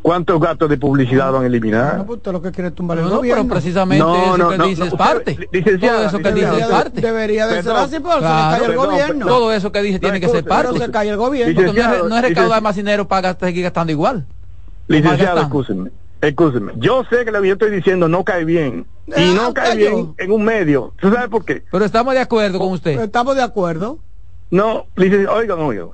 ¿Cuántos 0.02 0.38
gastos 0.38 0.68
de 0.68 0.76
publicidad 0.76 1.32
van 1.32 1.44
a 1.44 1.46
eliminar? 1.46 1.96
No, 1.96 2.04
pues, 2.04 2.18
usted 2.18 2.32
lo 2.32 2.42
que 2.42 2.52
quiere 2.52 2.68
es 2.68 2.74
tumbar 2.74 2.98
No, 2.98 3.04
el 3.06 3.10
no, 3.14 3.20
pero 3.22 3.48
precisamente 3.48 4.04
No, 4.04 4.14
eso 4.14 4.36
no, 4.36 4.48
que 4.50 4.58
no, 4.58 4.66
dice 4.66 4.80
no, 4.80 4.86
es 4.88 4.94
parte. 4.94 5.48
licenciada, 5.50 5.96
Todo 5.96 6.06
eso 6.08 6.18
que 6.18 6.32
dice 6.34 6.58
es 6.60 6.66
parte. 6.66 7.00
debería 7.00 7.46
de 7.46 7.62
ser 7.62 7.72
así 7.72 7.98
porque 8.00 8.18
Claro. 8.18 8.50
cae 8.50 8.60
el 8.60 8.66
Perdón, 8.72 8.86
gobierno. 8.90 9.26
Todo 9.26 9.52
eso 9.54 9.72
que 9.72 9.80
dice 9.82 9.98
tiene 10.00 10.20
que 10.20 10.28
ser 10.28 10.44
parte. 10.44 10.68
Pero 10.74 10.84
se 10.84 10.92
cae 10.92 11.08
el 11.08 11.16
gobierno. 11.16 11.54
Porque 11.54 11.62
no 11.64 11.70
es, 11.70 11.76
Licenciado, 11.76 12.08
no 12.10 12.16
es 12.16 12.22
recaudar 12.22 12.28
licenciado. 12.44 12.60
más 12.60 12.76
dinero 12.76 13.08
para 13.08 13.34
seguir 13.38 13.62
gastando 13.62 13.90
igual. 13.90 14.26
Licenciado, 14.88 15.40
escúcheme, 15.40 15.90
escúcheme. 16.20 16.72
Yo 16.76 17.04
sé 17.08 17.24
que 17.24 17.30
lo 17.30 17.40
que 17.40 17.46
yo 17.48 17.54
estoy 17.54 17.70
diciendo 17.70 18.06
no 18.06 18.22
cae 18.22 18.44
bien. 18.44 18.84
Y 19.06 19.12
Ah, 19.16 19.32
no 19.34 19.54
cae 19.54 19.68
cayó. 19.70 19.94
bien 19.96 20.14
en 20.18 20.32
un 20.32 20.44
medio. 20.44 20.92
¿Tú 21.00 21.10
sabes 21.10 21.30
por 21.30 21.46
qué? 21.46 21.64
Pero 21.72 21.86
estamos 21.86 22.12
de 22.12 22.20
acuerdo 22.20 22.58
con 22.58 22.72
usted. 22.72 23.00
Estamos 23.00 23.34
de 23.34 23.42
acuerdo. 23.42 23.98
No, 24.52 24.86
oigan, 24.96 25.60
oigan. 25.60 25.88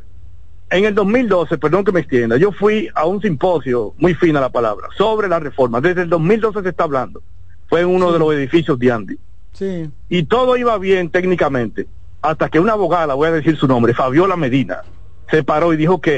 En 0.68 0.84
el 0.84 0.92
2012, 0.92 1.58
perdón 1.58 1.84
que 1.84 1.92
me 1.92 2.00
extienda, 2.00 2.36
yo 2.36 2.50
fui 2.50 2.90
a 2.92 3.06
un 3.06 3.22
simposio, 3.22 3.94
muy 3.98 4.14
fina 4.14 4.40
la 4.40 4.50
palabra, 4.50 4.88
sobre 4.96 5.28
la 5.28 5.38
reforma. 5.38 5.80
Desde 5.80 6.02
el 6.02 6.08
2012 6.08 6.62
se 6.62 6.70
está 6.70 6.82
hablando. 6.82 7.22
Fue 7.68 7.82
en 7.82 7.86
uno 7.86 8.10
de 8.10 8.18
los 8.18 8.34
edificios 8.34 8.76
de 8.76 8.90
Andy. 8.90 9.18
Sí. 9.52 9.88
Y 10.08 10.24
todo 10.24 10.56
iba 10.56 10.76
bien 10.76 11.08
técnicamente, 11.08 11.86
hasta 12.20 12.48
que 12.48 12.58
una 12.58 12.72
abogada, 12.72 13.14
voy 13.14 13.28
a 13.28 13.32
decir 13.32 13.56
su 13.56 13.68
nombre, 13.68 13.94
Fabiola 13.94 14.34
Medina, 14.34 14.82
se 15.30 15.44
paró 15.44 15.72
y 15.72 15.76
dijo, 15.76 15.94
ok, 15.94 16.08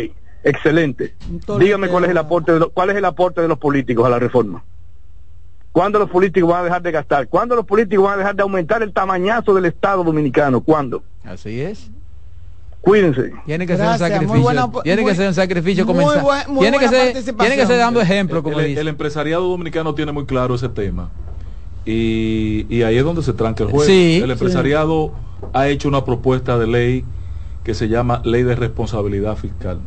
excelente. 0.43 1.15
Dígame 1.59 1.89
cuál 1.89 2.05
es 2.05 2.11
el 2.11 2.19
aporte 2.19 2.53
de 2.53 2.61
los, 2.61 2.71
cuál 2.71 2.89
es 2.89 2.97
el 2.97 3.05
aporte 3.05 3.43
de 3.43 3.49
los 3.49 3.59
políticos 3.59 4.07
a 4.07 4.09
la 4.09 4.19
reforma. 4.19 4.65
¿Cuándo 5.73 5.99
los 5.99 6.09
políticos 6.09 6.49
van 6.49 6.63
a 6.63 6.65
dejar 6.65 6.81
de 6.81 6.91
gastar? 6.91 7.29
¿Cuándo 7.29 7.55
los 7.55 7.67
políticos 7.67 8.07
van 8.07 8.15
a 8.15 8.17
dejar 8.17 8.35
de 8.35 8.43
aumentar 8.43 8.83
el 8.83 8.95
tamañazo 8.95 9.55
del 9.55 9.67
Estado 9.67 10.03
dominicano? 10.03 10.63
¿Cuándo? 10.63 11.03
Así 11.23 11.61
es. 11.61 11.91
Cuídense. 12.81 13.33
Tiene 13.45 13.67
que 13.67 13.77
Gracias, 13.77 13.99
ser 13.99 14.07
un 14.09 14.13
sacrificio. 14.13 14.43
buena- 14.43 14.71
tiene 14.83 15.03
muy- 15.03 15.11
que 15.11 15.17
ser 15.17 15.29
un 15.29 15.35
sacrificio 15.35 15.87
comenzar. 15.87 16.23
buen- 16.23 16.59
tiene 16.61 16.79
que 16.79 16.89
ser, 16.89 17.13
tiene 17.37 17.57
que 17.57 17.67
ser 17.67 17.79
dando 17.79 18.01
ejemplo, 18.01 18.43
como 18.43 18.59
el, 18.61 18.69
dice. 18.69 18.81
el 18.81 18.89
empresariado 18.89 19.47
dominicano 19.49 19.95
tiene 19.95 20.13
muy 20.13 20.25
claro 20.25 20.55
ese 20.55 20.69
tema. 20.71 21.11
Y, 21.85 22.67
y 22.69 22.83
ahí 22.83 22.97
es 22.97 23.05
donde 23.05 23.23
se 23.23 23.33
tranca 23.33 23.65
el 23.65 23.71
juego. 23.71 23.85
Sí, 23.85 24.21
el 24.23 24.31
empresariado 24.31 25.13
ha 25.53 25.69
hecho 25.69 25.89
una 25.89 26.05
propuesta 26.05 26.59
de 26.59 26.67
ley 26.67 27.05
que 27.65 27.75
se 27.75 27.89
llama 27.89 28.23
Ley 28.25 28.43
de 28.45 28.55
Responsabilidad 28.55 29.37
Fiscal, 29.37 29.81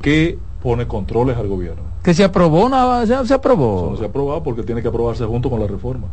que 0.00 0.38
pone 0.62 0.86
controles 0.86 1.36
al 1.36 1.48
gobierno. 1.48 1.82
Que 2.02 2.14
se 2.14 2.24
aprobó, 2.24 2.68
no, 2.68 3.06
se, 3.06 3.26
se 3.26 3.34
aprobó. 3.34 3.76
Eso 3.82 3.90
no 3.92 3.96
se 3.96 4.04
ha 4.04 4.08
aprobado 4.08 4.42
porque 4.42 4.62
tiene 4.62 4.82
que 4.82 4.88
aprobarse 4.88 5.24
junto 5.24 5.48
con 5.50 5.60
la 5.60 5.66
reforma. 5.68 6.08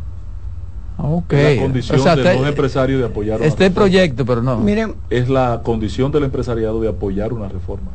Ok. 0.98 1.32
Es 1.32 1.56
la 1.56 1.62
condición 1.62 1.98
O 2.00 2.02
sea, 2.02 2.16
de 2.16 2.34
los 2.34 2.46
empresarios 2.46 3.00
de 3.00 3.06
apoyar 3.06 3.42
Este 3.42 3.70
proyecto, 3.70 4.24
pero 4.26 4.42
no. 4.42 4.58
Miren, 4.58 4.94
Es 5.08 5.28
la 5.28 5.60
condición 5.62 6.12
del 6.12 6.24
empresariado 6.24 6.80
de 6.80 6.88
apoyar 6.88 7.32
una 7.32 7.48
reforma. 7.48 7.90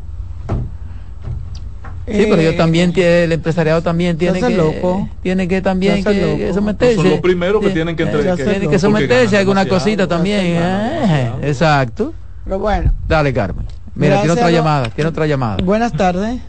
Sí, 2.07 2.27
pero 2.29 2.37
eh, 2.39 2.45
yo 2.45 2.55
también 2.55 2.93
tiene, 2.93 3.23
el 3.23 3.31
empresariado 3.31 3.81
también 3.81 4.15
tiene 4.17 4.39
que 4.39 4.49
loco. 4.51 5.09
tiene 5.23 5.47
que 5.47 5.59
también 5.61 6.03
que, 6.03 6.37
que 6.37 6.53
someterse. 6.53 6.95
Son 6.97 7.09
los 7.09 7.19
primeros 7.19 7.61
que 7.63 7.71
tienen 7.71 7.95
que 7.95 8.03
Eh, 8.03 8.05
entregar. 8.05 8.35
tienen 8.37 8.69
que 8.69 8.77
someterse 8.79 9.35
a 9.35 9.39
alguna 9.39 9.67
cosita 9.67 10.07
también. 10.07 10.41
Eh, 10.43 11.31
exacto. 11.43 12.13
Pero 12.43 12.59
bueno, 12.59 12.91
Dale, 13.07 13.33
Carmen. 13.33 13.65
Mira, 13.95 14.17
tiene 14.17 14.33
otra 14.33 14.49
lo- 14.51 14.55
llamada, 14.57 14.89
tiene 14.89 15.09
otra 15.09 15.25
llamada. 15.25 15.57
buenas 15.63 15.93
tardes. 15.93 16.41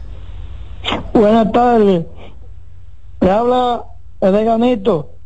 Buenas 1.13 1.51
tardes. 1.51 2.05
Le 3.21 3.31
habla 3.31 3.83
el 4.21 4.35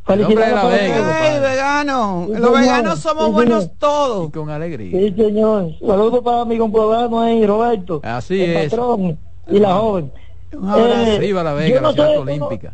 veganito. 0.08 0.28
hombre 0.28 0.46
de 0.46 0.52
Felicidades 0.52 0.54
la 0.54 0.62
el 0.62 0.70
Vega. 0.92 1.34
¡Ey, 1.34 1.40
vegano! 1.42 2.26
Sí, 2.28 2.34
Los 2.42 2.60
veganos 2.60 3.00
somos 3.00 3.26
Sí, 3.26 3.32
buenos 3.32 3.70
todos. 3.78 4.28
Y 4.28 4.32
con 4.32 4.50
alegría. 4.50 5.00
Sí, 5.00 5.14
señor. 5.16 5.72
Saludos 5.80 6.22
para 6.24 6.46
mi 6.46 6.58
comprobado 6.58 7.20
ahí, 7.20 7.46
Roberto. 7.46 8.00
Así 8.04 8.42
el 8.42 8.52
es. 8.58 8.70
patrón 8.72 9.18
y 9.48 9.60
la 9.60 9.74
joven. 9.76 10.12
Eh, 10.54 11.16
Arriba 11.18 11.44
la 11.44 11.52
yo 11.52 11.56
Vega, 11.58 11.82
no 11.82 11.88
la 11.90 11.94
ciudad 11.94 12.08
soy- 12.10 12.18
olímpica. 12.18 12.74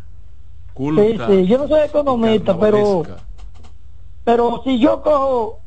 Culta 0.74 1.26
Sí, 1.28 1.36
sí, 1.42 1.46
yo 1.46 1.58
no 1.58 1.68
soy 1.68 1.80
economista, 1.80 2.58
pero 2.58 3.02
pero 4.24 4.60
si 4.64 4.78
yo 4.78 5.00
cojo 5.02 5.58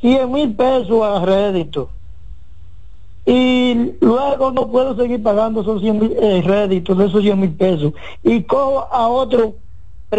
100 0.00 0.30
mil 0.32 0.54
pesos 0.54 1.02
a 1.04 1.24
rédito 1.24 1.88
y 3.24 3.92
luego 4.00 4.50
no 4.50 4.68
puedo 4.68 4.96
seguir 4.96 5.22
pagando 5.22 5.60
esos 5.62 5.80
100 5.80 5.98
mil 5.98 6.12
eh, 6.20 6.42
réditos 6.44 6.98
de 6.98 7.06
esos 7.06 7.22
100 7.22 7.38
mil 7.40 7.52
pesos 7.52 7.92
y 8.24 8.42
cojo 8.42 8.88
a 8.90 9.06
otro 9.08 9.54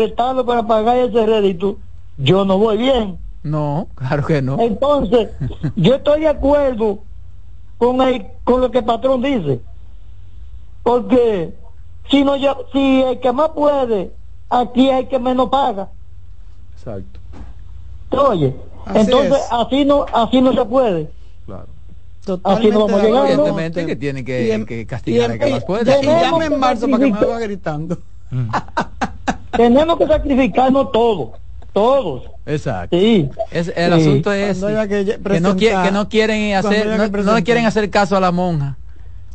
prestado 0.04 0.44
para 0.44 0.64
pagar 0.66 0.98
ese 0.98 1.24
rédito, 1.24 1.78
yo 2.18 2.44
no 2.46 2.58
voy 2.58 2.78
bien. 2.78 3.20
No, 3.44 3.88
claro 3.94 4.26
que 4.26 4.42
no. 4.42 4.60
Entonces, 4.60 5.30
yo 5.76 5.94
estoy 5.96 6.22
de 6.22 6.30
acuerdo 6.30 6.98
con 7.78 8.02
el, 8.02 8.26
con 8.44 8.60
lo 8.62 8.72
que 8.72 8.80
el 8.80 8.86
patrón 8.86 9.22
dice. 9.22 9.62
Porque 10.82 11.54
si 12.10 12.24
no 12.24 12.36
ya, 12.38 12.58
si 12.72 13.04
el 13.04 13.20
que 13.20 13.32
más 13.32 13.50
puede, 13.50 14.12
aquí 14.50 14.90
hay 14.90 15.06
que 15.06 15.20
menos 15.20 15.50
paga. 15.50 15.90
Exacto, 16.76 17.20
¿Te 18.10 18.18
oye? 18.18 18.56
Así 18.88 19.00
Entonces, 19.02 19.34
es. 19.38 19.48
así 19.52 19.86
no 19.86 20.06
así 20.12 20.42
no 20.42 20.54
se 20.54 20.66
puede. 20.66 21.12
claro. 21.46 21.68
Así 22.46 22.70
no 22.72 22.88
vamos 22.88 23.00
a 23.00 23.04
llegar. 23.04 23.26
Evidentemente 23.28 23.86
que 23.86 23.96
tiene 23.96 24.26
que, 24.26 24.48
Y 24.48 24.52
en- 24.52 24.66
que 24.66 24.80
y 24.80 24.86
castigar 24.88 25.30
al 25.32 25.38
que 25.40 25.52
más 25.52 25.62
y- 25.62 25.66
puede. 25.68 25.82
Y 25.98 26.02
Tenemos 26.02 26.22
llame 26.24 26.46
en 26.46 26.52
que 26.54 26.58
marzo 26.58 26.88
para 26.90 27.04
que 27.06 27.12
me 27.12 27.20
vaya 27.20 27.40
gritando. 27.40 27.98
Tenemos 29.56 29.98
que 29.98 30.08
sacrificarnos 30.08 30.92
todos, 30.92 31.30
todos. 31.74 32.24
Exacto. 32.46 32.98
Sí. 32.98 33.30
Es, 33.52 33.72
el 33.76 33.94
Sí. 33.94 34.02
asunto 34.02 34.32
es 34.34 34.60
que 34.60 35.20
que, 35.30 35.40
no, 35.40 35.56
que 35.56 35.92
no 35.92 36.10
quieren 36.10 36.56
hacer 36.56 36.88
no, 36.98 37.12
que 37.12 37.24
no 37.24 37.36
le 37.36 37.44
quieren 37.44 37.66
hacer 37.66 37.90
caso 37.90 38.18
a 38.18 38.20
la 38.20 38.32
monja 38.32 38.76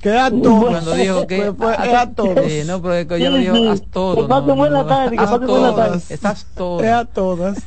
Que 0.00 0.10
a 0.16 0.30
todos. 0.30 0.66
cuando 0.70 0.92
dijo 0.92 1.26
que 1.26 1.52
Pues, 1.52 1.54
pues, 1.56 1.78
a- 1.78 1.86
es 1.86 1.94
a 1.94 2.10
todos. 2.10 2.44
Sí, 2.46 2.62
no 2.66 2.82
pero 2.82 3.08
que 3.08 3.18
no 3.30 3.36
Sí, 3.36 3.42
digo 3.42 3.54
sí. 3.56 3.68
haz 3.68 3.82
todo 3.90 4.16
Que 4.16 4.28
pasen 4.28 4.46
no, 4.48 4.54
buena 4.56 4.76
no, 4.82 4.86
tarde, 4.86 5.10
que 5.10 5.16
pasen 5.16 5.40
buena 5.40 5.46
todo, 5.68 5.74
tarde. 5.74 6.00
estás 6.10 6.46
todo 6.54 6.80
Es 6.82 6.92
a 6.92 7.04
todas. 7.06 7.58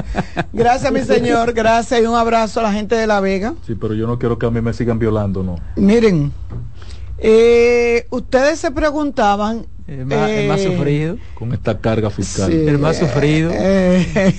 gracias, 0.52 0.92
mi 0.92 1.00
señor. 1.02 1.52
Gracias 1.52 2.00
y 2.00 2.06
un 2.06 2.14
abrazo 2.16 2.60
a 2.60 2.64
la 2.64 2.72
gente 2.72 2.96
de 2.96 3.06
La 3.06 3.20
Vega. 3.20 3.54
Sí, 3.66 3.74
pero 3.74 3.94
yo 3.94 4.06
no 4.06 4.18
quiero 4.18 4.38
que 4.38 4.46
a 4.46 4.50
mí 4.50 4.60
me 4.60 4.72
sigan 4.72 4.98
violando, 4.98 5.42
¿no? 5.42 5.56
Miren, 5.76 6.32
eh, 7.22 8.06
ustedes 8.10 8.58
se 8.60 8.70
preguntaban. 8.70 9.66
el 9.86 10.06
más, 10.06 10.30
el 10.30 10.48
más 10.48 10.60
eh, 10.60 10.64
sufrido 10.64 11.16
Con 11.34 11.52
esta 11.52 11.78
carga 11.78 12.10
fiscal. 12.10 12.50
sí, 12.50 12.56
el 12.66 12.78
más 12.78 12.98
sufrido 12.98 13.50
eh, 13.54 14.34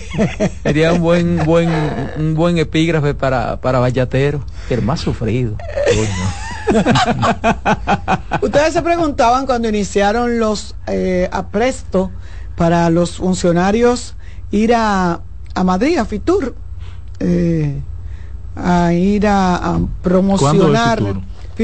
sería 0.63 0.93
un 0.93 1.01
buen 1.01 1.45
buen 1.45 1.69
un 2.17 2.35
buen 2.35 2.57
epígrafe 2.57 3.13
para 3.13 3.59
para 3.59 3.79
Vallatero 3.79 4.43
el 4.69 4.81
más 4.81 5.01
sufrido 5.01 5.57
Ustedes 8.41 8.73
se 8.73 8.81
preguntaban 8.81 9.45
cuando 9.45 9.69
iniciaron 9.69 10.39
los 10.39 10.75
eh, 10.87 11.29
aprestos 11.31 12.09
para 12.55 12.89
los 12.89 13.17
funcionarios 13.17 14.15
ir 14.51 14.73
a, 14.73 15.21
a 15.53 15.63
Madrid, 15.63 15.97
a 15.97 16.05
Fitur, 16.05 16.55
eh, 17.19 17.81
a 18.55 18.93
ir 18.93 19.27
a, 19.27 19.55
a 19.55 19.79
promocionar. 20.01 21.01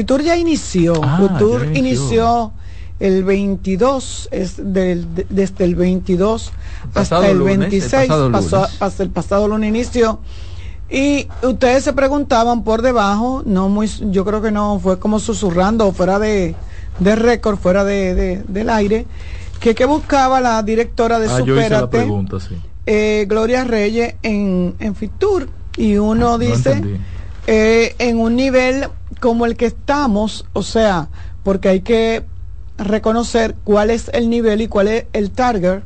¿Cuándo 0.06 0.14
es 0.14 0.20
Fitur? 0.20 0.22
Ya 0.22 0.36
inició. 0.36 1.00
Ah, 1.02 1.18
Fitur 1.20 1.64
ya 1.72 1.78
inició. 1.78 1.80
inició 1.80 2.52
el 3.00 3.24
22, 3.24 4.28
es 4.32 4.54
del, 4.56 5.14
de- 5.14 5.26
desde 5.30 5.64
el 5.64 5.74
22 5.76 6.52
pasado 6.92 7.20
hasta 7.22 7.30
el 7.30 7.38
lunes, 7.38 7.54
el 7.54 7.60
26, 7.60 8.08
pasado 8.08 8.32
pasó- 8.32 8.68
pas- 8.78 9.00
el 9.00 9.10
pasado 9.10 9.48
lunes 9.48 9.68
inició. 9.68 10.20
Y 10.90 11.28
ustedes 11.42 11.84
se 11.84 11.92
preguntaban 11.92 12.64
por 12.64 12.80
debajo, 12.82 13.42
no 13.44 13.68
muy, 13.68 13.88
yo 14.10 14.24
creo 14.24 14.40
que 14.40 14.50
no 14.50 14.80
fue 14.80 14.98
como 14.98 15.20
susurrando 15.20 15.92
fuera 15.92 16.18
de, 16.18 16.54
de 16.98 17.14
récord, 17.16 17.58
fuera 17.58 17.84
de, 17.84 18.14
de- 18.14 18.42
del 18.48 18.70
aire, 18.70 19.06
que 19.60 19.74
qué 19.74 19.84
buscaba 19.84 20.40
la 20.40 20.62
directora 20.62 21.18
de 21.20 21.26
Ah, 21.28 21.38
pregunta, 21.90 22.40
sí. 22.40 22.56
eh, 22.86 23.26
Gloria 23.28 23.64
Reyes, 23.64 24.14
en, 24.22 24.74
en 24.78 24.94
Fitur. 24.94 25.48
Y 25.76 25.96
uno 25.98 26.30
No 26.30 26.38
dice, 26.38 26.82
eh, 27.46 27.94
en 27.98 28.18
un 28.18 28.34
nivel 28.34 28.88
como 29.20 29.46
el 29.46 29.56
que 29.56 29.66
estamos, 29.66 30.44
o 30.52 30.62
sea, 30.62 31.08
porque 31.42 31.68
hay 31.68 31.80
que 31.80 32.24
reconocer 32.76 33.56
cuál 33.64 33.90
es 33.90 34.10
el 34.12 34.30
nivel 34.30 34.60
y 34.60 34.68
cuál 34.68 34.88
es 34.88 35.06
el 35.12 35.30
target 35.30 35.82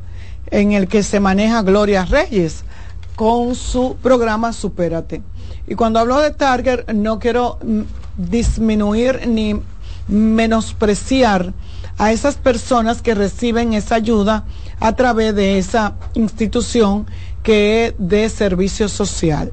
en 0.51 0.73
el 0.73 0.87
que 0.87 1.03
se 1.03 1.19
maneja 1.19 1.63
Gloria 1.63 2.05
Reyes 2.05 2.63
con 3.15 3.55
su 3.55 3.95
programa 4.01 4.53
Supérate. 4.53 5.21
Y 5.67 5.75
cuando 5.75 5.99
hablo 5.99 6.19
de 6.19 6.31
target, 6.31 6.91
no 6.93 7.19
quiero 7.19 7.57
mm, 7.63 7.81
disminuir 8.17 9.27
ni 9.27 9.61
menospreciar 10.07 11.53
a 11.97 12.11
esas 12.11 12.35
personas 12.35 13.01
que 13.01 13.15
reciben 13.15 13.73
esa 13.73 13.95
ayuda 13.95 14.45
a 14.79 14.95
través 14.95 15.35
de 15.35 15.57
esa 15.57 15.95
institución 16.13 17.07
que 17.43 17.87
es 17.87 17.93
de 17.97 18.29
servicio 18.29 18.89
social. 18.89 19.51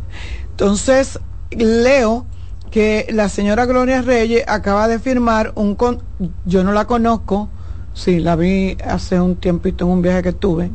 Entonces, 0.51 1.19
leo 1.51 2.27
que 2.71 3.07
la 3.11 3.29
señora 3.29 3.67
Gloria 3.67 4.03
Reyes 4.03 4.45
acaba 4.47 4.87
de 4.89 4.99
firmar 4.99 5.53
un 5.57 5.75
con 5.75 6.03
yo 6.45 6.63
no 6.65 6.73
la 6.73 6.87
conozco, 6.87 7.49
sí, 7.95 8.21
la 8.21 8.37
vi 8.37 8.77
hace 8.85 9.21
un 9.21 9.37
tiempito 9.37 9.85
en 9.85 9.91
un 9.91 10.03
viaje 10.03 10.23
que 10.23 10.33
tuve 10.33 10.71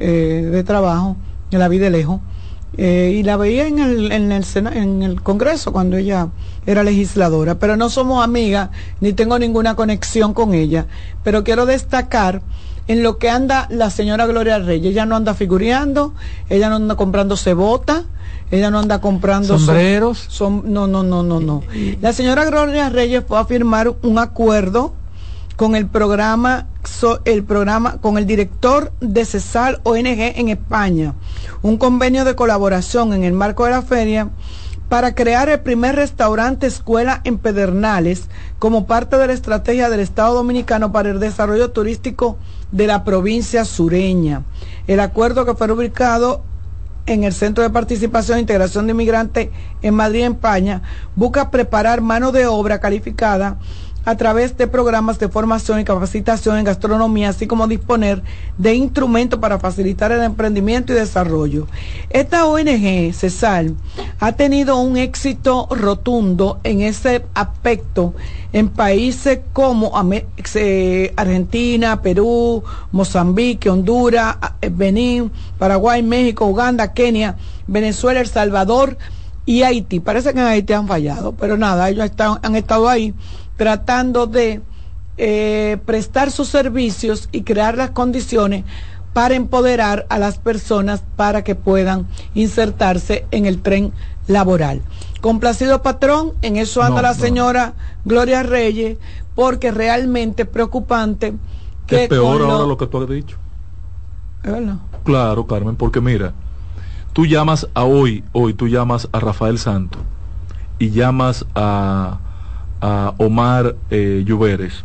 eh, 0.00 0.48
de 0.50 0.64
trabajo, 0.64 1.16
y 1.50 1.56
la 1.56 1.68
vi 1.68 1.78
de 1.78 1.90
lejos, 1.90 2.20
eh, 2.78 3.14
y 3.16 3.22
la 3.22 3.36
veía 3.36 3.66
en 3.66 3.78
el, 3.78 4.12
en, 4.12 4.32
el 4.32 4.44
Sena- 4.44 4.74
en 4.76 5.02
el 5.02 5.22
Congreso 5.22 5.72
cuando 5.72 5.96
ella 5.96 6.28
era 6.66 6.82
legisladora, 6.82 7.58
pero 7.58 7.76
no 7.76 7.88
somos 7.88 8.22
amigas 8.24 8.70
ni 9.00 9.12
tengo 9.12 9.38
ninguna 9.38 9.74
conexión 9.74 10.34
con 10.34 10.54
ella, 10.54 10.86
pero 11.22 11.44
quiero 11.44 11.66
destacar 11.66 12.42
en 12.88 13.02
lo 13.02 13.18
que 13.18 13.28
anda 13.30 13.66
la 13.70 13.90
señora 13.90 14.26
Gloria 14.26 14.58
Reyes, 14.58 14.92
ella 14.92 15.06
no 15.06 15.16
anda 15.16 15.34
figureando, 15.34 16.14
ella 16.48 16.68
no 16.68 16.76
anda 16.76 16.94
comprando 16.94 17.36
cebota, 17.36 18.04
ella 18.50 18.70
no 18.70 18.78
anda 18.78 19.00
comprando 19.00 19.54
som- 19.56 19.66
sombreros. 19.66 20.18
son, 20.28 20.62
no, 20.72 20.86
no, 20.86 21.02
no, 21.02 21.22
no, 21.22 21.40
no. 21.40 21.62
La 22.00 22.12
señora 22.12 22.44
Gloria 22.44 22.88
Reyes 22.88 23.24
fue 23.26 23.38
a 23.38 23.44
firmar 23.44 23.92
un 24.02 24.18
acuerdo 24.18 24.94
con 25.56 25.74
el 25.74 25.86
programa, 25.88 26.66
so- 26.84 27.20
el 27.24 27.42
programa, 27.42 27.96
con 28.00 28.18
el 28.18 28.26
director 28.26 28.92
de 29.00 29.24
CESAL 29.24 29.80
ONG 29.82 30.06
en 30.38 30.48
España, 30.50 31.14
un 31.62 31.78
convenio 31.78 32.24
de 32.24 32.36
colaboración 32.36 33.12
en 33.14 33.24
el 33.24 33.32
marco 33.32 33.64
de 33.64 33.70
la 33.72 33.82
feria 33.82 34.28
para 34.88 35.16
crear 35.16 35.48
el 35.48 35.58
primer 35.60 35.96
restaurante 35.96 36.68
escuela 36.68 37.20
en 37.24 37.38
Pedernales 37.38 38.28
como 38.60 38.86
parte 38.86 39.16
de 39.16 39.26
la 39.26 39.32
estrategia 39.32 39.90
del 39.90 39.98
Estado 39.98 40.34
Dominicano 40.34 40.92
para 40.92 41.10
el 41.10 41.18
desarrollo 41.18 41.72
turístico 41.72 42.36
de 42.72 42.86
la 42.86 43.04
provincia 43.04 43.64
sureña. 43.64 44.42
El 44.86 45.00
acuerdo 45.00 45.44
que 45.44 45.54
fue 45.54 45.70
ubicado 45.70 46.42
en 47.06 47.24
el 47.24 47.32
Centro 47.32 47.62
de 47.62 47.70
Participación 47.70 48.38
e 48.38 48.40
Integración 48.40 48.86
de 48.86 48.92
Inmigrantes 48.92 49.48
en 49.82 49.94
Madrid, 49.94 50.24
España, 50.24 50.82
busca 51.14 51.50
preparar 51.50 52.00
mano 52.00 52.32
de 52.32 52.46
obra 52.46 52.80
calificada 52.80 53.58
a 54.06 54.16
través 54.16 54.56
de 54.56 54.68
programas 54.68 55.18
de 55.18 55.28
formación 55.28 55.80
y 55.80 55.84
capacitación 55.84 56.56
en 56.56 56.64
gastronomía, 56.64 57.30
así 57.30 57.48
como 57.48 57.66
disponer 57.66 58.22
de 58.56 58.72
instrumentos 58.74 59.40
para 59.40 59.58
facilitar 59.58 60.12
el 60.12 60.22
emprendimiento 60.22 60.92
y 60.92 60.96
desarrollo. 60.96 61.66
Esta 62.10 62.46
ONG, 62.46 63.12
CESAL, 63.12 63.74
ha 64.20 64.32
tenido 64.32 64.78
un 64.78 64.96
éxito 64.96 65.66
rotundo 65.70 66.60
en 66.62 66.82
ese 66.82 67.24
aspecto 67.34 68.14
en 68.52 68.68
países 68.68 69.40
como 69.52 69.92
eh, 70.54 71.12
Argentina, 71.16 72.00
Perú, 72.00 72.62
Mozambique, 72.92 73.68
Honduras, 73.68 74.36
eh, 74.62 74.70
Benín, 74.72 75.32
Paraguay, 75.58 76.04
México, 76.04 76.46
Uganda, 76.46 76.92
Kenia, 76.92 77.34
Venezuela, 77.66 78.20
El 78.20 78.28
Salvador 78.28 78.96
y 79.46 79.64
Haití. 79.64 79.98
Parece 79.98 80.32
que 80.32 80.38
en 80.38 80.46
Haití 80.46 80.72
han 80.74 80.86
fallado, 80.86 81.32
pero 81.32 81.56
nada, 81.56 81.90
ellos 81.90 82.08
han 82.42 82.54
estado 82.54 82.88
ahí 82.88 83.12
tratando 83.56 84.26
de 84.26 84.60
eh, 85.18 85.78
prestar 85.86 86.30
sus 86.30 86.48
servicios 86.48 87.28
y 87.32 87.42
crear 87.42 87.76
las 87.76 87.90
condiciones 87.90 88.64
para 89.12 89.34
empoderar 89.34 90.04
a 90.10 90.18
las 90.18 90.36
personas 90.36 91.02
para 91.16 91.42
que 91.42 91.54
puedan 91.54 92.06
insertarse 92.34 93.24
en 93.30 93.46
el 93.46 93.62
tren 93.62 93.92
laboral. 94.26 94.82
Complacido 95.22 95.80
patrón, 95.82 96.32
en 96.42 96.56
eso 96.56 96.82
anda 96.82 97.00
la 97.00 97.14
señora 97.14 97.72
Gloria 98.04 98.42
Reyes, 98.42 98.98
porque 99.34 99.70
realmente 99.70 100.44
preocupante 100.44 101.34
que... 101.86 102.04
Es 102.04 102.08
peor 102.10 102.42
ahora 102.42 102.66
lo... 102.66 102.76
que 102.76 102.86
tú 102.86 103.02
has 103.02 103.08
dicho. 103.08 103.38
Claro, 105.04 105.46
Carmen, 105.46 105.76
porque 105.76 106.02
mira, 106.02 106.34
tú 107.14 107.24
llamas 107.24 107.68
a 107.72 107.84
hoy, 107.84 108.22
hoy 108.32 108.52
tú 108.52 108.68
llamas 108.68 109.08
a 109.12 109.20
Rafael 109.20 109.58
Santo 109.58 109.98
y 110.78 110.90
llamas 110.90 111.46
a, 111.54 112.18
a 112.80 113.14
Omar 113.18 113.76
eh, 113.90 114.22
Lluveres, 114.26 114.84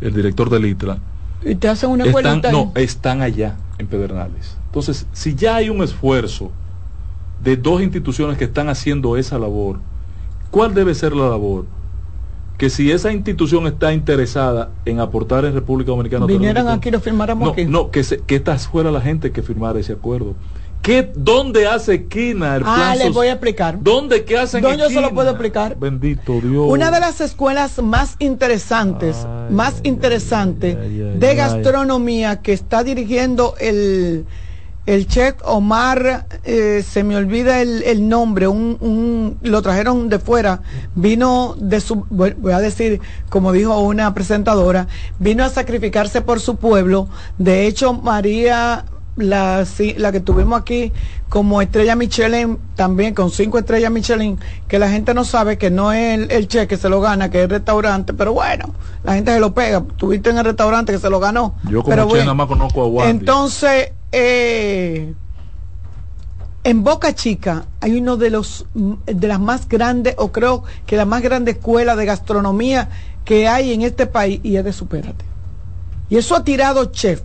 el 0.00 0.14
director 0.14 0.50
del 0.50 0.66
ITRA, 0.66 0.98
y 1.44 1.54
te 1.54 1.68
hacen 1.68 1.90
una 1.90 2.04
están, 2.04 2.42
No, 2.50 2.72
están 2.74 3.22
allá 3.22 3.56
en 3.78 3.86
Pedernales. 3.86 4.56
Entonces, 4.66 5.06
si 5.12 5.34
ya 5.34 5.56
hay 5.56 5.70
un 5.70 5.82
esfuerzo 5.82 6.50
de 7.42 7.56
dos 7.56 7.82
instituciones 7.82 8.36
que 8.36 8.44
están 8.44 8.68
haciendo 8.68 9.16
esa 9.16 9.38
labor, 9.38 9.78
¿cuál 10.50 10.74
debe 10.74 10.94
ser 10.94 11.14
la 11.14 11.28
labor? 11.28 11.66
Que 12.58 12.70
si 12.70 12.90
esa 12.90 13.12
institución 13.12 13.66
está 13.66 13.92
interesada 13.92 14.70
en 14.86 14.98
aportar 14.98 15.44
en 15.44 15.54
República 15.54 15.90
Dominicana... 15.90 16.26
Vinieran 16.26 16.68
aquí 16.68 16.88
y 16.88 16.92
lo 16.92 17.00
firmáramos 17.00 17.46
no, 17.46 17.52
aquí. 17.52 17.64
No, 17.66 17.90
que, 17.90 18.02
se, 18.02 18.18
que 18.18 18.36
esta 18.36 18.58
fuera 18.58 18.90
la 18.90 19.02
gente 19.02 19.30
que 19.30 19.42
firmara 19.42 19.78
ese 19.78 19.92
acuerdo. 19.92 20.34
¿Qué, 20.86 21.10
¿Dónde 21.16 21.66
hace 21.66 21.94
esquina 21.94 22.54
el 22.54 22.62
Ah, 22.64 22.94
les 22.96 23.12
voy 23.12 23.26
a 23.26 23.32
explicar. 23.32 23.76
¿Dónde 23.80 24.24
qué 24.24 24.38
hacen 24.38 24.62
¿Dónde 24.62 24.78
yo 24.78 24.88
se 24.88 25.00
lo 25.00 25.12
puedo 25.12 25.30
explicar? 25.30 25.76
Bendito 25.76 26.40
Dios. 26.40 26.70
Una 26.70 26.92
de 26.92 27.00
las 27.00 27.20
escuelas 27.20 27.82
más 27.82 28.14
interesantes, 28.20 29.26
más 29.50 29.80
interesante 29.82 30.76
de 30.76 31.34
gastronomía 31.34 32.40
que 32.40 32.52
está 32.52 32.84
dirigiendo 32.84 33.56
el, 33.58 34.26
el 34.86 35.08
chef 35.08 35.34
Omar, 35.44 36.28
eh, 36.44 36.84
se 36.88 37.02
me 37.02 37.16
olvida 37.16 37.60
el, 37.62 38.08
nombre, 38.08 38.46
un, 38.46 38.76
un, 38.78 39.38
lo 39.42 39.62
trajeron 39.62 40.08
de 40.08 40.20
fuera, 40.20 40.62
vino 40.94 41.56
de 41.58 41.80
su, 41.80 42.06
voy 42.10 42.52
a 42.52 42.60
decir, 42.60 43.00
como 43.28 43.50
dijo 43.50 43.76
una 43.80 44.14
presentadora, 44.14 44.86
vino 45.18 45.42
a 45.42 45.48
sacrificarse 45.48 46.20
por 46.20 46.38
su 46.38 46.54
pueblo. 46.54 47.08
De 47.38 47.66
hecho, 47.66 47.92
María 47.92 48.84
la, 49.16 49.64
la 49.96 50.12
que 50.12 50.20
tuvimos 50.20 50.60
aquí 50.60 50.92
como 51.28 51.60
estrella 51.60 51.96
Michelin, 51.96 52.58
también 52.74 53.14
con 53.14 53.30
cinco 53.30 53.58
estrellas 53.58 53.90
Michelin, 53.90 54.38
que 54.68 54.78
la 54.78 54.90
gente 54.90 55.14
no 55.14 55.24
sabe 55.24 55.58
que 55.58 55.70
no 55.70 55.92
es 55.92 56.18
el, 56.18 56.30
el 56.30 56.48
cheque, 56.48 56.76
se 56.76 56.88
lo 56.88 57.00
gana, 57.00 57.30
que 57.30 57.38
es 57.38 57.44
el 57.44 57.50
restaurante, 57.50 58.14
pero 58.14 58.32
bueno, 58.32 58.74
la 59.04 59.14
gente 59.14 59.32
se 59.32 59.40
lo 59.40 59.54
pega. 59.54 59.82
Tuviste 59.96 60.30
en 60.30 60.38
el 60.38 60.44
restaurante 60.44 60.92
que 60.92 60.98
se 60.98 61.10
lo 61.10 61.18
ganó. 61.18 61.54
Yo 61.64 61.82
como 61.82 61.96
pero 61.96 62.06
nada 62.06 62.34
más 62.34 62.46
conozco 62.46 63.02
a 63.02 63.08
Entonces, 63.08 63.92
eh, 64.12 65.14
en 66.62 66.84
Boca 66.84 67.14
Chica 67.14 67.66
hay 67.80 67.96
uno 67.98 68.16
de 68.16 68.30
los 68.30 68.66
de 68.74 69.28
las 69.28 69.40
más 69.40 69.68
grandes, 69.68 70.14
o 70.18 70.32
creo 70.32 70.64
que 70.86 70.96
la 70.96 71.04
más 71.04 71.22
grande 71.22 71.52
escuela 71.52 71.96
de 71.96 72.06
gastronomía 72.06 72.88
que 73.24 73.48
hay 73.48 73.72
en 73.72 73.82
este 73.82 74.06
país, 74.06 74.40
y 74.42 74.56
es 74.56 74.64
de 74.64 74.72
Supérate. 74.72 75.24
Y 76.08 76.16
eso 76.16 76.36
ha 76.36 76.44
tirado 76.44 76.84
chef, 76.86 77.22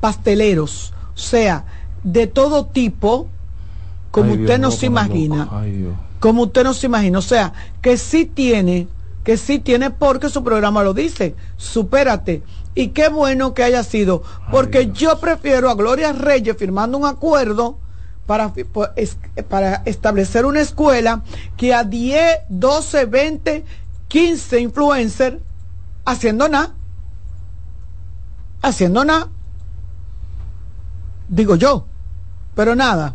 pasteleros, 0.00 0.94
sea, 1.16 1.64
de 2.04 2.26
todo 2.26 2.66
tipo, 2.66 3.28
como 4.10 4.34
usted 4.34 4.58
no 4.58 4.70
se 4.70 4.86
imagina. 4.86 5.48
como 6.20 6.44
usted 6.44 6.62
no 6.62 6.74
se 6.74 6.86
imagina. 6.86 7.18
O 7.18 7.22
sea, 7.22 7.52
que 7.82 7.96
sí 7.96 8.26
tiene, 8.26 8.86
que 9.24 9.36
sí 9.36 9.58
tiene 9.58 9.90
porque 9.90 10.28
su 10.28 10.44
programa 10.44 10.84
lo 10.84 10.94
dice. 10.94 11.34
Supérate. 11.56 12.42
Y 12.74 12.88
qué 12.88 13.08
bueno 13.08 13.54
que 13.54 13.64
haya 13.64 13.82
sido. 13.82 14.22
Porque 14.50 14.92
yo 14.92 15.18
prefiero 15.18 15.70
a 15.70 15.74
Gloria 15.74 16.12
Reyes 16.12 16.56
firmando 16.56 16.98
un 16.98 17.06
acuerdo 17.06 17.78
para, 18.26 18.52
pues, 18.52 19.16
para 19.48 19.82
establecer 19.86 20.44
una 20.44 20.60
escuela 20.60 21.22
que 21.56 21.72
a 21.72 21.84
10, 21.84 22.40
12, 22.50 23.06
20, 23.06 23.64
15 24.08 24.60
influencers 24.60 25.38
haciendo 26.04 26.48
nada. 26.48 26.74
Haciendo 28.62 29.04
nada 29.04 29.28
digo 31.28 31.56
yo. 31.56 31.86
Pero 32.54 32.74
nada, 32.74 33.14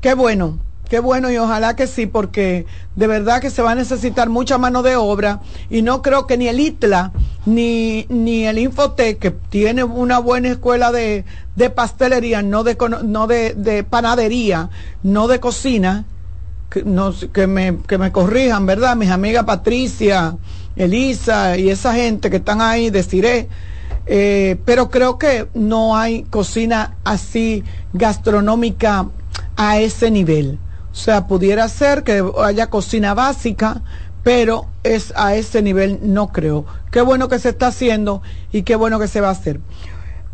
qué 0.00 0.14
bueno, 0.14 0.58
qué 0.88 1.00
bueno 1.00 1.30
y 1.30 1.36
ojalá 1.36 1.76
que 1.76 1.86
sí, 1.86 2.06
porque 2.06 2.66
de 2.96 3.06
verdad 3.06 3.40
que 3.40 3.50
se 3.50 3.62
va 3.62 3.72
a 3.72 3.74
necesitar 3.74 4.28
mucha 4.28 4.56
mano 4.56 4.82
de 4.82 4.96
obra 4.96 5.40
y 5.68 5.82
no 5.82 6.00
creo 6.00 6.26
que 6.26 6.38
ni 6.38 6.48
el 6.48 6.60
ITLA 6.60 7.12
ni, 7.44 8.06
ni 8.08 8.46
el 8.46 8.58
Infotec, 8.58 9.18
que 9.18 9.30
tiene 9.30 9.84
una 9.84 10.18
buena 10.18 10.48
escuela 10.48 10.92
de, 10.92 11.24
de 11.56 11.70
pastelería, 11.70 12.42
no, 12.42 12.64
de, 12.64 12.76
no 13.04 13.26
de, 13.26 13.54
de 13.54 13.84
panadería, 13.84 14.70
no 15.02 15.28
de 15.28 15.40
cocina, 15.40 16.04
que, 16.70 16.84
no, 16.84 17.12
que, 17.32 17.46
me, 17.46 17.78
que 17.86 17.98
me 17.98 18.12
corrijan, 18.12 18.66
¿verdad? 18.66 18.96
Mis 18.96 19.10
amigas 19.10 19.44
Patricia, 19.44 20.36
Elisa 20.76 21.56
y 21.56 21.70
esa 21.70 21.94
gente 21.94 22.30
que 22.30 22.36
están 22.36 22.60
ahí, 22.60 22.90
deciré 22.90 23.48
eh, 24.10 24.58
pero 24.64 24.90
creo 24.90 25.18
que 25.18 25.48
no 25.52 25.94
hay 25.94 26.22
cocina 26.24 26.96
así 27.04 27.62
gastronómica 27.92 29.06
a 29.56 29.78
ese 29.78 30.10
nivel. 30.10 30.58
O 30.90 30.94
sea, 30.94 31.26
pudiera 31.26 31.68
ser 31.68 32.04
que 32.04 32.24
haya 32.42 32.70
cocina 32.70 33.12
básica, 33.12 33.82
pero 34.22 34.66
es 34.82 35.12
a 35.14 35.34
ese 35.34 35.60
nivel 35.60 36.00
no 36.02 36.28
creo. 36.28 36.64
Qué 36.90 37.02
bueno 37.02 37.28
que 37.28 37.38
se 37.38 37.50
está 37.50 37.66
haciendo 37.66 38.22
y 38.50 38.62
qué 38.62 38.76
bueno 38.76 38.98
que 38.98 39.08
se 39.08 39.20
va 39.20 39.28
a 39.28 39.32
hacer. 39.32 39.60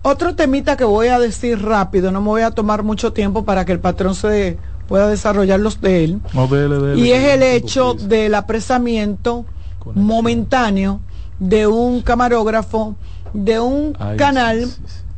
Otro 0.02 0.36
temita 0.36 0.76
que 0.76 0.84
voy 0.84 1.08
a 1.08 1.18
decir 1.18 1.60
rápido, 1.60 2.12
no 2.12 2.20
me 2.20 2.28
voy 2.28 2.42
a 2.42 2.52
tomar 2.52 2.84
mucho 2.84 3.12
tiempo 3.12 3.44
para 3.44 3.64
que 3.64 3.72
el 3.72 3.80
patrón 3.80 4.14
se 4.14 4.56
pueda 4.86 5.08
desarrollar 5.08 5.58
los 5.58 5.80
de 5.80 6.04
él. 6.04 6.20
y 6.94 7.10
es 7.10 7.24
el 7.24 7.42
hecho 7.42 7.94
del 7.94 8.36
apresamiento 8.36 9.46
momentáneo 9.94 11.00
de 11.40 11.66
un 11.66 12.02
camarógrafo 12.02 12.94
de 13.34 13.60
un 13.60 13.92
canal 14.16 14.70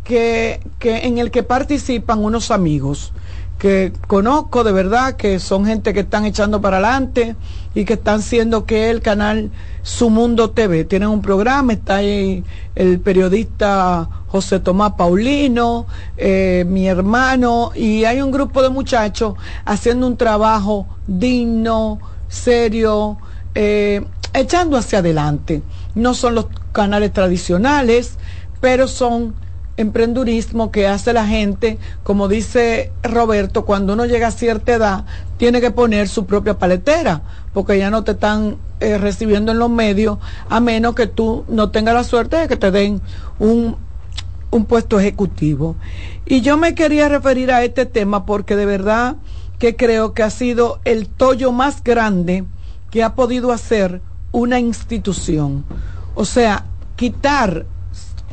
Que, 0.05 0.60
que, 0.78 0.98
en 0.98 1.18
el 1.18 1.32
que 1.32 1.43
participan 1.43 2.22
unos 2.22 2.52
amigos 2.52 3.12
que 3.59 3.93
conozco 4.06 4.64
de 4.64 4.72
verdad, 4.72 5.16
que 5.16 5.38
son 5.38 5.64
gente 5.64 5.94
que 5.94 6.01
están 6.01 6.26
echando 6.26 6.60
para 6.60 6.76
adelante 6.76 7.36
y 7.74 7.84
que 7.84 7.94
están 7.94 8.20
haciendo 8.20 8.66
que 8.66 8.90
el 8.90 9.01
canal 9.01 9.51
Su 9.82 10.10
Mundo 10.10 10.51
TV. 10.51 10.84
Tienen 10.84 11.09
un 11.09 11.22
programa, 11.22 11.72
está 11.72 11.97
ahí 11.97 12.44
el 12.74 13.01
periodista 13.01 14.09
José 14.28 14.60
Tomás 14.60 14.93
Paulino, 14.93 15.86
eh, 16.18 16.64
mi 16.68 16.86
hermano, 16.86 17.72
y 17.74 18.05
hay 18.05 18.20
un 18.20 18.30
grupo 18.30 18.62
de 18.62 18.68
muchachos 18.68 19.34
haciendo 19.64 20.06
un 20.06 20.16
trabajo 20.16 20.86
digno, 21.06 21.98
serio, 22.28 23.16
eh, 23.55 24.05
echando 24.34 24.76
hacia 24.76 24.98
adelante. 24.98 25.62
No 25.97 26.14
son 26.14 26.36
los 26.36 26.47
canales 26.70 27.12
tradicionales, 27.12 28.18
pero 28.60 28.86
son 28.86 29.35
emprendurismo 29.77 30.70
que 30.70 30.86
hace 30.86 31.12
la 31.12 31.27
gente, 31.27 31.78
como 32.02 32.28
dice 32.28 32.93
Roberto, 33.02 33.64
cuando 33.64 33.93
uno 33.93 34.06
llega 34.06 34.28
a 34.28 34.31
cierta 34.31 34.74
edad, 34.74 35.05
tiene 35.36 35.60
que 35.60 35.70
poner 35.70 36.09
su 36.09 36.27
propia 36.27 36.59
paletera, 36.59 37.23
porque 37.52 37.78
ya 37.78 37.90
no 37.90 38.05
te 38.05 38.12
están 38.12 38.56
eh, 38.81 38.98
recibiendo 38.98 39.52
en 39.52 39.59
los 39.59 39.70
medios, 39.70 40.18
a 40.48 40.60
menos 40.60 40.94
que 40.94 41.06
tú 41.06 41.44
no 41.48 41.70
tengas 41.70 41.94
la 41.94 42.05
suerte 42.05 42.36
de 42.36 42.48
que 42.48 42.56
te 42.56 42.70
den 42.70 43.02
un, 43.39 43.77
un 44.51 44.64
puesto 44.64 44.98
ejecutivo. 44.98 45.77
Y 46.24 46.40
yo 46.40 46.56
me 46.56 46.74
quería 46.74 47.09
referir 47.09 47.51
a 47.52 47.64
este 47.64 47.86
tema 47.86 48.24
porque 48.24 48.56
de 48.56 48.66
verdad 48.66 49.16
que 49.59 49.77
creo 49.77 50.12
que 50.12 50.23
ha 50.23 50.31
sido 50.31 50.81
el 50.85 51.09
tollo 51.09 51.52
más 51.52 51.82
grande 51.82 52.44
que 52.90 53.02
ha 53.02 53.14
podido 53.14 53.52
hacer 53.52 54.01
una 54.36 54.60
institución. 54.60 55.64
O 56.14 56.26
sea, 56.26 56.66
quitarle 56.94 57.64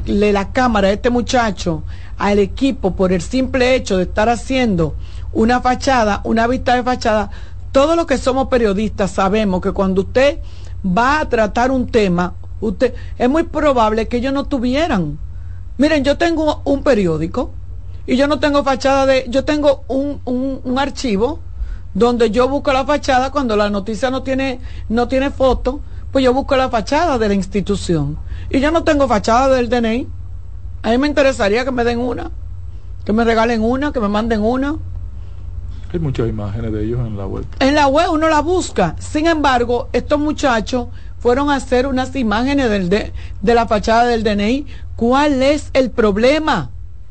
la 0.06 0.52
cámara 0.52 0.90
a 0.90 0.92
este 0.92 1.10
muchacho, 1.10 1.84
al 2.18 2.40
equipo, 2.40 2.94
por 2.94 3.14
el 3.14 3.22
simple 3.22 3.74
hecho 3.74 3.96
de 3.96 4.04
estar 4.04 4.28
haciendo 4.28 4.96
una 5.32 5.62
fachada, 5.62 6.20
una 6.26 6.46
vista 6.46 6.76
de 6.76 6.84
fachada, 6.84 7.32
todos 7.72 7.96
los 7.96 8.06
que 8.06 8.18
somos 8.18 8.50
periodistas 8.50 9.12
sabemos 9.12 9.62
que 9.62 9.72
cuando 9.72 10.02
usted 10.02 10.40
va 10.86 11.22
a 11.22 11.30
tratar 11.30 11.72
un 11.72 11.88
tema, 11.88 12.34
usted 12.60 12.94
es 13.18 13.30
muy 13.30 13.44
probable 13.44 14.10
que 14.10 14.18
ellos 14.18 14.34
no 14.34 14.44
tuvieran. 14.44 15.18
Miren, 15.78 16.04
yo 16.04 16.18
tengo 16.18 16.62
un 16.66 16.84
periódico 16.84 17.52
y 18.06 18.18
yo 18.18 18.28
no 18.28 18.40
tengo 18.40 18.62
fachada 18.66 19.06
de, 19.06 19.26
yo 19.30 19.46
tengo 19.46 19.86
un, 19.88 20.20
un, 20.26 20.60
un 20.66 20.80
archivo 20.80 21.40
donde 21.94 22.30
yo 22.30 22.50
busco 22.50 22.74
la 22.74 22.84
fachada 22.84 23.32
cuando 23.32 23.56
la 23.56 23.70
noticia 23.70 24.10
no 24.10 24.22
tiene, 24.22 24.60
no 24.90 25.08
tiene 25.08 25.30
foto, 25.30 25.80
pues 26.14 26.24
yo 26.24 26.32
busco 26.32 26.56
la 26.56 26.70
fachada 26.70 27.18
de 27.18 27.28
la 27.28 27.34
institución. 27.34 28.20
Y 28.52 28.60
yo 28.60 28.70
no 28.70 28.84
tengo 28.84 29.08
fachada 29.08 29.50
del 29.56 29.68
DNI. 29.68 30.08
A 30.84 30.92
mí 30.92 30.98
me 31.00 31.08
interesaría 31.08 31.66
que 31.66 31.72
me 31.72 31.84
den 31.84 31.98
una, 31.98 32.30
que 33.04 33.12
me 33.12 33.24
regalen 33.24 33.64
una, 33.64 33.92
que 33.92 34.00
me 34.00 34.08
manden 34.08 34.44
una. 34.44 34.76
Hay 35.92 36.00
muchas 36.00 36.30
imágenes 36.30 36.72
de 36.72 36.86
ellos 36.86 37.00
en 37.00 37.18
la 37.18 37.26
web. 37.26 37.46
En 37.60 37.74
la 37.74 37.88
web 37.88 38.12
uno 38.12 38.30
la 38.30 38.42
busca. 38.42 38.96
Sin 39.00 39.26
embargo, 39.26 39.90
estos 39.92 40.20
muchachos 40.20 40.88
fueron 41.18 41.50
a 41.50 41.56
hacer 41.56 41.88
unas 41.88 42.16
imágenes 42.16 42.70
del 42.70 42.90
de, 42.90 43.12
de 43.42 43.56
la 43.56 43.68
fachada 43.68 44.06
del 44.06 44.24
DNI. 44.24 44.68
¿Cuál 44.96 45.42
es 45.42 45.72
el 45.74 45.90
problema? 45.90 46.70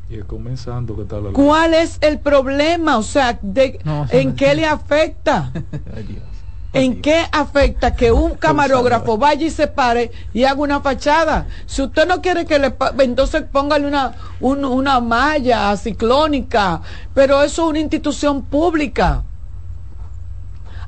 Y 0.08 0.14
es 0.14 0.24
comenzando 0.26 0.96
que 0.96 1.04
tal 1.04 1.32
¿Cuál 1.32 1.74
es 1.74 1.98
el 2.02 2.20
problema? 2.20 2.98
O 2.98 3.02
sea, 3.02 3.36
de, 3.42 3.80
No, 3.84 4.06
¿en 4.10 4.36
qué 4.36 4.54
le 4.54 4.64
afecta? 4.64 5.50
¿En 6.74 7.02
qué 7.02 7.26
afecta 7.30 7.94
que 7.94 8.10
un 8.12 8.34
camarógrafo 8.36 9.18
vaya 9.18 9.46
y 9.46 9.50
se 9.50 9.66
pare 9.66 10.10
y 10.32 10.44
haga 10.44 10.60
una 10.60 10.80
fachada? 10.80 11.46
Si 11.66 11.82
usted 11.82 12.06
no 12.08 12.22
quiere 12.22 12.46
que 12.46 12.58
le... 12.58 12.74
Entonces 13.00 13.42
póngale 13.50 13.86
una, 13.86 14.14
un- 14.40 14.64
una 14.64 14.98
malla 15.00 15.76
ciclónica, 15.76 16.80
pero 17.12 17.42
eso 17.42 17.64
es 17.64 17.68
una 17.68 17.78
institución 17.78 18.42
pública. 18.42 19.22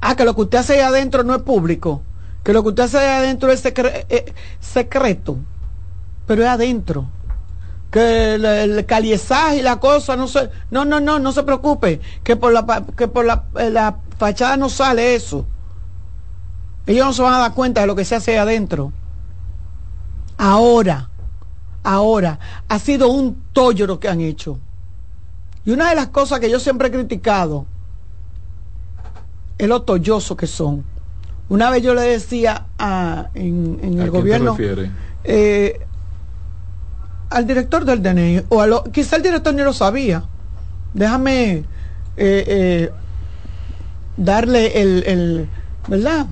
Ah, 0.01 0.17
que 0.17 0.25
lo 0.25 0.35
que 0.35 0.41
usted 0.43 0.59
hace 0.59 0.75
ahí 0.75 0.81
adentro 0.81 1.23
no 1.23 1.35
es 1.35 1.43
público, 1.43 2.03
que 2.43 2.53
lo 2.55 2.63
que 2.63 2.71
usted 2.71 2.85
hace 2.85 2.99
ahí 2.99 3.19
adentro 3.19 3.53
es 3.53 3.63
secre- 3.65 4.07
eh, 4.09 4.33
secreto, 4.61 5.37
pero 6.27 6.43
es 6.43 6.49
adentro. 6.49 7.07
Que 7.91 8.35
el, 8.35 8.45
el 8.45 8.87
caliezaje 8.87 9.59
y 9.59 9.63
la 9.63 9.79
cosa 9.81 10.17
no 10.17 10.27
se 10.29 10.51
no 10.71 10.85
no 10.85 10.99
no 10.99 11.19
no 11.21 11.31
se 11.31 11.43
preocupe 11.45 12.01
que 12.25 12.35
por 12.37 12.53
la 12.53 12.85
que 12.97 13.07
por 13.07 13.25
la, 13.25 13.45
la 13.71 13.97
fachada 14.19 14.57
no 14.57 14.69
sale 14.69 15.15
eso 15.15 15.47
ellos 16.87 17.07
no 17.07 17.13
se 17.13 17.23
van 17.23 17.35
a 17.35 17.39
dar 17.39 17.55
cuenta 17.55 17.81
de 17.81 17.87
lo 17.87 17.97
que 17.97 18.05
se 18.05 18.15
hace 18.15 18.33
ahí 18.33 18.37
adentro 18.39 18.93
ahora 20.39 21.09
ahora 21.83 22.39
ha 22.69 22.79
sido 22.79 23.09
un 23.09 23.43
tollo 23.53 23.87
lo 23.87 24.01
que 24.01 24.09
han 24.09 24.21
hecho 24.21 24.59
y 25.65 25.71
una 25.71 25.91
de 25.91 25.97
las 25.97 26.09
cosas 26.09 26.41
que 26.41 26.51
yo 26.51 26.59
siempre 26.59 26.89
he 26.89 26.91
criticado 26.91 27.67
es 29.59 29.69
lo 29.69 29.83
tolloso 29.83 30.37
que 30.37 30.47
son 30.47 30.85
una 31.49 31.71
vez 31.71 31.83
yo 31.83 31.95
le 31.95 32.03
decía 32.03 32.67
a, 32.79 33.29
en, 33.35 33.79
en 33.83 34.01
¿A 34.01 34.05
el 34.05 34.11
gobierno 34.11 34.57
te 34.57 34.91
eh, 35.25 35.81
al 37.35 37.47
director 37.47 37.85
del 37.85 38.03
DNI, 38.03 38.45
o 38.49 38.61
a 38.61 38.67
lo, 38.67 38.85
quizá 38.85 39.17
el 39.17 39.23
director 39.23 39.53
ni 39.55 39.63
lo 39.63 39.73
sabía. 39.73 40.23
Déjame 40.93 41.57
eh, 41.57 41.65
eh, 42.17 42.91
darle 44.17 44.81
el, 44.81 45.03
el, 45.07 45.49
¿verdad? 45.89 46.27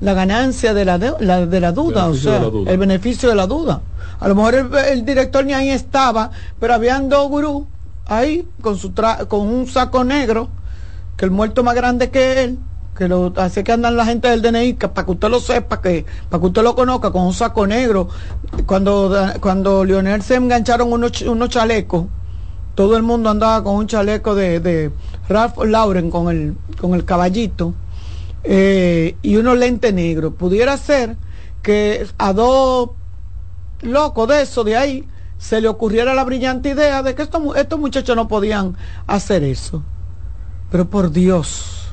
La 0.00 0.12
ganancia 0.14 0.74
de 0.74 0.84
la, 0.84 0.98
de, 0.98 1.14
la, 1.20 1.46
de 1.46 1.60
la 1.60 1.72
duda, 1.72 2.06
o 2.06 2.14
sea, 2.14 2.40
duda. 2.40 2.70
el 2.70 2.78
beneficio 2.78 3.28
de 3.28 3.34
la 3.34 3.46
duda. 3.46 3.80
A 4.20 4.28
lo 4.28 4.34
mejor 4.34 4.54
el, 4.54 4.74
el 4.74 5.04
director 5.04 5.44
ni 5.44 5.52
ahí 5.54 5.70
estaba, 5.70 6.30
pero 6.58 6.74
habían 6.74 7.08
dos 7.08 7.28
gurús 7.28 7.64
ahí 8.06 8.46
con, 8.60 8.76
su 8.76 8.90
tra 8.90 9.26
con 9.26 9.40
un 9.46 9.66
saco 9.66 10.04
negro, 10.04 10.48
que 11.16 11.24
el 11.24 11.30
muerto 11.30 11.62
más 11.62 11.74
grande 11.74 12.10
que 12.10 12.42
él, 12.42 12.58
que 12.96 13.08
lo 13.08 13.32
hace 13.36 13.64
que 13.64 13.72
andan 13.72 13.96
la 13.96 14.04
gente 14.04 14.28
del 14.28 14.42
DNI, 14.42 14.74
que 14.74 14.88
para 14.88 15.04
que 15.04 15.12
usted 15.12 15.28
lo 15.28 15.40
sepa, 15.40 15.80
que 15.80 16.04
para 16.28 16.40
que 16.40 16.46
usted 16.46 16.62
lo 16.62 16.74
conozca, 16.74 17.10
con 17.10 17.22
un 17.22 17.34
saco 17.34 17.66
negro. 17.66 18.08
Cuando, 18.66 19.14
cuando 19.40 19.84
Lionel 19.84 20.22
se 20.22 20.36
engancharon 20.36 20.92
unos, 20.92 21.22
unos 21.22 21.48
chalecos, 21.48 22.06
todo 22.74 22.96
el 22.96 23.02
mundo 23.02 23.30
andaba 23.30 23.62
con 23.62 23.76
un 23.76 23.86
chaleco 23.86 24.34
de, 24.34 24.60
de 24.60 24.90
Ralph 25.28 25.58
Lauren 25.64 26.10
con 26.10 26.28
el, 26.28 26.56
con 26.80 26.94
el 26.94 27.04
caballito 27.04 27.74
eh, 28.44 29.16
y 29.22 29.36
unos 29.36 29.56
lentes 29.58 29.92
negros. 29.92 30.34
Pudiera 30.38 30.76
ser 30.76 31.16
que 31.62 32.06
a 32.18 32.32
dos 32.32 32.90
locos 33.82 34.28
de 34.28 34.42
eso, 34.42 34.64
de 34.64 34.76
ahí, 34.76 35.08
se 35.38 35.60
le 35.60 35.68
ocurriera 35.68 36.14
la 36.14 36.24
brillante 36.24 36.70
idea 36.70 37.02
de 37.02 37.14
que 37.14 37.22
estos, 37.22 37.40
mu- 37.42 37.54
estos 37.54 37.78
muchachos 37.78 38.16
no 38.16 38.28
podían 38.28 38.76
hacer 39.06 39.42
eso. 39.44 39.82
Pero 40.70 40.88
por 40.88 41.10
Dios. 41.10 41.83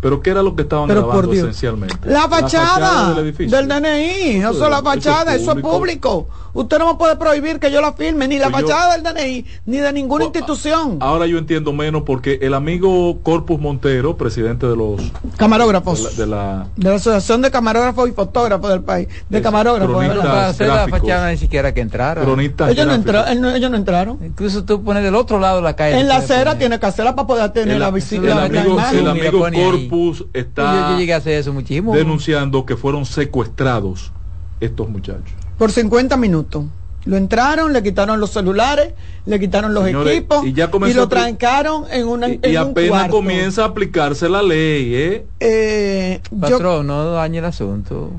Pero 0.00 0.20
¿qué 0.20 0.30
era 0.30 0.42
lo 0.42 0.54
que 0.54 0.62
estaban 0.62 0.88
Pero 0.88 1.06
grabando 1.06 1.32
esencialmente? 1.32 2.08
La 2.08 2.28
fachada, 2.28 3.14
del 3.14 3.24
edificio. 3.26 3.56
del 3.56 3.66
DNI, 3.68 4.36
eso 4.40 4.64
es 4.64 4.70
la 4.70 4.82
fachada, 4.82 5.34
eso 5.34 5.52
es 5.52 5.62
público. 5.62 6.28
Usted 6.52 6.78
no 6.78 6.86
me 6.92 6.94
puede 6.98 7.16
prohibir 7.16 7.58
que 7.58 7.70
yo 7.70 7.82
la 7.82 7.92
firme, 7.92 8.26
ni 8.28 8.38
la 8.38 8.48
Pues 8.48 8.62
yo- 8.62 8.68
fachada 8.68 8.94
del 8.96 9.02
DNI, 9.02 9.44
ni 9.66 9.76
de 9.76 9.92
ninguna 9.92 10.24
institución. 10.24 10.96
Ahora 11.00 11.26
yo 11.26 11.36
entiendo 11.36 11.70
menos 11.74 12.02
porque 12.06 12.38
el 12.40 12.54
amigo 12.54 13.18
Corpus 13.22 13.60
Montero, 13.60 14.16
presidente 14.16 14.66
de 14.66 14.74
los 14.74 15.02
Camarógrafos. 15.36 16.16
de 16.16 16.26
la, 16.26 16.36
de 16.46 16.46
la- 16.56 16.66
De 16.76 16.88
la 16.90 16.96
Asociación 16.96 17.42
de 17.42 17.50
Camarógrafos 17.50 18.08
y 18.08 18.12
Fotógrafos 18.12 18.70
del 18.70 18.82
país. 18.82 19.08
De 19.28 19.42
camarógrafos. 19.42 19.96
Para 20.06 20.48
hacer 20.48 20.68
la 20.68 20.88
fachada 20.88 21.30
ni 21.30 21.36
siquiera 21.36 21.74
que 21.74 21.80
entrara. 21.82 22.22
Ellos 22.22 22.86
no, 22.86 22.94
entra- 22.94 23.30
él 23.32 23.40
no- 23.40 23.50
ellos 23.54 23.70
no 23.70 23.76
entraron. 23.76 24.18
Incluso 24.24 24.64
tú 24.64 24.82
pones 24.82 25.02
del 25.02 25.14
otro 25.14 25.38
lado 25.38 25.56
de 25.56 25.62
la 25.62 25.76
calle. 25.76 25.98
En 26.00 26.08
la 26.08 26.16
acera 26.16 26.56
tiene 26.56 26.80
que 26.80 26.86
hacerla 26.86 27.14
para 27.14 27.26
poder 27.26 27.50
tener 27.50 27.74
el, 27.74 27.80
la 27.80 27.88
el 27.88 27.94
visibilidad. 27.94 28.44
amigo, 28.44 28.78
el 28.92 29.08
amigo. 29.08 29.46
Corpus 29.88 30.18
Yo, 30.18 30.26
está 30.32 30.90
yo 30.92 30.98
llegué 30.98 31.14
a 31.14 31.16
hacer 31.18 31.34
eso 31.34 31.52
muchísimo. 31.52 31.94
denunciando 31.94 32.64
que 32.66 32.76
fueron 32.76 33.04
secuestrados 33.06 34.12
estos 34.60 34.88
muchachos. 34.88 35.32
Por 35.58 35.70
50 35.72 36.16
minutos. 36.16 36.64
Lo 37.04 37.16
entraron, 37.16 37.72
le 37.72 37.84
quitaron 37.84 38.18
los 38.18 38.30
celulares, 38.30 38.94
le 39.26 39.38
quitaron 39.38 39.72
los 39.72 39.84
Señores, 39.84 40.12
equipos 40.16 40.44
y 40.44 40.48
y, 40.48 40.52
ya 40.54 40.72
comenzó 40.72 40.98
lo 40.98 41.08
trancaron 41.08 41.84
en, 41.92 42.08
una, 42.08 42.28
Y, 42.28 42.40
en 42.42 42.52
y 42.52 42.56
un 42.56 42.70
apenas 42.70 42.90
cuarto. 42.90 43.12
comienza 43.16 43.62
a 43.62 43.66
aplicarse 43.66 44.28
la 44.28 44.42
ley, 44.42 44.92
¿eh? 44.92 45.26
Eh, 45.38 46.20
yo, 46.32 46.38
Patrón, 46.40 46.88
no 46.88 47.12
dañe 47.12 47.38
el 47.38 47.44
asunto. 47.44 48.10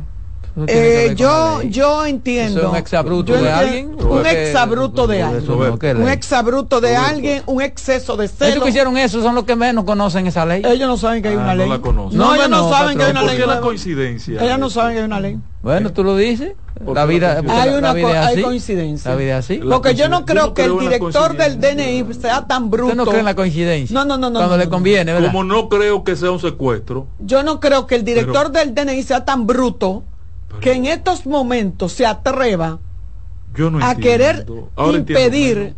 Eh, 0.65 1.13
yo, 1.15 1.59
la 1.61 1.69
yo 1.69 2.05
entiendo. 2.05 2.59
¿Eso 2.59 2.67
es 2.67 2.71
un 2.73 2.77
exabruto 2.77 3.33
de 3.33 3.51
alguien? 3.51 3.95
Un 3.99 4.25
exabruto 4.25 5.05
de 5.05 5.21
alguien. 5.21 5.45
no, 5.47 5.77
¿qué 5.77 5.93
Un 5.93 6.09
exabruto 6.09 6.81
de 6.81 6.95
alguien, 6.95 7.43
un 7.45 7.61
exceso 7.61 8.17
de 8.17 8.27
celo. 8.27 8.63
que 8.63 8.69
hicieron 8.69 8.97
eso 8.97 9.21
son 9.21 9.35
los 9.35 9.43
que 9.43 9.55
menos 9.55 9.83
conocen 9.85 10.25
esa 10.25 10.45
ley. 10.45 10.63
Ellos 10.65 10.87
no 10.87 10.97
saben 10.97 11.21
que 11.21 11.29
hay 11.29 11.35
Ah, 11.35 11.39
una 11.39 11.53
no 11.53 11.61
ley. 11.61 11.69
la 11.69 11.79
conocen. 11.79 12.17
No, 12.17 12.25
No, 12.29 12.35
ellos 12.35 12.49
no, 12.49 12.57
no, 12.63 12.69
saben 12.71 12.97
que 12.97 13.03
hay 13.03 13.11
una 13.11 13.19
¿Por 13.21 13.29
ley. 13.29 13.37
qué 13.39 13.45
la 13.45 13.59
coincidencia? 13.61 14.43
Ellos 14.43 14.59
no 14.59 14.69
saben 14.71 14.93
que 14.93 14.99
hay 14.99 15.05
una 15.05 15.19
ley. 15.19 15.37
Bueno, 15.61 15.91
tú 15.93 16.03
lo 16.03 16.15
dices. 16.15 16.53
¿Por 16.85 16.95
La 16.95 17.05
vida, 17.05 17.35
la 17.35 17.41
la- 17.41 17.61
Hay 17.63 17.71
la 17.71 17.77
una 17.79 17.93
vida 17.93 18.07
co- 18.07 18.13
es 18.13 18.17
hay 18.19 18.33
así. 18.35 18.41
coincidencia. 18.43 19.11
La 19.11 19.17
vida 19.17 19.37
es 19.39 19.45
así. 19.45 19.57
La 19.57 19.75
Porque 19.75 19.95
yo 19.95 20.09
no 20.09 20.25
creo 20.25 20.43
Yo 20.43 20.47
no 20.49 20.53
que 20.53 20.61
el 20.63 20.67
creo 20.69 20.81
la 20.81 20.89
director 20.89 21.35
del. 21.35 21.59
DNI 21.59 22.13
sea 22.13 22.45
tan 22.47 22.69
bruto. 22.69 22.85
Usted 22.85 22.97
no 22.97 23.05
cree 23.05 23.19
en 23.19 23.25
la 23.25 23.35
coincidencia. 23.35 23.93
No, 23.95 24.05
no, 24.05 24.17
no, 24.17 24.29
no, 24.29 24.37
Cuando 24.39 24.55
no, 24.55 24.59
le 24.59 24.65
no. 24.65 24.71
conviene, 24.71 25.11
¿verdad? 25.13 25.27
Como 25.31 25.43
no 25.43 25.69
creo 25.69 26.03
que 26.03 26.15
sea 26.15 26.29
un 26.31 26.39
secuestro, 26.39 27.07
Yo 27.19 27.41
no 27.41 27.59
creo 27.59 27.87
que 27.87 27.95
el 27.95 28.03
director 28.03 28.51
del 28.51 28.75
DNI 28.75 29.01
sea 29.03 29.25
tan 29.25 29.47
bruto 29.47 30.03
que 30.61 30.73
en 30.73 30.85
estos 30.85 31.25
momentos 31.25 31.93
se 31.93 32.05
atreva 32.05 32.79
yo 33.55 33.69
no 33.69 33.79
a 33.79 33.91
entiendo. 33.91 34.01
querer 34.01 34.45
Ahora 34.75 34.97
impedir 34.97 35.75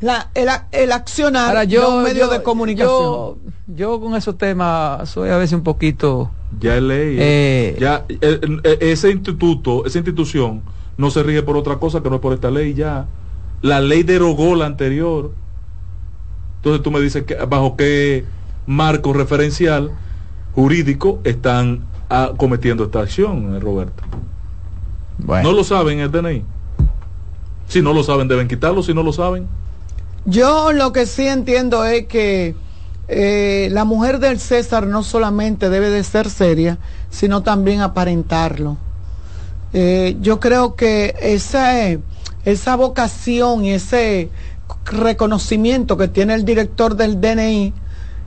la, 0.00 0.30
el, 0.34 0.48
el 0.72 0.92
accionar 0.92 1.48
Ahora, 1.48 1.66
de 1.66 1.78
un 1.78 2.02
medio 2.02 2.26
yo- 2.26 2.30
de 2.30 2.42
comunicación. 2.42 2.90
Yo, 2.90 3.38
yo 3.68 4.00
con 4.00 4.14
esos 4.16 4.36
temas 4.36 5.08
soy 5.08 5.30
a 5.30 5.36
veces 5.38 5.54
un 5.54 5.62
poquito. 5.62 6.30
Ya 6.60 6.76
es 6.76 6.82
ley. 6.82 7.16
Eh, 7.18 7.76
ya 7.80 8.04
eh, 8.08 8.40
eh, 8.64 8.78
ese 8.80 9.10
instituto, 9.10 9.86
esa 9.86 9.98
institución 9.98 10.62
no 10.96 11.10
se 11.10 11.22
rige 11.22 11.42
por 11.42 11.56
otra 11.56 11.76
cosa 11.78 12.02
que 12.02 12.10
no 12.10 12.16
es 12.16 12.20
por 12.20 12.32
esta 12.34 12.50
ley 12.50 12.74
ya. 12.74 13.06
La 13.62 13.80
ley 13.80 14.02
derogó 14.02 14.54
la 14.56 14.66
anterior. 14.66 15.32
Entonces 16.56 16.82
tú 16.82 16.90
me 16.90 17.00
dices 17.00 17.22
que 17.24 17.34
bajo 17.36 17.76
qué 17.76 18.24
marco 18.66 19.12
referencial 19.12 19.92
jurídico 20.54 21.20
están 21.24 21.86
cometiendo 22.36 22.84
esta 22.84 23.00
acción, 23.00 23.56
eh, 23.56 23.60
Roberto. 23.60 24.02
Bueno. 25.18 25.50
No 25.50 25.56
lo 25.56 25.64
saben 25.64 26.00
el 26.00 26.10
DNI. 26.10 26.42
Si 27.68 27.80
no 27.80 27.92
lo 27.92 28.02
saben 28.02 28.28
deben 28.28 28.48
quitarlo, 28.48 28.82
si 28.82 28.92
no 28.92 29.02
lo 29.02 29.12
saben. 29.12 29.46
Yo 30.26 30.72
lo 30.72 30.92
que 30.92 31.06
sí 31.06 31.26
entiendo 31.26 31.84
es 31.84 32.06
que 32.06 32.54
eh, 33.08 33.68
la 33.70 33.84
mujer 33.84 34.18
del 34.18 34.40
César 34.40 34.86
no 34.86 35.02
solamente 35.02 35.68
debe 35.68 35.90
de 35.90 36.04
ser 36.04 36.30
seria, 36.30 36.78
sino 37.10 37.42
también 37.42 37.80
aparentarlo. 37.80 38.76
Eh, 39.72 40.16
yo 40.20 40.40
creo 40.40 40.76
que 40.76 41.14
esa, 41.20 41.72
esa 42.44 42.76
vocación 42.76 43.64
y 43.64 43.72
ese 43.72 44.30
reconocimiento 44.84 45.96
que 45.96 46.08
tiene 46.08 46.34
el 46.34 46.44
director 46.44 46.96
del 46.96 47.20
DNI 47.20 47.74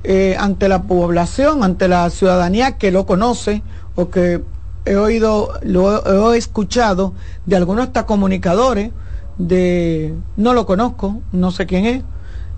eh, 0.04 0.36
ante 0.40 0.70
la 0.70 0.84
población, 0.84 1.64
ante 1.64 1.88
la 1.88 2.10
ciudadanía 2.10 2.78
que 2.78 2.92
lo 2.92 3.06
conoce 3.06 3.64
o 3.98 4.10
que 4.12 4.42
he 4.86 4.96
oído, 4.96 5.54
lo 5.64 6.34
he 6.34 6.38
escuchado 6.38 7.14
de 7.48 7.56
algunos 7.58 7.88
hasta 7.88 8.06
comunicadores, 8.06 8.92
de 9.40 10.14
no 10.38 10.54
lo 10.54 10.66
conozco, 10.66 11.20
no 11.32 11.52
sé 11.52 11.66
quién 11.66 11.86
es. 11.86 12.04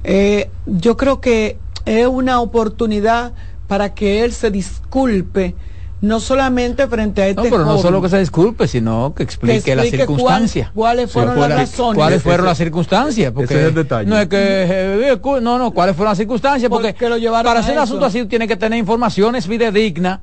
Eh, 0.03 0.49
yo 0.66 0.98
creo 0.98 1.20
que 1.22 1.57
es 1.86 2.06
una 2.07 2.41
oportunidad 2.41 3.34
para 3.68 3.94
que 3.94 4.24
él 4.24 4.34
se 4.34 4.52
disculpe 4.52 5.56
no 6.02 6.20
solamente 6.22 6.88
frente 6.88 7.22
a 7.22 7.28
este 7.28 7.41
No, 7.44 7.49
pero 7.49 7.66
no 7.66 7.78
solo 7.78 8.02
que 8.02 8.07
se 8.10 8.20
disculpe, 8.20 8.68
sino 8.68 9.14
que 9.16 9.24
explique, 9.24 9.61
que 9.61 9.76
la 9.76 9.82
explique 9.84 10.06
circunstancia. 10.06 10.72
cuál- 10.74 10.95
cuáles 10.98 11.11
fueron 11.11 11.34
Sí, 11.34 11.40
las 11.40 11.48
cuál- 11.49 11.60
razones. 11.60 11.95
¿Cuáles 11.95 12.24
fueron 12.24 12.45
las 12.45 12.57
circunstancias? 12.57 13.32
Porque 13.34 13.53
ese 13.53 13.61
es 13.64 13.68
el 13.70 13.76
detalle. 13.76 14.10
No 14.10 14.18
es 14.20 14.28
que, 14.28 14.38
eh, 14.38 15.11
eh, 15.14 15.18
cu- 15.18 15.40
no, 15.41 15.57
no, 15.57 15.72
¿cuáles 15.72 15.95
fueron 15.95 16.11
las 16.11 16.18
circunstancias? 16.18 16.70
Porque 16.70 16.90
Porque 16.94 17.10
lo 17.10 17.18
llevaron 17.18 17.49
para 17.49 17.60
hacer 17.61 17.74
un 17.76 17.82
asunto 17.84 18.06
así 18.06 18.26
tiene 18.26 18.48
que 18.48 18.56
tener 18.57 18.78
informaciones 18.80 19.45
fidedignas 19.48 20.20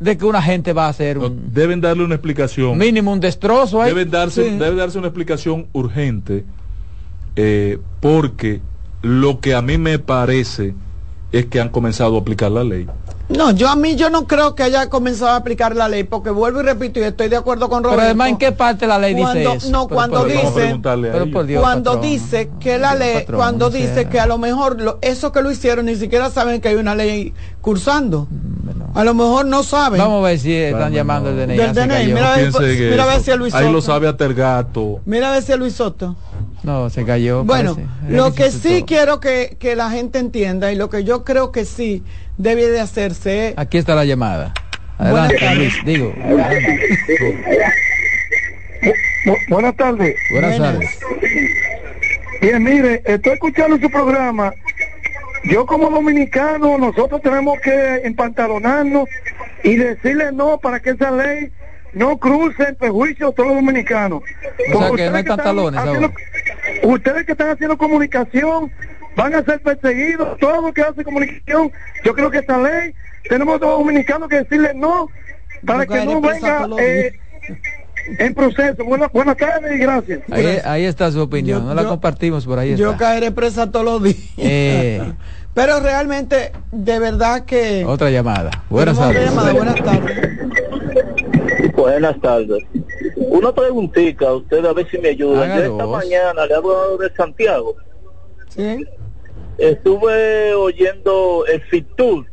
de 0.00 0.16
que 0.16 0.24
una 0.24 0.40
gente 0.42 0.72
va 0.72 0.86
a 0.86 0.88
hacer 0.88 1.18
un 1.18 1.52
Deben 1.52 1.80
darle 1.80 2.02
una 2.04 2.14
explicación. 2.14 2.76
mínimo 2.78 3.12
un 3.12 3.20
destrozo 3.20 3.82
ahí. 3.82 3.90
Deben 3.90 4.10
darse, 4.10 4.48
Sí. 4.50 4.56
debe 4.58 4.74
darse 4.76 4.98
una 4.98 5.08
explicación 5.08 5.66
urgente 5.72 6.44
eh, 7.36 7.78
porque 8.00 8.60
lo 9.02 9.40
que 9.40 9.54
a 9.54 9.62
mí 9.62 9.78
me 9.78 9.98
parece 9.98 10.74
es 11.32 11.46
que 11.46 11.60
han 11.60 11.68
comenzado 11.68 12.16
a 12.16 12.20
aplicar 12.20 12.50
la 12.50 12.64
ley. 12.64 12.86
No, 13.28 13.52
yo 13.52 13.68
a 13.68 13.76
mí 13.76 13.94
yo 13.94 14.10
no 14.10 14.26
creo 14.26 14.56
que 14.56 14.64
haya 14.64 14.88
comenzado 14.90 15.30
a 15.30 15.36
aplicar 15.36 15.76
la 15.76 15.88
ley, 15.88 16.02
porque 16.02 16.30
vuelvo 16.30 16.58
y 16.60 16.64
repito, 16.64 16.98
y 16.98 17.04
estoy 17.04 17.28
de 17.28 17.36
acuerdo 17.36 17.68
con 17.68 17.84
Roberto. 17.84 17.98
Pero 17.98 18.06
además, 18.06 18.28
¿en 18.30 18.38
qué 18.38 18.50
parte 18.50 18.88
la 18.88 18.98
ley 18.98 19.14
cuando, 19.14 19.38
dice 19.52 19.52
eso? 19.66 19.70
No, 19.70 19.86
Pero 19.86 19.94
cuando 19.96 20.24
dice, 20.24 20.80
Pero 20.82 21.30
por 21.30 21.46
Dios, 21.46 21.62
cuando 21.62 21.92
patrón. 21.92 22.10
dice 22.10 22.50
que 22.58 22.78
la 22.78 22.96
ley, 22.96 23.14
patrón, 23.20 23.36
cuando 23.38 23.70
dice 23.70 23.94
sea. 23.94 24.08
que 24.10 24.18
a 24.18 24.26
lo 24.26 24.38
mejor 24.38 24.80
lo- 24.80 24.98
eso 25.00 25.30
que 25.30 25.42
lo 25.42 25.52
hicieron 25.52 25.86
ni 25.86 25.94
siquiera 25.94 26.28
saben 26.30 26.60
que 26.60 26.68
hay 26.70 26.74
una 26.74 26.96
ley 26.96 27.32
cursando. 27.60 28.26
A 28.94 29.04
lo 29.04 29.14
mejor 29.14 29.46
no 29.46 29.62
saben. 29.62 29.98
Vamos 29.98 30.24
a 30.24 30.28
ver 30.28 30.38
si 30.38 30.52
están 30.54 30.92
llamando 30.92 31.30
no. 31.32 31.40
el 31.40 31.46
DNI. 31.48 31.56
Del 31.56 31.74
DNI, 31.74 32.06
mira 32.12 32.34
a 32.34 32.36
ver, 32.36 32.52
mira 32.90 33.02
a 33.04 33.06
ver 33.06 33.20
si 33.20 33.30
es 33.30 33.36
Luis 33.36 33.54
Ahí 33.54 33.66
lo 33.66 33.80
Soto. 33.80 33.92
sabe 33.92 34.08
hasta 34.08 34.24
el 34.26 34.34
gato. 34.34 35.00
Mira 35.04 35.28
a 35.30 35.32
ver 35.32 35.42
si 35.42 35.52
es 35.52 35.58
Luis 35.58 35.74
Soto. 35.74 36.16
No, 36.62 36.90
se 36.90 37.04
cayó. 37.04 37.44
Bueno, 37.44 37.74
parece. 37.76 38.12
lo 38.12 38.34
que 38.34 38.50
sí 38.50 38.78
todo. 38.78 38.86
quiero 38.86 39.20
que, 39.20 39.56
que 39.60 39.76
la 39.76 39.90
gente 39.90 40.18
entienda 40.18 40.72
y 40.72 40.76
lo 40.76 40.90
que 40.90 41.04
yo 41.04 41.24
creo 41.24 41.52
que 41.52 41.64
sí 41.64 42.02
debe 42.36 42.66
de 42.68 42.80
hacerse 42.80 43.54
Aquí 43.56 43.78
está 43.78 43.94
la 43.94 44.04
llamada. 44.04 44.52
Adelante, 44.98 45.36
Buenas 45.38 45.56
Luis, 45.56 45.74
digo. 45.84 46.12
adelante. 46.22 46.80
buenas 49.48 49.76
tardes. 49.76 50.14
Buenas 50.32 50.58
Buenas. 50.58 50.74
tardes. 50.74 50.98
Bien, 52.42 52.62
mire, 52.62 53.02
estoy 53.04 53.32
escuchando 53.34 53.78
su 53.78 53.90
programa. 53.90 54.52
Yo 55.44 55.64
como 55.66 55.90
dominicano, 55.90 56.76
nosotros 56.78 57.22
tenemos 57.22 57.58
que 57.60 57.96
empantalonarnos 58.04 59.08
y 59.62 59.76
decirle 59.76 60.32
no 60.32 60.58
para 60.58 60.80
que 60.80 60.90
esa 60.90 61.10
ley 61.10 61.50
no 61.92 62.18
cruce 62.18 62.62
en 62.62 62.76
perjuicio 62.76 63.28
a 63.28 63.32
todos 63.32 63.48
los 63.48 63.56
dominicanos. 63.56 64.22
O 64.74 64.78
sea 64.78 64.90
que 64.90 65.10
no 65.10 65.16
hay 65.16 65.24
pantalones 65.24 65.80
haciendo-. 65.80 66.12
Ustedes 66.82 67.26
que 67.26 67.32
están 67.32 67.50
haciendo 67.50 67.76
comunicación 67.78 68.70
van 69.16 69.34
a 69.34 69.42
ser 69.44 69.60
perseguidos. 69.60 70.38
Todo 70.38 70.60
lo 70.60 70.72
que 70.72 70.82
hace 70.82 71.04
comunicación, 71.04 71.72
yo 72.04 72.14
creo 72.14 72.30
que 72.30 72.38
esta 72.38 72.58
ley 72.58 72.94
tenemos 73.28 73.60
los 73.60 73.78
dominicanos 73.78 74.28
que 74.28 74.36
decirle 74.36 74.72
no 74.74 75.08
para 75.66 75.86
que 75.86 76.04
no 76.04 76.20
venga 76.20 76.68
eh, 76.78 77.18
en 78.18 78.34
proceso. 78.34 78.84
Buenas 78.84 79.10
buenas 79.12 79.36
tardes 79.36 79.74
y 79.74 79.78
gracias. 79.78 80.20
Ahí, 80.30 80.58
ahí 80.64 80.84
está 80.84 81.10
su 81.12 81.20
opinión. 81.20 81.60
Yo- 81.62 81.68
no 81.68 81.74
la 81.74 81.82
yo- 81.82 81.88
compartimos 81.88 82.44
por 82.46 82.58
ahí. 82.58 82.76
yo 82.76 82.92
está. 82.92 82.98
caeré 83.06 83.30
presa 83.30 83.70
todos 83.70 83.84
los 83.84 84.02
días. 84.02 84.16
Eh, 84.36 85.12
Pero 85.54 85.80
realmente, 85.80 86.52
de 86.70 86.98
verdad 87.00 87.44
que... 87.44 87.84
otra 87.84 88.08
llamada. 88.10 88.50
Buenas 88.70 88.96
tardes. 88.96 89.24
llamada, 89.30 89.52
Buenas 89.52 89.74
tardes. 89.82 90.28
Buenas 91.74 92.20
tardes. 92.20 92.62
Una 93.16 93.52
preguntita 93.52 94.28
a 94.28 94.34
usted 94.34 94.64
a 94.64 94.72
ver 94.72 94.88
si 94.90 94.98
me 94.98 95.08
ayuda. 95.08 95.46
Yo 95.58 95.72
esta 95.72 95.86
mañana 95.86 96.46
le 96.46 96.54
hablo 96.54 96.96
de 96.98 97.10
Santiago. 97.14 97.74
Sí. 98.48 98.84
Estuve 99.58 100.54
oyendo 100.54 101.44
el 101.52 101.60
FITUR, 101.62 102.26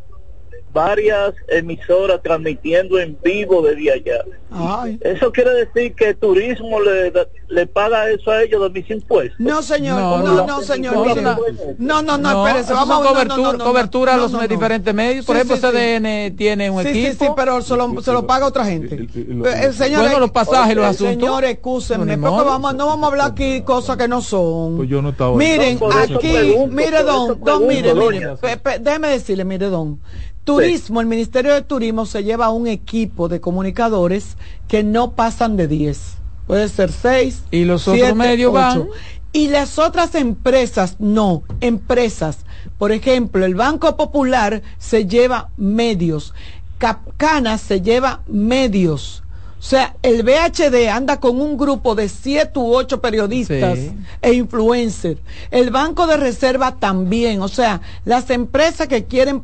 varias 0.78 1.34
emisoras 1.48 2.22
transmitiendo 2.22 3.00
en 3.00 3.18
vivo 3.24 3.64
desde 3.64 3.92
allá. 3.94 4.24
Ay. 4.52 5.00
Eso 5.02 5.32
quiere 5.32 5.52
decir 5.66 5.94
que 5.96 6.14
turismo 6.14 6.80
le, 6.80 7.12
le 7.50 7.66
paga 7.68 8.10
eso 8.12 8.30
a 8.32 8.44
ellos 8.44 8.62
de 8.62 8.70
mis 8.80 8.90
impuestos. 8.92 9.40
No, 9.40 9.62
señor, 9.64 10.00
No, 10.00 10.18
no, 10.20 10.34
no. 10.36 10.48
no, 10.48 10.62
señor. 10.62 10.94
No, 10.94 11.06
mire. 11.06 11.22
no. 11.22 11.38
No, 11.80 12.02
no, 12.04 12.18
no, 12.18 12.32
No, 12.32 12.48
espérese, 12.48 12.74
vamos 12.74 12.96
a 12.96 13.00
no, 13.00 13.04
no, 13.04 13.10
cobertura, 13.10 13.52
no, 13.52 13.54
no, 13.58 13.66
cobertura 13.66 14.14
a 14.14 14.18
los 14.18 14.32
no, 14.32 14.42
no. 14.42 14.48
diferentes 14.48 14.94
medios. 14.94 15.26
Por 15.26 15.36
Sí, 15.36 15.42
ejemplo, 15.42 15.58
sí, 15.58 15.62
sí. 15.64 15.84
CDN 15.84 16.36
tiene 16.38 16.70
un 16.70 16.84
Sí, 16.84 16.90
equipo. 16.90 17.12
sí, 17.12 17.18
sí, 17.20 17.32
pero 17.36 17.62
se 17.62 17.76
lo, 17.76 18.02
se 18.02 18.14
lo 18.14 18.28
paga 18.28 18.46
otra 18.46 18.66
gente. 18.66 18.96
Eh, 18.96 19.74
señor, 19.74 20.02
Bueno, 20.04 20.20
los 20.20 20.32
pasajes, 20.32 20.76
los 20.76 20.86
eh, 20.86 20.90
asuntos. 20.90 21.14
Señor, 21.16 21.42
No, 21.44 21.48
excúsenme, 21.50 22.18
porque 22.20 22.44
vamos, 22.46 22.76
no 22.76 22.86
vamos 22.86 23.04
a 23.04 23.12
hablar 23.12 23.32
aquí 23.32 23.62
cosas 23.64 23.98
que 23.98 24.08
no 24.08 24.22
son. 24.22 24.78
Pues 24.78 24.88
yo 24.90 25.02
no 25.02 25.10
estaba 25.10 25.36
Miren, 25.36 25.80
aquí, 25.92 26.18
pregunto, 26.32 26.76
mire, 26.76 27.04
don, 27.04 27.40
don, 27.44 27.68
mire, 27.68 27.94
mire, 27.94 28.06
doña. 28.06 28.36
pe- 28.36 28.58
pe- 28.58 28.80
déjeme 28.80 29.10
decirle, 29.10 29.44
mire, 29.44 29.66
don. 29.68 30.00
Turismo, 30.48 31.02
el 31.02 31.08
Ministerio 31.08 31.54
de 31.54 31.62
Turismo 31.62 32.06
se 32.06 32.24
lleva 32.24 32.50
un 32.52 32.68
equipo 32.68 33.28
de 33.28 33.42
comunicadores 33.42 34.38
que 34.68 34.82
no 34.82 35.12
pasan 35.12 35.58
de 35.58 35.68
10. 35.68 36.00
Puede 36.48 36.70
ser 36.70 36.92
6. 36.92 37.44
Y 37.52 37.66
los 37.66 37.88
otros 37.88 38.16
medios 38.16 38.54
van. 38.54 38.88
Y 39.34 39.50
las 39.50 39.78
otras 39.78 40.16
empresas, 40.16 40.96
no, 41.00 41.44
empresas. 41.60 42.40
Por 42.78 42.94
ejemplo, 42.94 43.46
el 43.46 43.56
Banco 43.56 43.98
Popular 43.98 44.62
se 44.78 45.06
lleva 45.06 45.50
medios. 45.58 46.34
Capcana 46.78 47.58
se 47.58 47.82
lleva 47.82 48.22
medios. 48.28 49.24
O 49.60 49.64
sea, 49.64 49.96
el 50.04 50.24
BHD 50.24 50.88
anda 50.90 51.20
con 51.20 51.42
un 51.42 51.58
grupo 51.58 51.96
de 51.96 52.08
siete 52.08 52.60
u 52.60 52.74
ocho 52.74 53.02
periodistas 53.02 53.78
Sí. 53.80 53.92
e 54.22 54.34
influencers. 54.34 55.20
El 55.52 55.72
Banco 55.72 56.08
de 56.08 56.16
Reserva 56.16 56.76
también. 56.80 57.42
O 57.42 57.48
sea, 57.48 57.82
las 58.06 58.30
empresas 58.30 58.88
que 58.88 59.06
quieren 59.06 59.44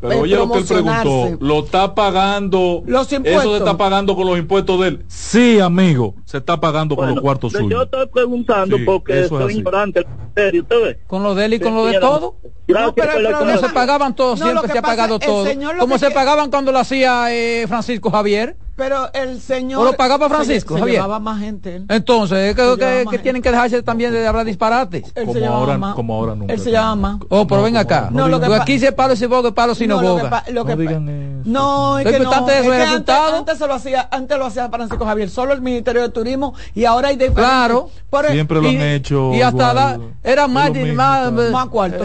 Pero 0.00 0.20
oye 0.20 0.36
lo 0.36 0.50
que 0.50 0.58
él 0.58 0.64
preguntó, 0.64 1.38
¿lo 1.40 1.58
está 1.60 1.94
pagando? 1.94 2.82
Los 2.86 3.12
¿Eso 3.12 3.52
se 3.52 3.56
está 3.58 3.76
pagando 3.76 4.14
con 4.14 4.26
los 4.26 4.38
impuestos 4.38 4.80
de 4.80 4.88
él? 4.88 5.04
Sí, 5.08 5.58
amigo, 5.58 6.14
se 6.24 6.38
está 6.38 6.60
pagando 6.60 6.94
con 6.94 7.08
los 7.14 7.20
cuartos 7.20 7.52
yo 7.52 7.58
suyos. 7.60 7.84
estoy 7.84 8.06
preguntando 8.06 8.76
Sí, 8.76 8.84
porque 8.84 9.20
es 9.20 9.28
soy 9.28 9.44
así. 9.44 9.58
ignorante 9.58 10.00
del 10.00 10.08
ministerio, 10.08 10.62
¿usted 10.62 10.82
ve? 10.82 10.98
Con 11.06 11.22
lo 11.22 11.34
de 11.34 11.44
él 11.46 11.54
y 11.54 11.60
con 11.60 11.74
lo 11.74 11.86
de 11.86 11.98
todo. 11.98 12.36
Gracias 12.68 12.86
No, 12.88 12.94
pero 12.94 13.08
por 13.12 13.16
el 13.16 13.22
la 13.24 13.30
¿Cómo 13.32 13.40
problema- 13.44 13.68
se 13.68 13.74
pagaban 13.74 14.14
todos? 14.14 14.38
No, 14.38 14.44
Siempre 14.46 14.66
que 14.66 14.72
se 14.72 14.78
ha 14.78 14.82
pagado 14.82 15.18
todo. 15.18 15.44
señor 15.46 15.74
lo 15.74 15.80
¿Cómo 15.80 15.94
que 15.94 15.98
se 16.00 16.08
que- 16.08 16.14
pagaban 16.14 16.50
cuando 16.50 16.70
lo 16.70 16.78
hacía 16.78 17.32
eh, 17.32 17.64
Francisco 17.66 18.10
Javier? 18.10 18.56
Pero 18.76 19.12
el 19.12 19.40
señor. 19.40 19.80
¿O 19.80 19.84
lo 19.86 19.94
pagaba 19.94 20.28
se- 20.28 20.34
Francisco, 20.36 20.74
se, 20.74 20.80
Javier? 20.80 20.96
llevaba 20.98 21.18
más 21.18 21.40
gente. 21.40 21.74
él. 21.76 21.86
Entonces, 21.88 22.54
¿qué, 22.54 22.62
Se 22.62 22.76
llevaba 22.76 23.04
más 23.06 23.10
qué 23.12 23.18
tienen 23.18 23.42
que 23.42 23.50
dejarse 23.50 23.82
también 23.82 24.12
de 24.12 24.24
hablar 24.24 24.44
disparates? 24.46 25.02
Él 25.16 25.26
Como 25.26 25.32
se 25.40 25.46
ahora- 25.46 25.78
más. 25.78 25.94
como 25.96 26.14
ahora 26.14 26.36
nunca. 26.36 26.52
Él 26.54 26.60
se 26.60 26.70
llama 26.70 26.94
más. 26.94 27.20
Oh, 27.28 27.44
pero 27.48 27.56
No, 27.58 27.64
ven 27.64 27.72
como- 27.74 27.80
acá. 27.80 28.08
no, 28.12 28.28
lo 28.28 28.38
que 28.40 28.54
aquí 28.54 28.78
se 28.78 28.92
palo 28.92 29.16
si 29.16 29.26
boga, 29.26 29.50
palo 29.50 29.74
si 29.74 29.88
no 29.88 29.98
que 29.98 30.06
boga. 30.06 30.44
lo 30.52 30.64
que 30.64 30.76
digan 30.76 31.08
eso. 31.08 31.42
No, 31.50 31.98
es 31.98 32.04
que 32.04 32.12
no. 32.12 32.16
importante 32.18 32.58
es 32.60 32.62
que 32.68 32.82
antes, 32.82 33.14
antes 33.34 33.58
se 33.58 33.66
lo 33.66 33.74
hacía, 33.74 34.08
antes 34.12 34.38
lo 34.38 34.46
hacía 34.46 34.68
Francisco 34.68 35.04
Javier, 35.04 35.28
solo 35.30 35.54
el 35.54 35.60
Ministerio 35.60 36.02
de 36.02 36.10
Turismo 36.10 36.54
y 36.74 36.84
ahora 36.84 37.08
hay 37.08 37.16
diferentes. 37.16 37.44
Claro. 37.44 37.90
El- 38.28 38.32
Siempre 38.32 38.60
lo 38.62 38.70
y, 38.70 38.76
han 38.76 38.82
hecho. 38.82 39.32
y 39.34 39.42
hasta 39.42 39.98
era 40.22 40.46
más, 40.46 40.70
más, 40.70 41.30
claro. 41.30 41.50
Más 41.50 41.66
cuarto. 41.66 42.04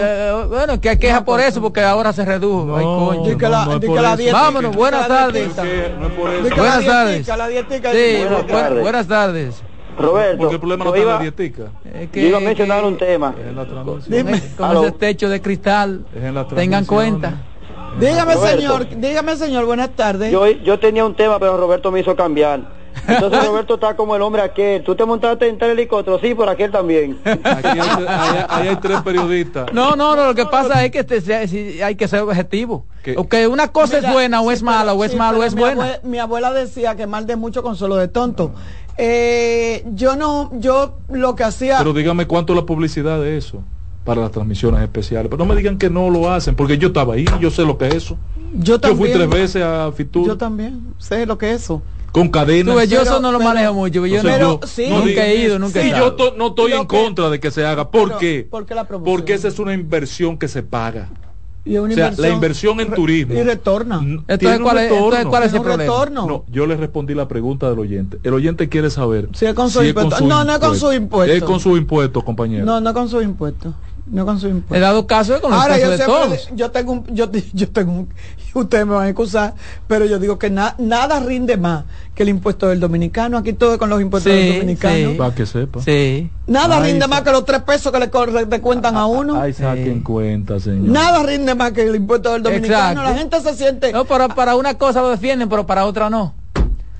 Bueno, 0.54 0.80
que 0.80 0.90
hay 0.90 0.98
queja 0.98 1.18
por 1.26 1.36
cuarto. 1.36 1.48
eso, 1.48 1.62
porque 1.62 1.82
ahora 1.82 2.14
se 2.14 2.24
redujo. 2.26 2.66
No, 2.66 2.78
Ay, 2.78 2.84
coño. 2.86 3.38
Que 3.38 3.50
la- 3.50 3.66
no 3.66 3.80
que 3.80 3.88
la 3.90 4.16
dieta- 4.16 4.42
Vámonos, 4.42 4.72
que 4.72 4.78
buenas 4.78 5.08
tardes. 5.08 5.34
dietita. 5.56 5.64
Que 5.64 5.94
no 6.00 6.08
es 6.08 6.14
por 6.14 6.30
Di 6.30 6.36
eso. 6.36 6.44
que 6.44 6.50
la 6.50 6.56
Buenas 6.56 6.80
dietica, 6.80 7.36
tardes. 7.38 7.50
Dietica, 7.54 7.92
Sí, 7.92 8.18
Buenas 8.20 8.44
bu- 8.44 9.08
tardes. 9.08 9.64
Roberto, 9.98 10.38
Porque 10.40 10.54
el 10.56 10.60
problema 10.60 10.86
no 10.86 10.96
iba, 10.98 11.14
la 11.14 11.20
dietica. 11.20 11.64
Es 11.94 12.12
yo 12.12 12.22
iba 12.22 12.38
a 12.38 12.42
mencionar 12.42 12.84
un 12.84 12.98
tema. 12.98 13.36
Es 13.40 13.46
en 13.48 13.56
la 13.56 13.66
transmisión. 13.66 14.26
Dime. 14.28 14.42
Con 14.58 14.78
ese 14.78 14.92
techo 14.94 15.30
de 15.30 15.42
cristal, 15.42 16.06
tengan 16.56 16.86
cuenta. 16.86 17.34
Dígame, 18.00 18.34
Roberto. 18.34 18.58
señor, 18.58 18.88
dígame, 18.90 19.36
señor, 19.36 19.66
buenas 19.66 19.92
tardes. 19.92 20.32
Yo, 20.32 20.48
yo 20.48 20.80
tenía 20.80 21.06
un 21.06 21.14
tema, 21.16 21.38
pero 21.38 21.58
Roberto 21.58 21.92
me 21.92 22.00
hizo 22.00 22.16
cambiar. 22.16 22.62
Entonces 23.08 23.46
Roberto 23.48 23.76
está 23.76 23.96
como 23.96 24.16
el 24.16 24.22
hombre 24.22 24.42
aquel. 24.42 24.84
Tú 24.84 24.96
te 24.96 25.06
montaste 25.06 25.48
en 25.48 25.58
tal 25.58 25.72
helicóptero, 25.72 26.20
sí, 26.20 26.34
por 26.36 26.48
aquel 26.50 26.72
también. 26.72 27.18
Aquí 27.26 27.68
hay, 27.68 27.80
hay- 27.80 28.46
ahí 28.50 28.68
hay 28.70 28.76
tres 28.78 29.02
periodistas. 29.02 29.74
No, 29.74 29.96
no, 29.96 30.16
no, 30.16 30.26
lo 30.28 30.36
que 30.36 30.46
pasa 30.46 30.84
es 30.86 30.92
que 30.92 31.00
este, 31.00 31.84
hay 31.84 31.96
que 31.96 32.08
ser 32.08 32.22
objetivo. 32.22 32.86
¿Qué? 33.04 33.16
O 33.18 33.28
que 33.28 33.48
una 33.48 33.68
cosa 33.70 33.98
Mira, 33.98 34.08
es 34.10 34.14
buena 34.14 34.42
o 34.42 34.48
sí, 34.48 34.54
es 34.56 34.64
mala, 34.64 34.92
pero- 34.92 35.00
o 35.00 35.04
es 35.04 35.12
sí, 35.12 35.18
malo 35.18 35.40
o 35.40 35.44
es 35.44 35.56
mi 35.56 35.62
buena. 35.62 36.00
mi 36.04 36.20
abuela 36.20 36.54
decía 36.54 36.96
que 36.96 37.06
mal 37.08 37.26
de 37.28 37.36
mucho 37.36 37.62
consuelo 37.64 37.96
de 37.98 38.08
tonto. 38.08 38.52
Eh, 38.98 39.84
yo 39.94 40.16
no, 40.16 40.52
yo 40.54 40.98
lo 41.10 41.36
que 41.36 41.44
hacía. 41.44 41.80
Pero 41.80 41.94
dígame 41.94 42.28
cuánto 42.28 42.54
la 42.56 42.66
publicidad 42.66 43.20
de 43.20 43.38
eso 43.38 43.64
para 44.06 44.22
las 44.22 44.32
transmisiones 44.32 44.82
especiales. 44.82 45.30
Pero 45.30 45.44
no 45.44 45.52
me 45.52 45.56
digan 45.58 45.78
que 45.78 45.90
no 45.90 46.10
lo 46.10 46.32
hacen, 46.32 46.56
porque 46.56 46.78
yo 46.78 46.90
estaba 46.90 47.16
ahí, 47.16 47.26
yo 47.40 47.50
sé 47.50 47.64
lo 47.64 47.78
que 47.78 47.88
es 47.88 47.96
eso. 47.96 48.18
yo 48.54 48.76
Yo 48.76 48.80
también. 48.80 48.98
fui 49.00 49.12
tres 49.12 49.30
veces 49.30 49.64
a 49.64 49.92
Fitur 49.92 50.28
Yo 50.28 50.38
también 50.38 50.94
sé 51.00 51.26
lo 51.26 51.38
que 51.38 51.52
es 51.52 51.64
eso. 51.64 51.82
Con 52.14 52.30
cadenas. 52.30 52.74
Tú 52.74 52.80
ves, 52.80 52.90
yo 52.90 53.00
Pero- 53.00 53.12
eso 53.12 53.20
no 53.20 53.32
lo 53.34 53.40
pero- 53.40 53.50
manejo 53.54 53.74
mucho. 53.74 54.06
Yo 54.06 54.16
Entonces 54.18 54.40
no- 54.40 54.60
Pero 54.62 54.68
sí. 54.72 54.86
no 54.90 55.00
nunca 55.06 55.26
he 55.28 55.36
ido, 55.36 55.60
nunca 55.60 55.80
he 55.80 55.84
Sí, 55.84 55.90
estado. 55.90 56.06
yo 56.06 56.14
to- 56.14 56.36
no 56.38 56.48
estoy 56.48 56.72
en 56.72 56.88
que- 56.88 56.88
contra 57.04 57.30
de 57.30 57.40
que 57.42 57.52
se 57.52 57.66
haga. 57.66 57.90
¿Por 57.92 58.08
Pero, 58.08 58.20
qué? 58.20 58.48
¿por 58.50 58.66
qué 58.66 58.76
la 58.76 58.88
promoción? 58.88 59.16
Porque 59.18 59.34
esa 59.34 59.50
es 59.50 59.60
una 59.60 59.74
inversión 59.74 60.38
que 60.38 60.48
se 60.48 60.64
paga. 60.64 61.10
Y 61.66 61.76
es 61.76 61.80
una 61.82 61.94
O 61.94 61.96
sea, 61.96 62.12
la 62.18 62.30
inversión 62.30 62.80
en 62.82 62.92
turismo. 62.94 63.34
Y 63.36 63.42
retorna. 63.42 64.00
Entonces, 64.28 64.60
¿cuál 64.60 64.78
es, 64.80 64.92
entonces, 64.92 65.26
¿cuál 65.26 65.44
es 65.44 65.54
el 65.54 65.62
problema? 65.62 65.84
retorno. 65.84 66.28
No, 66.28 66.46
yo 66.52 66.66
le 66.68 66.76
respondí 66.76 67.14
la 67.16 67.28
pregunta 67.30 67.70
del 67.70 67.80
oyente. 67.80 68.20
El 68.22 68.34
oyente 68.34 68.68
quiere 68.68 68.90
saber 68.90 69.30
Si 69.34 69.46
es 69.46 69.54
con 69.54 69.70
su 69.70 69.82
impuesto. 69.82 70.26
No, 70.26 70.44
no 70.44 70.54
es 70.54 70.60
con 70.60 70.76
su 70.78 70.92
impuesto. 70.92 71.34
Es 71.34 71.42
con 71.42 71.60
su 71.62 71.78
impuesto, 71.78 72.22
compañero. 72.22 72.66
No, 72.66 72.82
no 72.82 72.94
con 72.94 73.08
sus 73.08 73.24
impuestos. 73.24 73.74
No 74.06 74.26
con 74.26 74.38
su 74.40 74.48
impuesto. 74.50 74.76
He 74.76 74.80
dado 74.80 75.08
caso 75.08 75.40
con 75.40 75.52
los 75.52 75.60
Ahora, 75.62 75.78
yo, 75.78 75.84
casos 75.84 75.98
de 76.00 76.06
siempre- 76.06 76.38
todos. 76.38 76.50
yo 76.56 76.72
tengo 76.72 76.92
un, 76.92 77.06
yo, 77.16 77.30
yo 77.54 77.70
tengo 77.70 77.92
un, 77.94 78.10
ustedes 78.54 78.86
me 78.86 78.94
van 78.96 79.06
a 79.06 79.10
excusar, 79.10 79.54
pero 79.88 80.06
yo 80.06 80.20
digo 80.20 80.38
que 80.38 80.50
na- 80.50 80.76
nada 80.78 81.22
rinde 81.22 81.56
más 81.56 81.86
que 82.14 82.24
el 82.24 82.30
impuesto 82.30 82.68
del 82.68 82.82
dominicano. 82.82 83.38
Aquí 83.38 83.54
todo 83.54 83.74
es 83.74 83.80
con 83.80 83.90
los 83.90 84.02
impuestos 84.02 84.32
Sí, 84.32 84.38
del 84.38 84.54
dominicano. 84.56 85.12
sí. 85.12 85.16
Para 85.18 85.34
que 85.34 85.46
sepa. 85.46 85.82
Sí. 85.82 86.30
Nada 86.48 86.82
rinde 86.82 87.08
más 87.08 87.22
que 87.22 87.32
los 87.32 87.46
tres 87.46 87.62
pesos 87.62 87.92
que 87.94 88.00
le, 88.00 88.12
corre- 88.12 88.46
le 88.46 88.62
cuentan 88.62 88.98
a 88.98 89.06
uno. 89.06 89.42
Ay, 89.42 89.54
saquen 89.54 90.02
cuenta, 90.02 90.60
señor. 90.60 90.90
Nada 90.90 91.24
rinde 91.24 91.56
más 91.56 91.72
que 91.72 91.84
el 91.84 91.96
impuesto 91.96 92.34
del 92.34 92.44
dominicano. 92.44 93.02
Exacto. 93.02 93.10
La 93.10 93.18
gente 93.18 93.40
se 93.42 93.56
siente. 93.56 93.94
No, 93.94 94.04
para, 94.04 94.28
para 94.28 94.56
una 94.58 94.74
cosa 94.78 95.02
lo 95.02 95.10
defienden, 95.10 95.48
pero 95.48 95.66
para 95.66 95.86
otra 95.86 96.10
no. 96.10 96.34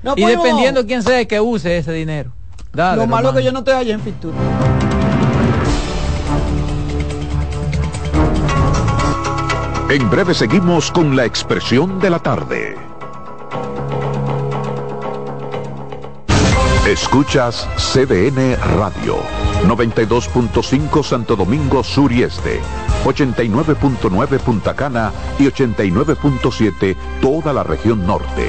No 0.02 0.14
y 0.16 0.22
podemos- 0.22 0.42
dependiendo 0.44 0.86
quién 0.86 1.02
sea 1.02 1.20
el 1.20 1.26
que 1.26 1.38
use 1.38 1.76
ese 1.76 1.92
dinero. 1.92 2.32
Dale, 2.72 2.96
Lo 2.96 3.06
malo 3.06 3.28
es 3.28 3.36
que 3.36 3.44
yo 3.44 3.52
no 3.52 3.60
estoy 3.60 3.74
allá 3.74 3.94
en 3.94 4.00
Fitur. 4.00 4.32
En 9.94 10.10
breve 10.10 10.34
seguimos 10.34 10.90
con 10.90 11.14
la 11.14 11.24
expresión 11.24 12.00
de 12.00 12.10
la 12.10 12.18
tarde. 12.18 12.76
Escuchas 16.84 17.68
CDN 17.76 18.56
Radio, 18.76 19.18
92.5 19.62 21.04
Santo 21.04 21.36
Domingo 21.36 21.84
Sur 21.84 22.10
y 22.10 22.24
Este, 22.24 22.60
89.9 23.04 24.40
Punta 24.40 24.74
Cana 24.74 25.12
y 25.38 25.44
89.7 25.44 26.96
toda 27.20 27.52
la 27.52 27.62
región 27.62 28.04
norte. 28.04 28.48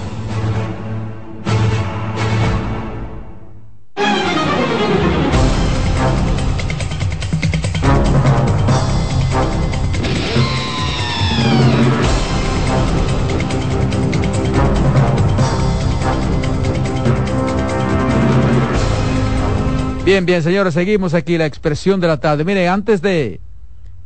Bien, 20.11 20.25
bien, 20.25 20.43
señores, 20.43 20.73
seguimos 20.73 21.13
aquí 21.13 21.37
la 21.37 21.45
expresión 21.45 22.01
de 22.01 22.07
la 22.09 22.17
tarde. 22.17 22.43
Mire, 22.43 22.67
antes 22.67 23.01
de 23.01 23.39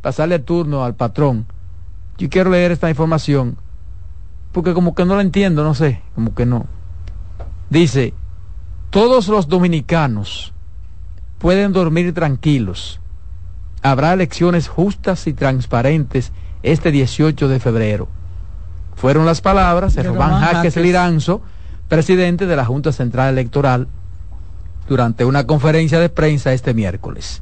pasarle 0.03 0.35
el 0.35 0.43
turno 0.43 0.85
al 0.85 0.93
patrón, 0.93 1.47
yo 2.19 2.29
quiero 2.29 2.51
leer 2.51 2.71
esta 2.71 2.91
información, 2.91 3.57
porque 4.51 4.75
como 4.75 4.93
que 4.93 5.03
no 5.03 5.15
la 5.15 5.23
entiendo, 5.23 5.63
no 5.63 5.73
sé, 5.73 6.03
como 6.13 6.35
que 6.35 6.45
no. 6.45 6.67
Dice, 7.71 8.13
todos 8.91 9.29
los 9.29 9.47
dominicanos 9.47 10.53
pueden 11.39 11.73
dormir 11.73 12.13
tranquilos. 12.13 12.99
Habrá 13.81 14.13
elecciones 14.13 14.67
justas 14.67 15.25
y 15.25 15.33
transparentes 15.33 16.31
este 16.61 16.91
18 16.91 17.47
de 17.47 17.59
febrero. 17.59 18.07
Fueron 18.95 19.25
las 19.25 19.41
palabras 19.41 19.95
de 19.95 20.03
Román 20.03 20.39
Jaques. 20.39 20.77
Liranzo, 20.77 21.41
presidente 21.87 22.45
de 22.45 22.55
la 22.55 22.63
Junta 22.63 22.91
Central 22.91 23.33
Electoral, 23.33 23.87
durante 24.87 25.25
una 25.25 25.45
conferencia 25.45 25.99
de 25.99 26.09
prensa 26.09 26.53
este 26.53 26.73
miércoles. 26.73 27.41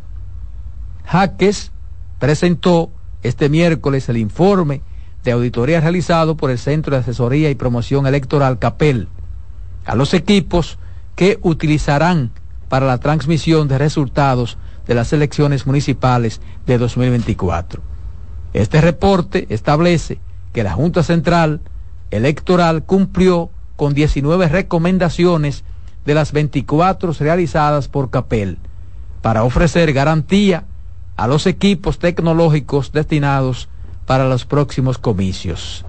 Jaques 1.06 1.72
presentó 2.20 2.92
este 3.22 3.50
miércoles 3.50 4.08
el 4.10 4.18
informe 4.18 4.82
de 5.24 5.32
auditoría 5.32 5.82
realizado 5.82 6.36
por 6.36 6.52
el 6.52 6.60
Centro 6.60 6.96
de 6.96 7.02
Asesoría 7.02 7.50
y 7.50 7.56
Promoción 7.56 8.08
Electoral 8.08 8.60
CAPEL 8.60 9.08
a 9.86 9.96
los 9.96 10.14
equipos 10.14 10.78
que 11.16 11.40
utilizarán 11.42 12.32
para 12.70 12.86
la 12.86 12.98
transmisión 12.98 13.68
de 13.68 13.78
resultados 13.78 14.58
de 14.88 14.96
las 14.96 15.14
elecciones 15.14 15.66
municipales 15.66 16.42
de 16.66 16.78
2024. 16.78 17.82
Este 18.54 18.82
reporte 18.82 19.48
establece 19.50 20.20
que 20.54 20.64
la 20.64 20.74
Junta 20.74 21.04
Central 21.04 21.62
Electoral 22.12 22.84
cumplió 22.84 23.50
con 23.76 23.94
19 23.94 24.48
recomendaciones 24.48 25.64
de 26.06 26.14
las 26.14 26.32
24 26.32 27.14
realizadas 27.20 27.88
por 27.88 28.10
CAPEL 28.10 28.58
para 29.22 29.44
ofrecer 29.44 29.94
garantía 29.94 30.66
a 31.16 31.28
los 31.28 31.48
equipos 31.48 32.00
tecnológicos 32.00 32.92
destinados 32.92 33.70
para 34.06 34.28
los 34.28 34.46
próximos 34.46 34.98
comicios. 34.98 35.86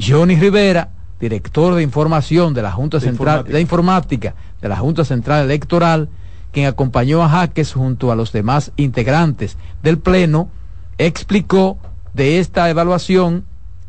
Johnny 0.00 0.36
Rivera, 0.36 0.90
director 1.18 1.74
de 1.74 1.82
información 1.82 2.54
de 2.54 2.62
la 2.62 2.72
Junta 2.72 2.98
De 2.98 3.06
Central 3.06 3.38
informática. 3.38 3.54
de 3.54 3.60
Informática 3.60 4.34
de 4.60 4.68
la 4.68 4.76
Junta 4.76 5.04
Central 5.04 5.44
Electoral, 5.44 6.08
quien 6.52 6.66
acompañó 6.66 7.22
a 7.22 7.28
Jaques 7.28 7.72
junto 7.72 8.12
a 8.12 8.16
los 8.16 8.32
demás 8.32 8.72
integrantes 8.76 9.56
del 9.82 9.98
Pleno, 9.98 10.48
explicó 10.98 11.78
de 12.12 12.38
esta 12.38 12.70
evaluación 12.70 13.44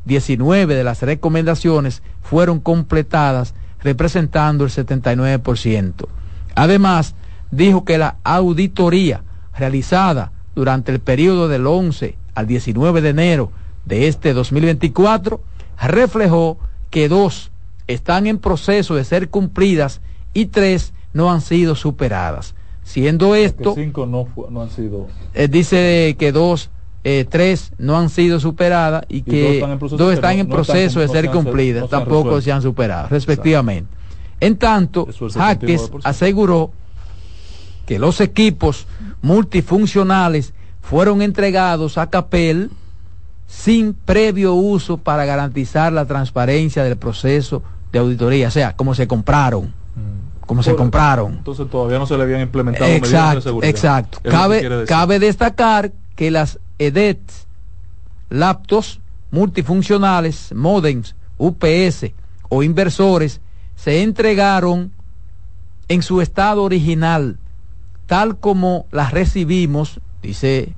19 0.06 0.76
de 0.76 0.84
las 0.84 1.02
recomendaciones 1.02 2.02
fueron 2.22 2.60
completadas 2.60 3.54
representando 3.86 4.66
el 4.66 4.72
79%. 4.72 6.08
Además, 6.56 7.16
dijo 7.52 7.86
que 7.86 7.98
la 7.98 8.18
auditoría 8.24 9.24
realizada 9.58 10.32
durante 10.56 10.92
el 10.92 11.00
periodo 11.00 11.48
del 11.48 11.68
11 11.68 12.18
al 12.34 12.48
19 12.48 13.02
de 13.02 13.10
enero 13.10 13.52
de 13.86 14.08
este 14.08 14.34
2024 14.34 15.40
reflejó 15.82 16.58
que 16.90 17.08
dos 17.08 17.52
están 17.88 18.26
en 18.28 18.40
proceso 18.40 18.96
de 18.96 19.04
ser 19.06 19.30
cumplidas 19.30 20.02
y 20.34 20.48
tres 20.48 20.94
no 21.14 21.32
han 21.32 21.42
sido 21.42 21.76
superadas. 21.76 22.56
Siendo 22.84 23.36
esto, 23.36 23.74
cinco 23.76 24.06
no, 24.06 24.26
fu- 24.26 24.48
no 24.50 24.62
han 24.62 24.70
sido. 24.70 25.08
eh, 25.34 25.48
dice 25.48 26.16
que 26.20 26.32
dos, 26.32 26.70
eh, 27.08 27.24
tres 27.30 27.72
no 27.78 28.00
han 28.00 28.10
sido 28.10 28.40
superadas 28.40 29.04
y 29.08 29.22
que 29.22 29.58
están 29.58 29.74
en 29.74 29.78
proceso 29.78 30.04
dos 30.04 30.12
están 30.12 30.40
en 30.40 30.50
proceso 30.50 31.00
de 31.00 31.08
ser 31.08 31.30
cumplidas, 31.30 31.84
no 31.84 31.88
tampoco 31.88 32.42
se 32.42 32.52
han 32.52 32.64
superado, 32.64 33.08
respectivamente. 33.10 33.88
En 34.40 34.58
tanto, 34.58 35.08
Jaques 35.36 35.92
79%. 35.92 36.02
aseguró 36.04 36.72
que 37.86 38.00
los 38.00 38.20
equipos 38.22 38.88
multifuncionales 39.22 40.56
fueron 40.82 41.22
entregados 41.22 42.00
a 42.00 42.10
Capel 42.10 42.72
sin 43.46 43.94
previo 43.94 44.56
uso 44.56 44.98
para 44.98 45.26
garantizar 45.26 45.94
la 45.94 46.06
transparencia 46.06 46.84
del 46.84 46.98
proceso 46.98 47.62
de 47.92 48.00
auditoría, 48.00 48.48
o 48.48 48.52
sea, 48.52 48.76
como 48.76 48.96
se 48.96 49.08
compraron, 49.08 49.72
como 50.48 50.64
se 50.64 50.74
compraron. 50.74 51.34
Entonces 51.34 51.70
todavía 51.70 52.00
no 52.00 52.08
se 52.08 52.18
le 52.18 52.24
habían 52.24 52.42
implementado 52.42 52.86
medidas 52.88 53.04
de 53.04 53.16
Exacto, 53.18 53.42
seguridad. 53.42 53.70
exacto. 53.70 54.20
Cabe 54.88 55.20
destacar 55.20 55.92
que 56.16 56.32
las 56.32 56.60
EDETs, 56.80 57.48
laptops 58.30 59.00
multifuncionales, 59.32 60.54
modems 60.54 61.16
UPS 61.38 62.12
o 62.50 62.64
inversores 62.64 63.42
se 63.76 64.04
entregaron 64.04 64.92
en 65.88 66.02
su 66.02 66.22
estado 66.22 66.64
original, 66.64 67.38
tal 68.06 68.40
como 68.40 68.88
las 68.92 69.12
recibimos, 69.12 70.00
dice 70.22 70.76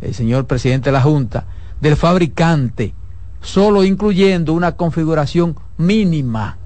el 0.00 0.14
señor 0.14 0.46
presidente 0.46 0.90
de 0.90 0.94
la 0.94 1.02
Junta, 1.02 1.46
del 1.80 1.96
fabricante, 1.96 2.94
solo 3.40 3.84
incluyendo 3.84 4.52
una 4.52 4.72
configuración 4.72 5.56
mínima. 5.78 6.58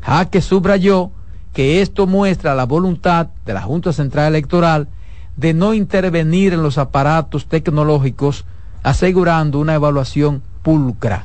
Jaque 0.00 0.42
subrayó 0.42 1.10
que 1.52 1.80
esto 1.80 2.06
muestra 2.06 2.54
la 2.54 2.66
voluntad 2.66 3.28
de 3.46 3.54
la 3.54 3.62
Junta 3.62 3.92
Central 3.92 4.28
Electoral 4.28 4.88
de 5.36 5.54
no 5.54 5.74
intervenir 5.74 6.52
en 6.52 6.62
los 6.62 6.78
aparatos 6.78 7.46
tecnológicos, 7.46 8.44
asegurando 8.82 9.58
una 9.58 9.74
evaluación 9.74 10.42
pulcra. 10.62 11.24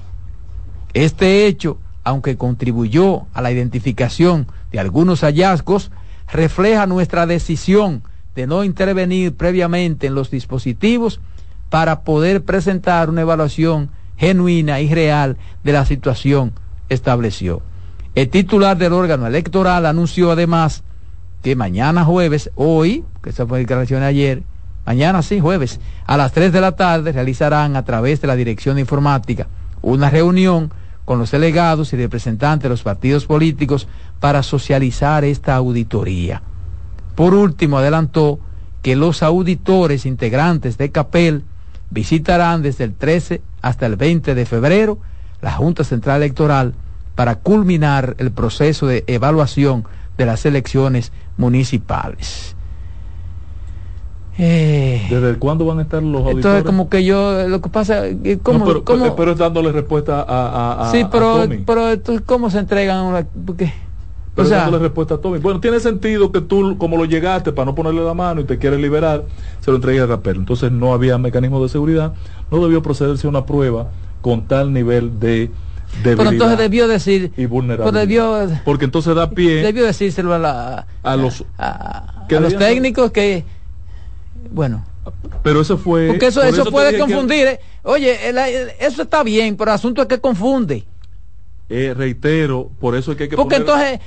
Este 0.94 1.46
hecho, 1.46 1.78
aunque 2.04 2.38
contribuyó 2.38 3.28
a 3.34 3.42
la 3.42 3.52
identificación 3.52 4.48
de 4.72 4.80
algunos 4.80 5.22
hallazgos, 5.22 5.92
refleja 6.32 6.88
nuestra 6.88 7.26
decisión 7.26 8.04
de 8.36 8.48
no 8.48 8.64
intervenir 8.64 9.36
previamente 9.36 10.08
en 10.08 10.16
los 10.16 10.32
dispositivos 10.32 11.20
para 11.70 12.02
poder 12.02 12.44
presentar 12.44 13.10
una 13.10 13.22
evaluación 13.22 13.90
genuina 14.18 14.82
y 14.82 14.94
real 14.94 15.38
de 15.64 15.74
la 15.74 15.86
situación, 15.86 16.54
estableció. 16.90 17.62
El 18.16 18.30
titular 18.30 18.78
del 18.78 18.94
órgano 18.94 19.28
electoral 19.28 19.86
anunció 19.86 20.32
además 20.32 20.84
que 21.42 21.56
mañana 21.56 22.04
jueves, 22.04 22.52
hoy, 22.56 23.04
que 23.24 23.30
esa 23.30 23.46
fue 23.46 23.60
la 23.60 23.62
declaración 23.62 24.02
de 24.02 24.08
ayer, 24.08 24.44
mañana 24.86 25.22
sí, 25.22 25.40
jueves, 25.40 25.80
a 26.06 26.18
las 26.18 26.32
3 26.34 26.52
de 26.52 26.62
la 26.62 26.74
tarde 26.74 27.12
realizarán 27.12 27.76
a 27.76 27.86
través 27.86 28.22
de 28.22 28.28
la 28.28 28.36
Dirección 28.36 28.76
de 28.76 28.82
Informática 28.82 29.48
una 29.82 30.10
reunión 30.10 30.72
con 31.06 31.20
los 31.20 31.32
delegados 31.32 31.94
y 31.94 31.98
representantes 31.98 32.64
de 32.64 32.70
los 32.70 32.84
partidos 32.84 33.26
políticos 33.26 33.88
para 34.20 34.44
socializar 34.44 35.24
esta 35.24 35.56
auditoría. 35.56 36.42
Por 37.16 37.34
último, 37.34 37.78
adelantó 37.78 38.40
que 38.82 38.96
los 38.96 39.24
auditores 39.24 40.06
integrantes 40.06 40.78
de 40.78 40.92
CAPEL 40.92 41.44
visitarán 41.90 42.62
desde 42.62 42.84
el 42.84 42.94
13 42.94 43.42
hasta 43.62 43.86
el 43.86 43.96
20 43.96 44.36
de 44.36 44.46
febrero 44.46 45.00
la 45.42 45.52
Junta 45.52 45.84
Central 45.84 46.22
Electoral 46.22 46.76
para 47.16 47.36
culminar 47.36 48.16
el 48.20 48.32
proceso 48.32 48.88
de 48.88 49.04
evaluación 49.08 49.86
de 50.18 50.26
las 50.26 50.46
elecciones 50.46 51.12
municipales. 51.40 52.56
Eh, 54.38 55.06
¿Desde 55.10 55.38
cuándo 55.38 55.66
van 55.66 55.80
a 55.80 55.82
estar 55.82 56.02
los 56.02 56.22
auditores? 56.22 56.46
Entonces, 56.46 56.64
como 56.64 56.90
que 56.90 57.04
yo, 57.04 57.48
lo 57.48 57.62
que 57.62 57.70
pasa, 57.70 58.04
¿cómo, 58.44 58.60
no, 58.60 58.66
pero, 58.66 58.84
cómo, 58.86 59.16
pero, 59.16 59.32
es 59.32 59.38
dándole 59.38 59.72
respuesta 59.72 60.22
a, 60.22 60.88
a, 60.88 60.92
sí, 60.92 61.06
pero, 61.12 61.32
a 61.32 61.42
Tommy. 61.44 61.58
pero 61.66 61.90
entonces, 61.90 62.24
¿cómo 62.26 62.50
se 62.50 62.60
entregan? 62.60 63.06
Una, 63.06 63.28
porque, 63.46 63.74
pero 64.36 64.48
o 64.48 64.50
sea, 64.50 64.60
dándole 64.60 64.84
respuesta 64.84 65.16
a 65.16 65.18
Tommy. 65.18 65.40
Bueno, 65.40 65.60
tiene 65.60 65.82
sentido 65.82 66.32
que 66.32 66.40
tú, 66.40 66.78
como 66.78 66.96
lo 66.96 67.04
llegaste 67.04 67.52
para 67.52 67.66
no 67.66 67.76
ponerle 67.76 68.02
la 68.02 68.14
mano 68.14 68.40
y 68.40 68.46
te 68.46 68.58
quieres 68.58 68.80
liberar, 68.80 69.26
se 69.60 69.72
lo 69.72 69.76
entregue 69.76 70.00
a 70.00 70.06
Rapel. 70.06 70.38
Entonces 70.38 70.72
no 70.72 70.94
había 70.94 71.18
mecanismo 71.18 71.62
de 71.62 71.68
seguridad, 71.68 72.14
no 72.50 72.64
debió 72.64 72.82
procederse 72.82 73.28
a 73.28 73.30
una 73.30 73.46
prueba 73.46 73.90
con 74.22 74.48
tal 74.48 74.72
nivel 74.72 75.20
de 75.20 75.52
pero 76.04 76.30
entonces 76.30 76.58
debió 76.58 76.88
decir 76.88 77.32
y 77.36 77.46
vulnerabilidad. 77.46 78.02
Debió, 78.02 78.62
porque 78.64 78.86
entonces 78.86 79.16
da 79.16 79.30
pie 79.30 79.62
debió 79.64 79.86
decírselo 79.86 80.34
a, 80.34 80.40
la, 80.40 80.88
a 81.04 81.16
los 81.16 81.44
a, 81.58 82.26
a 82.30 82.40
los 82.40 82.58
técnicos 82.58 83.12
que 83.12 83.44
bueno 84.52 84.86
pero 85.44 85.62
eso 85.62 85.78
fue 85.78 86.08
porque 86.08 86.28
eso 86.28 86.42
por 86.42 86.50
eso, 86.50 86.66
puede 86.66 87.00
confundir 87.00 87.46
que, 87.46 87.52
eh. 87.54 87.60
oye 87.84 88.30
el, 88.30 88.38
el, 88.38 88.72
eso 88.80 89.02
está 89.02 89.24
bien 89.24 89.58
pero 89.58 89.72
el 89.72 89.76
asunto 89.76 90.02
es 90.02 90.08
que 90.08 90.20
confunde 90.20 90.86
eh, 91.70 91.94
reitero 91.96 92.70
por 92.80 92.96
eso 92.96 93.12
es 93.12 93.18
que 93.18 93.24
hay 93.24 93.30
que 93.30 93.36
porque 93.36 93.60
poner... 93.60 93.70
entonces 93.70 94.00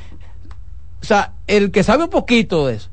o 1.01 1.05
sea 1.05 1.33
el 1.47 1.71
que 1.71 1.83
sabe 1.83 2.05
un 2.05 2.11
poquito 2.11 2.67
de 2.67 2.77
eso 2.77 2.89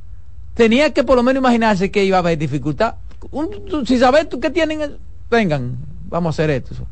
tenía 0.56 0.92
que 0.94 1.04
por 1.04 1.16
lo 1.16 1.24
menos 1.24 1.42
imaginarse 1.42 1.92
que 1.92 2.04
iba 2.04 2.18
a 2.18 2.20
haber 2.20 2.38
dificultad 2.38 2.96
un, 3.32 3.86
si 3.86 3.98
sabes 3.98 4.28
tú 4.28 4.40
que 4.40 4.50
tienen 4.50 4.98
vengan 5.30 5.78
vamos 6.10 6.28
a 6.28 6.44
hacer 6.44 6.50
esto 6.50 6.74
eso. 6.74 6.88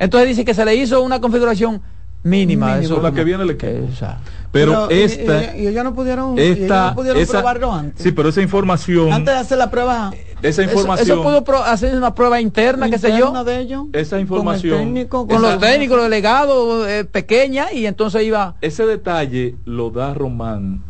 Entonces 0.00 0.28
dice 0.30 0.44
que 0.44 0.54
se 0.54 0.64
le 0.64 0.74
hizo 0.74 1.02
una 1.02 1.20
configuración 1.20 1.82
mínima. 2.22 2.74
Mínimo, 2.74 2.94
eso 2.94 3.02
la 3.02 3.12
que 3.12 3.22
viene 3.22 3.44
el 3.44 3.50
equipo. 3.50 3.86
Esa. 3.92 4.18
Pero, 4.50 4.88
pero, 4.88 4.90
esta. 4.90 5.56
Y, 5.56 5.62
y, 5.62 5.66
ellos 5.68 5.84
no 5.84 5.94
pudieron, 5.94 6.36
esta, 6.38 6.64
ellos 6.64 6.68
no 6.70 6.94
pudieron 6.96 7.22
esa, 7.22 7.32
probarlo 7.34 7.72
antes. 7.72 8.02
Sí, 8.02 8.10
pero 8.10 8.30
esa 8.30 8.40
información. 8.40 9.12
Antes 9.12 9.34
de 9.34 9.40
hacer 9.40 9.58
la 9.58 9.70
prueba. 9.70 10.10
Esa 10.42 10.62
información. 10.62 11.04
Eso, 11.04 11.14
eso 11.14 11.22
pudo 11.22 11.44
pro, 11.44 11.62
hacer 11.62 11.94
una 11.94 12.14
prueba 12.14 12.40
interna, 12.40 12.86
interna 12.86 12.90
qué 12.90 12.98
sé 12.98 13.18
yo. 13.18 13.44
De 13.44 13.60
ellos, 13.60 13.84
esa 13.92 14.18
información. 14.18 14.78
Con, 14.78 14.84
técnico, 14.86 15.28
con 15.28 15.36
esa, 15.36 15.52
los 15.52 15.60
técnicos, 15.60 15.96
los 15.98 16.04
delegados, 16.06 16.88
eh, 16.88 17.04
pequeña, 17.04 17.72
y 17.72 17.84
entonces 17.84 18.22
iba. 18.24 18.56
Ese 18.62 18.86
detalle 18.86 19.56
lo 19.66 19.90
da 19.90 20.14
Román 20.14 20.82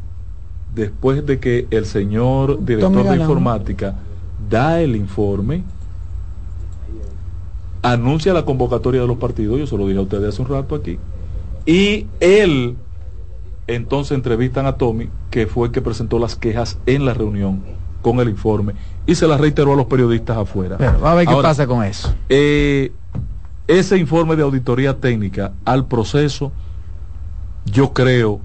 después 0.74 1.26
de 1.26 1.40
que 1.40 1.66
el 1.72 1.84
señor 1.84 2.64
director 2.64 3.08
de 3.08 3.16
informática 3.16 3.96
da 4.48 4.80
el 4.80 4.94
informe 4.94 5.64
anuncia 7.82 8.32
la 8.32 8.44
convocatoria 8.44 9.00
de 9.00 9.06
los 9.06 9.18
partidos, 9.18 9.58
yo 9.58 9.66
se 9.66 9.76
lo 9.76 9.86
dije 9.86 9.98
a 9.98 10.02
ustedes 10.02 10.34
hace 10.34 10.42
un 10.42 10.48
rato 10.48 10.74
aquí, 10.74 10.98
y 11.66 12.06
él 12.20 12.76
entonces 13.66 14.12
entrevistan 14.12 14.66
a 14.66 14.72
Tommy, 14.76 15.08
que 15.30 15.46
fue 15.46 15.68
el 15.68 15.72
que 15.72 15.80
presentó 15.80 16.18
las 16.18 16.36
quejas 16.36 16.78
en 16.86 17.04
la 17.04 17.14
reunión 17.14 17.62
con 18.02 18.18
el 18.20 18.28
informe, 18.28 18.74
y 19.06 19.14
se 19.14 19.26
las 19.26 19.40
reiteró 19.40 19.74
a 19.74 19.76
los 19.76 19.86
periodistas 19.86 20.36
afuera. 20.36 20.76
Pero, 20.78 20.92
vamos 20.92 21.08
a 21.08 21.14
ver 21.14 21.26
qué 21.26 21.32
Ahora, 21.32 21.48
pasa 21.48 21.66
con 21.66 21.84
eso. 21.84 22.12
Eh, 22.28 22.92
ese 23.66 23.96
informe 23.98 24.36
de 24.36 24.42
auditoría 24.42 24.98
técnica 24.98 25.52
al 25.64 25.86
proceso, 25.86 26.50
yo 27.66 27.92
creo 27.92 28.40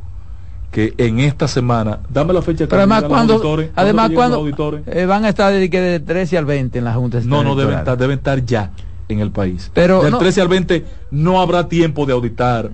que 0.72 0.94
en 0.98 1.20
esta 1.20 1.48
semana, 1.48 1.99
dame 2.10 2.34
la 2.34 2.41
fecha 2.41 2.68
Pero 2.68 2.82
además 2.82 3.06
cuando, 3.06 3.36
auditores, 3.36 3.72
además 3.76 4.12
cuando 4.14 4.45
eh, 4.88 5.06
van 5.06 5.24
a 5.24 5.30
estar 5.30 5.53
de, 5.53 5.70
de 5.70 5.99
13 6.02 6.38
al 6.38 6.45
20 6.45 6.78
en 6.78 6.84
la 6.84 6.94
Junta 6.94 7.22
No, 7.24 7.45
no 7.45 7.56
deben 7.56 7.78
estar, 7.78 7.98
deben 7.98 8.18
estar 8.18 8.44
ya 8.44 8.72
en 9.10 9.19
el 9.19 9.32
país. 9.32 9.72
Pero 9.73 10.02
del 10.03 10.11
no, 10.11 10.18
13 10.18 10.41
al 10.41 10.48
20 10.48 10.86
no 11.11 11.41
habrá 11.41 11.68
tiempo 11.68 12.06
de 12.06 12.14
auditar 12.14 12.72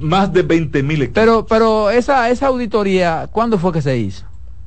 más 0.00 0.32
de 0.32 0.42
20 0.42 0.82
mil 0.82 1.10
Pero, 1.10 1.46
pero 1.46 1.90
esa, 1.90 2.30
esa 2.30 2.46
auditoría, 2.46 3.28
¿cuándo 3.30 3.58
fue 3.58 3.72
que 3.72 3.82
se 3.82 3.96
hizo? 3.96 4.24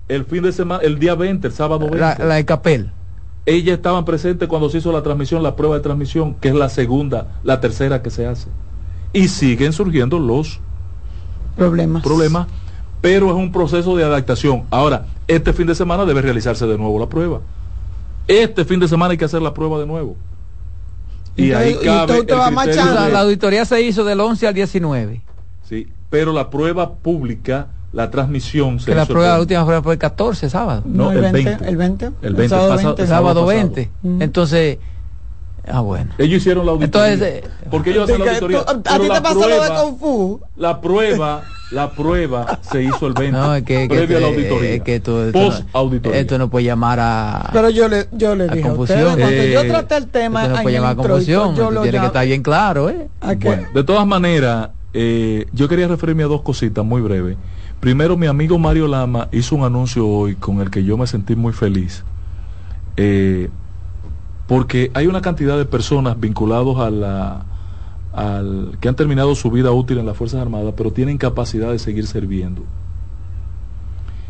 El 0.08 0.26
fin 0.26 0.44
de 0.44 0.52
semana, 0.52 0.82
el 0.84 1.00
día 1.00 1.16
20, 1.16 1.48
el 1.48 1.54
sábado 1.54 1.80
20. 1.82 1.98
La, 1.98 2.18
la 2.18 2.36
de 2.36 2.46
Capel. 2.46 2.92
Ellas 3.46 3.78
estaban 3.78 4.06
presentes 4.06 4.48
cuando 4.48 4.70
se 4.70 4.80
hizo 4.80 4.92
la 4.92 5.02
transmisión, 5.02 5.42
la 5.44 5.56
prueba 5.56 5.76
de 5.76 5.82
transmisión, 5.82 6.36
que 6.36 6.50
es 6.50 6.56
la 6.56 6.70
segunda, 6.70 7.40
la 7.44 7.60
tercera 7.60 8.02
que 8.02 8.10
se 8.10 8.26
hace. 8.26 8.50
Y 9.14 9.28
siguen 9.28 9.74
surgiendo 9.74 10.20
los 10.20 10.60
problemas. 11.56 12.04
problemas, 12.04 12.48
pero 13.02 13.28
es 13.28 13.34
un 13.34 13.52
proceso 13.52 13.96
de 13.96 14.04
adaptación. 14.04 14.64
Ahora, 14.70 15.08
este 15.28 15.54
fin 15.54 15.68
de 15.68 15.76
semana 15.76 16.06
debe 16.06 16.22
realizarse 16.22 16.66
de 16.68 16.78
nuevo 16.78 17.00
la 17.00 17.08
prueba. 17.08 17.42
Este 18.30 18.64
fin 18.64 18.80
de 18.80 18.88
semana 18.88 19.14
hay 19.14 19.18
que 19.18 19.26
hacer 19.26 19.42
la 19.42 19.56
prueba 19.56 19.80
de 19.80 19.88
nuevo. 19.88 20.16
Y, 21.36 21.52
ahí 21.52 21.76
cabe 21.84 22.20
y 22.20 22.26
te 22.26 22.34
va 22.36 22.52
de... 22.66 22.76
La 22.76 23.22
auditoría 23.22 23.66
se 23.66 23.82
hizo 23.82 24.04
del 24.04 24.20
11 24.20 24.48
al 24.48 24.54
19. 24.54 25.22
Sí, 25.64 25.88
pero 26.12 26.32
la 26.32 26.52
prueba 26.52 26.94
pública, 26.94 27.70
la 27.92 28.12
transmisión 28.12 28.80
se 28.80 28.86
que 28.86 28.96
la 28.96 29.08
prueba, 29.08 29.34
la 29.34 29.40
última 29.40 29.66
prueba 29.66 29.82
fue 29.82 29.94
el 29.94 30.00
14, 30.00 30.48
sábado. 30.48 30.84
No, 30.86 31.06
no 31.06 31.12
el, 31.12 31.22
20, 31.22 31.44
20, 31.44 31.70
El 31.70 31.78
20. 31.78 32.06
El 32.22 32.36
20. 32.36 32.50
sábado 32.50 32.70
pasa, 32.70 32.88
20. 32.88 33.08
Sábado 33.08 33.46
20. 33.48 33.92
Mm. 34.04 34.22
Entonces... 34.22 34.78
Ah, 35.68 35.82
bueno. 35.82 36.12
Ellos 36.18 36.38
hicieron 36.38 36.66
la 36.66 36.74
auditoría. 36.74 37.14
Entonces, 37.14 37.44
eh, 37.44 37.68
porque 37.70 37.92
ellos 37.92 38.10
hacen 38.10 38.20
la 38.24 38.32
auditoría. 38.32 38.60
¿A 38.60 39.00
ti 39.00 39.10
te 39.10 39.22
pasó 39.22 39.50
lo 39.50 39.64
de 39.64 39.70
Kung 39.70 40.00
Fu? 40.00 40.42
La 40.56 40.82
prueba, 40.82 41.44
la 41.72 41.92
prueba 41.92 42.60
se 42.62 42.84
hizo 42.84 43.08
el 43.08 43.14
20. 43.14 43.32
No, 43.38 43.56
es 43.56 43.64
que, 43.64 43.88
previo 43.88 44.08
que, 44.08 44.16
a 44.18 44.20
la 44.20 44.28
auditoría. 44.28 44.70
Es 44.72 44.82
que 44.82 44.96
esto, 44.96 45.26
esto, 45.26 45.40
Post 45.40 45.64
auditoría. 45.74 46.20
Esto 46.20 46.38
no 46.38 46.50
puede 46.50 46.66
llamar 46.66 47.00
a. 47.00 47.50
Pero 47.54 47.70
yo 47.70 47.88
le, 47.88 48.08
yo 48.12 48.36
le 48.36 48.48
dije 48.48 48.62
confusión. 48.62 49.00
A 49.00 49.10
ustedes, 49.10 49.20
cuando 49.20 49.44
eh, 49.44 49.52
yo 49.54 49.68
traté 49.68 49.98
el 49.98 50.08
tema. 50.08 50.44
Esto 50.44 50.56
no 50.56 50.62
puede 50.64 50.76
llamar 50.76 50.92
a 50.92 50.96
confusión. 50.96 51.56
Yo 51.56 51.72
lo 51.72 51.82
tiene 51.82 51.98
llamo. 51.98 52.04
que 52.04 52.08
estar 52.08 52.26
bien 52.26 52.44
claro, 52.44 52.90
¿eh? 52.90 53.10
Bueno, 53.40 53.68
de 53.74 53.84
todas 53.84 54.08
maneras, 54.08 54.70
eh, 54.94 55.46
yo 55.54 55.68
quería 55.68 55.88
referirme 55.88 56.24
a 56.24 56.28
dos 56.28 56.42
cositas 56.42 56.84
muy 56.84 57.02
breves. 57.02 57.38
Primero, 57.80 58.18
mi 58.18 58.28
amigo 58.28 58.60
Mario 58.60 58.88
Lama 58.88 59.30
hizo 59.32 59.56
un 59.56 59.64
anuncio 59.64 60.06
hoy 60.06 60.36
con 60.36 60.60
el 60.60 60.70
que 60.70 60.84
yo 60.84 60.98
me 60.98 61.08
sentí 61.08 61.36
muy 61.36 61.54
feliz. 61.54 62.04
Eh, 62.98 63.50
porque 64.50 64.90
hay 64.96 65.06
una 65.06 65.22
cantidad 65.22 65.60
de 65.60 65.66
personas 65.66 66.20
vinculados 66.20 66.80
a 66.80 66.90
la, 66.90 67.46
que 68.82 68.90
han 68.90 68.96
terminado 68.96 69.36
su 69.36 69.52
vida 69.52 69.72
útil 69.72 70.00
en 70.00 70.08
las 70.08 70.18
Fuerzas 70.18 70.42
Armadas, 70.42 70.74
pero 70.76 70.92
tienen 70.92 71.20
capacidad 71.20 71.70
de 71.70 71.78
seguir 71.78 72.08
sirviendo. 72.08 72.64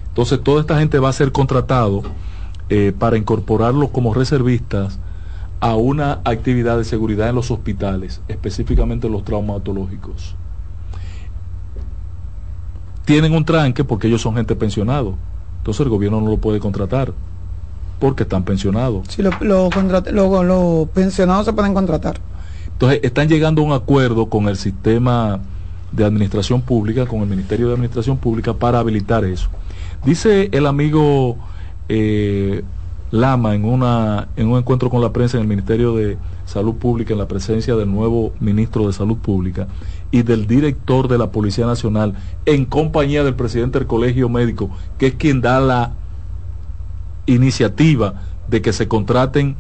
Entonces, 0.10 0.44
toda 0.44 0.60
esta 0.60 0.78
gente 0.78 1.00
va 1.00 1.08
a 1.08 1.14
ser 1.14 1.32
contratado 1.32 2.04
eh, 2.68 2.92
para 3.00 3.16
incorporarlos 3.16 3.92
como 3.92 4.14
reservistas 4.14 5.00
a 5.62 5.78
una 5.78 6.20
actividad 6.26 6.78
de 6.78 6.84
seguridad 6.84 7.30
en 7.30 7.36
los 7.36 7.50
hospitales, 7.50 8.20
específicamente 8.28 9.08
los 9.08 9.24
traumatológicos. 9.24 10.36
Tienen 13.06 13.34
un 13.34 13.46
tranque 13.46 13.86
porque 13.86 14.08
ellos 14.08 14.22
son 14.22 14.36
gente 14.36 14.58
pensionado, 14.58 15.16
entonces 15.60 15.80
el 15.80 15.90
gobierno 15.90 16.20
no 16.20 16.30
lo 16.30 16.38
puede 16.40 16.60
contratar 16.60 17.14
porque 18.00 18.24
están 18.24 18.44
pensionados. 18.44 19.08
Sí, 19.10 19.22
los 19.22 19.40
lo, 19.42 19.70
lo, 20.12 20.44
lo, 20.44 20.90
pensionados 20.94 21.46
se 21.46 21.54
pueden 21.54 21.74
contratar. 21.74 22.20
Entonces, 22.72 23.02
están 23.04 23.28
llegando 23.28 23.62
a 23.62 23.66
un 23.66 23.74
acuerdo 23.74 24.28
con 24.28 24.48
el 24.48 24.56
sistema 24.56 25.40
de 25.92 26.06
administración 26.06 26.62
pública, 26.62 27.06
con 27.06 27.22
el 27.22 27.28
Ministerio 27.28 27.68
de 27.68 27.74
Administración 27.74 28.18
Pública, 28.18 28.54
para 28.54 28.80
habilitar 28.80 29.26
eso. 29.26 29.50
Dice 30.06 30.50
el 30.54 30.66
amigo 30.66 31.38
eh, 31.90 32.64
Lama 33.12 33.56
en, 33.56 33.66
una, 33.66 34.28
en 34.36 34.48
un 34.48 34.60
encuentro 34.60 34.90
con 34.90 35.02
la 35.02 35.12
prensa 35.12 35.38
en 35.38 35.42
el 35.42 35.50
Ministerio 35.50 35.96
de 35.96 36.18
Salud 36.46 36.76
Pública, 36.76 37.14
en 37.14 37.20
la 37.20 37.28
presencia 37.28 37.76
del 37.76 37.92
nuevo 37.92 38.34
ministro 38.40 38.88
de 38.88 38.94
Salud 38.94 39.18
Pública 39.18 39.68
y 40.12 40.22
del 40.22 40.48
director 40.48 41.08
de 41.08 41.18
la 41.18 41.32
Policía 41.32 41.66
Nacional, 41.66 42.14
en 42.46 42.66
compañía 42.66 43.24
del 43.24 43.36
presidente 43.36 43.80
del 43.80 43.88
Colegio 43.88 44.30
Médico, 44.30 44.70
que 44.98 45.08
es 45.08 45.16
quien 45.16 45.42
da 45.42 45.60
la 45.60 45.94
iniciativa 47.30 48.14
de 48.48 48.62
que 48.62 48.74
se 48.74 48.88
contraten 48.88 49.56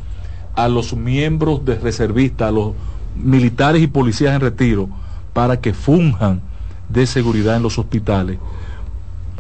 a 0.55 0.67
los 0.67 0.95
miembros 0.95 1.63
de 1.63 1.75
reservistas, 1.75 2.49
a 2.49 2.51
los 2.51 2.73
militares 3.15 3.81
y 3.81 3.87
policías 3.87 4.33
en 4.35 4.41
retiro, 4.41 4.89
para 5.33 5.59
que 5.59 5.73
funjan 5.73 6.41
de 6.89 7.05
seguridad 7.05 7.55
en 7.55 7.63
los 7.63 7.77
hospitales, 7.77 8.39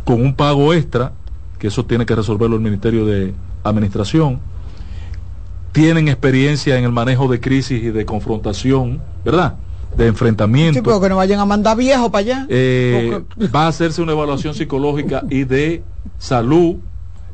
con 0.05 0.21
un 0.21 0.35
pago 0.35 0.73
extra, 0.73 1.11
que 1.57 1.67
eso 1.67 1.85
tiene 1.85 2.05
que 2.05 2.15
resolverlo 2.15 2.55
el 2.55 2.61
Ministerio 2.61 3.05
de 3.05 3.33
Administración, 3.63 4.39
tienen 5.71 6.07
experiencia 6.07 6.77
en 6.77 6.85
el 6.85 6.91
manejo 6.91 7.27
de 7.27 7.39
crisis 7.39 7.83
y 7.83 7.89
de 7.89 8.05
confrontación, 8.05 9.01
¿verdad? 9.25 9.55
De 9.95 10.07
enfrentamiento. 10.07 10.79
Sí, 10.79 10.81
pero 10.83 11.01
que 11.01 11.09
no 11.09 11.17
vayan 11.17 11.39
a 11.39 11.45
mandar 11.45 11.75
viejos 11.77 12.09
para 12.09 12.19
allá. 12.19 12.45
Eh, 12.49 13.21
va 13.53 13.65
a 13.65 13.67
hacerse 13.67 14.01
una 14.01 14.13
evaluación 14.13 14.53
psicológica 14.53 15.23
y 15.29 15.43
de 15.43 15.83
salud 16.17 16.77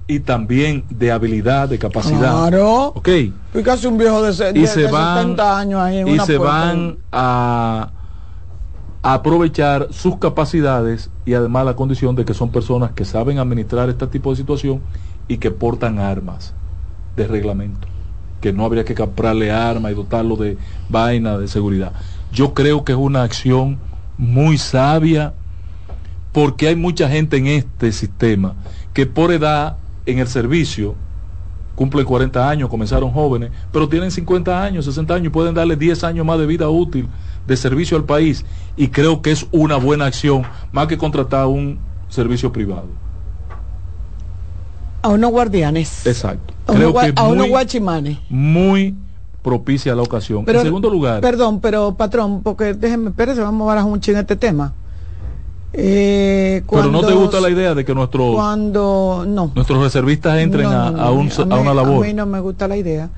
y 0.08 0.20
también 0.20 0.84
de 0.90 1.12
habilidad, 1.12 1.68
de 1.70 1.80
capacidad. 1.80 2.20
Claro. 2.50 2.88
Ok. 2.96 3.10
Y 3.56 3.64
casi 3.64 3.88
un 3.88 3.98
viejo 3.98 4.22
de, 4.22 4.54
de- 4.54 4.60
Y 4.60 4.68
se 4.68 4.82
de 4.82 4.92
van- 4.92 5.18
70 5.30 5.58
años 5.60 5.80
ahí 5.82 5.98
en 6.00 6.08
y 6.08 6.12
una 6.14 6.26
se 6.26 6.38
puerta. 6.38 6.54
van 6.56 6.98
a, 7.12 7.90
a 9.02 9.14
aprovechar 9.14 9.88
sus 9.92 10.18
capacidades 10.18 11.10
y 11.26 11.34
además 11.34 11.66
la 11.66 11.76
condición 11.76 12.16
de 12.16 12.24
que 12.26 12.34
son 12.36 12.52
personas 12.52 12.92
que 12.92 13.04
saben 13.06 13.40
administrar 13.40 13.90
este 13.90 14.06
tipo 14.08 14.30
de 14.30 14.36
situación 14.36 14.82
y 15.28 15.38
que 15.38 15.50
portan 15.50 15.98
armas 15.98 16.54
de 17.16 17.26
reglamento, 17.28 17.88
que 18.42 18.54
no 18.54 18.64
habría 18.66 18.86
que 18.86 18.94
comprarle 18.94 19.52
armas 19.52 19.92
y 19.92 19.96
dotarlo 19.96 20.36
de 20.36 20.58
vaina 20.90 21.38
de 21.40 21.48
seguridad. 21.48 21.94
Yo 22.32 22.54
creo 22.54 22.84
que 22.84 22.92
es 22.92 22.98
una 22.98 23.24
acción 23.24 23.80
muy 24.18 24.58
sabia 24.60 25.34
porque 26.32 26.68
hay 26.68 26.76
mucha 26.76 27.10
gente 27.10 27.38
en 27.38 27.48
este 27.48 27.92
sistema 27.92 28.54
que 28.94 29.06
por 29.06 29.32
edad 29.32 29.78
en 30.06 30.20
el 30.20 30.28
servicio 30.28 30.96
cumplen 31.76 32.06
40 32.06 32.50
años, 32.50 32.70
comenzaron 32.70 33.12
jóvenes, 33.12 33.52
pero 33.72 33.90
tienen 33.90 34.10
50 34.10 34.64
años, 34.64 34.86
60 34.86 35.14
años 35.14 35.28
y 35.28 35.30
pueden 35.30 35.54
darle 35.54 35.76
10 35.76 36.04
años 36.06 36.26
más 36.26 36.40
de 36.40 36.46
vida 36.46 36.70
útil 36.70 37.08
de 37.46 37.58
servicio 37.58 37.98
al 37.98 38.06
país. 38.06 38.46
Y 38.78 38.88
creo 38.88 39.22
que 39.22 39.32
es 39.32 39.46
una 39.52 39.76
buena 39.76 40.06
acción, 40.06 40.44
más 40.72 40.88
que 40.88 40.98
contratar 40.98 41.48
un 41.48 41.78
servicio 42.08 42.52
privado. 42.52 42.88
A 45.02 45.10
unos 45.10 45.32
guardianes. 45.32 46.06
Exacto. 46.08 46.54
A 46.66 46.72
unos, 46.72 46.94
Creo 46.94 47.14
que 47.14 47.20
a 47.20 47.24
unos 47.26 47.38
muy, 47.38 47.50
guachimanes. 47.50 48.18
muy 48.30 48.96
propicia 49.44 49.94
la 49.94 50.02
ocasión. 50.02 50.44
Pero- 50.46 50.60
en 50.60 50.66
segundo 50.66 50.90
lugar, 50.90 51.22
Perdón, 51.22 51.60
pero 51.60 51.94
patrón, 51.96 52.42
porque 52.42 52.74
déjeme, 52.74 53.10
espérese, 53.10 53.42
vamos 53.42 53.66
a 53.66 53.68
barajar 53.68 53.92
un 53.92 54.00
ching 54.00 54.16
este 54.16 54.36
tema. 54.36 54.74
Eh, 55.78 56.64
pero 56.70 56.90
no 56.90 57.02
te 57.06 57.12
gusta 57.14 57.42
la 57.42 57.50
idea 57.50 57.76
de 57.76 57.84
que 57.84 57.94
nuestros 57.94 58.34
Cuando, 58.34 59.26
no. 59.28 59.52
nuestros 59.56 59.84
reservistas 59.84 60.38
entren 60.40 60.64
No, 60.64 60.70
a, 60.72 60.92
no, 60.92 61.02
a 61.02 61.12
un- 61.12 61.30
a 61.30 61.42
a 61.42 61.46
mí- 61.46 61.62
una 61.62 61.72
A 61.72 61.74
labor. 61.74 62.06
mí 62.06 62.14
no 62.14 62.26
me 62.26 62.40
gusta 62.40 62.68
la 62.70 62.78
idea. 62.78 63.10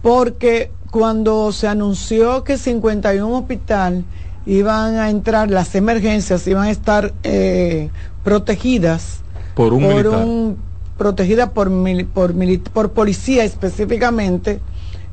Porque 0.00 0.70
cuando 0.90 1.52
se 1.52 1.68
anunció 1.68 2.44
que 2.44 2.56
51 2.56 3.36
hospital 3.36 4.04
iban 4.46 4.96
a 4.96 5.10
entrar, 5.10 5.50
las 5.50 5.74
emergencias 5.74 6.46
iban 6.46 6.64
a 6.64 6.70
estar 6.70 7.12
eh, 7.24 7.90
protegidas 8.24 9.20
Por 9.54 9.74
un 9.74 9.86
militar. 9.86 10.24
un- 10.24 10.56
protegidas 10.96 11.50
por, 11.50 11.68
mili- 11.70 12.06
por, 12.06 12.34
mili- 12.34 12.58
por 12.62 12.92
policía 12.92 13.44
específicamente, 13.44 14.60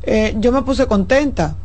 eh, 0.04 0.36
yo 0.40 0.52
me 0.54 0.62
puse 0.62 0.86
contenta 0.88 1.56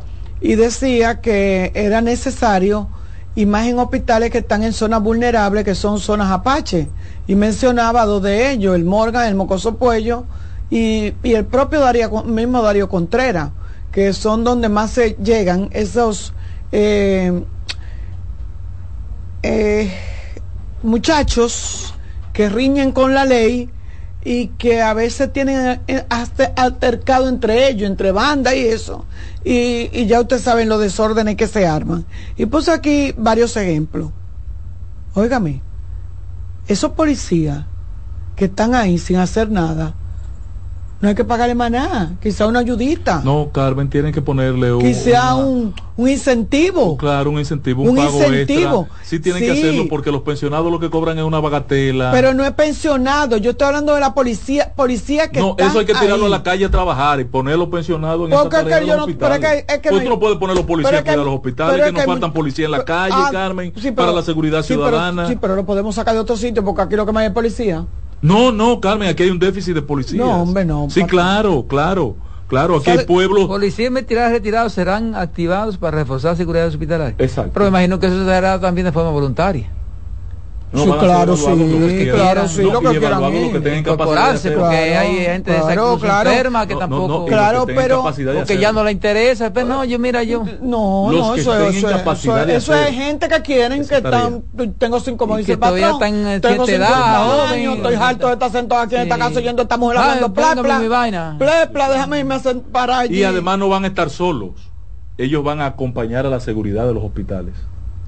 y 0.41 0.57
decía 0.57 1.21
que 1.21 1.71
era 1.75 2.01
necesario 2.01 2.89
y 3.37 3.47
más 3.47 3.67
en 3.67 3.79
hospitales 3.79 4.31
que 4.31 4.39
están 4.39 4.63
en 4.63 4.73
zonas 4.73 5.03
vulnerables, 5.03 5.65
que 5.65 5.75
son 5.75 5.99
zonas 5.99 6.31
apache. 6.31 6.89
Y 7.27 7.35
mencionaba 7.35 8.05
dos 8.05 8.23
de 8.23 8.51
ellos, 8.51 8.77
el 8.77 8.85
Morgan, 8.85 9.27
el 9.27 9.35
Mocoso 9.35 9.77
Puello 9.77 10.25
y, 10.71 11.15
y 11.23 11.35
el 11.35 11.45
propio 11.45 11.81
Darío, 11.81 12.23
mismo 12.23 12.63
Darío 12.63 12.89
Contreras, 12.89 13.51
que 13.91 14.13
son 14.13 14.45
donde 14.45 14.69
más 14.69 14.93
se 14.93 15.17
llegan 15.23 15.69
esos 15.73 16.33
eh, 16.73 17.45
eh, 19.43 19.93
muchachos 20.83 21.95
que 22.33 22.49
riñen 22.49 22.93
con 22.93 23.15
la 23.15 23.25
ley 23.25 23.71
y 24.25 24.49
que 24.49 24.81
a 24.81 24.95
veces 24.95 25.33
tienen 25.33 25.83
eh, 25.87 26.07
hasta 26.09 26.45
altercado 26.57 27.29
entre 27.29 27.69
ellos, 27.69 27.89
entre 27.89 28.11
bandas 28.11 28.55
y 28.55 28.67
eso. 28.67 29.05
Y, 29.45 29.91
y 29.93 30.07
ya 30.07 30.21
ustedes 30.21 30.43
saben 30.43 30.69
los 30.69 30.81
desórdenes 30.81 31.37
que 31.37 31.47
se 31.47 31.67
arman. 31.67 32.07
Y 32.37 32.47
puse 32.47 32.73
aquí 32.73 33.15
varios 33.17 33.57
ejemplos. 33.57 34.11
Óigame, 35.13 35.61
esos 36.67 36.93
policías 36.93 37.67
que 38.35 38.47
están 38.47 38.75
ahí 38.75 38.99
sin 38.99 39.17
hacer 39.17 39.51
nada, 39.51 39.95
no 41.05 41.11
hay 41.11 41.15
que 41.15 41.25
pagarle 41.25 41.55
más 41.55 41.71
nada, 41.71 42.13
quizá 42.23 42.47
una 42.47 42.61
ayudita, 42.61 43.21
No, 43.23 43.51
Carmen, 43.53 43.91
tienen 43.91 44.13
que 44.13 44.23
ponerle 44.23 44.73
un, 44.73 44.81
quizá 44.83 45.35
un, 45.35 45.75
un 45.97 46.09
incentivo. 46.09 46.97
claro, 46.97 47.31
un 47.31 47.39
incentivo, 47.39 47.83
un, 47.83 47.91
Un 47.91 47.97
pago 47.97 48.17
incentivo. 48.19 48.83
extra. 48.89 49.05
Sí 49.05 49.21
tienen 49.21 49.43
que 49.43 49.53
Sí. 49.55 49.59
hacerlo 49.63 49.85
porque 49.91 50.11
los 50.11 50.23
pensionados 50.23 50.73
lo 50.73 50.81
que 50.81 50.89
cobran 50.89 51.19
es 51.19 51.25
una 51.25 51.41
bagatela. 51.41 52.11
Pero 52.11 52.33
no 52.33 52.43
es 52.45 52.53
pensionado, 52.53 53.37
yo 53.37 53.51
estoy 53.51 53.67
hablando 53.67 53.93
de 53.95 54.01
la 54.01 54.15
policía, 54.15 54.73
policía 54.75 55.29
que 55.31 55.41
no, 55.41 55.51
están 55.51 55.69
eso 55.69 55.79
hay 55.81 55.85
que 55.85 55.93
tirarlo 55.95 56.25
ahí. 56.27 56.33
a 56.33 56.37
la 56.39 56.43
calle 56.43 56.65
a 56.65 56.71
trabajar 56.71 57.21
y 57.21 57.25
poner 57.25 57.59
los 57.59 57.69
pensionados 57.69 58.31
en 58.31 58.37
Porque 58.37 58.49
esa 58.49 58.59
es 58.61 58.65
que 58.65 58.71
tarea 58.71 58.89
yo 58.89 58.97
no- 58.97 59.07
pero 59.19 59.35
es 59.35 59.41
que- 59.41 59.59
es 59.75 59.79
que 59.81 59.89
Pues 59.91 60.03
no 60.03 60.05
tú 60.05 60.09
no 60.15 60.19
puedes 60.21 60.39
poner 60.39 60.57
los 60.57 60.65
policías 60.65 60.91
pero 60.91 61.01
a 61.01 61.03
que- 61.05 61.11
cuidar 61.11 61.27
los 61.27 61.35
hospitales, 61.35 61.73
pero 61.75 61.85
que 61.87 61.93
nos 61.93 62.01
que- 62.03 62.07
faltan 62.07 62.33
policías 62.33 62.65
en 62.65 62.73
la 62.73 62.85
calle, 62.85 63.15
Ah, 63.15 63.29
Carmen, 63.31 63.73
sí, 63.77 63.83
pero- 63.83 63.95
para 63.95 64.13
la 64.13 64.23
seguridad 64.23 64.63
sí, 64.63 64.75
pero- 64.75 64.89
ciudadana. 64.89 65.29
sí, 65.29 65.37
pero 65.41 65.55
lo 65.55 65.67
podemos 65.67 65.95
sacar 65.95 66.15
de 66.15 66.21
otro 66.21 66.37
sitio 66.37 66.65
porque 66.65 66.81
aquí 66.83 66.97
lo 66.97 67.05
que 67.05 67.13
más 67.13 67.21
hay 67.21 67.27
es 67.29 67.35
policía. 67.35 67.85
No, 68.25 68.53
no, 68.53 68.81
Carmen, 68.81 69.07
aquí 69.07 69.25
hay 69.25 69.29
un 69.29 69.39
déficit 69.39 69.75
de 69.75 69.83
policías. 69.83 70.25
No, 70.25 70.41
hombre, 70.41 70.65
no, 70.65 70.89
Sí, 70.89 71.05
claro, 71.05 71.67
claro, 71.69 72.17
claro, 72.49 72.77
aquí 72.77 72.89
hay 72.89 73.05
pueblos. 73.05 73.47
Policías 73.47 73.93
retirados, 73.93 74.33
retirados 74.33 74.73
serán 74.73 75.15
activados 75.15 75.77
para 75.77 75.99
reforzar 75.99 76.31
la 76.31 76.37
seguridad 76.39 76.67
hospitalaria. 76.67 77.17
Exacto. 77.19 77.51
Pero 77.53 77.65
me 77.67 77.69
imagino 77.69 78.01
que 78.01 78.07
eso 78.07 78.25
se 78.25 78.33
hará 78.33 78.59
también 78.59 78.87
de 78.87 78.93
forma 78.93 79.11
voluntaria. 79.11 79.71
No, 80.75 80.83
Sí, 80.83 80.91
a 80.91 80.99
claro, 80.99 81.37
sí, 81.37 81.47
lo 81.47 81.57
que 81.87 82.11
claro, 82.13 82.49
sí, 82.49 82.63
No, 82.63 82.73
lo 82.73 82.81
que 82.91 82.99
quieran 82.99 83.33
ir. 83.33 83.43
los 83.43 83.53
que 83.53 83.61
tengan 83.61 83.83
capacidad 83.85 84.33
de 84.35 84.51
porque 84.51 84.77
Claro, 84.91 84.99
hay 85.01 85.17
gente 85.19 85.53
de 85.53 85.61
claro, 85.61 85.99
claro. 86.01 86.31
enferma 86.31 86.67
que 86.67 86.75
No, 86.75 86.81
no, 86.81 86.87
tampoco. 86.87 87.09
no, 87.21 87.25
Claro, 87.27 87.67
que 87.67 87.75
pero- 87.75 88.03
porque 88.03 88.59
ya 88.59 88.73
no 88.73 88.83
le 88.83 88.91
interesa. 88.91 89.53
Pues 89.53 89.67
no, 89.67 89.85
yo 89.85 89.99
mira, 90.01 90.25
yo. 90.25 90.43
No, 90.61 91.09
Los 91.13 91.21
no, 91.29 91.35
eso, 91.37 91.55
eso, 91.69 91.89
eso, 91.91 92.37
eso 92.49 92.75
es 92.75 92.91
gente 92.91 93.29
que 93.29 93.43
quieren 93.43 93.87
que 93.87 93.97
están, 93.99 94.43
tengo 94.79 94.99
cinco, 94.99 95.19
como 95.19 95.37
dice 95.37 95.53
el 95.53 95.59
patrón, 95.61 96.03
en 96.03 96.41
tengo 96.41 96.67
cierta 96.67 96.87
50 96.89 97.07
edad, 97.07 97.25
joven. 97.27 97.53
años, 97.61 97.77
estoy 97.77 97.95
harto 97.95 98.27
de 98.27 98.33
estar 98.33 98.51
sentado 98.51 98.81
aquí 98.83 98.97
en 98.97 99.03
esta 99.03 99.17
casa 99.19 99.39
oyendo 99.39 99.63
esta 99.63 99.77
mujer 99.77 99.99
hablando, 99.99 100.33
pla, 100.35 100.55
pla, 101.73 101.89
déjame 101.89 102.19
irme 102.19 102.35
a 102.35 102.41
sen- 102.43 102.63
para 102.63 102.99
allí. 102.99 103.19
Y 103.21 103.23
además 103.23 103.59
no 103.59 103.69
van 103.69 103.85
a 103.85 103.87
estar 103.87 104.11
solos. 104.11 104.51
Ellos 105.19 105.45
van 105.45 105.61
a 105.61 105.67
acompañar 105.67 106.27
a 106.27 106.31
la 106.31 106.41
seguridad 106.41 106.85
de 106.87 106.95
los 106.95 107.05
hospitales. 107.05 107.55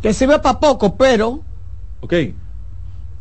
que 0.03 0.13
sirve 0.13 0.39
para 0.41 0.59
poco, 0.61 0.97
pero 0.97 1.41
¿Ok? 2.01 2.13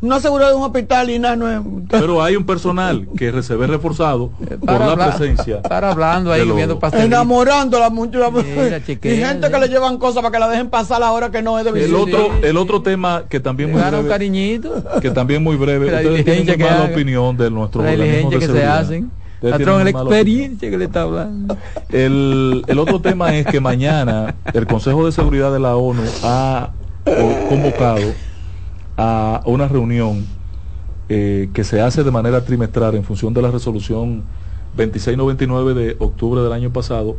Una 0.05 0.19
seguridad 0.19 0.49
de 0.49 0.55
un 0.55 0.63
hospital 0.63 1.09
y 1.09 1.19
nada 1.19 1.35
no 1.35 1.51
es... 1.51 1.59
Pero 1.89 2.21
hay 2.23 2.35
un 2.35 2.45
personal 2.45 3.07
que 3.17 3.41
se 3.43 3.55
ve 3.55 3.67
reforzado 3.67 4.29
por 4.39 4.59
Para 4.59 4.85
la 4.85 4.91
hablar- 4.93 5.17
presencia. 5.17 5.61
Para 5.61 5.91
hablando 5.91 6.31
ahí, 6.31 6.49
viendo 6.49 6.79
pastelitos. 6.79 7.07
enamorando 7.11 7.77
a 7.77 7.79
la 7.81 7.89
muchacha 7.89 8.31
y 8.87 8.95
gente 9.17 9.49
que 9.51 9.59
le 9.59 9.67
llevan 9.67 9.97
cosas 9.97 10.21
para 10.21 10.31
que 10.31 10.39
la 10.39 10.47
dejen 10.49 10.69
pasar 10.69 10.99
la 10.99 11.11
hora 11.11 11.29
que 11.31 11.41
no 11.41 11.57
es 11.59 11.65
de 11.65 11.71
El 11.71 11.75
visita. 11.75 11.97
otro, 11.97 12.29
el 12.41 12.57
otro 12.57 12.81
tema 12.81 13.23
que 13.29 13.39
también 13.39 13.71
muy 13.71 13.81
breve, 13.81 14.07
cariñito. 14.07 14.83
que 15.01 15.11
también 15.11 15.43
muy 15.43 15.55
breve, 15.55 15.91
La 15.91 15.97
ustedes 15.99 16.25
tienen 16.45 16.59
mala 16.59 16.83
opinión 16.85 17.35
de 17.37 17.49
nuestro 17.51 17.81
La 17.83 17.91
organismo 17.91 18.29
diligencia 18.29 18.47
de 18.53 18.53
que 18.53 18.59
se 18.59 18.65
hacen. 18.67 19.11
Patrón, 19.41 19.83
la 19.83 19.89
experiencia 19.91 20.69
que 20.71 20.77
le 20.77 20.85
está 20.85 21.01
hablando. 21.03 21.57
El, 21.91 22.63
el 22.67 22.79
otro 22.79 22.99
tema 22.99 23.35
es 23.35 23.45
que 23.45 23.59
mañana 23.59 24.33
el 24.53 24.65
Consejo 24.65 25.05
de 25.05 25.11
Seguridad 25.11 25.51
de 25.51 25.59
la 25.59 25.75
ONU 25.75 26.01
ha 26.23 26.69
eh, 27.05 27.45
convocado 27.49 28.01
a 28.97 29.41
una 29.45 29.67
reunión 29.67 30.25
eh, 31.09 31.49
que 31.53 31.63
se 31.63 31.81
hace 31.81 32.03
de 32.03 32.11
manera 32.11 32.43
trimestral 32.43 32.95
en 32.95 33.03
función 33.03 33.33
de 33.33 33.41
la 33.41 33.51
resolución 33.51 34.23
2699 34.75 35.73
de 35.73 35.95
octubre 35.99 36.41
del 36.41 36.51
año 36.51 36.71
pasado 36.71 37.17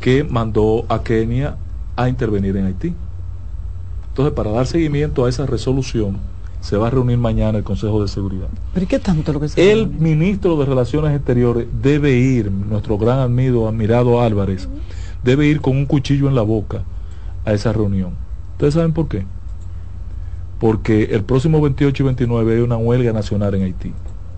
que 0.00 0.24
mandó 0.24 0.84
a 0.88 1.02
Kenia 1.02 1.56
a 1.96 2.08
intervenir 2.08 2.56
en 2.56 2.66
Haití. 2.66 2.94
Entonces, 4.08 4.34
para 4.34 4.50
dar 4.50 4.66
seguimiento 4.66 5.24
a 5.24 5.28
esa 5.28 5.46
resolución, 5.46 6.18
se 6.60 6.76
va 6.76 6.88
a 6.88 6.90
reunir 6.90 7.18
mañana 7.18 7.58
el 7.58 7.64
Consejo 7.64 8.02
de 8.02 8.08
Seguridad. 8.08 8.48
¿Pero 8.74 8.84
y 8.84 8.86
qué 8.86 8.98
tanto 8.98 9.32
lo 9.32 9.40
que 9.40 9.48
se 9.48 9.72
El 9.72 9.88
ministro 9.88 10.56
de 10.56 10.66
Relaciones 10.66 11.14
Exteriores 11.14 11.66
debe 11.82 12.12
ir, 12.12 12.50
nuestro 12.50 12.98
gran 12.98 13.18
amigo, 13.18 13.68
admirado 13.68 14.20
Álvarez, 14.20 14.68
debe 15.24 15.46
ir 15.46 15.60
con 15.60 15.76
un 15.76 15.86
cuchillo 15.86 16.28
en 16.28 16.34
la 16.34 16.42
boca 16.42 16.82
a 17.44 17.52
esa 17.52 17.72
reunión. 17.72 18.12
¿Ustedes 18.52 18.74
saben 18.74 18.92
por 18.92 19.08
qué? 19.08 19.24
Porque 20.62 21.08
el 21.10 21.24
próximo 21.24 21.60
28 21.60 22.04
y 22.04 22.06
29 22.06 22.54
hay 22.54 22.60
una 22.60 22.76
huelga 22.76 23.12
nacional 23.12 23.52
en 23.56 23.64
Haití, 23.64 23.92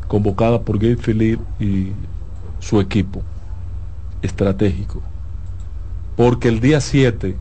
convocada 0.09 0.63
por 0.63 0.79
Gabe 0.79 0.97
Philippe 0.97 1.45
y 1.61 1.93
su 2.61 2.81
equipo 2.81 3.21
estratégico. 4.23 5.03
Porque 6.17 6.49
el 6.49 6.61
día 6.61 6.81
7, 6.81 7.37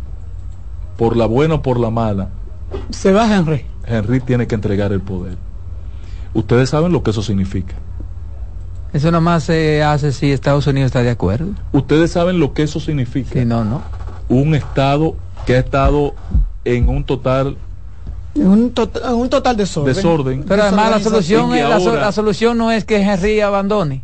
por 0.97 1.15
la 1.15 1.27
buena 1.27 1.55
o 1.55 1.61
por 1.61 1.79
la 1.79 1.91
mala, 1.91 2.31
se 2.89 3.13
va 3.13 3.33
Henry. 3.33 3.65
Henry 3.87 4.19
tiene 4.19 4.47
que 4.47 4.55
entregar 4.55 4.91
el 4.91 4.99
poder. 4.99 5.37
Ustedes 6.33 6.69
saben 6.69 6.91
lo 6.91 7.03
que 7.03 7.11
eso 7.11 7.21
significa. 7.21 7.75
Eso 8.91 9.11
nomás 9.11 9.45
se 9.45 9.81
hace 9.81 10.11
si 10.11 10.33
Estados 10.33 10.67
Unidos 10.67 10.87
está 10.87 11.03
de 11.03 11.09
acuerdo. 11.09 11.53
Ustedes 11.71 12.11
saben 12.11 12.37
lo 12.37 12.53
que 12.53 12.63
eso 12.63 12.81
significa. 12.81 13.29
Sí, 13.31 13.45
no, 13.45 13.63
no. 13.63 13.81
Un 14.27 14.55
Estado 14.55 15.15
que 15.45 15.55
ha 15.55 15.59
estado 15.59 16.15
en 16.65 16.89
un 16.89 17.05
total 17.05 17.55
un, 18.35 18.71
total, 18.71 19.13
un 19.13 19.29
total 19.29 19.57
desorden. 19.57 19.93
desorden. 19.93 20.43
Pero 20.47 20.63
además 20.63 20.91
la 20.91 20.99
solución, 20.99 21.55
es, 21.55 21.63
ahora, 21.63 22.01
la, 22.01 22.11
solución 22.11 22.57
no 22.57 22.71
es 22.71 22.85
que 22.85 22.97
Henry 22.97 23.41
abandone. 23.41 24.03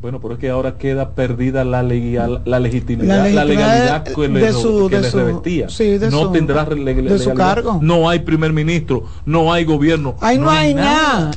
Bueno, 0.00 0.18
pero 0.20 0.34
es 0.34 0.40
que 0.40 0.48
ahora 0.48 0.78
queda 0.78 1.10
perdida 1.10 1.62
la, 1.62 1.82
legal, 1.82 2.40
la, 2.46 2.58
legitimidad, 2.58 3.30
la, 3.30 3.44
legalidad 3.44 4.02
que, 4.02 4.28
le, 4.28 4.40
de 4.40 4.52
su, 4.52 4.88
que 4.88 4.98
le 4.98 5.10
revestía. 5.10 5.68
Sí, 5.68 5.98
de 5.98 6.10
no 6.10 6.22
su, 6.22 6.32
tendrá 6.32 6.64
de 6.64 7.18
su 7.18 7.34
cargo. 7.34 7.78
No 7.82 8.08
hay 8.08 8.20
primer 8.20 8.52
ministro, 8.52 9.04
no 9.26 9.52
hay 9.52 9.64
gobierno. 9.64 10.16
Ahí 10.20 10.38
no, 10.38 10.44
no 10.44 10.50
hay 10.50 10.72
nada. 10.72 11.18
nada. 11.18 11.30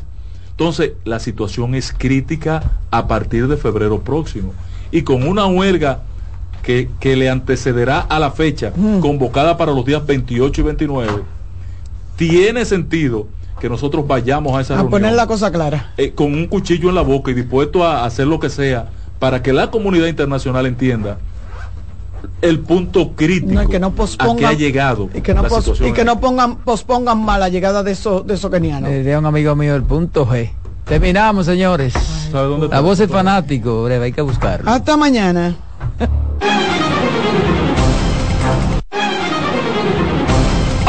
Entonces, 0.52 0.94
la 1.04 1.20
situación 1.20 1.76
es 1.76 1.92
crítica 1.92 2.80
a 2.90 3.08
partir 3.08 3.48
de 3.48 3.58
febrero 3.58 4.00
próximo. 4.00 4.54
Y 4.92 5.02
con 5.02 5.28
una 5.28 5.46
huelga 5.46 6.04
que, 6.62 6.90
que 7.02 7.18
le 7.18 7.30
antecederá 7.30 8.00
a 8.00 8.18
la 8.20 8.32
fecha, 8.32 8.72
mm. 8.74 9.00
convocada 9.00 9.58
para 9.58 9.74
los 9.74 9.84
días 9.84 10.06
28 10.06 10.62
y 10.62 10.64
29, 10.64 11.12
tiene 12.30 12.66
sentido 12.66 13.28
que 13.60 13.70
nosotros 13.70 14.08
vayamos 14.08 14.58
a 14.58 14.62
esa 14.62 14.80
a 14.80 14.88
poner 14.88 15.14
la 15.14 15.28
cosa 15.28 15.52
clara. 15.52 15.92
Eh, 15.98 16.12
con 16.12 16.34
un 16.34 16.48
cuchillo 16.48 16.90
en 16.90 16.96
la 16.96 17.02
boca 17.02 17.32
y 17.32 17.34
dispuesto 17.34 17.84
a 17.84 18.06
hacer 18.06 18.28
lo 18.28 18.40
que 18.40 18.50
sea 18.50 18.90
para 19.20 19.42
que 19.42 19.54
la 19.54 19.72
comunidad 19.72 20.08
internacional 20.08 20.66
entienda 20.66 21.18
el 22.42 22.60
punto 22.60 23.12
crítico 23.14 23.64
no, 23.64 23.68
que 23.68 23.80
no 23.80 23.92
pospongan, 23.92 24.36
a 24.38 24.40
que 24.40 24.46
ha 24.46 24.54
llegado 24.54 25.10
y 25.14 25.22
que 25.22 25.34
no, 25.34 25.44
pos, 25.44 25.82
y 25.82 25.92
que 25.92 26.06
no 26.06 26.22
pongan 26.22 26.56
pospongan 26.58 27.22
más 27.24 27.40
la 27.40 27.50
llegada 27.50 27.84
de 27.84 27.92
esos 27.92 28.26
de 28.26 28.36
esos 28.36 28.50
kenianos. 28.50 28.90
Eh, 28.90 29.18
un 29.18 29.26
amigo 29.26 29.56
mío 29.56 29.76
el 29.76 29.84
punto 29.84 30.26
G. 30.26 30.52
Terminamos, 30.86 31.46
señores. 31.46 31.94
la 32.34 32.82
voz 32.82 33.00
es 33.00 33.10
fanático, 33.10 33.84
breve, 33.84 34.06
hay 34.06 34.12
que 34.12 34.22
buscarlo. 34.22 34.70
Hasta 34.70 34.98
mañana. 34.98 35.56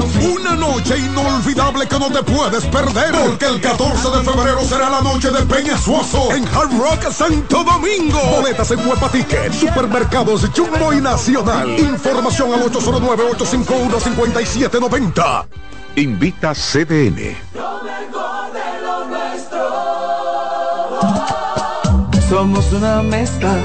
una 0.00 0.54
noche 0.54 0.96
inolvidable 0.98 1.86
que 1.86 1.98
no 1.98 2.10
te 2.10 2.22
puedes 2.22 2.64
perder. 2.66 3.12
Porque 3.12 3.46
el 3.46 3.58
14 3.60 4.10
de 4.10 4.22
febrero 4.22 4.62
será 4.64 4.90
la 4.90 5.00
noche 5.00 5.30
de 5.30 5.40
Peña 5.46 5.78
Suazo 5.78 6.30
en 6.32 6.46
Hard 6.48 6.76
Rock 6.78 7.10
Santo 7.10 7.64
Domingo. 7.64 8.20
Boletas 8.36 8.70
en 8.70 8.86
Huepa 8.86 9.10
Ticket, 9.10 9.52
Supermercados 9.52 10.46
Jumbo 10.56 10.92
y 10.92 11.00
Nacional. 11.00 11.76
Información 11.78 12.52
al 12.52 12.70
809-851-5790. 12.70 15.46
Invita 15.96 16.52
CDN. 16.54 17.36
Somos 22.28 22.70
una 22.72 23.02
mezcla 23.02 23.56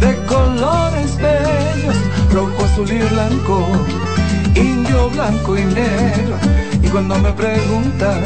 de 0.00 0.16
colores 0.26 1.16
bellos, 1.16 1.96
rojo, 2.32 2.64
azul 2.64 2.90
y 2.90 2.98
blanco 2.98 3.64
indio, 4.58 5.10
blanco 5.10 5.56
y 5.56 5.64
negro. 5.64 6.36
Y 6.82 6.88
cuando 6.88 7.18
me 7.18 7.32
preguntan 7.32 8.22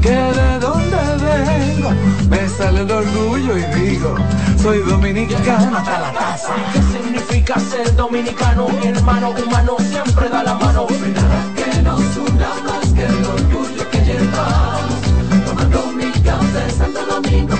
que 0.00 0.10
de 0.10 0.58
dónde 0.60 0.96
vengo, 0.96 1.90
me 2.28 2.48
sale 2.48 2.80
el 2.80 2.90
orgullo 2.90 3.58
y 3.58 3.64
digo, 3.80 4.14
soy 4.62 4.78
dominicano 4.80 5.76
hasta 5.78 6.00
la 6.00 6.12
casa. 6.12 6.54
¿Qué 6.72 6.82
significa 6.82 7.58
ser 7.58 7.94
dominicano? 7.96 8.68
Mi 8.68 8.88
hermano 8.88 9.30
humano 9.30 9.76
siempre 9.78 10.28
da 10.28 10.42
la 10.42 10.54
mano. 10.54 10.86
Que 10.86 11.82
nos 11.82 12.00
una 12.16 12.48
más 12.66 12.86
que 12.94 13.04
el 13.04 13.24
orgullo 13.24 13.90
que 13.90 14.00
llevamos. 14.04 15.00
Tomando 15.46 15.86
mi 15.92 16.10
café 16.22 16.70
Santo 16.70 17.00
Domingo. 17.06 17.59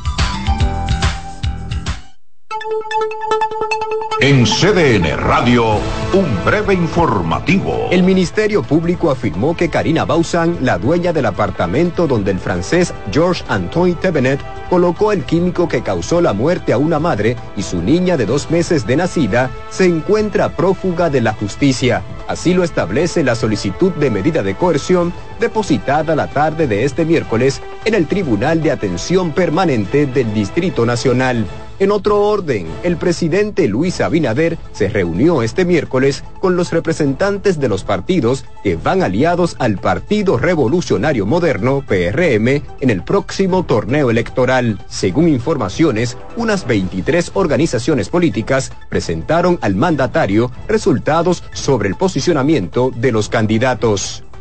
En 4.23 4.45
CDN 4.45 5.17
Radio, 5.17 5.79
un 6.13 6.45
breve 6.45 6.75
informativo. 6.75 7.87
El 7.89 8.03
Ministerio 8.03 8.61
Público 8.61 9.09
afirmó 9.09 9.57
que 9.57 9.71
Karina 9.71 10.05
Bauzan, 10.05 10.59
la 10.61 10.77
dueña 10.77 11.11
del 11.11 11.25
apartamento 11.25 12.05
donde 12.05 12.29
el 12.29 12.37
francés 12.37 12.93
Georges 13.11 13.43
Antoine 13.47 13.95
Tevenet 13.95 14.39
colocó 14.69 15.11
el 15.11 15.23
químico 15.23 15.67
que 15.67 15.81
causó 15.81 16.21
la 16.21 16.33
muerte 16.33 16.71
a 16.71 16.77
una 16.77 16.99
madre 16.99 17.35
y 17.57 17.63
su 17.63 17.81
niña 17.81 18.15
de 18.15 18.27
dos 18.27 18.51
meses 18.51 18.85
de 18.85 18.97
nacida, 18.97 19.49
se 19.71 19.85
encuentra 19.85 20.55
prófuga 20.55 21.09
de 21.09 21.21
la 21.21 21.33
justicia. 21.33 22.03
Así 22.27 22.53
lo 22.53 22.63
establece 22.63 23.23
la 23.23 23.33
solicitud 23.33 23.91
de 23.93 24.11
medida 24.11 24.43
de 24.43 24.53
coerción 24.53 25.11
depositada 25.41 26.15
la 26.15 26.27
tarde 26.27 26.67
de 26.67 26.85
este 26.85 27.03
miércoles 27.03 27.61
en 27.83 27.95
el 27.95 28.07
Tribunal 28.07 28.63
de 28.63 28.71
Atención 28.71 29.33
Permanente 29.33 30.05
del 30.05 30.33
Distrito 30.33 30.85
Nacional. 30.85 31.45
En 31.81 31.89
otro 31.89 32.21
orden, 32.21 32.67
el 32.83 32.95
presidente 32.95 33.67
Luis 33.67 34.01
Abinader 34.01 34.59
se 34.71 34.87
reunió 34.87 35.41
este 35.41 35.65
miércoles 35.65 36.23
con 36.39 36.55
los 36.55 36.71
representantes 36.71 37.59
de 37.59 37.67
los 37.69 37.83
partidos 37.83 38.45
que 38.63 38.75
van 38.75 39.01
aliados 39.01 39.55
al 39.57 39.79
Partido 39.79 40.37
Revolucionario 40.37 41.25
Moderno, 41.25 41.83
PRM, 41.87 42.61
en 42.81 42.89
el 42.91 43.03
próximo 43.03 43.65
torneo 43.65 44.11
electoral. 44.11 44.77
Según 44.87 45.27
informaciones, 45.27 46.19
unas 46.37 46.67
23 46.67 47.31
organizaciones 47.33 48.09
políticas 48.09 48.71
presentaron 48.87 49.57
al 49.63 49.73
mandatario 49.73 50.51
resultados 50.67 51.43
sobre 51.51 51.89
el 51.89 51.95
posicionamiento 51.95 52.91
de 52.95 53.11
los 53.11 53.27
candidatos. 53.27 54.23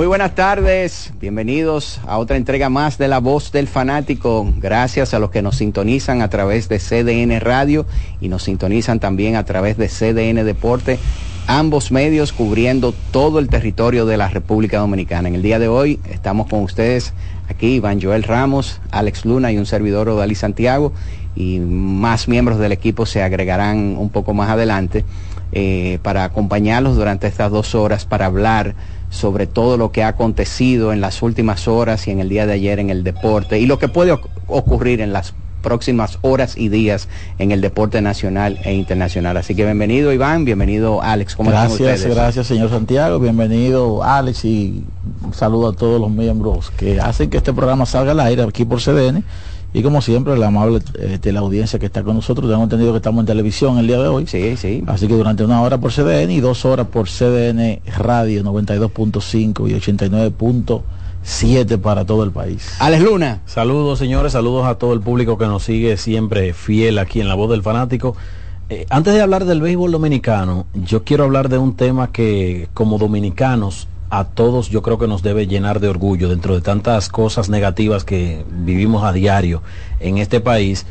Muy 0.00 0.06
buenas 0.06 0.34
tardes, 0.34 1.12
bienvenidos 1.20 2.00
a 2.06 2.16
otra 2.16 2.38
entrega 2.38 2.70
más 2.70 2.96
de 2.96 3.06
La 3.06 3.18
Voz 3.18 3.52
del 3.52 3.68
Fanático. 3.68 4.50
Gracias 4.56 5.12
a 5.12 5.18
los 5.18 5.28
que 5.30 5.42
nos 5.42 5.56
sintonizan 5.56 6.22
a 6.22 6.30
través 6.30 6.70
de 6.70 6.78
CDN 6.78 7.38
Radio 7.38 7.84
y 8.18 8.28
nos 8.28 8.44
sintonizan 8.44 8.98
también 8.98 9.36
a 9.36 9.44
través 9.44 9.76
de 9.76 9.88
CDN 9.88 10.42
Deporte, 10.46 10.98
ambos 11.46 11.92
medios 11.92 12.32
cubriendo 12.32 12.94
todo 13.10 13.40
el 13.40 13.50
territorio 13.50 14.06
de 14.06 14.16
la 14.16 14.28
República 14.28 14.78
Dominicana. 14.78 15.28
En 15.28 15.34
el 15.34 15.42
día 15.42 15.58
de 15.58 15.68
hoy 15.68 16.00
estamos 16.08 16.48
con 16.48 16.62
ustedes 16.62 17.12
aquí, 17.50 17.74
Iván 17.74 18.00
Joel 18.00 18.22
Ramos, 18.22 18.80
Alex 18.92 19.26
Luna 19.26 19.52
y 19.52 19.58
un 19.58 19.66
servidor 19.66 20.08
Odalí 20.08 20.34
Santiago 20.34 20.94
y 21.36 21.58
más 21.58 22.26
miembros 22.26 22.58
del 22.58 22.72
equipo 22.72 23.04
se 23.04 23.22
agregarán 23.22 23.96
un 23.98 24.08
poco 24.08 24.32
más 24.32 24.48
adelante 24.48 25.04
eh, 25.52 25.98
para 26.02 26.24
acompañarlos 26.24 26.96
durante 26.96 27.26
estas 27.26 27.50
dos 27.50 27.74
horas 27.74 28.06
para 28.06 28.24
hablar 28.24 28.74
sobre 29.10 29.46
todo 29.46 29.76
lo 29.76 29.92
que 29.92 30.02
ha 30.02 30.08
acontecido 30.08 30.92
en 30.92 31.00
las 31.00 31.22
últimas 31.22 31.68
horas 31.68 32.08
y 32.08 32.12
en 32.12 32.20
el 32.20 32.28
día 32.28 32.46
de 32.46 32.54
ayer 32.54 32.78
en 32.78 32.90
el 32.90 33.04
deporte 33.04 33.58
y 33.58 33.66
lo 33.66 33.78
que 33.78 33.88
puede 33.88 34.16
ocurrir 34.46 35.00
en 35.00 35.12
las 35.12 35.34
próximas 35.60 36.18
horas 36.22 36.56
y 36.56 36.68
días 36.68 37.08
en 37.38 37.52
el 37.52 37.60
deporte 37.60 38.00
nacional 38.00 38.58
e 38.64 38.74
internacional. 38.74 39.36
Así 39.36 39.54
que 39.54 39.64
bienvenido 39.64 40.12
Iván, 40.12 40.44
bienvenido 40.44 41.02
Alex. 41.02 41.36
¿Cómo 41.36 41.50
gracias, 41.50 42.06
gracias 42.06 42.46
señor 42.46 42.70
Santiago, 42.70 43.18
bienvenido 43.18 44.02
Alex 44.02 44.44
y 44.44 44.84
un 45.22 45.34
saludo 45.34 45.68
a 45.68 45.72
todos 45.74 46.00
los 46.00 46.10
miembros 46.10 46.70
que 46.70 47.00
hacen 47.00 47.30
que 47.30 47.36
este 47.36 47.52
programa 47.52 47.86
salga 47.86 48.12
al 48.12 48.20
aire 48.20 48.42
aquí 48.42 48.64
por 48.64 48.80
CDN 48.80 49.22
y 49.72 49.82
como 49.82 50.02
siempre, 50.02 50.36
la 50.36 50.48
amable 50.48 50.80
eh, 50.98 51.20
la 51.32 51.40
audiencia 51.40 51.78
que 51.78 51.86
está 51.86 52.02
con 52.02 52.16
nosotros, 52.16 52.50
tengo 52.50 52.62
entendido 52.62 52.92
que 52.92 52.96
estamos 52.96 53.20
en 53.20 53.26
televisión 53.26 53.78
el 53.78 53.86
día 53.86 53.98
de 53.98 54.08
hoy. 54.08 54.26
Sí, 54.26 54.56
sí. 54.56 54.82
Así 54.86 55.06
que 55.06 55.14
durante 55.14 55.44
una 55.44 55.62
hora 55.62 55.78
por 55.78 55.92
CDN 55.92 56.32
y 56.32 56.40
dos 56.40 56.64
horas 56.64 56.88
por 56.88 57.08
CDN 57.08 57.80
Radio 57.96 58.42
92.5 58.42 59.70
y 59.70 59.74
89.7 59.74 61.78
para 61.78 62.04
todo 62.04 62.24
el 62.24 62.32
país. 62.32 62.74
Alex 62.80 63.00
Luna. 63.02 63.42
Saludos 63.46 64.00
señores, 64.00 64.32
saludos 64.32 64.66
a 64.66 64.74
todo 64.74 64.92
el 64.92 65.00
público 65.00 65.38
que 65.38 65.46
nos 65.46 65.62
sigue 65.62 65.96
siempre 65.96 66.52
fiel 66.52 66.98
aquí 66.98 67.20
en 67.20 67.28
La 67.28 67.36
Voz 67.36 67.50
del 67.50 67.62
Fanático. 67.62 68.16
Eh, 68.70 68.86
antes 68.90 69.14
de 69.14 69.20
hablar 69.20 69.44
del 69.44 69.60
béisbol 69.60 69.92
dominicano, 69.92 70.66
yo 70.74 71.04
quiero 71.04 71.22
hablar 71.24 71.48
de 71.48 71.58
un 71.58 71.76
tema 71.76 72.10
que 72.10 72.68
como 72.74 72.98
dominicanos 72.98 73.86
a 74.10 74.24
todos 74.24 74.68
yo 74.70 74.82
creo 74.82 74.98
que 74.98 75.06
nos 75.06 75.22
debe 75.22 75.46
llenar 75.46 75.78
de 75.78 75.88
orgullo 75.88 76.28
dentro 76.28 76.54
de 76.54 76.60
tantas 76.60 77.08
cosas 77.08 77.48
negativas 77.48 78.04
que 78.04 78.44
vivimos 78.50 79.04
a 79.04 79.12
diario 79.12 79.62
en 80.00 80.18
este 80.18 80.40
país. 80.40 80.84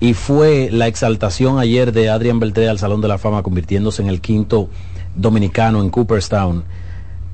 Y 0.00 0.14
fue 0.14 0.68
la 0.72 0.88
exaltación 0.88 1.58
ayer 1.58 1.92
de 1.92 2.10
Adrian 2.10 2.40
Beltré 2.40 2.68
al 2.68 2.78
Salón 2.78 3.00
de 3.00 3.08
la 3.08 3.18
Fama, 3.18 3.42
convirtiéndose 3.42 4.02
en 4.02 4.08
el 4.08 4.20
quinto 4.20 4.68
dominicano 5.14 5.80
en 5.80 5.90
Cooperstown. 5.90 6.64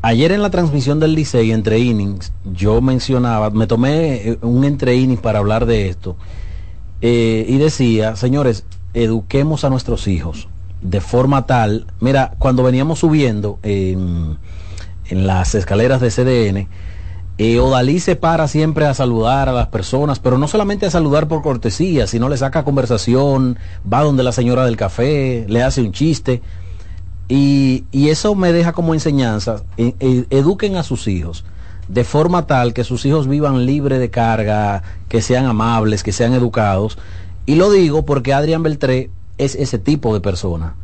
Ayer 0.03 0.33
en 0.33 0.43
la 0.43 0.51
transmisión 0.51 1.01
del 1.01 1.15
Licey 1.15 1.53
entre 1.53 1.79
innings, 1.79 2.33
yo 2.53 2.83
mencionaba, 2.83 3.49
me 3.49 3.67
tomé 3.67 4.29
eh, 4.29 4.39
un 4.43 4.65
entre 4.65 4.97
innings 4.97 5.23
para 5.23 5.39
hablar 5.39 5.65
de 5.65 5.89
esto, 5.89 6.17
eh, 7.01 7.47
y 7.49 7.57
decía, 7.57 8.15
señores, 8.15 8.67
eduquemos 8.93 9.65
a 9.65 9.71
nuestros 9.71 10.07
hijos 10.07 10.49
de 10.85 11.01
forma 11.01 11.47
tal, 11.47 11.87
mira, 11.99 12.35
cuando 12.39 12.63
veníamos 12.63 12.99
subiendo, 12.99 13.59
en 15.07 15.27
las 15.27 15.55
escaleras 15.55 16.01
de 16.01 16.11
CDN, 16.11 16.69
eh, 17.37 17.59
Odalí 17.59 17.99
se 17.99 18.15
para 18.15 18.47
siempre 18.47 18.87
a 18.87 18.95
saludar 18.95 19.49
a 19.49 19.53
las 19.53 19.67
personas, 19.67 20.21
pero 20.21 20.39
no 20.39 20.47
solamente 20.47 20.87
a 20.87 20.91
saludar 20.91 21.27
por 21.27 21.43
cortesía, 21.43 22.07
sino 22.07 22.29
le 22.29 22.37
saca 22.37 22.63
conversación, 22.63 23.59
va 23.91 24.03
donde 24.03 24.23
la 24.23 24.31
señora 24.31 24.65
del 24.65 24.77
café, 24.77 25.45
le 25.49 25.63
hace 25.63 25.83
un 25.83 25.93
chiste. 25.93 26.43
Y, 27.27 27.85
eso 27.93 28.35
me 28.35 28.53
deja 28.53 28.73
como 28.73 28.95
enseñanza, 28.95 29.65
e, 29.77 29.95
e, 29.99 30.27
eduquen 30.31 30.77
a 30.77 30.83
sus 30.83 31.09
hijos 31.09 31.45
de 31.89 32.05
forma 32.05 32.47
tal 32.47 32.73
que 32.73 32.85
sus 32.85 33.05
hijos 33.05 33.29
vivan 33.29 33.67
libre 33.67 33.99
de 33.99 34.11
carga, 34.11 34.83
que 35.09 35.21
sean 35.21 35.47
amables, 35.47 36.03
que 36.03 36.13
sean 36.13 36.33
educados. 36.33 36.99
Y 37.47 37.57
lo 37.57 37.71
digo 37.71 38.05
porque 38.07 38.33
Adrián 38.33 38.63
Beltré 38.63 39.11
es 39.39 39.55
ese 39.55 39.79
tipo 39.79 40.15
de 40.15 40.21
persona 40.21 40.77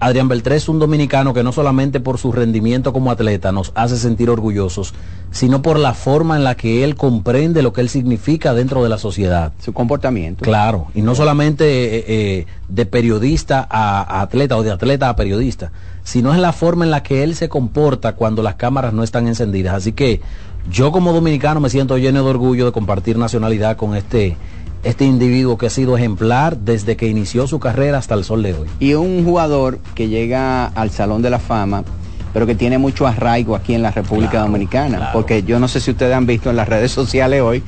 Adrián 0.00 0.28
Beltré 0.28 0.56
es 0.56 0.70
un 0.70 0.78
dominicano 0.78 1.34
que 1.34 1.42
no 1.42 1.52
solamente 1.52 2.00
por 2.00 2.16
su 2.16 2.32
rendimiento 2.32 2.94
como 2.94 3.10
atleta 3.10 3.52
nos 3.52 3.70
hace 3.74 3.98
sentir 3.98 4.30
orgullosos, 4.30 4.94
sino 5.30 5.60
por 5.60 5.78
la 5.78 5.92
forma 5.92 6.36
en 6.36 6.44
la 6.44 6.54
que 6.54 6.84
él 6.84 6.96
comprende 6.96 7.60
lo 7.60 7.74
que 7.74 7.82
él 7.82 7.90
significa 7.90 8.54
dentro 8.54 8.82
de 8.82 8.88
la 8.88 8.96
sociedad. 8.96 9.52
Su 9.62 9.74
comportamiento. 9.74 10.42
Claro, 10.42 10.86
y 10.94 11.02
no 11.02 11.14
solamente 11.14 11.98
eh, 11.98 12.04
eh, 12.08 12.46
de 12.68 12.86
periodista 12.86 13.66
a, 13.70 14.00
a 14.00 14.22
atleta 14.22 14.56
o 14.56 14.62
de 14.62 14.70
atleta 14.70 15.10
a 15.10 15.16
periodista, 15.16 15.70
sino 16.02 16.32
es 16.32 16.40
la 16.40 16.54
forma 16.54 16.86
en 16.86 16.90
la 16.90 17.02
que 17.02 17.22
él 17.22 17.34
se 17.34 17.50
comporta 17.50 18.14
cuando 18.14 18.42
las 18.42 18.54
cámaras 18.54 18.94
no 18.94 19.02
están 19.02 19.28
encendidas. 19.28 19.74
Así 19.74 19.92
que 19.92 20.22
yo 20.70 20.92
como 20.92 21.12
dominicano 21.12 21.60
me 21.60 21.68
siento 21.68 21.98
lleno 21.98 22.24
de 22.24 22.30
orgullo 22.30 22.64
de 22.64 22.72
compartir 22.72 23.18
nacionalidad 23.18 23.76
con 23.76 23.94
este 23.94 24.36
este 24.82 25.04
individuo 25.04 25.58
que 25.58 25.66
ha 25.66 25.70
sido 25.70 25.96
ejemplar 25.96 26.56
desde 26.58 26.96
que 26.96 27.06
inició 27.06 27.46
su 27.46 27.58
carrera 27.60 27.98
hasta 27.98 28.14
el 28.14 28.24
sol 28.24 28.42
de 28.42 28.54
hoy. 28.54 28.68
Y 28.78 28.94
un 28.94 29.24
jugador 29.24 29.78
que 29.94 30.08
llega 30.08 30.66
al 30.66 30.90
Salón 30.90 31.20
de 31.22 31.30
la 31.30 31.38
Fama, 31.38 31.84
pero 32.32 32.46
que 32.46 32.54
tiene 32.54 32.78
mucho 32.78 33.06
arraigo 33.06 33.54
aquí 33.56 33.74
en 33.74 33.82
la 33.82 33.90
República 33.90 34.30
Claro, 34.32 34.46
Dominicana, 34.46 34.96
claro. 34.96 35.12
porque 35.12 35.42
yo 35.42 35.58
no 35.58 35.68
sé 35.68 35.80
si 35.80 35.90
ustedes 35.90 36.14
han 36.14 36.26
visto 36.26 36.48
en 36.50 36.56
las 36.56 36.68
redes 36.68 36.92
sociales 36.92 37.42
hoy, 37.42 37.62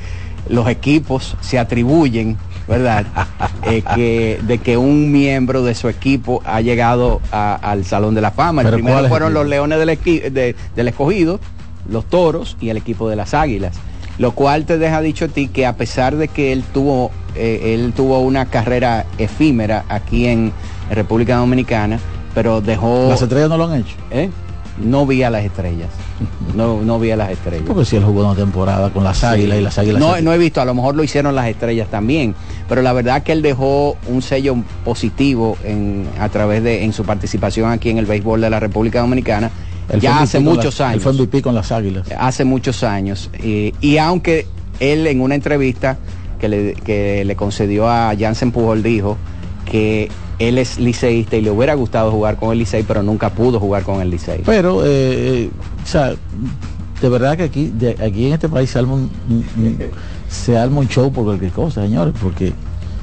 los 0.48 0.68
equipos 0.68 1.36
se 1.40 1.58
atribuyen, 1.58 2.36
¿verdad? 2.68 3.06
Eh, 3.64 3.82
que, 3.94 4.40
de 4.42 4.58
que 4.58 4.76
un 4.76 5.12
miembro 5.12 5.62
de 5.62 5.76
su 5.76 5.88
equipo 5.88 6.42
ha 6.44 6.60
llegado 6.60 7.20
a- 7.30 7.54
al 7.54 7.84
Salón 7.84 8.12
de 8.16 8.20
la 8.20 8.32
Fama. 8.32 8.62
El 8.62 8.66
¿Pero 8.66 8.76
primero 8.78 9.08
fueron 9.08 9.32
los? 9.34 9.46
Leones 9.46 9.78
del, 9.78 9.86
de- 10.34 10.56
del 10.74 10.88
Escogido, 10.88 11.38
los 11.88 12.04
Toros 12.06 12.56
y 12.60 12.70
el 12.70 12.76
equipo 12.76 13.08
de 13.08 13.14
las 13.14 13.34
Águilas. 13.34 13.76
Lo 14.18 14.32
cual 14.32 14.66
te 14.66 14.78
deja 14.78 15.00
dicho 15.00 15.26
a 15.26 15.28
ti 15.28 15.48
que 15.48 15.66
a 15.66 15.76
pesar 15.76 16.16
de 16.16 16.28
que 16.28 16.52
él 16.52 16.62
tuvo, 16.62 17.10
eh, 17.34 17.74
él 17.74 17.92
tuvo 17.94 18.20
una 18.20 18.46
carrera 18.46 19.06
efímera 19.18 19.84
aquí 19.88 20.26
en 20.26 20.52
República 20.90 21.36
Dominicana, 21.36 21.98
pero 22.34 22.60
dejó... 22.60 23.08
Las 23.08 23.22
estrellas 23.22 23.48
no 23.48 23.56
lo 23.56 23.64
han 23.64 23.80
hecho. 23.80 23.96
¿Eh? 24.10 24.30
No 24.78 25.06
vi 25.06 25.22
a 25.22 25.30
las 25.30 25.44
estrellas. 25.44 25.88
No, 26.54 26.82
no 26.82 26.98
vi 26.98 27.10
a 27.10 27.16
las 27.16 27.30
estrellas. 27.30 27.64
Porque 27.66 27.86
si 27.86 27.96
él 27.96 28.04
jugó 28.04 28.26
una 28.26 28.34
temporada 28.34 28.90
con 28.90 29.04
las 29.04 29.24
águilas 29.24 29.58
y 29.58 29.62
las 29.62 29.78
águilas. 29.78 29.98
No, 29.98 30.20
no 30.20 30.34
he 30.34 30.38
visto, 30.38 30.60
a 30.60 30.66
lo 30.66 30.74
mejor 30.74 30.94
lo 30.94 31.02
hicieron 31.02 31.34
las 31.34 31.46
estrellas 31.46 31.88
también, 31.88 32.34
pero 32.68 32.82
la 32.82 32.92
verdad 32.92 33.22
que 33.22 33.32
él 33.32 33.40
dejó 33.40 33.96
un 34.06 34.20
sello 34.20 34.56
positivo 34.84 35.56
en, 35.64 36.06
a 36.20 36.28
través 36.28 36.62
de 36.62 36.84
en 36.84 36.92
su 36.92 37.04
participación 37.04 37.70
aquí 37.70 37.88
en 37.88 37.96
el 37.96 38.04
béisbol 38.04 38.42
de 38.42 38.50
la 38.50 38.60
República 38.60 39.00
Dominicana 39.00 39.50
él 39.90 40.00
ya 40.00 40.10
MVP 40.12 40.22
hace 40.24 40.40
muchos 40.40 40.64
las- 40.64 40.80
Él 40.80 40.86
años. 40.86 41.02
fue 41.02 41.12
MVP 41.12 41.42
con 41.42 41.54
las 41.54 41.72
águilas. 41.72 42.06
Hace 42.18 42.44
muchos 42.44 42.82
años. 42.82 43.30
Y, 43.42 43.74
y 43.80 43.98
aunque 43.98 44.46
él 44.80 45.06
en 45.06 45.20
una 45.20 45.34
entrevista 45.34 45.98
que 46.40 46.48
le, 46.48 46.74
que 46.74 47.24
le 47.24 47.36
concedió 47.36 47.88
a 47.88 48.14
Jansen 48.18 48.50
Pujol 48.52 48.82
dijo 48.82 49.16
que 49.64 50.08
él 50.38 50.58
es 50.58 50.78
liceísta 50.78 51.36
y 51.36 51.40
le 51.42 51.50
hubiera 51.50 51.74
gustado 51.74 52.10
jugar 52.10 52.36
con 52.36 52.50
el 52.52 52.58
Licey, 52.58 52.82
pero 52.82 53.02
nunca 53.02 53.30
pudo 53.30 53.60
jugar 53.60 53.84
con 53.84 54.00
el 54.00 54.10
Licey. 54.10 54.42
Pero, 54.44 54.84
eh, 54.84 54.88
eh, 54.88 55.50
o 55.82 55.86
sea, 55.86 56.14
de 57.00 57.08
verdad 57.08 57.36
que 57.36 57.44
aquí, 57.44 57.72
de- 57.72 57.96
aquí 58.04 58.26
en 58.26 58.32
este 58.32 58.48
país 58.48 58.70
se 58.70 58.78
arma 58.80 58.94
un, 58.94 59.10
un- 59.28 59.44
un- 59.58 59.78
se 60.28 60.56
arma 60.58 60.80
un 60.80 60.88
show 60.88 61.12
por 61.12 61.24
cualquier 61.24 61.52
cosa, 61.52 61.82
señores, 61.82 62.12
porque, 62.20 62.52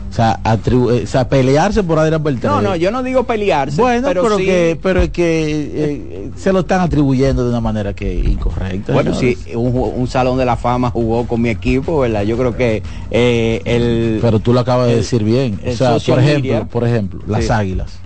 o 0.09 0.11
sea, 0.13 0.39
atribu- 0.43 0.91
eh, 0.91 1.03
o 1.03 1.07
sea, 1.07 1.29
pelearse 1.29 1.83
por 1.83 1.99
Adrián 1.99 2.23
Beltrán. 2.23 2.51
No, 2.55 2.61
no, 2.69 2.75
yo 2.75 2.89
no 2.91 3.03
digo 3.03 3.25
pelearse, 3.25 3.79
Bueno, 3.79 4.07
pero, 4.07 4.23
pero, 4.23 4.37
sí- 4.37 4.45
que, 4.45 4.79
pero 4.81 5.01
es 5.01 5.09
que 5.11 5.71
eh, 5.73 6.31
se 6.35 6.51
lo 6.51 6.61
están 6.61 6.81
atribuyendo 6.81 7.43
de 7.43 7.49
una 7.51 7.61
manera 7.61 7.93
que 7.93 8.13
incorrecta. 8.15 8.93
Bueno, 8.93 9.13
señores. 9.13 9.39
si 9.45 9.55
un, 9.55 9.71
un 9.95 10.07
salón 10.07 10.37
de 10.39 10.45
la 10.45 10.55
fama 10.57 10.89
jugó 10.89 11.27
con 11.27 11.41
mi 11.41 11.49
equipo, 11.49 11.99
¿verdad? 11.99 12.23
Yo 12.23 12.37
creo 12.37 12.57
que 12.57 12.81
eh, 13.11 13.61
el... 13.65 14.17
Pero 14.21 14.39
tú 14.39 14.51
lo 14.51 14.61
acabas 14.61 14.87
de 14.87 14.95
decir 14.95 15.23
bien. 15.23 15.59
O 15.65 15.71
sea, 15.73 15.97
por 15.99 16.19
ejemplo, 16.19 16.51
media- 16.53 16.65
por 16.65 16.87
ejemplo, 16.87 17.19
las 17.27 17.45
Sí. 17.45 17.51
águilas. 17.51 17.99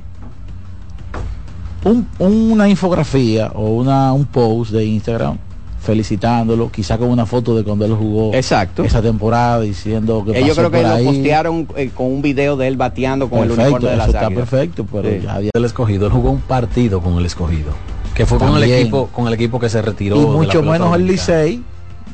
Un- 1.86 2.08
una 2.20 2.70
infografía 2.70 3.52
o 3.56 3.70
una, 3.76 4.14
un 4.14 4.26
post 4.26 4.72
de 4.72 4.86
Instagram 4.86 5.38
felicitándolo, 5.84 6.72
quizá 6.72 6.98
con 6.98 7.10
una 7.10 7.26
foto 7.26 7.56
de 7.56 7.64
cuando 7.64 7.86
él 7.86 7.94
jugó 7.94 8.34
Exacto. 8.34 8.84
esa 8.84 9.02
temporada 9.02 9.60
diciendo 9.62 10.24
que 10.26 10.32
Eh, 10.32 10.42
yo 10.42 10.48
pasó 10.50 10.56
creo 10.56 10.72
que 10.72 10.78
por 10.80 10.88
lo 10.88 10.94
ahí. 10.96 11.06
postearon 11.06 11.68
eh, 11.76 11.92
con 11.94 12.08
un 12.08 12.22
video 12.22 12.56
de 12.58 12.68
él 12.68 12.78
bateando 12.78 13.30
con 13.30 13.40
el 13.40 13.50
Perfecto, 13.50 13.70
uniforme 13.72 13.90
de 13.90 13.96
eso 14.02 14.06
está 14.08 14.26
Águilas. 14.28 14.50
perfecto, 14.50 14.88
pero 14.92 15.10
Sí. 15.10 15.20
ya 15.24 15.36
había 15.36 15.52
el 15.54 15.66
escogido, 15.66 16.06
él 16.08 16.12
jugó 16.14 16.32
un 16.32 16.42
partido 16.42 17.02
con 17.02 17.18
el 17.18 17.26
escogido, 17.26 17.72
que 18.16 18.26
fue 18.26 18.38
con 18.40 18.50
el 18.50 18.54
También. 18.62 18.80
equipo, 18.80 19.08
con 19.08 19.28
el 19.28 19.34
equipo 19.34 19.60
que 19.60 19.70
se 19.70 19.82
retiró. 19.82 20.16
y 20.18 20.22
la 20.22 20.28
mucho 20.28 20.64
menos 20.64 20.96
el. 20.96 21.06
Licey, 21.06 21.62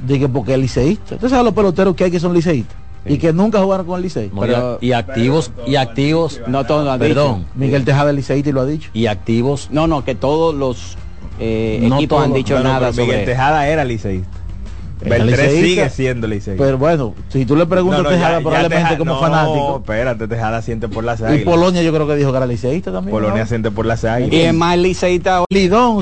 de 0.05 0.19
que 0.19 0.27
porque 0.29 0.53
es 0.53 0.59
liceísta. 0.59 1.15
Entonces 1.15 1.37
a 1.37 1.43
los 1.43 1.53
peloteros 1.53 1.95
que 1.95 2.05
hay 2.05 2.11
que 2.11 2.19
son 2.19 2.33
liceístas 2.33 2.75
y 3.05 3.17
que 3.17 3.31
nunca 3.33 3.61
jugaron 3.61 3.85
con 3.85 3.97
el 3.97 4.03
Licey. 4.03 4.31
No, 4.33 4.77
y 4.81 4.91
activos, 4.93 5.51
y 5.67 5.75
activos, 5.75 6.41
No 6.47 6.65
todos 6.65 6.85
lo 6.85 6.91
han 6.91 6.99
perdón, 6.99 7.39
dicho. 7.39 7.49
Miguel 7.55 7.85
Tejada 7.85 8.09
es 8.11 8.15
liceísta 8.15 8.49
y 8.49 8.53
lo 8.53 8.61
ha 8.61 8.65
dicho. 8.65 8.89
y 8.93 9.05
activos, 9.07 9.69
No, 9.71 9.87
no, 9.87 10.03
que 10.03 10.15
todos 10.15 10.53
los 10.55 10.97
eh, 11.39 11.79
No 11.87 11.95
equipos 11.97 12.19
han 12.21 12.25
todos. 12.29 12.37
dicho 12.37 12.53
Bueno, 12.55 12.69
nada 12.69 12.79
pero 12.91 12.91
Miguel 12.93 13.07
sobre 13.19 13.25
Tejada 13.25 13.67
era 13.67 13.83
liceísta. 13.85 14.27
Beltré 15.01 15.49
sigue 15.51 15.89
siendo 15.89 16.27
liceísta. 16.27 16.61
Pero 16.61 16.77
bueno, 16.77 17.13
si 17.29 17.45
tú 17.45 17.55
le 17.55 17.65
preguntas 17.65 17.99
No, 17.99 18.03
no, 18.03 18.09
a 18.09 18.11
Tejada 18.11 18.31
ya- 18.31 18.37
ya 18.39 18.41
probablemente 18.43 18.83
Teja- 18.83 18.97
como 18.97 19.13
no, 19.13 19.19
fanático. 19.21 19.77
espérate, 19.77 20.27
Tejada 20.27 20.61
siente 20.61 20.89
por 20.89 21.05
las 21.05 21.21
Y 21.21 21.23
águilas. 21.23 21.45
Polonia 21.45 21.81
yo 21.83 21.93
creo 21.93 22.05
que 22.05 22.15
dijo 22.17 22.31
que 22.31 22.37
era 22.37 22.45
liceísta 22.45 22.91
también. 22.91 23.15
Polonia 23.15 23.43
¿no? 23.43 23.47
siente 23.47 23.71
por 23.71 23.85
las 23.85 24.03
águilas. 24.03 24.33
Y 24.33 24.41
es 24.41 24.53
más 24.53 24.77
liceísta 24.77 25.45
Lidón, 25.49 26.01